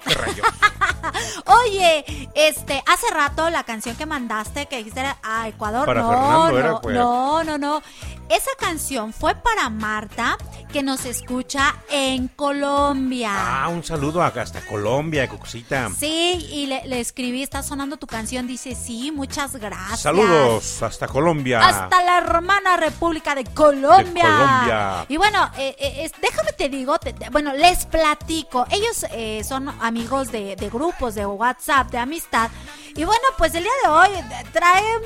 Oye, 1.47 2.05
este, 2.35 2.83
hace 2.87 3.11
rato 3.13 3.49
la 3.51 3.65
canción 3.65 3.97
que 3.97 4.07
mandaste 4.07 4.67
que 4.67 4.79
dijiste 4.79 5.01
era 5.01 5.19
a 5.23 5.49
Ecuador. 5.49 5.87
Para 5.87 6.03
no, 6.03 6.09
Fernando 6.09 6.59
era, 6.59 6.71
no, 6.71 6.81
pues. 6.81 6.97
no, 6.97 7.45
no, 7.45 7.59
no. 7.59 7.83
Esa 8.31 8.51
canción 8.59 9.13
fue 9.13 9.35
para 9.35 9.69
Marta, 9.71 10.39
que 10.73 10.85
nos 10.85 11.05
escucha 11.05 11.75
en 11.91 12.29
Colombia. 12.29 13.31
Ah, 13.35 13.69
un 13.69 13.83
saludo 13.83 14.23
hasta 14.23 14.65
Colombia, 14.67 15.29
Cucucita. 15.29 15.91
Sí, 15.99 16.47
y 16.53 16.67
le, 16.67 16.87
le 16.87 17.01
escribí, 17.01 17.43
está 17.43 17.63
sonando 17.65 17.97
tu 17.97 18.07
canción, 18.07 18.47
dice, 18.47 18.77
sí, 18.77 19.11
muchas 19.11 19.57
gracias. 19.57 20.01
Saludos 20.03 20.81
hasta 20.83 21.09
Colombia. 21.09 21.59
Hasta 21.61 22.03
la 22.05 22.19
hermana 22.19 22.77
República 22.77 23.35
de 23.35 23.43
Colombia. 23.45 24.05
De 24.25 24.31
Colombia. 24.31 25.07
Y 25.09 25.17
bueno, 25.17 25.51
eh, 25.59 25.75
eh, 25.81 26.13
déjame 26.23 26.53
te 26.53 26.69
digo, 26.69 26.99
te- 27.01 27.13
te- 27.13 27.31
bueno, 27.31 27.53
les 27.53 27.85
platico. 27.87 28.65
Ellos 28.71 29.07
eh, 29.11 29.43
son 29.43 29.69
amigos 29.81 30.31
de, 30.31 30.55
de 30.55 30.71
grupos 30.71 31.17
de 31.17 31.27
WhatsApp, 31.27 31.91
de 31.91 31.99
amistad. 31.99 32.49
Y 32.95 33.03
bueno, 33.03 33.25
pues 33.39 33.55
el 33.57 33.65
día 33.65 33.73
de 33.83 33.89
hoy 33.91 34.11
traen 34.53 35.03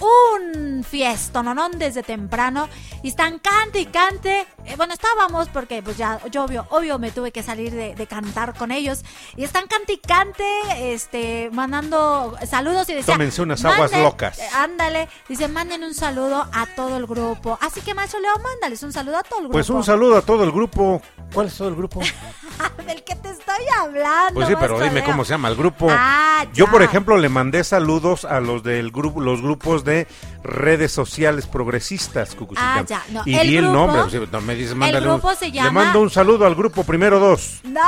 un 0.00 0.84
fiesto, 0.84 1.42
¿no? 1.42 1.68
Desde 1.70 2.02
temprano. 2.02 2.68
Y 3.02 3.08
están 3.08 3.38
cante 3.38 3.80
y 3.80 3.86
cante. 3.86 4.46
Eh, 4.64 4.74
bueno, 4.76 4.94
estábamos 4.94 5.48
porque 5.48 5.82
pues 5.82 5.96
ya, 5.96 6.20
yo 6.30 6.44
obvio, 6.44 6.66
obvio 6.70 6.98
me 6.98 7.10
tuve 7.10 7.32
que 7.32 7.42
salir 7.42 7.72
de, 7.72 7.94
de 7.94 8.06
cantar 8.06 8.54
con 8.54 8.70
ellos. 8.70 9.04
Y 9.36 9.44
están 9.44 9.66
cante 9.66 9.94
y 9.94 9.98
cante, 9.98 10.44
este, 10.94 11.50
mandando 11.52 12.36
saludos 12.48 12.88
y 12.88 12.94
decía... 12.94 13.14
Tómense 13.14 13.42
unas 13.42 13.64
aguas 13.64 13.92
"Manden- 13.92 14.02
locas". 14.02 14.38
eh, 14.38 14.48
Ándale, 14.54 15.08
dice, 15.28 15.48
manden 15.48 15.82
un 15.84 15.94
saludo 15.94 16.46
a 16.52 16.66
todo 16.74 16.96
el 16.96 17.06
grupo. 17.06 17.58
Así 17.60 17.80
que, 17.80 17.94
maestro 17.94 18.20
Leo, 18.20 18.36
mándales 18.42 18.82
un 18.82 18.92
saludo 18.92 19.18
a 19.18 19.22
todo 19.22 19.38
el 19.40 19.44
grupo. 19.44 19.52
Pues 19.52 19.70
un 19.70 19.84
saludo 19.84 20.16
a 20.18 20.22
todo 20.22 20.44
el 20.44 20.52
grupo. 20.52 21.02
¿Cuál 21.32 21.46
es 21.46 21.56
todo 21.56 21.68
el 21.68 21.74
grupo? 21.76 22.00
Del 22.86 23.02
que 23.04 23.14
te 23.16 23.30
estoy 23.30 23.64
hablando. 23.78 24.34
Pues 24.34 24.48
sí, 24.48 24.54
pero 24.58 24.78
dime 24.78 24.96
Leo. 24.96 25.04
cómo 25.04 25.24
se 25.24 25.30
llama 25.30 25.48
el 25.48 25.56
grupo. 25.56 25.86
Ah, 25.90 26.44
Yo, 26.52 26.66
por 26.68 26.82
ejemplo, 26.82 27.16
le 27.16 27.28
mandé 27.28 27.64
saludos 27.64 28.24
a 28.24 28.40
los 28.40 28.62
del 28.62 28.90
grupo, 28.90 29.20
los 29.20 29.40
grupos 29.40 29.81
de 29.84 30.06
redes 30.42 30.90
sociales 30.92 31.46
progresistas, 31.46 32.34
Cucucita. 32.34 32.78
Ah, 32.78 32.84
ya, 32.86 33.02
no, 33.10 33.22
y 33.24 33.34
el 33.36 33.48
di 33.48 33.56
el 33.58 33.72
nombre, 33.72 34.10
sea, 34.10 34.20
no 34.30 34.40
me 34.40 34.54
dices, 34.54 34.72
el 34.72 34.76
un- 35.06 35.20
Le 35.52 35.70
mando 35.70 36.00
un 36.00 36.10
saludo 36.10 36.46
al 36.46 36.54
grupo 36.54 36.82
primero 36.84 37.18
dos. 37.20 37.60
No, 37.64 37.80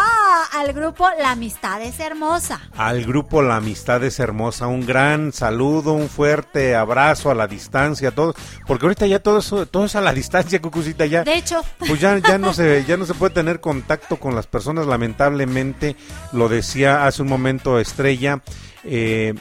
al 0.53 0.73
grupo 0.73 1.09
La 1.21 1.33
Amistad 1.33 1.83
es 1.83 1.99
Hermosa. 2.01 2.61
Al 2.77 3.05
grupo 3.05 3.43
La 3.43 3.57
Amistad 3.57 4.03
es 4.05 4.21
Hermosa, 4.21 4.67
un 4.69 4.87
gran 4.87 5.33
saludo, 5.33 5.93
un 5.93 6.09
fuerte 6.09 6.77
abrazo 6.77 7.31
a 7.31 7.35
la 7.35 7.47
distancia, 7.49 8.13
todos, 8.13 8.37
porque 8.67 8.87
ahorita 8.87 9.07
ya 9.07 9.19
todo 9.19 9.39
eso, 9.39 9.67
todo 9.67 9.87
es 9.87 9.97
a 9.97 10.01
la 10.01 10.13
distancia, 10.13 10.61
Cucucita, 10.63 11.07
ya. 11.07 11.25
De 11.25 11.35
hecho, 11.37 11.63
Pues 11.79 12.01
ya, 12.01 12.17
ya 12.19 12.39
no 12.39 12.53
se, 12.55 12.85
ya 12.89 12.97
no 12.97 13.05
se 13.07 13.15
puede 13.15 13.35
tener 13.35 13.61
contacto 13.61 14.17
con 14.19 14.35
las 14.37 14.47
personas, 14.47 14.87
lamentablemente, 14.87 15.97
lo 16.33 16.49
decía 16.49 17.07
hace 17.07 17.23
un 17.23 17.29
momento 17.29 17.79
Estrella, 17.81 18.41
eh, 18.85 19.35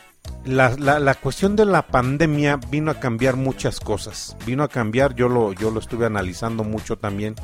la, 0.45 0.75
la, 0.77 0.99
la 0.99 1.15
cuestión 1.15 1.55
de 1.55 1.65
la 1.65 1.87
pandemia 1.87 2.59
vino 2.69 2.91
a 2.91 2.99
cambiar 2.99 3.35
muchas 3.35 3.79
cosas, 3.79 4.35
vino 4.45 4.63
a 4.63 4.67
cambiar, 4.67 5.15
yo 5.15 5.29
lo, 5.29 5.53
yo 5.53 5.71
lo 5.71 5.79
estuve 5.79 6.05
analizando 6.05 6.63
mucho 6.63 6.97
también, 6.97 7.35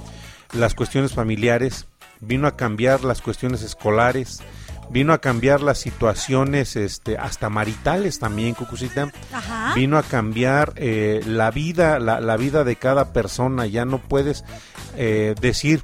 las 0.54 0.76
cuestiones 0.76 1.14
familiares, 1.14 1.86
vino 2.20 2.48
a 2.48 2.56
cambiar 2.56 3.04
las 3.04 3.22
cuestiones 3.22 3.62
escolares, 3.62 4.42
vino 4.90 5.14
a 5.14 5.20
cambiar 5.20 5.62
las 5.62 5.78
situaciones 5.78 6.76
este, 6.76 7.18
hasta 7.18 7.50
maritales 7.50 8.20
también, 8.20 8.56
Cucucita 8.56 9.12
Ajá. 9.32 9.74
vino 9.76 9.98
a 9.98 10.04
cambiar 10.04 10.74
eh, 10.76 11.22
la 11.26 11.52
vida, 11.52 12.00
la, 12.00 12.20
la 12.20 12.38
vida 12.38 12.64
de 12.64 12.76
cada 12.76 13.14
persona. 13.14 13.68
Ya 13.68 13.86
no 13.86 14.00
puedes 14.00 14.44
eh, 14.98 15.36
decir 15.40 15.84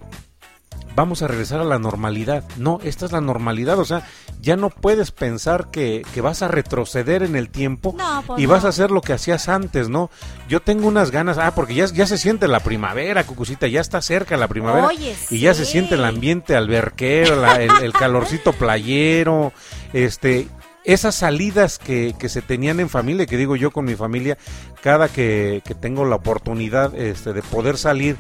vamos 0.96 1.22
a 1.22 1.28
regresar 1.28 1.60
a 1.60 1.64
la 1.66 1.78
normalidad. 1.80 2.44
No, 2.58 2.80
esta 2.84 3.06
es 3.06 3.12
la 3.12 3.22
normalidad. 3.22 3.78
O 3.80 3.86
sea, 3.86 4.08
ya 4.42 4.56
no 4.56 4.70
puedes 4.70 5.12
pensar 5.12 5.70
que, 5.72 6.04
que 6.14 6.22
vas 6.22 6.42
a 6.42 6.48
retroceder 6.48 7.24
en 7.24 7.36
el 7.36 7.50
tiempo 7.50 7.94
No, 7.98 8.24
pues 8.26 8.42
y 8.42 8.46
vas 8.46 8.64
no. 8.64 8.68
a 8.68 8.70
hacer 8.70 8.92
lo 8.92 9.02
que 9.02 9.14
hacías 9.14 9.50
antes, 9.50 9.90
¿no? 9.90 10.10
Yo 10.48 10.62
tengo 10.62 10.88
unas 10.88 11.12
ganas, 11.12 11.38
ah, 11.38 11.54
porque 11.56 11.74
ya, 11.76 11.86
ya 11.88 12.06
se 12.08 12.18
siente 12.18 12.48
la 12.48 12.62
primavera, 12.62 13.24
Cucucita, 13.26 13.68
ya 13.68 13.82
está 13.82 14.02
cerca 14.02 14.38
la 14.38 14.48
primavera. 14.48 14.88
Oye, 14.88 15.16
y 15.30 15.40
ya 15.40 15.54
se 15.54 15.66
siente 15.66 15.96
el 15.96 16.06
ambiente 16.06 16.56
alberquero, 16.56 17.36
la- 17.42 17.62
el, 17.62 17.72
el 17.84 17.94
calorcito 17.94 18.54
playero, 18.54 19.52
este, 19.94 20.48
esas 20.84 21.16
salidas 21.16 21.80
que, 21.80 22.14
que 22.20 22.30
se 22.30 22.42
tenían 22.42 22.80
en 22.80 22.90
familia, 22.90 23.26
que 23.26 23.38
digo 23.38 23.56
yo 23.56 23.72
con 23.72 23.86
mi 23.86 23.96
familia, 23.96 24.38
cada 24.84 25.08
que, 25.10 25.62
que 25.66 25.74
tengo 25.74 26.06
la 26.06 26.16
oportunidad 26.18 26.94
este, 26.96 27.34
de 27.34 27.42
poder 27.42 27.78
salir, 27.78 28.18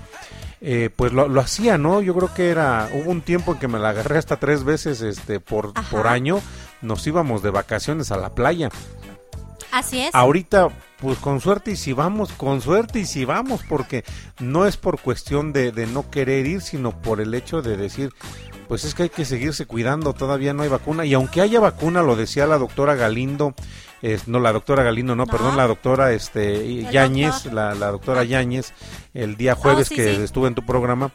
eh, 0.61 0.89
pues 0.95 1.13
lo, 1.13 1.27
lo 1.27 1.41
hacía, 1.41 1.77
¿no? 1.77 2.01
Yo 2.01 2.15
creo 2.15 2.33
que 2.33 2.49
era, 2.49 2.89
hubo 2.93 3.11
un 3.11 3.21
tiempo 3.21 3.53
en 3.53 3.59
que 3.59 3.67
me 3.67 3.79
la 3.79 3.89
agarré 3.89 4.17
hasta 4.17 4.37
tres 4.37 4.63
veces 4.63 5.01
este, 5.01 5.39
por, 5.39 5.73
por 5.89 6.07
año, 6.07 6.41
nos 6.81 7.05
íbamos 7.07 7.43
de 7.43 7.49
vacaciones 7.49 8.11
a 8.11 8.17
la 8.17 8.33
playa. 8.33 8.69
así 9.71 9.99
es. 10.01 10.15
Ahorita, 10.15 10.69
pues 10.99 11.17
con 11.19 11.41
suerte 11.41 11.71
y 11.71 11.75
si 11.75 11.93
vamos, 11.93 12.31
con 12.31 12.61
suerte 12.61 12.99
y 12.99 13.05
si 13.05 13.25
vamos, 13.25 13.61
porque 13.67 14.03
no 14.39 14.65
es 14.65 14.77
por 14.77 14.99
cuestión 14.99 15.53
de, 15.53 15.71
de 15.71 15.87
no 15.87 16.09
querer 16.09 16.45
ir, 16.45 16.61
sino 16.61 16.91
por 17.01 17.21
el 17.21 17.33
hecho 17.33 17.61
de 17.61 17.77
decir, 17.77 18.11
pues 18.67 18.83
es 18.85 18.93
que 18.95 19.03
hay 19.03 19.09
que 19.09 19.25
seguirse 19.25 19.65
cuidando, 19.65 20.13
todavía 20.13 20.53
no 20.53 20.63
hay 20.63 20.69
vacuna. 20.69 21.05
Y 21.05 21.13
aunque 21.13 21.41
haya 21.41 21.59
vacuna, 21.59 22.01
lo 22.01 22.15
decía 22.15 22.47
la 22.47 22.57
doctora 22.57 22.95
Galindo, 22.95 23.53
no 24.27 24.39
la 24.39 24.53
doctora 24.53 24.83
Galindo, 24.83 25.15
no, 25.15 25.25
No. 25.25 25.31
perdón, 25.31 25.57
la 25.57 25.67
doctora 25.67 26.11
este, 26.13 26.83
Yáñez, 26.91 27.45
la, 27.45 27.73
la 27.75 27.91
doctora 27.91 28.23
Yáñez, 28.23 28.73
el 29.13 29.35
día 29.37 29.55
jueves 29.55 29.87
Oh, 29.87 29.89
sí, 29.89 29.95
que 29.95 30.15
sí. 30.15 30.21
estuve 30.23 30.47
en 30.47 30.55
tu 30.55 30.65
programa. 30.65 31.11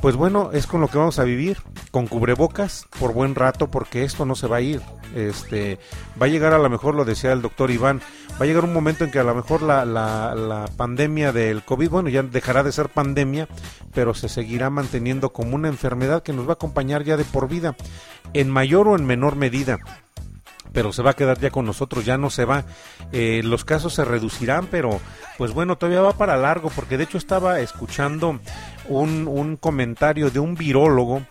Pues 0.00 0.16
bueno, 0.16 0.50
es 0.52 0.66
con 0.66 0.80
lo 0.82 0.88
que 0.88 0.98
vamos 0.98 1.18
a 1.18 1.24
vivir, 1.24 1.58
con 1.90 2.06
cubrebocas 2.08 2.86
por 2.98 3.14
buen 3.14 3.34
rato, 3.34 3.70
porque 3.70 4.04
esto 4.04 4.26
no 4.26 4.34
se 4.34 4.46
va 4.46 4.56
a 4.56 4.60
ir. 4.60 4.82
Este, 5.14 5.78
va 6.20 6.26
a 6.26 6.28
llegar 6.28 6.52
a 6.52 6.58
lo 6.58 6.68
mejor, 6.68 6.94
lo 6.94 7.04
decía 7.06 7.32
el 7.32 7.40
doctor 7.40 7.70
Iván, 7.70 8.02
va 8.40 8.44
a 8.44 8.46
llegar 8.46 8.64
un 8.64 8.72
momento 8.72 9.04
en 9.04 9.10
que 9.10 9.18
a 9.18 9.24
lo 9.24 9.34
mejor 9.34 9.62
la, 9.62 9.84
la, 9.84 10.34
la 10.34 10.66
pandemia 10.76 11.32
del 11.32 11.62
COVID, 11.62 11.90
bueno, 11.90 12.08
ya 12.08 12.22
dejará 12.22 12.62
de 12.62 12.72
ser 12.72 12.88
pandemia, 12.88 13.48
pero 13.94 14.14
se 14.14 14.28
seguirá 14.28 14.70
manteniendo 14.70 15.32
como 15.32 15.54
una 15.54 15.68
enfermedad 15.68 16.22
que 16.22 16.32
nos 16.32 16.46
va 16.46 16.50
a 16.50 16.54
acompañar 16.54 17.04
ya 17.04 17.16
de 17.16 17.24
por 17.24 17.48
vida, 17.48 17.76
en 18.32 18.50
mayor 18.50 18.88
o 18.88 18.96
en 18.96 19.06
menor 19.06 19.36
medida 19.36 19.78
pero 20.74 20.92
se 20.92 21.02
va 21.02 21.12
a 21.12 21.14
quedar 21.14 21.38
ya 21.38 21.50
con 21.50 21.64
nosotros, 21.64 22.04
ya 22.04 22.18
no 22.18 22.30
se 22.30 22.44
va. 22.44 22.64
Eh, 23.12 23.42
los 23.44 23.64
casos 23.64 23.94
se 23.94 24.04
reducirán, 24.04 24.66
pero 24.66 25.00
pues 25.38 25.52
bueno, 25.52 25.78
todavía 25.78 26.00
va 26.00 26.18
para 26.18 26.36
largo, 26.36 26.68
porque 26.74 26.98
de 26.98 27.04
hecho 27.04 27.16
estaba 27.16 27.60
escuchando 27.60 28.40
un, 28.88 29.28
un 29.28 29.56
comentario 29.56 30.30
de 30.30 30.40
un 30.40 30.56
virólogo 30.56 31.22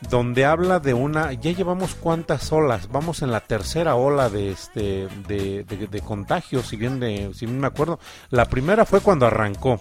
donde 0.00 0.44
habla 0.44 0.80
de 0.80 0.94
una, 0.94 1.32
ya 1.32 1.52
llevamos 1.52 1.94
cuántas 1.94 2.52
olas, 2.52 2.88
vamos 2.88 3.22
en 3.22 3.30
la 3.30 3.40
tercera 3.40 3.94
ola 3.94 4.28
de 4.28 4.50
este 4.50 5.08
de, 5.26 5.64
de, 5.64 6.00
contagios, 6.00 6.68
si 6.68 6.76
bien 6.76 7.00
de, 7.00 7.30
si 7.34 7.46
bien 7.46 7.60
me 7.60 7.66
acuerdo, 7.66 7.98
la 8.30 8.46
primera 8.46 8.84
fue 8.84 9.00
cuando 9.00 9.26
arrancó, 9.26 9.80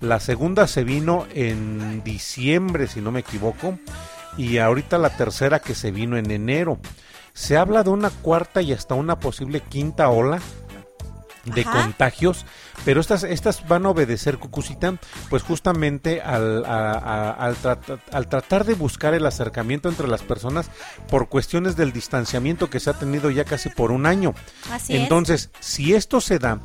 la 0.00 0.18
segunda 0.18 0.66
se 0.66 0.84
vino 0.84 1.26
en 1.32 2.02
diciembre, 2.02 2.88
si 2.88 3.00
no 3.00 3.12
me 3.12 3.20
equivoco, 3.20 3.78
y 4.36 4.58
ahorita 4.58 4.98
la 4.98 5.16
tercera 5.16 5.60
que 5.60 5.74
se 5.74 5.90
vino 5.90 6.16
en 6.16 6.30
enero. 6.30 6.78
Se 7.34 7.56
habla 7.56 7.82
de 7.82 7.90
una 7.90 8.10
cuarta 8.10 8.60
y 8.60 8.72
hasta 8.72 8.94
una 8.94 9.18
posible 9.18 9.60
quinta 9.60 10.08
ola 10.10 10.40
de 11.44 11.62
Ajá. 11.62 11.82
contagios, 11.82 12.46
pero 12.84 13.00
estas, 13.00 13.24
estas 13.24 13.66
van 13.66 13.84
a 13.86 13.90
obedecer, 13.90 14.38
Cucucita, 14.38 14.94
pues 15.28 15.42
justamente 15.42 16.20
al, 16.22 16.64
a- 16.64 16.92
a- 16.92 17.30
al, 17.46 17.56
al 18.12 18.28
tratar 18.28 18.64
de 18.64 18.74
buscar 18.74 19.14
el 19.14 19.26
acercamiento 19.26 19.88
entre 19.88 20.06
las 20.08 20.22
personas 20.22 20.70
por 21.08 21.28
cuestiones 21.28 21.76
del 21.76 21.92
distanciamiento 21.92 22.70
que 22.70 22.80
se 22.80 22.90
ha 22.90 22.94
tenido 22.94 23.30
ya 23.30 23.44
casi 23.44 23.68
por 23.70 23.90
un 23.90 24.06
año. 24.06 24.34
Así 24.70 24.94
es. 24.94 25.02
Entonces, 25.02 25.50
si 25.60 25.94
esto 25.94 26.20
se 26.20 26.38
da 26.38 26.60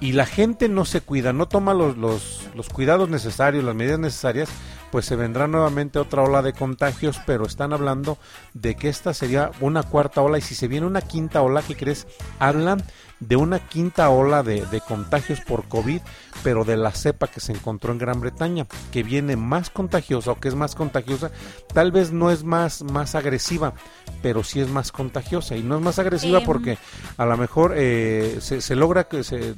y 0.00 0.12
la 0.12 0.26
gente 0.26 0.68
no 0.68 0.84
se 0.84 1.00
cuida, 1.00 1.32
no 1.32 1.48
toma 1.48 1.72
los, 1.72 1.96
los, 1.96 2.42
los 2.54 2.68
cuidados 2.68 3.08
necesarios, 3.08 3.64
las 3.64 3.74
medidas 3.74 3.98
necesarias, 3.98 4.48
pues 4.90 5.06
se 5.06 5.16
vendrá 5.16 5.46
nuevamente 5.46 5.98
otra 5.98 6.22
ola 6.22 6.42
de 6.42 6.52
contagios, 6.52 7.18
pero 7.24 7.46
están 7.46 7.72
hablando 7.72 8.18
de 8.52 8.74
que 8.74 8.90
esta 8.90 9.14
sería 9.14 9.50
una 9.60 9.82
cuarta 9.84 10.20
ola 10.20 10.36
y 10.36 10.42
si 10.42 10.54
se 10.54 10.68
viene 10.68 10.86
una 10.86 11.00
quinta 11.00 11.40
ola, 11.40 11.62
¿qué 11.62 11.76
crees? 11.76 12.06
Hablan 12.38 12.82
de 13.26 13.36
una 13.36 13.60
quinta 13.60 14.10
ola 14.10 14.42
de, 14.42 14.66
de 14.66 14.80
contagios 14.80 15.40
por 15.40 15.68
COVID, 15.68 16.00
pero 16.42 16.64
de 16.64 16.76
la 16.76 16.90
cepa 16.90 17.28
que 17.28 17.40
se 17.40 17.52
encontró 17.52 17.92
en 17.92 17.98
Gran 17.98 18.20
Bretaña, 18.20 18.66
que 18.90 19.02
viene 19.02 19.36
más 19.36 19.70
contagiosa 19.70 20.32
o 20.32 20.40
que 20.40 20.48
es 20.48 20.54
más 20.54 20.74
contagiosa, 20.74 21.30
tal 21.72 21.92
vez 21.92 22.12
no 22.12 22.30
es 22.30 22.44
más, 22.44 22.82
más 22.82 23.14
agresiva, 23.14 23.74
pero 24.22 24.42
sí 24.42 24.60
es 24.60 24.68
más 24.68 24.90
contagiosa. 24.90 25.56
Y 25.56 25.62
no 25.62 25.76
es 25.76 25.82
más 25.82 25.98
agresiva 25.98 26.40
porque 26.40 26.78
a 27.16 27.24
lo 27.24 27.36
mejor 27.36 27.74
eh, 27.76 28.38
se, 28.40 28.60
se 28.60 28.74
logra 28.74 29.04
que 29.04 29.22
se 29.22 29.54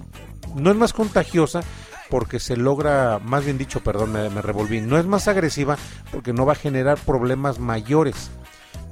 no 0.55 0.71
es 0.71 0.77
más 0.77 0.93
contagiosa 0.93 1.63
porque 2.11 2.39
se 2.39 2.57
logra, 2.57 3.19
más 3.19 3.45
bien 3.45 3.59
dicho, 3.59 3.81
perdón, 3.81 4.13
me, 4.13 4.29
me 4.29 4.43
revolví, 4.43 4.81
no 4.81 4.99
es 4.99 5.07
más 5.07 5.27
agresiva 5.27 5.77
porque 6.13 6.33
no 6.33 6.45
va 6.45 6.53
a 6.53 6.57
generar 6.57 6.99
problemas 6.99 7.59
mayores, 7.59 8.31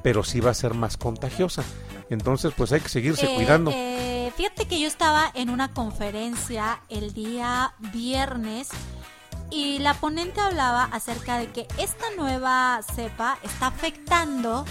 pero 0.02 0.24
sí 0.24 0.40
va 0.40 0.50
a 0.50 0.54
ser 0.54 0.74
más 0.74 0.96
contagiosa. 0.96 1.62
Entonces, 2.10 2.52
pues 2.56 2.72
hay 2.72 2.80
que 2.80 2.88
seguirse 2.88 3.26
Eh, 3.26 3.34
cuidando. 3.36 3.70
eh, 3.74 4.32
fíjate 4.36 4.66
que 4.66 4.80
yo 4.80 4.86
estaba 4.88 5.30
en 5.34 5.50
una 5.50 5.72
conferencia 5.72 6.80
el 6.88 7.14
día 7.14 7.74
viernes 7.92 8.68
y 9.50 9.78
la 9.78 9.94
ponente 9.94 10.40
hablaba 10.40 10.84
acerca 10.84 11.38
de 11.38 11.50
que 11.52 11.68
esta 11.78 12.04
nueva 12.16 12.80
cepa 12.94 13.38
está 13.42 13.66
afectando, 13.68 14.64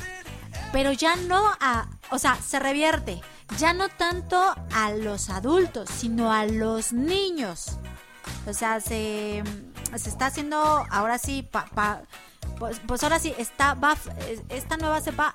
pero 0.72 0.92
ya 0.92 1.16
no 1.16 1.42
a, 1.60 1.88
o 2.10 2.18
sea, 2.20 2.36
se 2.42 2.60
revierte, 2.60 3.22
ya 3.58 3.74
no 3.74 3.90
tanto 3.90 4.42
a 4.74 4.92
los 4.92 5.30
adultos, 5.30 5.90
sino 5.90 6.32
a 6.34 6.46
los 6.46 6.94
niños. 6.94 7.78
O 8.48 8.54
sea, 8.54 8.80
se, 8.80 9.44
se 9.96 10.10
está 10.10 10.28
haciendo 10.28 10.58
ahora 10.90 11.18
sí, 11.18 11.44
pa- 11.44 11.66
pa- 11.76 12.02
pues, 12.62 12.80
pues 12.86 13.02
ahora 13.02 13.18
sí, 13.18 13.34
está, 13.40 13.74
va, 13.74 13.98
esta 14.50 14.78
nueva 14.78 15.02
cepa 15.02 15.34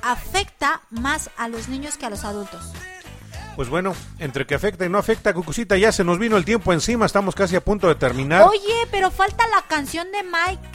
afecta 0.00 0.80
más 0.88 1.28
a 1.36 1.48
los 1.48 1.68
niños 1.68 1.98
que 1.98 2.06
a 2.06 2.10
los 2.10 2.24
adultos. 2.24 2.72
Pues 3.56 3.68
bueno, 3.68 3.94
entre 4.18 4.46
que 4.46 4.54
afecta 4.54 4.86
y 4.86 4.88
no 4.88 4.96
afecta, 4.96 5.34
Cucucita, 5.34 5.76
ya 5.76 5.92
se 5.92 6.02
nos 6.02 6.18
vino 6.18 6.38
el 6.38 6.46
tiempo 6.46 6.72
encima, 6.72 7.04
estamos 7.04 7.34
casi 7.34 7.56
a 7.56 7.60
punto 7.62 7.88
de 7.88 7.94
terminar. 7.94 8.48
Oye, 8.48 8.86
pero 8.90 9.10
falta 9.10 9.46
la 9.48 9.60
canción 9.68 10.10
de 10.12 10.22
Mike. 10.22 10.66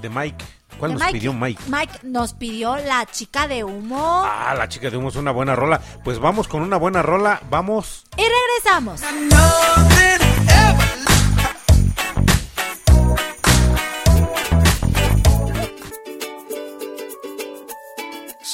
De 0.00 0.08
Mike. 0.08 0.42
¿Cuál 0.78 0.94
nos 0.94 1.04
pidió 1.12 1.34
Mike? 1.34 1.62
Mike 1.68 1.98
nos 2.04 2.32
pidió 2.32 2.76
la 2.78 3.04
chica 3.04 3.48
de 3.48 3.62
humo. 3.62 4.22
Ah, 4.24 4.54
la 4.56 4.70
chica 4.70 4.88
de 4.88 4.96
humo 4.96 5.10
es 5.10 5.16
una 5.16 5.32
buena 5.32 5.54
rola. 5.54 5.82
Pues 6.02 6.18
vamos 6.18 6.48
con 6.48 6.62
una 6.62 6.78
buena 6.78 7.02
rola, 7.02 7.42
vamos. 7.50 8.04
Y 8.16 8.22
regresamos. 8.22 9.02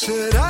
Será 0.05 0.42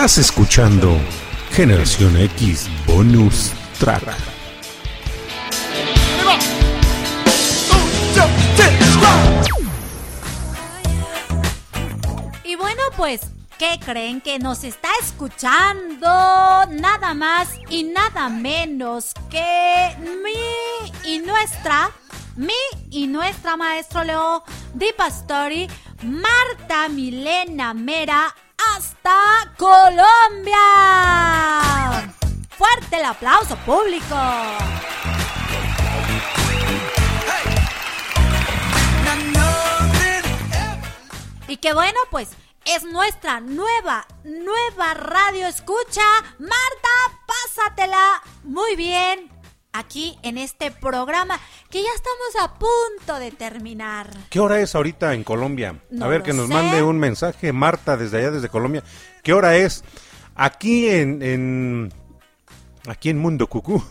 Estás 0.00 0.16
escuchando 0.16 0.98
Generación 1.50 2.16
X 2.16 2.70
Bonus 2.86 3.52
Track. 3.78 4.02
Y 12.44 12.56
bueno, 12.56 12.80
pues, 12.96 13.20
¿qué 13.58 13.78
creen? 13.84 14.22
Que 14.22 14.38
nos 14.38 14.64
está 14.64 14.88
escuchando 15.02 16.08
nada 16.70 17.12
más 17.12 17.50
y 17.68 17.82
nada 17.82 18.30
menos 18.30 19.12
que 19.28 19.94
mi 20.22 21.12
y 21.12 21.18
nuestra, 21.18 21.90
mi 22.36 22.54
y 22.90 23.06
nuestra 23.06 23.58
maestro 23.58 24.02
Leo 24.04 24.44
Di 24.72 24.94
Pastori, 24.96 25.68
Marta 26.02 26.88
Milena 26.88 27.74
Mera, 27.74 28.34
Colombia. 29.60 30.56
Fuerte 32.48 32.96
el 32.96 33.04
aplauso 33.04 33.56
público. 33.56 34.16
Y 41.46 41.58
que 41.58 41.74
bueno, 41.74 41.98
pues 42.10 42.30
es 42.64 42.84
nuestra 42.84 43.40
nueva, 43.40 44.06
nueva 44.24 44.94
radio 44.94 45.46
escucha. 45.46 46.00
Marta, 46.38 47.20
pásatela 47.26 48.22
muy 48.44 48.76
bien 48.76 49.30
aquí 49.74 50.18
en 50.22 50.38
este 50.38 50.70
programa 50.70 51.38
que 51.68 51.82
ya 51.82 51.90
estamos 51.94 52.34
a 52.40 52.58
punto 52.58 53.18
de 53.18 53.30
terminar. 53.30 54.10
¿Qué 54.30 54.40
hora 54.40 54.60
es 54.60 54.74
ahorita 54.74 55.12
en 55.12 55.24
Colombia? 55.24 55.74
No 55.90 56.04
a 56.06 56.08
ver, 56.08 56.22
que 56.22 56.32
nos 56.32 56.46
sé. 56.48 56.54
mande 56.54 56.82
un 56.82 56.98
mensaje 56.98 57.52
Marta 57.52 57.96
desde 57.98 58.18
allá, 58.18 58.30
desde 58.30 58.48
Colombia. 58.48 58.82
¿Qué 59.22 59.32
hora 59.34 59.56
es? 59.56 59.84
Aquí 60.36 60.88
en... 60.88 61.22
en- 61.22 61.92
aquí 62.88 63.10
en 63.10 63.18
Mundo 63.18 63.46
Cucú. 63.48 63.84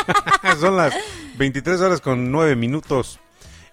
Son 0.60 0.76
las 0.76 0.94
23 1.36 1.80
horas 1.80 2.00
con 2.00 2.30
9 2.32 2.56
minutos. 2.56 3.20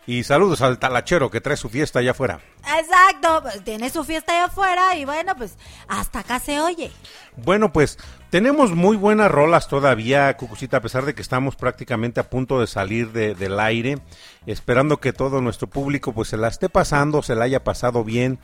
Y 0.05 0.23
saludos 0.23 0.61
al 0.61 0.79
talachero 0.79 1.29
que 1.29 1.41
trae 1.41 1.57
su 1.57 1.69
fiesta 1.69 1.99
allá 1.99 2.11
afuera. 2.11 2.39
Exacto, 2.79 3.41
pues, 3.43 3.61
tiene 3.63 3.89
su 3.89 4.03
fiesta 4.05 4.31
allá 4.33 4.45
afuera 4.45 4.95
y 4.95 5.03
bueno, 5.05 5.35
pues 5.35 5.55
hasta 5.87 6.19
acá 6.19 6.39
se 6.39 6.59
oye. 6.61 6.91
Bueno, 7.35 7.71
pues 7.73 7.97
tenemos 8.29 8.71
muy 8.75 8.97
buenas 8.97 9.31
rolas 9.31 9.67
todavía, 9.67 10.35
Cucucita, 10.37 10.77
a 10.77 10.81
pesar 10.81 11.05
de 11.05 11.13
que 11.15 11.21
estamos 11.21 11.55
prácticamente 11.55 12.19
a 12.19 12.29
punto 12.29 12.59
de 12.59 12.67
salir 12.67 13.11
de- 13.11 13.35
del 13.35 13.59
aire, 13.59 13.99
esperando 14.45 14.97
que 14.97 15.13
todo 15.13 15.41
nuestro 15.41 15.67
público 15.67 16.13
pues 16.13 16.27
se 16.29 16.37
la 16.37 16.47
esté 16.47 16.69
pasando, 16.69 17.21
se 17.23 17.35
la 17.35 17.45
haya 17.45 17.63
pasado 17.63 18.03
bien. 18.03 18.39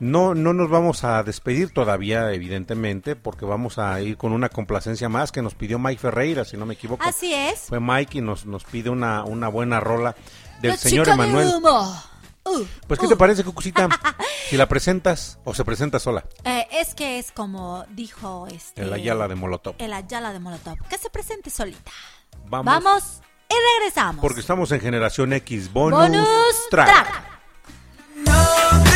No, 0.00 0.34
no 0.34 0.52
nos 0.52 0.68
vamos 0.68 1.04
a 1.04 1.22
despedir 1.22 1.70
todavía, 1.72 2.32
evidentemente, 2.32 3.14
porque 3.14 3.44
vamos 3.44 3.78
a 3.78 4.00
ir 4.00 4.16
con 4.16 4.32
una 4.32 4.48
complacencia 4.48 5.08
más 5.08 5.30
que 5.30 5.42
nos 5.42 5.54
pidió 5.54 5.78
Mike 5.78 6.00
Ferreira, 6.00 6.44
si 6.44 6.56
no 6.56 6.66
me 6.66 6.74
equivoco. 6.74 7.04
Así 7.06 7.32
es. 7.32 7.60
Fue 7.68 7.78
Mike 7.78 8.18
y 8.18 8.20
nos, 8.20 8.44
nos 8.44 8.64
pide 8.64 8.90
una, 8.90 9.22
una 9.22 9.46
buena 9.48 9.78
rola 9.78 10.16
del 10.60 10.76
señor 10.76 11.06
de 11.06 11.12
Emanuel. 11.12 11.48
humo. 11.56 11.94
Uh, 12.44 12.64
Pues, 12.86 12.98
¿qué 12.98 13.06
uh. 13.06 13.08
te 13.10 13.16
parece, 13.16 13.44
Cucucita? 13.44 13.88
si 14.50 14.56
la 14.56 14.66
presentas 14.68 15.38
o 15.44 15.54
se 15.54 15.64
presenta 15.64 15.98
sola. 15.98 16.24
Eh, 16.44 16.66
es 16.72 16.94
que 16.94 17.18
es 17.18 17.30
como 17.32 17.84
dijo 17.90 18.46
este. 18.50 18.82
El 18.82 18.92
Ayala 18.92 19.28
de 19.28 19.34
Molotov. 19.34 19.74
El 19.78 19.92
Ayala 19.92 20.32
de 20.32 20.40
Molotov. 20.40 20.76
Que 20.88 20.98
se 20.98 21.08
presente 21.10 21.50
solita. 21.50 21.90
Vamos. 22.46 22.64
Vamos 22.64 23.04
y 23.48 23.54
regresamos. 23.80 24.20
Porque 24.22 24.40
estamos 24.40 24.72
en 24.72 24.80
Generación 24.80 25.32
X 25.34 25.72
Bonus, 25.72 26.00
Bonus 26.00 26.68
track. 26.70 26.86
track. 26.88 27.22
Aún 28.28 28.91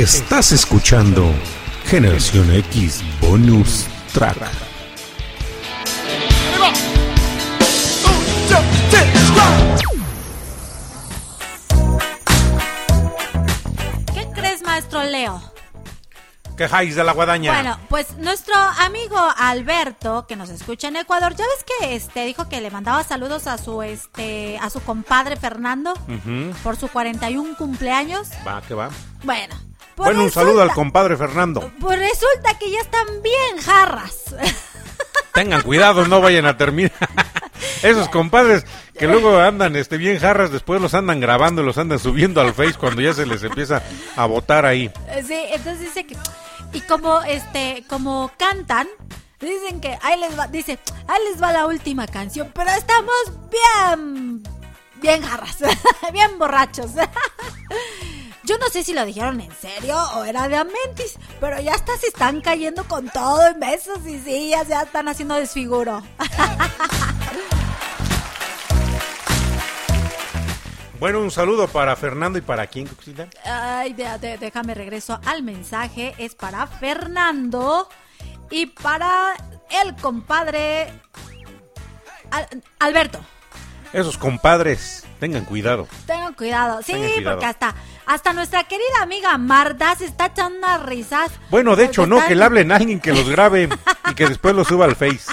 Estás 0.00 0.50
escuchando 0.52 1.30
Generación 1.84 2.50
X 2.54 3.02
Bonus 3.20 3.86
Track. 4.14 4.38
¿Qué 14.14 14.26
crees, 14.32 14.62
maestro 14.62 15.04
Leo? 15.04 15.42
Quejáis 16.56 16.96
de 16.96 17.04
la 17.04 17.12
guadaña. 17.12 17.52
Bueno, 17.52 17.78
pues 17.90 18.16
nuestro 18.16 18.54
amigo 18.56 19.18
Alberto, 19.36 20.26
que 20.26 20.34
nos 20.34 20.48
escucha 20.48 20.88
en 20.88 20.96
Ecuador, 20.96 21.36
ya 21.36 21.44
ves 21.44 21.66
que 21.78 21.94
este 21.94 22.24
dijo 22.24 22.48
que 22.48 22.62
le 22.62 22.70
mandaba 22.70 23.04
saludos 23.04 23.46
a 23.46 23.58
su 23.58 23.82
este 23.82 24.56
a 24.62 24.70
su 24.70 24.80
compadre 24.80 25.36
Fernando 25.36 25.92
por 26.62 26.78
su 26.78 26.88
41 26.88 27.54
cumpleaños. 27.58 28.30
Va, 28.46 28.62
que 28.62 28.72
va. 28.72 28.88
Bueno, 29.24 29.54
pues 30.00 30.14
Bueno, 30.14 30.24
un 30.24 30.32
saludo 30.32 30.62
al 30.62 30.72
compadre 30.72 31.14
Fernando. 31.14 31.70
Pues 31.78 31.98
resulta 31.98 32.58
que 32.58 32.70
ya 32.70 32.80
están 32.80 33.06
bien 33.22 33.58
jarras. 33.62 34.34
Tengan 35.34 35.60
cuidado, 35.60 36.06
no 36.06 36.22
vayan 36.22 36.46
a 36.46 36.56
terminar. 36.56 36.92
Esos 37.82 38.08
compadres 38.08 38.64
que 38.98 39.06
luego 39.06 39.38
andan 39.38 39.76
este 39.76 39.98
bien 39.98 40.18
jarras, 40.18 40.50
después 40.50 40.80
los 40.80 40.94
andan 40.94 41.20
grabando 41.20 41.60
y 41.60 41.66
los 41.66 41.76
andan 41.76 41.98
subiendo 41.98 42.40
al 42.40 42.54
Face 42.54 42.78
cuando 42.78 43.02
ya 43.02 43.12
se 43.12 43.26
les 43.26 43.42
empieza 43.42 43.82
a 44.16 44.24
botar 44.24 44.64
ahí. 44.64 44.90
Sí, 45.26 45.38
entonces 45.50 45.80
dice 45.80 46.06
que 46.06 46.16
y 46.72 46.80
como 46.80 47.20
este 47.20 47.84
como 47.86 48.32
cantan 48.38 48.88
dicen 49.38 49.82
que 49.82 49.98
ahí 50.00 50.18
les 50.18 50.38
va 50.38 50.46
dice 50.46 50.78
ahí 51.08 51.20
les 51.30 51.42
va 51.42 51.52
la 51.52 51.66
última 51.66 52.06
canción, 52.06 52.50
pero 52.54 52.70
estamos 52.70 53.14
bien 53.50 54.42
bien 54.96 55.20
jarras, 55.20 55.58
bien 56.14 56.38
borrachos. 56.38 56.92
Yo 58.50 58.58
no 58.58 58.66
sé 58.68 58.82
si 58.82 58.92
lo 58.94 59.04
dijeron 59.04 59.40
en 59.40 59.52
serio 59.54 59.96
o 60.16 60.24
era 60.24 60.48
de 60.48 60.56
Amentis, 60.56 61.16
pero 61.38 61.60
ya 61.60 61.72
hasta 61.72 61.96
se 61.98 62.08
están 62.08 62.40
cayendo 62.40 62.82
con 62.88 63.08
todo 63.08 63.46
en 63.46 63.60
besos 63.60 64.04
y 64.04 64.18
sillas, 64.18 64.66
ya 64.66 64.82
están 64.82 65.06
haciendo 65.06 65.36
desfiguro. 65.36 66.02
Bueno, 70.98 71.20
un 71.20 71.30
saludo 71.30 71.66
para 71.66 71.96
Fernando 71.96 72.38
y 72.38 72.42
para 72.42 72.66
quién, 72.66 72.86
Cuxita. 72.86 73.28
Ay, 73.46 73.94
de- 73.94 74.18
de- 74.18 74.36
déjame 74.36 74.74
regreso 74.74 75.18
al 75.24 75.42
mensaje. 75.42 76.14
Es 76.18 76.34
para 76.34 76.66
Fernando 76.66 77.88
y 78.50 78.66
para 78.66 79.32
el 79.82 79.96
compadre 79.96 80.92
Al- 82.30 82.62
Alberto. 82.80 83.18
Esos 83.94 84.18
compadres, 84.18 85.04
tengan 85.20 85.44
cuidado. 85.44 85.86
Tengan 86.06 86.34
cuidado. 86.34 86.80
Sí, 86.82 86.92
Tengan 86.92 87.10
cuidado. 87.12 87.36
porque 87.36 87.46
hasta, 87.46 87.74
hasta 88.06 88.32
nuestra 88.32 88.64
querida 88.64 89.02
amiga 89.02 89.38
Marta 89.38 89.94
se 89.94 90.06
está 90.06 90.26
echando 90.26 90.58
unas 90.58 90.82
risas. 90.82 91.30
Bueno, 91.50 91.76
de 91.76 91.84
hecho, 91.84 92.06
no, 92.06 92.16
Están- 92.16 92.28
que 92.28 92.34
le 92.34 92.44
hablen 92.44 92.72
a 92.72 92.76
alguien 92.76 92.98
que 92.98 93.12
los 93.12 93.28
grabe 93.28 93.68
y 94.10 94.14
que 94.14 94.26
después 94.28 94.54
los 94.56 94.66
suba 94.66 94.86
al 94.86 94.96
Face. 94.96 95.32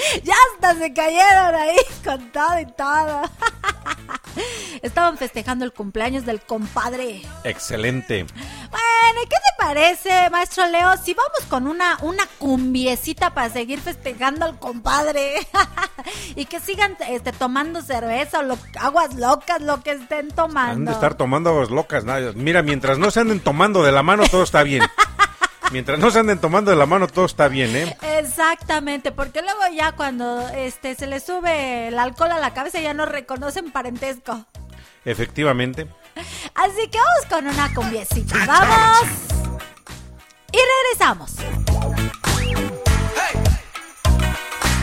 Ya 0.24 0.34
hasta 0.54 0.74
se 0.78 0.92
cayeron 0.92 1.54
ahí 1.54 1.76
con 2.04 2.30
todo 2.32 2.58
y 2.60 2.66
todo. 2.72 3.22
Estaban 4.82 5.18
festejando 5.18 5.64
el 5.64 5.72
cumpleaños 5.72 6.24
del 6.24 6.40
compadre. 6.40 7.22
Excelente. 7.44 8.24
Bueno, 8.24 9.22
¿y 9.24 9.28
qué 9.28 9.36
te 9.36 9.64
parece, 9.64 10.30
maestro 10.30 10.66
Leo? 10.68 10.96
Si 10.96 11.12
vamos 11.14 11.40
con 11.48 11.66
una, 11.66 11.98
una 12.02 12.24
cumbiecita 12.38 13.34
para 13.34 13.50
seguir 13.50 13.80
festejando 13.80 14.46
al 14.46 14.58
compadre 14.58 15.34
y 16.36 16.44
que 16.46 16.60
sigan 16.60 16.96
este, 17.08 17.32
tomando 17.32 17.82
cerveza 17.82 18.38
o 18.38 18.42
lo- 18.42 18.58
aguas 18.80 19.14
locas, 19.16 19.60
lo 19.60 19.82
que 19.82 19.92
estén 19.92 20.18
Han 20.20 20.28
de 20.28 20.34
tomando. 20.34 20.90
estar 20.92 21.14
tomando 21.14 21.50
aguas 21.50 21.70
locas. 21.70 22.04
nada. 22.04 22.32
Mira, 22.34 22.62
mientras 22.62 22.98
no 22.98 23.10
se 23.10 23.20
anden 23.20 23.40
tomando 23.40 23.82
de 23.82 23.92
la 23.92 24.02
mano, 24.02 24.22
todo 24.30 24.44
está 24.44 24.62
bien. 24.62 24.82
Mientras 25.70 25.98
no 26.00 26.10
se 26.10 26.18
anden 26.18 26.40
tomando 26.40 26.70
de 26.72 26.76
la 26.76 26.86
mano, 26.86 27.06
todo 27.06 27.26
está 27.26 27.46
bien, 27.48 27.76
¿eh? 27.76 27.96
Exactamente, 28.18 29.12
porque 29.12 29.40
luego 29.40 29.60
ya 29.72 29.92
cuando 29.92 30.48
este 30.48 30.96
se 30.96 31.06
le 31.06 31.20
sube 31.20 31.88
el 31.88 31.98
alcohol 31.98 32.32
a 32.32 32.40
la 32.40 32.52
cabeza 32.52 32.80
ya 32.80 32.92
no 32.92 33.06
reconocen 33.06 33.70
parentesco. 33.70 34.46
Efectivamente. 35.04 35.86
Así 36.54 36.88
que 36.90 36.98
vamos 36.98 37.26
con 37.28 37.46
una 37.46 37.72
cumbiecita. 37.72 38.44
¡Vamos! 38.46 39.08
Y 40.52 40.58
regresamos. 40.82 41.36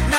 Me 0.10 0.18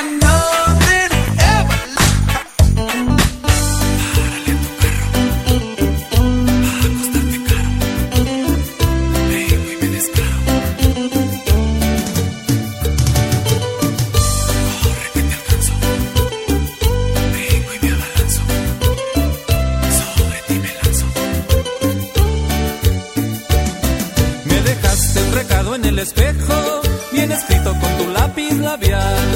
recado 25.33 25.75
en 25.75 25.85
el 25.85 25.99
espejo, 25.99 26.81
bien 27.13 27.33
escrito 27.33 27.75
con 27.81 27.97
tu 27.99 28.11
lápiz 28.13 28.53
labial. 28.55 29.29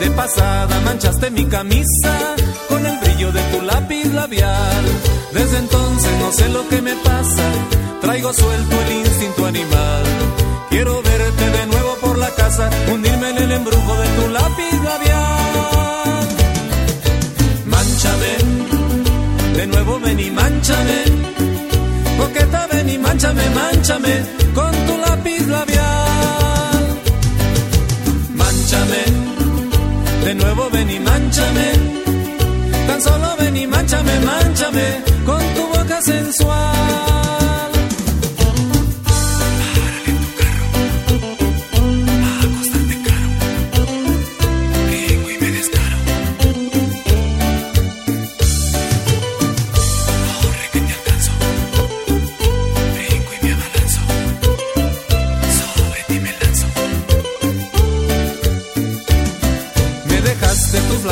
De 0.00 0.10
pasada 0.10 0.80
manchaste 0.80 1.30
mi 1.30 1.44
camisa 1.46 2.34
con 2.68 2.84
el 2.84 2.98
brillo 2.98 3.32
de 3.32 3.42
tu 3.52 3.62
lápiz 3.62 4.06
labial. 4.12 4.84
Desde 5.32 5.58
entonces 5.58 6.12
no 6.20 6.32
sé 6.32 6.48
lo 6.48 6.68
que 6.68 6.82
me 6.82 6.94
pasa, 6.96 7.44
traigo 8.00 8.32
suelto 8.32 8.76
el 8.82 9.06
instinto 9.06 9.46
animal. 9.46 10.02
Quiero 10.70 11.02
verte 11.02 11.50
de 11.50 11.66
nuevo 11.66 11.94
por 12.00 12.18
la 12.18 12.30
casa, 12.30 12.70
hundirme 12.92 13.30
en 13.30 13.38
el 13.38 13.52
embrujo 13.52 13.96
de 13.96 14.08
tu 14.08 14.28
lápiz 14.28 14.74
labial. 14.84 16.28
Manchame, 17.66 18.32
de 19.56 19.66
nuevo 19.66 20.00
ven 20.00 20.20
y 20.20 20.30
manchame. 20.30 21.04
Coqueta, 22.18 22.66
ven 22.72 22.88
y 22.88 22.98
manchame, 22.98 23.42
manchame 23.50 24.47
con 24.58 24.72
tu 24.86 24.94
lápiz 25.06 25.42
labial. 25.56 26.84
Manchame, 28.42 29.02
de 30.24 30.34
nuevo 30.34 30.62
ven 30.74 30.90
y 30.96 30.98
manchame. 31.10 31.68
Tan 32.88 33.00
solo 33.06 33.28
ven 33.40 33.56
y 33.56 33.66
manchame, 33.66 34.14
manchame 34.32 34.86
con 35.28 35.42
tu 35.54 35.62
boca 35.74 35.98
sensual. 36.02 36.77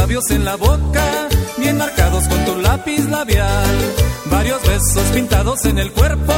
Labios 0.07 0.31
en 0.31 0.45
la 0.45 0.55
boca, 0.55 1.29
bien 1.59 1.79
marcados 1.79 2.29
con 2.29 2.45
tu 2.45 2.55
lápiz 2.61 3.05
labial. 3.11 3.77
Varios 4.31 4.63
besos 4.63 5.03
pintados 5.13 5.65
en 5.65 5.79
el 5.79 5.91
cuerpo, 5.91 6.33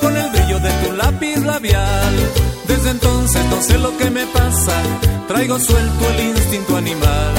con 0.00 0.16
el 0.16 0.30
brillo 0.30 0.58
de 0.58 0.70
tu 0.82 0.92
lápiz 0.92 1.36
labial. 1.44 2.14
Desde 2.66 2.88
entonces 2.88 3.44
no 3.50 3.60
sé 3.60 3.76
lo 3.80 3.94
que 3.98 4.08
me 4.08 4.24
pasa, 4.28 4.72
traigo 5.28 5.58
suelto 5.60 6.08
el 6.08 6.20
instinto 6.28 6.74
animal. 6.74 7.34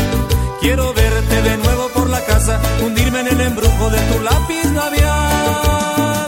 Quiero 0.61 0.93
verte 0.93 1.41
de 1.41 1.57
nuevo 1.57 1.87
por 1.95 2.07
la 2.07 2.23
casa, 2.23 2.59
hundirme 2.85 3.21
en 3.21 3.27
el 3.29 3.41
embrujo 3.41 3.89
de 3.89 3.99
tu 3.99 4.19
lápiz 4.21 4.65
labial. 4.75 6.27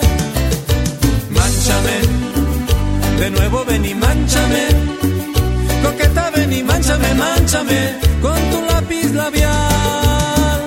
Manchame, 1.30 1.98
de 3.20 3.30
nuevo 3.30 3.64
ven 3.64 3.86
y 3.86 3.94
manchame. 3.94 5.15
Coqueta, 5.86 6.32
ven 6.36 6.52
y 6.52 6.64
manchame, 6.64 7.14
manchame 7.14 7.80
con 8.20 8.40
tu 8.52 8.60
lápiz 8.72 9.12
labial. 9.14 10.62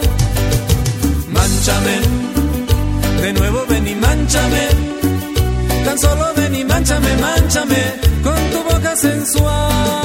Manchame, 1.33 1.97
de 3.23 3.33
nuevo 3.33 3.65
ven 3.69 3.89
y 3.89 3.95
manchame. 3.97 4.65
Tan 5.85 5.99
solo 5.99 6.27
ven 6.37 6.55
y 6.55 6.65
manchame, 6.65 7.11
manchame 7.17 7.81
con 8.23 8.41
tu 8.53 8.63
boca 8.71 8.95
sensual. 8.95 9.98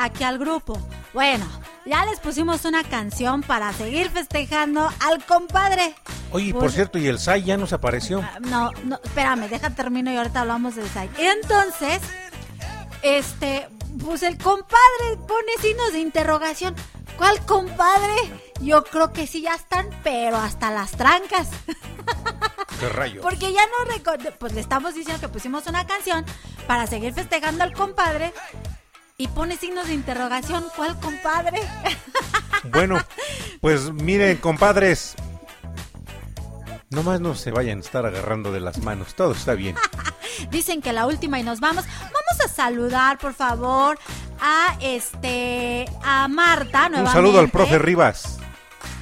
Aquí 0.00 0.24
al 0.24 0.38
grupo. 0.38 0.78
Bueno, 1.12 1.46
ya 1.84 2.04
les 2.06 2.20
pusimos 2.20 2.64
una 2.64 2.84
canción 2.84 3.42
para 3.42 3.72
seguir 3.72 4.10
festejando 4.10 4.88
al 5.00 5.24
compadre. 5.24 5.94
Oye, 6.32 6.52
por 6.54 6.70
cierto, 6.70 6.98
y 6.98 7.06
el 7.08 7.18
SAI 7.18 7.42
ya 7.44 7.56
nos 7.56 7.72
apareció. 7.72 8.22
No, 8.40 8.70
no, 8.84 9.00
espérame, 9.02 9.48
deja 9.48 9.70
termino 9.70 10.12
y 10.12 10.16
ahorita 10.16 10.42
hablamos 10.42 10.76
del 10.76 10.88
site. 10.88 11.10
Entonces, 11.18 12.00
este, 13.02 13.68
pues 14.04 14.22
el 14.22 14.38
compadre 14.38 15.16
pone 15.26 15.52
signos 15.60 15.92
de 15.92 16.00
interrogación. 16.00 16.74
¿Cuál 17.16 17.44
compadre? 17.44 18.14
Yo 18.60 18.84
creo 18.84 19.12
que 19.12 19.26
sí 19.26 19.42
ya 19.42 19.54
están, 19.54 19.88
pero 20.02 20.36
hasta 20.36 20.70
las 20.70 20.92
trancas. 20.92 21.48
¿Qué 22.78 22.88
rayos? 22.88 23.22
Porque 23.22 23.52
ya 23.52 23.62
no 23.66 23.92
recuerdo, 23.92 24.30
pues 24.38 24.54
le 24.54 24.60
estamos 24.60 24.94
diciendo 24.94 25.20
que 25.20 25.28
pusimos 25.28 25.66
una 25.66 25.86
canción 25.86 26.24
para 26.66 26.86
seguir 26.86 27.12
festejando 27.12 27.64
al 27.64 27.72
compadre 27.72 28.32
y 29.20 29.28
pone 29.28 29.58
signos 29.58 29.86
de 29.86 29.92
interrogación. 29.92 30.64
¿Cuál 30.74 30.98
compadre? 30.98 31.60
Bueno, 32.64 32.98
pues 33.62 33.90
miren, 33.90 34.36
compadres. 34.36 35.14
Nomás 36.90 37.18
no 37.18 37.34
se 37.34 37.50
vayan 37.50 37.78
a 37.78 37.80
estar 37.80 38.04
agarrando 38.04 38.52
de 38.52 38.60
las 38.60 38.76
manos. 38.82 39.14
Todo 39.14 39.32
está 39.32 39.54
bien. 39.54 39.76
Dicen 40.50 40.82
que 40.82 40.92
la 40.92 41.06
última 41.06 41.40
y 41.40 41.42
nos 41.42 41.58
vamos. 41.60 41.86
Vamos 41.86 42.44
a 42.44 42.48
saludar, 42.48 43.16
por 43.16 43.32
favor, 43.32 43.98
a 44.42 44.76
este 44.82 45.86
a 46.02 46.28
Marta 46.28 46.86
Un 46.86 46.92
nuevamente. 46.92 47.12
saludo 47.12 47.40
al 47.40 47.48
profe 47.48 47.78
Rivas. 47.78 48.38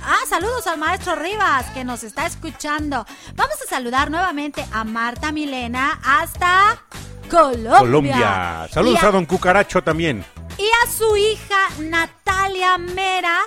Ah, 0.04 0.20
saludos 0.28 0.68
al 0.68 0.78
maestro 0.78 1.16
Rivas 1.16 1.66
que 1.70 1.82
nos 1.82 2.04
está 2.04 2.26
escuchando. 2.26 3.04
Vamos 3.34 3.56
a 3.60 3.68
saludar 3.68 4.08
nuevamente 4.08 4.64
a 4.72 4.84
Marta 4.84 5.32
Milena 5.32 6.00
hasta 6.04 6.80
Colombia. 7.28 7.78
Colombia. 7.78 8.68
Saludos 8.72 9.02
a 9.02 9.10
don 9.10 9.26
Cucaracho 9.26 9.82
también. 9.82 10.24
y 10.58 10.68
a 10.84 10.90
su 10.90 11.16
hija 11.16 11.56
Natalia 11.80 12.78
Mera, 12.78 13.38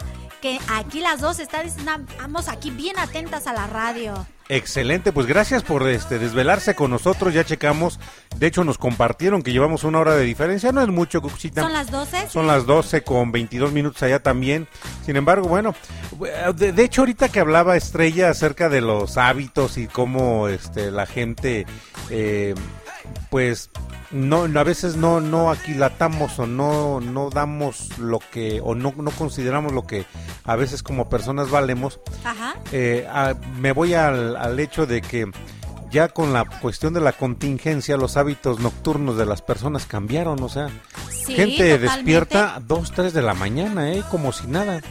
que 0.42 0.60
aquí 0.74 1.02
las 1.02 1.22
dos 1.22 1.40
están, 1.40 1.66
estamos 1.68 2.48
aquí 2.48 2.72
bien 2.72 2.98
atentas 3.00 3.48
a 3.48 3.54
la 3.54 3.68
radio. 3.68 4.26
Excelente, 4.50 5.14
pues 5.14 5.28
gracias 5.28 5.64
por 5.64 5.88
este 5.88 6.20
desvelarse 6.20 6.76
con 6.76 6.92
nosotros. 6.92 7.34
Ya 7.34 7.46
checamos. 7.46 8.00
De 8.36 8.48
hecho, 8.48 8.66
nos 8.66 8.78
compartieron 8.78 9.44
que 9.44 9.54
llevamos 9.54 9.86
una 9.86 10.00
hora 10.00 10.16
de 10.16 10.26
diferencia. 10.26 10.74
No 10.74 10.82
es 10.82 10.90
mucho, 10.90 11.22
Cucuchita. 11.22 11.62
¿Son 11.62 11.72
las 11.72 11.90
12? 11.90 12.28
Son 12.30 12.48
las 12.48 12.66
12 12.66 13.02
con 13.04 13.32
22 13.32 13.72
minutos 13.72 14.04
allá 14.04 14.20
también. 14.22 14.68
Sin 15.06 15.16
embargo, 15.16 15.48
bueno, 15.48 15.74
de, 16.56 16.74
de 16.74 16.84
hecho 16.84 17.04
ahorita 17.04 17.30
que 17.30 17.40
hablaba 17.40 17.78
Estrella 17.78 18.30
acerca 18.30 18.68
de 18.68 18.82
los 18.82 19.18
hábitos 19.18 19.78
y 19.78 19.88
cómo 19.88 20.50
este, 20.50 20.92
la 20.92 21.06
gente, 21.06 21.66
eh, 22.10 22.54
pues, 23.30 23.70
no, 24.12 24.44
a 24.44 24.64
veces 24.64 24.96
no, 24.96 25.22
no 25.22 25.52
aquilatamos 25.52 26.38
o 26.40 26.48
no, 26.48 27.00
no 27.00 27.30
damos 27.30 27.98
lo 27.98 28.20
que, 28.32 28.60
o 28.64 28.76
no, 28.76 28.94
no 28.98 29.12
consideramos 29.12 29.72
lo 29.74 29.88
que 29.88 30.06
a 30.44 30.56
veces 30.56 30.84
como 30.84 31.10
personas 31.10 31.50
valemos. 31.50 32.00
Ajá. 32.24 32.56
Eh, 32.72 33.08
a- 33.10 33.36
me 33.60 33.72
voy 33.72 33.94
al, 33.94 34.36
al 34.36 34.60
hecho 34.60 34.86
de 34.86 35.02
que 35.02 35.30
ya 35.92 36.08
con 36.10 36.32
la 36.34 36.46
cuestión 36.46 36.94
de 36.94 37.02
la 37.02 37.12
contingencia, 37.12 37.98
los 37.98 38.16
hábitos 38.18 38.60
nocturnos 38.60 39.18
de 39.18 39.26
las 39.26 39.42
personas 39.42 39.86
cambiaron, 39.86 40.42
o 40.42 40.50
sea, 40.50 40.70
Sí, 41.10 41.34
gente 41.36 41.58
totalmente. 41.58 41.80
despierta 41.80 42.56
a 42.56 42.60
2, 42.62 42.92
3 42.94 43.14
de 43.14 43.22
la 43.22 43.34
mañana, 43.34 43.92
¿eh? 43.92 44.04
como 44.10 44.32
si 44.32 44.48
nada. 44.48 44.82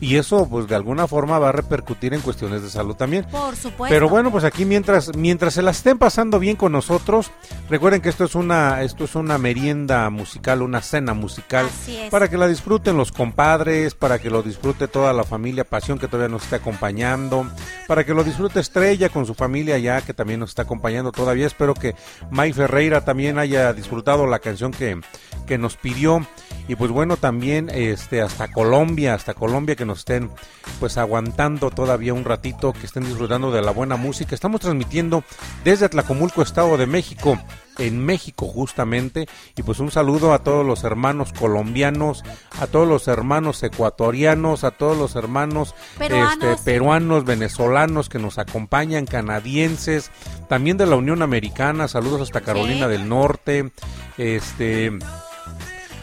Y 0.00 0.16
eso, 0.16 0.48
pues 0.48 0.68
de 0.68 0.76
alguna 0.76 1.08
forma 1.08 1.38
va 1.38 1.48
a 1.48 1.52
repercutir 1.52 2.14
en 2.14 2.20
cuestiones 2.20 2.62
de 2.62 2.70
salud 2.70 2.94
también. 2.94 3.24
Por 3.24 3.56
supuesto. 3.56 3.92
Pero 3.92 4.08
bueno, 4.08 4.30
pues 4.30 4.44
aquí 4.44 4.64
mientras 4.64 5.16
mientras 5.16 5.54
se 5.54 5.62
la 5.62 5.72
estén 5.72 5.98
pasando 5.98 6.38
bien 6.38 6.56
con 6.56 6.72
nosotros, 6.72 7.30
recuerden 7.68 8.00
que 8.00 8.08
esto 8.08 8.24
es 8.24 8.34
una 8.34 8.82
esto 8.82 9.04
es 9.04 9.14
una 9.16 9.38
merienda 9.38 10.08
musical, 10.10 10.62
una 10.62 10.82
cena 10.82 11.14
musical 11.14 11.66
Así 11.66 11.96
es. 11.96 12.10
para 12.10 12.28
que 12.28 12.36
la 12.36 12.46
disfruten 12.46 12.96
los 12.96 13.10
compadres, 13.10 13.94
para 13.94 14.20
que 14.20 14.30
lo 14.30 14.42
disfrute 14.42 14.86
toda 14.86 15.12
la 15.12 15.24
familia 15.24 15.64
Pasión 15.64 15.98
que 15.98 16.06
todavía 16.06 16.28
nos 16.28 16.44
está 16.44 16.56
acompañando, 16.56 17.46
para 17.88 18.04
que 18.04 18.14
lo 18.14 18.22
disfrute 18.22 18.60
Estrella 18.60 19.08
con 19.08 19.26
su 19.26 19.34
familia 19.34 19.78
ya 19.78 20.00
que 20.02 20.14
también 20.14 20.40
nos 20.40 20.50
está 20.50 20.62
acompañando 20.62 21.10
todavía. 21.10 21.46
Espero 21.46 21.74
que 21.74 21.94
May 22.30 22.52
Ferreira 22.52 23.04
también 23.04 23.38
haya 23.38 23.72
disfrutado 23.72 24.26
la 24.26 24.38
canción 24.38 24.70
que 24.70 25.00
que 25.46 25.58
nos 25.58 25.76
pidió 25.76 26.26
y 26.68 26.76
pues 26.76 26.90
bueno 26.90 27.16
también 27.16 27.70
este 27.70 28.20
hasta 28.20 28.48
Colombia, 28.52 29.14
hasta 29.14 29.32
Colombia 29.32 29.74
que 29.74 29.86
nos 29.88 30.00
estén 30.00 30.30
pues 30.78 30.96
aguantando 30.96 31.70
todavía 31.70 32.14
un 32.14 32.24
ratito, 32.24 32.72
que 32.72 32.86
estén 32.86 33.04
disfrutando 33.04 33.50
de 33.50 33.62
la 33.62 33.72
buena 33.72 33.96
música. 33.96 34.34
Estamos 34.34 34.60
transmitiendo 34.60 35.24
desde 35.64 35.86
Atlacomulco, 35.86 36.42
Estado 36.42 36.76
de 36.76 36.86
México, 36.86 37.36
en 37.78 38.04
México 38.04 38.46
justamente, 38.46 39.26
y 39.56 39.62
pues 39.62 39.78
un 39.78 39.90
saludo 39.90 40.32
a 40.32 40.40
todos 40.40 40.64
los 40.66 40.84
hermanos 40.84 41.32
colombianos, 41.32 42.22
a 42.60 42.66
todos 42.66 42.86
los 42.86 43.08
hermanos 43.08 43.62
ecuatorianos, 43.62 44.64
a 44.64 44.72
todos 44.72 44.96
los 44.96 45.16
hermanos 45.16 45.74
Peruanos. 45.96 46.32
este, 46.32 46.64
peruanos, 46.64 47.24
venezolanos 47.24 48.08
que 48.08 48.18
nos 48.18 48.38
acompañan, 48.38 49.06
canadienses, 49.06 50.10
también 50.48 50.76
de 50.76 50.86
la 50.86 50.96
Unión 50.96 51.22
Americana, 51.22 51.88
saludos 51.88 52.20
hasta 52.22 52.40
Carolina 52.40 52.88
del 52.88 53.08
Norte, 53.08 53.70
este 54.16 54.98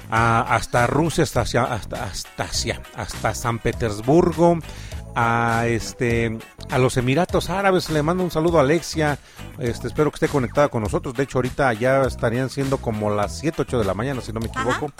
a- 0.09 0.55
hasta 0.55 0.87
Rusia, 0.87 1.23
hasta, 1.23 1.41
hacia- 1.41 1.63
hasta, 1.63 2.03
hasta, 2.03 2.43
hacia- 2.43 2.81
hasta 2.95 3.33
San 3.35 3.59
Petersburgo, 3.59 4.59
a 5.17 5.63
este 5.67 6.37
a 6.69 6.77
los 6.77 6.97
Emiratos 6.97 7.49
Árabes, 7.49 7.89
le 7.89 8.01
mando 8.03 8.21
un 8.23 8.31
saludo 8.31 8.57
a 8.57 8.61
Alexia, 8.61 9.17
este 9.59 9.87
espero 9.87 10.11
que 10.11 10.15
esté 10.15 10.27
conectada 10.27 10.67
con 10.67 10.83
nosotros, 10.83 11.13
de 11.13 11.23
hecho 11.23 11.37
ahorita 11.37 11.71
ya 11.73 12.01
estarían 12.01 12.49
siendo 12.49 12.77
como 12.77 13.09
las 13.11 13.37
7, 13.39 13.61
8 13.61 13.79
de 13.79 13.85
la 13.85 13.93
mañana, 13.93 14.19
si 14.19 14.33
no 14.33 14.39
me 14.41 14.47
equivoco, 14.47 14.91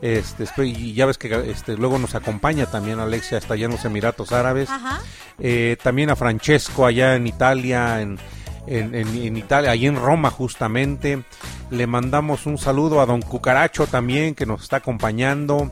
este 0.00 0.42
espero- 0.44 0.64
y 0.66 0.94
ya 0.94 1.06
ves 1.06 1.18
que 1.18 1.50
este, 1.50 1.76
luego 1.76 1.98
nos 1.98 2.14
acompaña 2.16 2.66
también 2.66 2.98
Alexia 2.98 3.38
hasta 3.38 3.54
allá 3.54 3.66
en 3.66 3.72
los 3.72 3.84
Emiratos 3.84 4.32
Árabes, 4.32 4.68
Ajá. 4.70 5.00
eh, 5.38 5.76
también 5.80 6.10
a 6.10 6.16
Francesco 6.16 6.84
allá 6.86 7.14
en 7.14 7.26
Italia, 7.28 8.00
en, 8.00 8.18
en, 8.66 8.94
en- 8.94 9.22
en 9.22 9.36
Italia, 9.36 9.70
ahí 9.70 9.86
en 9.86 9.96
Roma 9.96 10.30
justamente. 10.30 11.22
Le 11.70 11.86
mandamos 11.86 12.46
un 12.46 12.58
saludo 12.58 13.00
a 13.00 13.06
don 13.06 13.22
Cucaracho 13.22 13.86
también 13.86 14.34
que 14.34 14.44
nos 14.46 14.62
está 14.62 14.76
acompañando 14.76 15.70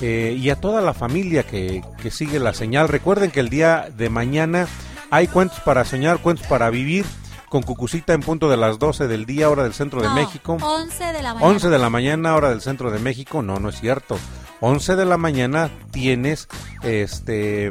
eh, 0.00 0.36
y 0.38 0.50
a 0.50 0.56
toda 0.60 0.80
la 0.80 0.94
familia 0.94 1.42
que, 1.44 1.82
que 2.00 2.10
sigue 2.10 2.38
la 2.38 2.54
señal. 2.54 2.88
Recuerden 2.88 3.30
que 3.30 3.40
el 3.40 3.48
día 3.48 3.88
de 3.96 4.08
mañana 4.08 4.68
hay 5.10 5.26
cuentos 5.26 5.58
para 5.60 5.84
soñar, 5.84 6.18
cuentos 6.18 6.46
para 6.46 6.70
vivir 6.70 7.04
con 7.48 7.62
Cucucita 7.62 8.12
en 8.14 8.20
punto 8.20 8.48
de 8.48 8.56
las 8.56 8.78
12 8.78 9.08
del 9.08 9.26
día, 9.26 9.50
hora 9.50 9.64
del 9.64 9.74
centro 9.74 10.00
de 10.00 10.08
No, 10.08 10.14
México. 10.14 10.56
11 10.62 11.04
de 11.12 11.22
la 11.22 11.34
mañana. 11.34 11.52
11 11.52 11.68
de 11.68 11.78
la 11.78 11.90
mañana, 11.90 12.34
hora 12.36 12.48
del 12.50 12.60
centro 12.62 12.90
de 12.90 12.98
México. 12.98 13.42
No, 13.42 13.58
no 13.58 13.68
es 13.68 13.78
cierto. 13.80 14.16
11 14.60 14.96
de 14.96 15.04
la 15.04 15.16
mañana 15.18 15.70
tienes 15.90 16.48
este. 16.82 17.68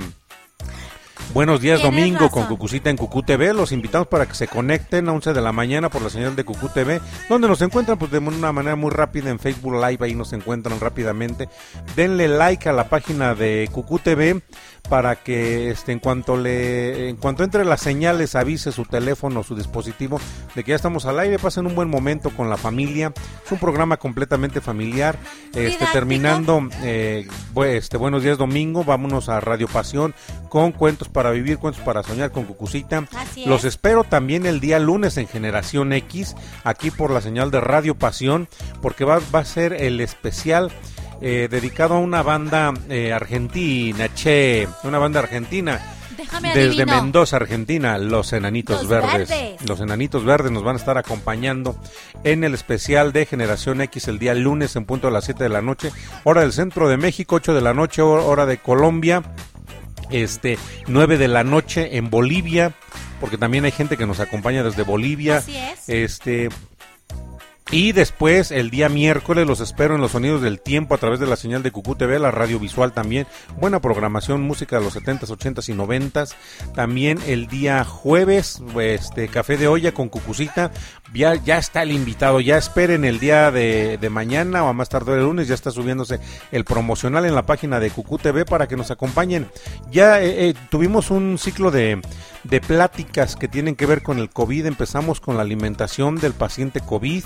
Buenos 1.33 1.61
días 1.61 1.81
domingo 1.81 2.29
con. 2.29 2.45
Cucucita 2.51 2.89
en 2.89 2.97
Cucú 2.97 3.23
TV. 3.23 3.53
Los 3.53 3.71
invitamos 3.71 4.07
para 4.07 4.25
que 4.25 4.35
se 4.35 4.49
conecten 4.49 5.07
a 5.07 5.13
11 5.13 5.31
de 5.31 5.39
la 5.39 5.53
mañana 5.53 5.87
por 5.89 6.01
la 6.01 6.09
señal 6.09 6.35
de 6.35 6.43
Cucú 6.43 6.67
TV, 6.67 6.99
donde 7.29 7.47
nos 7.47 7.61
encuentran 7.61 7.97
pues 7.97 8.11
de 8.11 8.17
una 8.17 8.51
manera 8.51 8.75
muy 8.75 8.91
rápida 8.91 9.29
en 9.29 9.39
Facebook 9.39 9.73
Live, 9.73 9.99
ahí 10.01 10.13
nos 10.13 10.33
encuentran 10.33 10.81
rápidamente. 10.81 11.47
Denle 11.95 12.27
like 12.27 12.67
a 12.67 12.73
la 12.73 12.89
página 12.89 13.33
de 13.33 13.69
Cucú 13.71 13.99
TV 13.99 14.41
para 14.89 15.15
que 15.15 15.69
este 15.69 15.93
en 15.93 15.99
cuanto 15.99 16.35
le 16.35 17.07
en 17.07 17.15
cuanto 17.15 17.43
entre 17.43 17.63
las 17.63 17.79
señales 17.79 18.35
avise 18.35 18.73
su 18.73 18.83
teléfono, 18.83 19.43
su 19.43 19.55
dispositivo 19.55 20.19
de 20.55 20.63
que 20.63 20.71
ya 20.71 20.75
estamos 20.75 21.05
al 21.05 21.19
aire, 21.19 21.39
pasen 21.39 21.65
un 21.65 21.75
buen 21.75 21.89
momento 21.89 22.31
con 22.31 22.49
la 22.49 22.57
familia. 22.57 23.13
Es 23.45 23.51
un 23.51 23.59
programa 23.59 23.95
completamente 23.95 24.59
familiar. 24.59 25.17
Este 25.53 25.85
terminando 25.93 26.67
eh, 26.83 27.25
este 27.67 27.95
buenos 27.95 28.23
días 28.23 28.37
domingo, 28.37 28.83
vámonos 28.83 29.29
a 29.29 29.39
Radio 29.39 29.67
Pasión 29.67 30.13
con 30.49 30.73
cuentos 30.73 31.07
para 31.07 31.20
vivir, 31.29 31.59
cuentos 31.59 31.83
para 31.83 32.01
soñar 32.01 32.31
con 32.31 32.45
Cucucita. 32.45 33.07
Así 33.15 33.45
Los 33.45 33.59
es. 33.59 33.75
espero 33.75 34.03
también 34.03 34.47
el 34.47 34.59
día 34.59 34.79
lunes 34.79 35.17
en 35.17 35.27
Generación 35.27 35.93
X, 35.93 36.35
aquí 36.63 36.89
por 36.89 37.11
la 37.11 37.21
señal 37.21 37.51
de 37.51 37.61
Radio 37.61 37.93
Pasión, 37.93 38.47
porque 38.81 39.05
va, 39.05 39.19
va 39.33 39.39
a 39.41 39.45
ser 39.45 39.73
el 39.73 40.01
especial 40.01 40.71
eh, 41.21 41.47
dedicado 41.51 41.93
a 41.93 41.99
una 41.99 42.23
banda 42.23 42.73
eh, 42.89 43.13
argentina, 43.13 44.11
che, 44.15 44.67
una 44.83 44.97
banda 44.97 45.19
argentina. 45.19 45.79
Déjame 46.17 46.49
Desde 46.53 46.83
adivino. 46.83 47.01
Mendoza, 47.01 47.35
Argentina, 47.37 47.97
los 47.97 48.31
Enanitos 48.33 48.77
Los 48.81 48.87
Verdes. 48.87 49.29
Verdes. 49.29 49.67
Los 49.67 49.79
Enanitos 49.81 50.23
Verdes 50.23 50.51
nos 50.51 50.63
van 50.63 50.75
a 50.75 50.79
estar 50.79 50.97
acompañando 50.97 51.75
en 52.23 52.43
el 52.43 52.53
especial 52.53 53.11
de 53.11 53.25
Generación 53.25 53.81
X 53.81 54.07
el 54.07 54.19
día 54.19 54.33
lunes 54.35 54.75
en 54.75 54.85
punto 54.85 55.07
a 55.07 55.11
las 55.11 55.25
7 55.25 55.43
de 55.43 55.49
la 55.49 55.61
noche, 55.61 55.91
hora 56.23 56.41
del 56.41 56.53
centro 56.53 56.87
de 56.89 56.97
México, 56.97 57.35
8 57.37 57.53
de 57.55 57.61
la 57.61 57.73
noche, 57.73 58.01
hor- 58.03 58.21
hora 58.23 58.45
de 58.45 58.57
Colombia, 58.59 59.23
este 60.11 60.57
9 60.87 61.17
de 61.17 61.27
la 61.27 61.43
noche 61.43 61.97
en 61.97 62.09
Bolivia, 62.09 62.73
porque 63.19 63.37
también 63.37 63.65
hay 63.65 63.71
gente 63.71 63.97
que 63.97 64.05
nos 64.05 64.19
acompaña 64.19 64.63
desde 64.63 64.83
Bolivia. 64.83 65.37
Así 65.37 65.55
es. 65.55 65.87
Este 65.87 66.49
Y 67.73 67.93
después, 67.93 68.51
el 68.51 68.69
día 68.69 68.89
miércoles, 68.89 69.47
los 69.47 69.61
espero 69.61 69.95
en 69.95 70.01
los 70.01 70.11
sonidos 70.11 70.41
del 70.41 70.59
tiempo 70.59 70.93
a 70.93 70.97
través 70.97 71.21
de 71.21 71.25
la 71.25 71.37
señal 71.37 71.63
de 71.63 71.71
Cucú 71.71 71.95
TV, 71.95 72.19
la 72.19 72.29
radio 72.29 72.59
visual 72.59 72.91
también. 72.91 73.27
Buena 73.61 73.79
programación, 73.79 74.41
música 74.41 74.77
de 74.77 74.83
los 74.83 74.97
70s, 74.97 75.29
80s 75.29 75.69
y 75.69 75.73
90s. 75.73 76.35
También 76.75 77.19
el 77.27 77.47
día 77.47 77.85
jueves, 77.85 78.61
este 78.77 79.29
café 79.29 79.55
de 79.55 79.69
olla 79.69 79.93
con 79.93 80.09
Cucucita. 80.09 80.71
Ya, 81.13 81.35
ya 81.35 81.57
está 81.57 81.83
el 81.83 81.93
invitado, 81.93 82.41
ya 82.41 82.57
esperen 82.57 83.05
el 83.05 83.21
día 83.21 83.51
de, 83.51 83.97
de 83.97 84.09
mañana 84.09 84.65
o 84.65 84.67
a 84.67 84.73
más 84.73 84.89
tarde 84.89 85.13
el 85.13 85.23
lunes, 85.23 85.47
ya 85.47 85.55
está 85.55 85.71
subiéndose 85.71 86.19
el 86.51 86.65
promocional 86.65 87.25
en 87.25 87.35
la 87.35 87.45
página 87.45 87.79
de 87.79 87.89
Cucú 87.89 88.17
TV 88.17 88.43
para 88.43 88.67
que 88.67 88.75
nos 88.75 88.91
acompañen. 88.91 89.49
Ya 89.89 90.21
eh, 90.21 90.49
eh, 90.49 90.53
tuvimos 90.69 91.09
un 91.09 91.37
ciclo 91.37 91.71
de, 91.71 92.01
de 92.43 92.59
pláticas 92.61 93.35
que 93.35 93.47
tienen 93.47 93.75
que 93.75 93.85
ver 93.85 94.01
con 94.01 94.17
el 94.19 94.29
COVID. 94.29 94.65
Empezamos 94.65 95.19
con 95.19 95.35
la 95.37 95.43
alimentación 95.43 96.15
del 96.15 96.33
paciente 96.33 96.79
COVID. 96.79 97.23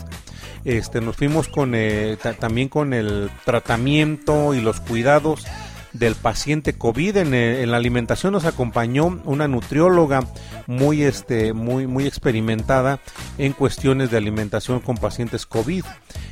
Este, 0.65 1.01
nos 1.01 1.15
fuimos 1.15 1.47
con 1.47 1.73
eh, 1.75 2.17
ta- 2.21 2.33
también 2.33 2.69
con 2.69 2.93
el 2.93 3.29
tratamiento 3.45 4.53
y 4.53 4.61
los 4.61 4.79
cuidados 4.81 5.45
del 5.93 6.15
paciente 6.15 6.73
COVID. 6.73 7.17
En, 7.17 7.33
eh, 7.33 7.61
en 7.63 7.71
la 7.71 7.77
alimentación 7.77 8.33
nos 8.33 8.43
acompañó 8.45 9.21
una 9.23 9.47
nutrióloga 9.47 10.25
muy, 10.67 11.03
este, 11.03 11.53
muy, 11.53 11.87
muy 11.87 12.05
experimentada 12.05 12.99
en 13.37 13.53
cuestiones 13.53 14.11
de 14.11 14.17
alimentación 14.17 14.81
con 14.81 14.97
pacientes 14.97 15.45
COVID. 15.45 15.85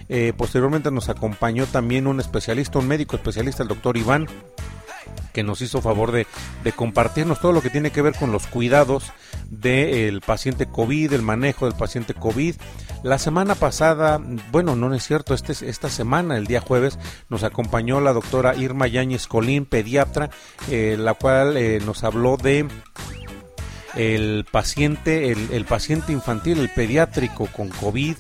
Eh, 0.09 0.33
posteriormente 0.35 0.91
nos 0.91 1.07
acompañó 1.07 1.65
también 1.65 2.07
un 2.07 2.19
especialista, 2.19 2.79
un 2.79 2.87
médico 2.89 3.15
especialista, 3.15 3.63
el 3.63 3.69
doctor 3.69 3.95
Iván, 3.95 4.27
que 5.33 5.43
nos 5.43 5.61
hizo 5.61 5.81
favor 5.81 6.11
de, 6.11 6.27
de 6.63 6.71
compartirnos 6.71 7.41
todo 7.41 7.51
lo 7.51 7.61
que 7.61 7.69
tiene 7.69 7.91
que 7.91 8.01
ver 8.01 8.15
con 8.15 8.31
los 8.31 8.47
cuidados 8.47 9.11
del 9.49 10.21
paciente 10.21 10.67
COVID, 10.67 11.13
el 11.13 11.21
manejo 11.21 11.65
del 11.65 11.77
paciente 11.77 12.13
COVID. 12.13 12.55
La 13.03 13.17
semana 13.17 13.55
pasada, 13.55 14.21
bueno, 14.51 14.75
no 14.75 14.93
es 14.93 15.05
cierto, 15.05 15.33
este, 15.33 15.53
esta 15.67 15.89
semana, 15.89 16.37
el 16.37 16.47
día 16.47 16.61
jueves, 16.61 16.97
nos 17.29 17.43
acompañó 17.43 17.99
la 17.99 18.13
doctora 18.13 18.55
Irma 18.55 18.87
Yáñez 18.87 19.27
Colín, 19.27 19.65
pediatra, 19.65 20.29
eh, 20.69 20.95
la 20.97 21.13
cual 21.13 21.57
eh, 21.57 21.81
nos 21.85 22.03
habló 22.03 22.37
de 22.37 22.67
el 23.95 24.45
paciente, 24.51 25.31
el, 25.31 25.49
el 25.51 25.65
paciente 25.65 26.11
infantil, 26.11 26.59
el 26.59 26.69
pediátrico 26.69 27.47
con 27.47 27.69
COVID 27.69 28.15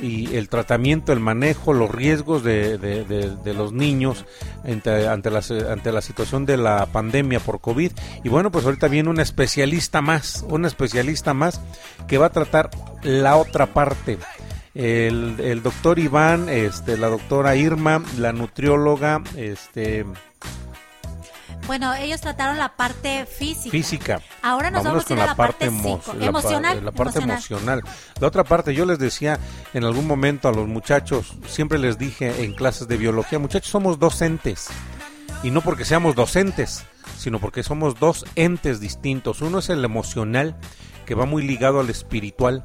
y 0.00 0.36
el 0.36 0.48
tratamiento, 0.48 1.12
el 1.12 1.20
manejo, 1.20 1.72
los 1.72 1.90
riesgos 1.90 2.44
de, 2.44 2.76
de- 2.78 3.04
de- 3.04 3.54
los 3.54 3.72
niños 3.72 4.26
ante, 4.64 5.08
ante, 5.08 5.30
la, 5.30 5.42
ante 5.70 5.90
la 5.90 6.02
situación 6.02 6.44
de 6.44 6.58
la 6.58 6.86
pandemia 6.86 7.40
por 7.40 7.60
COVID. 7.60 7.92
Y 8.22 8.28
bueno, 8.28 8.50
pues 8.52 8.64
ahorita 8.66 8.88
viene 8.88 9.08
un 9.08 9.20
especialista 9.20 10.02
más, 10.02 10.44
un 10.48 10.64
especialista 10.66 11.32
más 11.34 11.60
que 12.06 12.18
va 12.18 12.26
a 12.26 12.30
tratar 12.32 12.70
la 13.02 13.36
otra 13.36 13.66
parte. 13.72 14.18
El, 14.74 15.36
el 15.40 15.62
doctor 15.62 15.98
Iván, 15.98 16.50
este, 16.50 16.98
la 16.98 17.08
doctora 17.08 17.56
Irma, 17.56 18.02
la 18.18 18.32
nutrióloga, 18.34 19.22
este, 19.34 20.04
Bueno, 21.66 21.92
ellos 21.94 22.20
trataron 22.20 22.58
la 22.58 22.76
parte 22.76 23.26
física. 23.26 23.70
física. 23.70 24.20
Ahora 24.42 24.70
nos 24.70 24.84
Vámonos 24.84 25.04
vamos 25.04 25.10
a 25.10 25.14
ir 25.14 25.20
a 25.20 25.26
la 25.26 25.36
parte 25.36 25.66
emo- 25.66 26.00
psico- 26.00 26.12
la 26.14 26.20
pa- 26.20 26.26
emocional, 26.26 26.84
La, 26.84 26.92
parte 26.92 27.18
emocional. 27.18 27.36
emocional. 27.38 27.82
La 28.20 28.28
otra 28.28 28.44
parte, 28.44 28.72
yo 28.74 28.86
les 28.86 28.98
decía 29.00 29.40
en 29.74 29.82
algún 29.84 30.06
momento 30.06 30.48
a 30.48 30.52
los 30.52 30.68
muchachos, 30.68 31.34
siempre 31.48 31.78
les 31.78 31.98
dije 31.98 32.44
en 32.44 32.54
clases 32.54 32.86
de 32.86 32.96
biología, 32.96 33.38
muchachos, 33.40 33.70
somos 33.70 33.98
docentes. 33.98 34.68
Y 35.42 35.50
no 35.50 35.60
porque 35.60 35.84
seamos 35.84 36.14
docentes, 36.14 36.84
sino 37.18 37.40
porque 37.40 37.62
somos 37.62 37.98
dos 37.98 38.24
entes 38.36 38.78
distintos. 38.80 39.40
Uno 39.42 39.58
es 39.58 39.68
el 39.68 39.84
emocional, 39.84 40.56
que 41.04 41.14
va 41.16 41.26
muy 41.26 41.42
ligado 41.42 41.80
al 41.80 41.90
espiritual, 41.90 42.64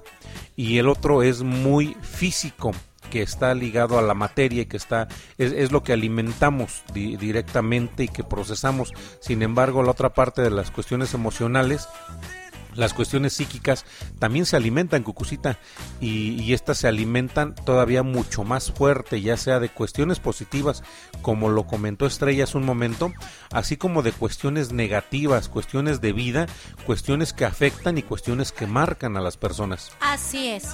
y 0.55 0.77
el 0.77 0.87
otro 0.87 1.23
es 1.23 1.41
muy 1.41 1.95
físico 2.01 2.71
que 3.11 3.22
está 3.22 3.53
ligado 3.53 3.99
a 3.99 4.01
la 4.01 4.15
materia 4.15 4.64
y 4.64 4.65
que 4.65 4.77
está 4.77 5.07
es, 5.38 5.51
es 5.51 5.72
lo 5.72 5.83
que 5.83 5.93
alimentamos 5.93 6.81
di- 6.93 7.17
directamente 7.17 8.06
y 8.06 8.07
que 8.07 8.23
procesamos. 8.23 8.93
Sin 9.19 9.43
embargo, 9.43 9.83
la 9.83 9.91
otra 9.91 10.15
parte 10.15 10.41
de 10.41 10.49
las 10.49 10.72
cuestiones 10.72 11.14
emocionales 11.14 11.88
las 12.73 12.93
cuestiones 12.93 13.33
psíquicas 13.33 13.83
también 14.17 14.45
se 14.45 14.56
alimentan, 14.56 15.03
Cucucita, 15.03 15.59
y, 15.99 16.41
y 16.41 16.53
estas 16.53 16.77
se 16.77 16.88
alimentan 16.88 17.53
todavía 17.53 18.01
mucho 18.01 18.45
más 18.45 18.72
fuerte, 18.72 19.22
ya 19.22 19.35
sea 19.35 19.59
de 19.59 19.67
cuestiones 19.67 20.22
positivas, 20.22 20.81
como 21.22 21.49
lo 21.49 21.67
comentó 21.67 22.06
Estrella 22.06 22.45
hace 22.45 22.57
un 22.57 22.64
momento, 22.65 23.11
así 23.51 23.75
como 23.75 24.03
de 24.03 24.14
cuestiones 24.14 24.72
negativas, 24.72 25.49
cuestiones 25.49 25.99
de 25.99 26.14
vida, 26.14 26.48
cuestiones 26.85 27.33
que 27.33 27.43
afectan 27.43 27.98
y 27.98 28.03
cuestiones 28.03 28.53
que 28.53 28.67
marcan 28.67 29.17
a 29.17 29.22
las 29.22 29.35
personas. 29.35 29.91
Así 29.99 30.48
es. 30.48 30.69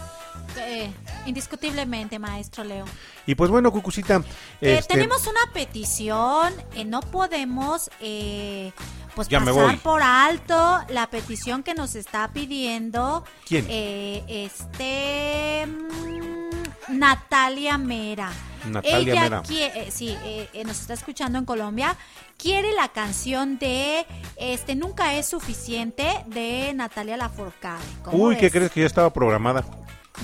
Eh, 0.60 0.90
indiscutiblemente, 1.26 2.18
maestro 2.20 2.64
Leo. 2.64 2.86
Y 3.26 3.36
pues 3.36 3.50
bueno, 3.52 3.72
Cucucita, 3.72 4.18
Eh, 4.62 4.78
este, 4.80 4.96
tenemos 4.96 5.28
una 5.28 5.52
petición, 5.54 6.54
eh, 6.76 6.84
no 6.86 7.02
podemos 7.02 7.90
eh, 8.02 8.72
pues 9.16 9.28
Ya 9.28 9.40
me 9.40 9.48
pasar 9.52 9.66
voy. 9.66 9.76
por 9.78 10.02
alto 10.02 10.80
la 10.90 11.10
petición 11.10 11.64
que 11.64 11.74
nos 11.74 11.96
está 11.96 12.30
pidiendo 12.34 13.24
¿Quién? 13.48 13.66
eh, 13.70 14.24
este 14.28 15.68
mm, 15.68 16.98
Natalia 16.98 17.78
Mera. 17.78 18.32
Natalia 18.68 19.14
Ella 19.14 19.22
Mera. 19.24 19.44
quie- 19.44 19.72
eh, 19.76 19.90
sí, 19.92 20.18
eh, 20.24 20.50
eh, 20.54 20.64
nos 20.66 20.80
está 20.82 20.94
escuchando 20.94 21.38
en 21.38 21.46
Colombia. 21.46 21.96
Quiere 22.38 22.74
la 22.74 22.90
canción 22.90 23.58
de 23.60 24.06
este 24.38 24.76
Nunca 24.76 25.14
es 25.16 25.28
suficiente 25.28 26.24
de 26.28 26.72
Natalia 26.76 27.18
Lafourcade. 27.18 27.84
¿Cómo 28.04 28.24
uy, 28.26 28.38
¿qué 28.38 28.52
crees 28.52 28.72
que 28.72 28.82
ya 28.82 28.86
estaba 28.88 29.12
programada? 29.12 29.64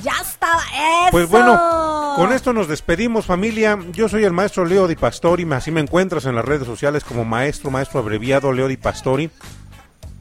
Ya 0.01 0.13
estaba 0.21 0.61
eso. 0.61 1.11
Pues 1.11 1.29
bueno, 1.29 2.13
con 2.15 2.31
esto 2.33 2.53
nos 2.53 2.67
despedimos 2.67 3.25
familia. 3.25 3.77
Yo 3.91 4.09
soy 4.09 4.23
el 4.23 4.33
maestro 4.33 4.65
Leo 4.65 4.87
Di 4.87 4.95
Pastori, 4.95 5.47
así 5.51 5.71
me 5.71 5.81
encuentras 5.81 6.25
en 6.25 6.35
las 6.35 6.45
redes 6.45 6.65
sociales 6.65 7.03
como 7.03 7.25
maestro, 7.25 7.69
maestro 7.69 7.99
abreviado 7.99 8.51
Leo 8.51 8.67
Di 8.67 8.77
Pastori. 8.77 9.29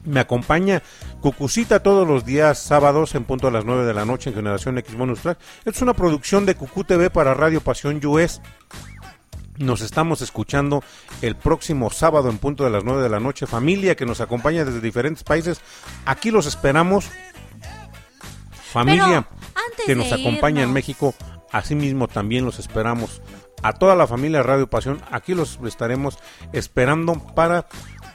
Me 0.05 0.19
acompaña 0.19 0.83
Cucucita 1.21 1.81
todos 1.81 2.05
los 2.05 2.25
días 2.25 2.59
sábados 2.59 3.15
en 3.15 3.23
punto 3.23 3.47
a 3.47 3.51
las 3.51 3.63
9 3.63 3.85
de 3.85 3.93
la 3.93 4.03
noche 4.03 4.29
en 4.29 4.35
Generación 4.35 4.77
X 4.77 4.95
Bonus 4.95 5.21
Track. 5.21 5.39
Es 5.63 5.81
una 5.81 5.93
producción 5.93 6.45
de 6.45 6.55
Cucú 6.55 6.83
TV 6.83 7.09
para 7.09 7.33
Radio 7.33 7.61
Pasión 7.61 8.05
US. 8.05 8.41
Nos 9.57 9.81
estamos 9.81 10.21
escuchando 10.21 10.83
el 11.21 11.35
próximo 11.35 11.89
sábado 11.91 12.29
en 12.29 12.39
punto 12.39 12.65
de 12.65 12.71
las 12.71 12.83
9 12.83 13.01
de 13.01 13.09
la 13.09 13.21
noche. 13.21 13.47
Familia 13.47 13.95
que 13.95 14.05
nos 14.05 14.19
acompaña 14.19 14.65
desde 14.65 14.81
diferentes 14.81 15.23
países. 15.23 15.61
Aquí 16.05 16.31
los 16.31 16.45
esperamos. 16.45 17.09
Familia 18.73 19.27
antes 19.55 19.85
que 19.85 19.95
nos 19.95 20.11
acompaña 20.11 20.63
en. 20.63 20.73
México, 20.73 21.13
asimismo 21.51 22.07
también 22.07 22.45
los 22.45 22.59
esperamos. 22.59 23.21
A 23.61 23.73
toda 23.73 23.95
la 23.95 24.07
familia 24.07 24.43
Radio 24.43 24.69
Pasión, 24.69 25.01
aquí 25.09 25.33
los 25.33 25.57
estaremos 25.65 26.17
esperando 26.51 27.13
para 27.33 27.65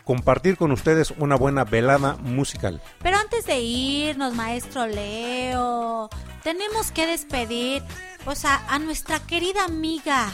compartir 0.05 0.57
con 0.57 0.73
ustedes 0.73 1.12
una 1.18 1.36
buena 1.36 1.65
velada 1.65 2.17
musical. 2.17 2.83
Pero 3.02 3.17
antes 3.17 3.47
de 3.47 3.60
irnos, 3.60 4.34
maestro 4.34 4.86
Leo, 4.86 6.10
tenemos 6.42 6.91
que 6.91 7.07
despedir 7.07 7.83
pues, 8.25 8.44
a, 8.44 8.67
a 8.73 8.78
nuestra 8.78 9.20
querida 9.20 9.65
amiga 9.65 10.31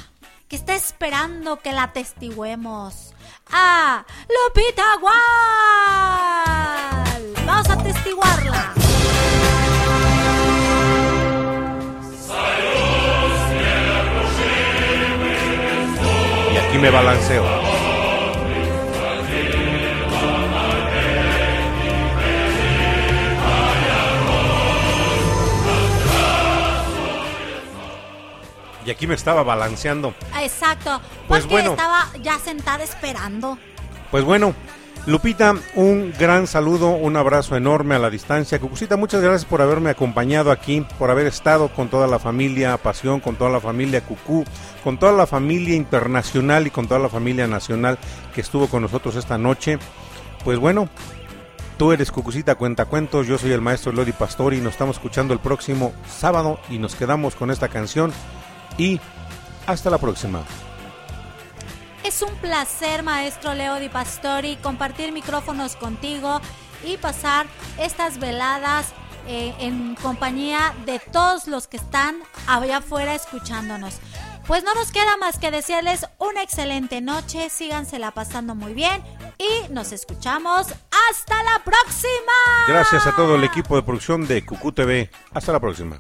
que 0.49 0.57
está 0.57 0.75
esperando 0.75 1.61
que 1.61 1.73
la 1.73 1.93
testiguemos. 1.93 3.15
A 3.51 4.05
Lupita 4.47 4.97
Gual. 5.01 5.15
Vamos 7.47 7.71
a 7.71 7.83
testiguarla. 7.83 8.75
Aquí 16.75 16.83
me 16.83 16.91
balanceo. 16.91 17.45
Y 28.85 28.91
aquí 28.91 29.07
me 29.07 29.15
estaba 29.15 29.45
balanceando. 29.45 30.15
Exacto. 30.41 31.01
Pues 31.29 31.43
porque 31.43 31.55
bueno. 31.55 31.71
estaba 31.71 32.09
ya 32.21 32.41
sentada 32.41 32.83
esperando. 32.83 33.57
Pues 34.11 34.25
bueno, 34.25 34.53
Lupita, 35.07 35.55
un 35.75 36.15
gran 36.19 36.47
saludo, 36.47 36.89
un 36.89 37.19
abrazo 37.19 37.57
enorme 37.57 37.95
a 37.95 37.99
la 37.99 38.09
distancia. 38.09 38.59
Cucucita, 38.59 38.97
muchas 38.97 39.21
gracias 39.21 39.45
por 39.45 39.61
haberme 39.61 39.91
acompañado 39.91 40.51
aquí, 40.51 40.87
por 40.99 41.11
haber 41.11 41.27
estado 41.27 41.69
con 41.69 41.89
toda 41.91 42.07
la 42.07 42.19
familia 42.19 42.79
Pasión, 42.79 43.21
con 43.21 43.37
toda 43.37 43.51
la 43.51 43.61
familia 43.61 44.01
Cucú, 44.01 44.45
con 44.83 44.99
toda 44.99 45.13
la 45.13 45.27
familia 45.27 45.75
internacional 45.75 46.67
y 46.67 46.71
con 46.71 46.89
toda 46.89 47.01
la 47.01 47.11
familia 47.11 47.47
nacional 47.47 47.99
que 48.35 48.41
estuvo 48.41 48.67
con 48.67 48.81
nosotros 48.81 49.15
esta 49.17 49.37
noche. 49.37 49.79
Pues 50.43 50.59
bueno, 50.59 50.89
tú 51.77 51.93
eres 51.93 52.11
Cucucita 52.11 52.55
Cuentacuentos, 52.55 53.27
yo 53.27 53.37
soy 53.37 53.53
el 53.53 53.61
maestro 53.61 53.93
Lodi 53.93 54.13
Pastori 54.13 54.57
y 54.57 54.63
nos 54.63 54.73
estamos 54.73 54.97
escuchando 54.97 55.35
el 55.35 55.41
próximo 55.41 55.93
sábado 56.09 56.59
y 56.71 56.79
nos 56.79 56.95
quedamos 56.95 57.35
con 57.35 57.51
esta 57.51 57.69
canción 57.69 58.11
y 58.79 58.99
hasta 59.67 59.91
la 59.91 59.99
próxima. 59.99 60.41
Es 62.05 62.21
un 62.21 62.35
placer, 62.37 63.03
maestro 63.03 63.55
Leo 63.55 63.77
Di 63.77 63.89
Pastori, 63.89 64.57
compartir 64.57 65.11
micrófonos 65.11 65.75
contigo 65.75 66.39
y 66.85 66.99
pasar 66.99 67.47
estas 67.79 68.19
veladas 68.19 68.93
eh, 69.27 69.55
en 69.59 69.95
compañía 69.95 70.75
de 70.85 70.99
todos 70.99 71.47
los 71.47 71.67
que 71.67 71.79
están 71.79 72.17
allá 72.47 72.77
afuera 72.77 73.15
escuchándonos. 73.15 74.01
Pues 74.47 74.63
no 74.65 74.75
nos 74.75 74.93
queda 74.93 75.17
más 75.17 75.39
que 75.39 75.51
desearles 75.51 76.07
una 76.19 76.43
excelente 76.43 77.01
noche, 77.01 77.49
sígansela 77.49 78.11
pasando 78.11 78.55
muy 78.55 78.75
bien 78.75 79.03
y 79.39 79.73
nos 79.73 79.91
escuchamos 79.93 80.67
hasta 81.11 81.43
la 81.43 81.65
próxima. 81.65 82.33
Gracias 82.69 83.07
a 83.07 83.17
todo 83.17 83.37
el 83.37 83.45
equipo 83.45 83.77
de 83.77 83.83
producción 83.83 84.27
de 84.27 84.45
Cucu 84.45 84.73
TV. 84.73 85.11
Hasta 85.33 85.53
la 85.53 85.61
próxima. 85.61 85.99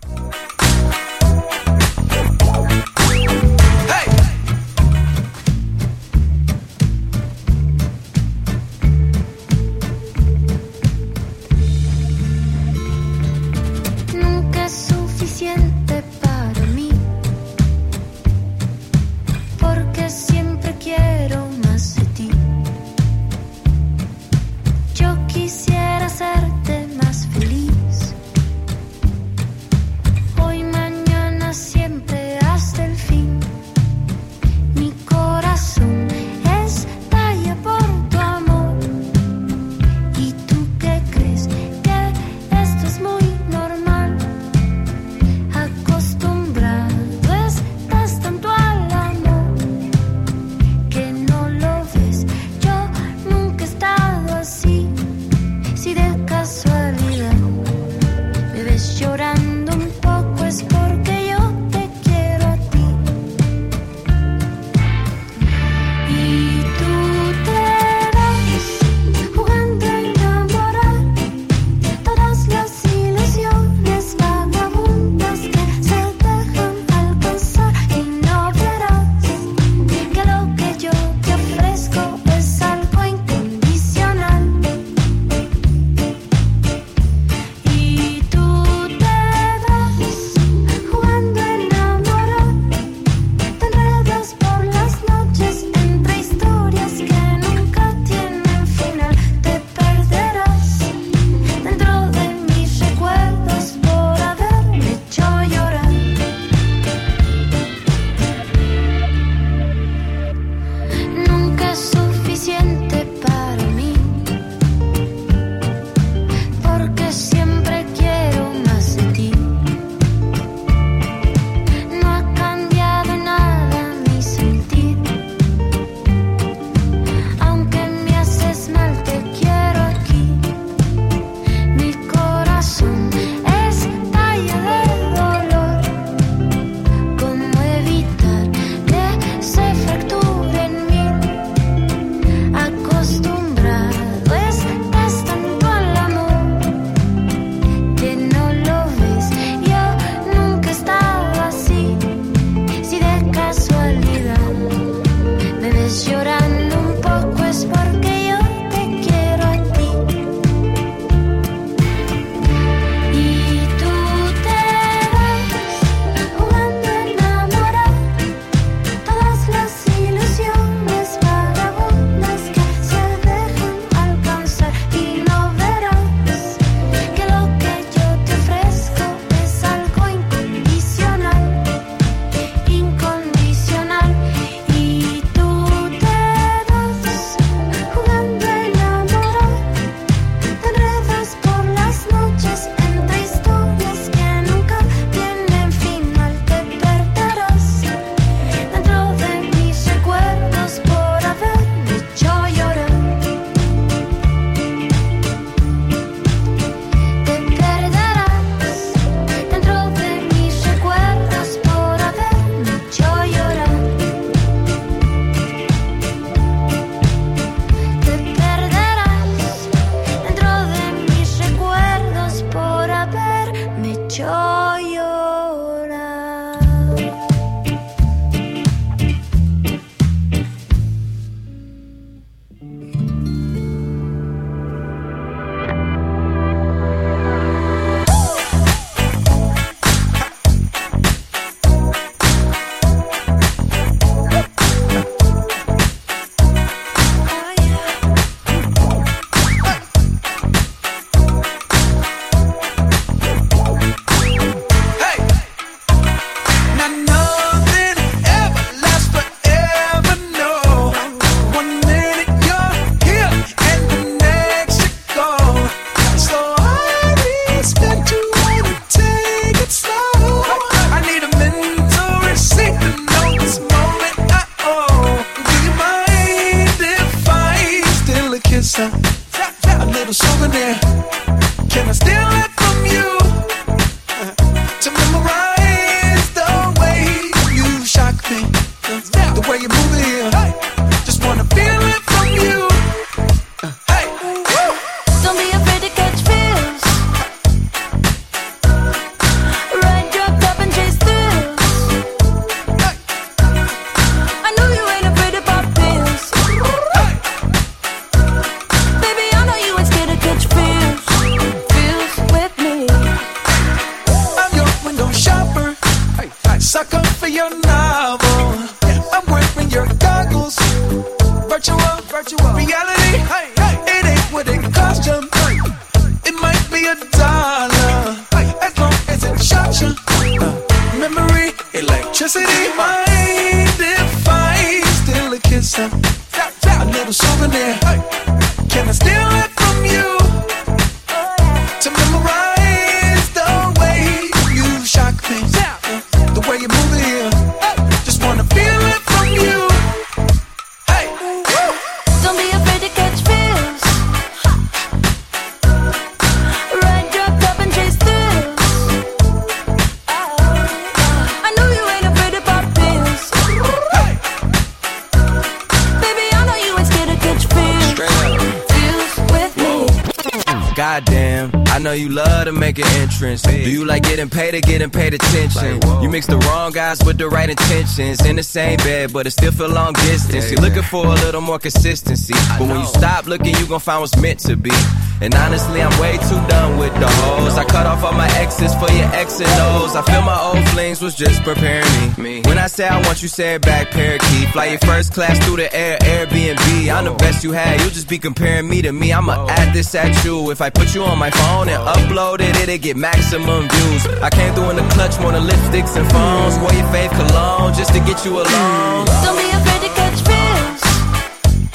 Intentions. 377.54 378.24
In 378.26 378.36
the 378.36 378.42
same 378.42 378.76
bed, 378.78 379.12
but 379.12 379.26
it 379.26 379.32
still 379.32 379.52
feel 379.52 379.68
long 379.70 379.92
distance. 379.94 380.50
You're 380.50 380.60
looking 380.60 380.82
for 380.82 381.06
a 381.06 381.16
little 381.24 381.40
more 381.40 381.58
consistency. 381.58 382.34
But 382.58 382.68
when 382.68 382.80
you 382.80 382.86
stop 382.86 383.26
looking, 383.26 383.54
you 383.56 383.66
gon' 383.66 383.80
find 383.80 384.00
what's 384.00 384.16
meant 384.16 384.40
to 384.40 384.56
be. 384.56 384.74
And 385.20 385.34
honestly, 385.34 385.80
I'm 385.80 385.94
way 386.00 386.18
too 386.28 386.40
done 386.48 386.78
with 386.78 386.92
the 386.94 387.08
hoes. 387.08 387.56
I 387.56 387.64
cut 387.64 387.86
off 387.86 388.02
all 388.04 388.12
my 388.12 388.28
exes 388.36 388.74
for 388.74 388.90
your 388.90 389.08
X 389.14 389.40
and 389.40 389.48
O's. 389.70 389.94
I 389.94 390.02
feel 390.02 390.22
my 390.22 390.38
old 390.40 390.66
flings 390.70 391.00
was 391.00 391.14
just 391.14 391.42
preparing 391.42 392.12
me. 392.18 392.42
When 392.54 392.62
I 392.62 392.68
say 392.68 392.86
I 392.86 393.02
want 393.02 393.20
you, 393.20 393.26
say 393.26 393.56
it 393.56 393.62
back, 393.62 393.90
parakeet. 393.90 394.48
Fly 394.50 394.66
your 394.66 394.78
first 394.86 395.12
class 395.12 395.44
through 395.44 395.56
the 395.56 395.74
air, 395.74 395.98
Airbnb. 395.98 396.88
I'm 396.88 397.04
the 397.04 397.14
best 397.14 397.42
you 397.42 397.50
had. 397.50 397.80
You'll 397.80 397.90
just 397.90 398.08
be 398.08 398.16
comparing 398.16 398.68
me 398.68 398.80
to 398.82 398.92
me. 398.92 399.12
I'ma 399.12 399.44
add 399.50 399.74
this 399.74 399.92
at 399.96 400.24
you. 400.24 400.52
If 400.52 400.60
I 400.60 400.70
put 400.70 400.94
you 400.94 401.02
on 401.02 401.18
my 401.18 401.30
phone 401.30 401.68
and 401.68 401.82
upload 401.82 402.38
it, 402.42 402.54
it'll 402.62 402.78
get 402.78 402.96
maximum 402.96 403.68
views. 403.68 404.06
I 404.22 404.30
came 404.30 404.54
through 404.54 404.70
in 404.70 404.76
the 404.76 404.86
clutch 404.94 405.18
more 405.18 405.32
than 405.32 405.48
lipsticks 405.48 405.96
and 405.96 406.08
phones. 406.12 406.56
Wore 406.60 406.72
your 406.72 406.86
fave 406.94 407.10
cologne 407.10 407.74
just 407.74 407.92
to 407.92 407.98
get 407.98 408.24
you 408.24 408.38
alone. 408.38 409.06
Don't 409.26 409.34
be 409.34 409.50
afraid 409.50 409.80
to 409.82 409.90
catch 409.98 410.18
fish. 410.22 410.82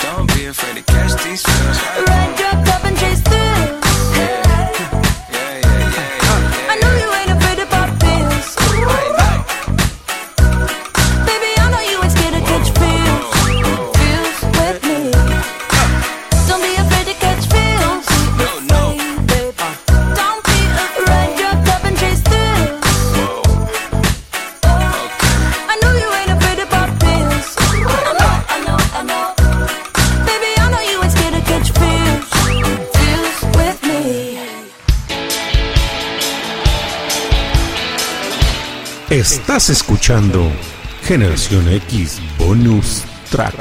Don't 0.01 0.33
be 0.33 0.45
afraid 0.45 0.77
to 0.77 0.83
catch 0.83 1.11
these 1.25 1.43
feels. 1.43 1.98
Estás 39.19 39.69
escuchando 39.69 40.49
Generación 41.03 41.67
X 41.67 42.22
Bonus 42.38 43.03
Track. 43.30 43.53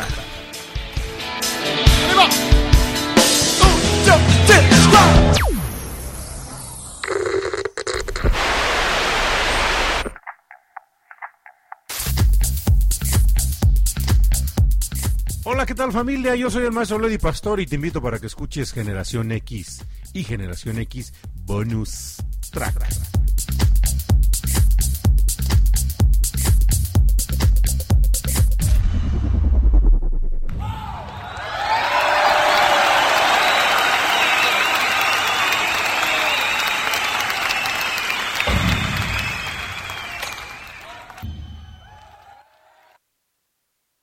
Hola, 15.43 15.67
¿qué 15.67 15.75
tal 15.75 15.91
familia? 15.91 16.37
Yo 16.37 16.53
soy 16.53 16.67
el 16.67 16.71
maestro 16.71 17.01
Lady 17.01 17.19
Pastor 17.19 17.59
y 17.59 17.67
te 17.67 17.75
invito 17.75 18.01
para 18.01 18.21
que 18.21 18.29
escuches 18.29 18.73
Generación 18.73 19.33
X 19.33 19.85
y 20.13 20.23
Generación 20.23 20.79
X 20.79 21.13
Bonus 21.35 22.19
Track. 22.53 22.98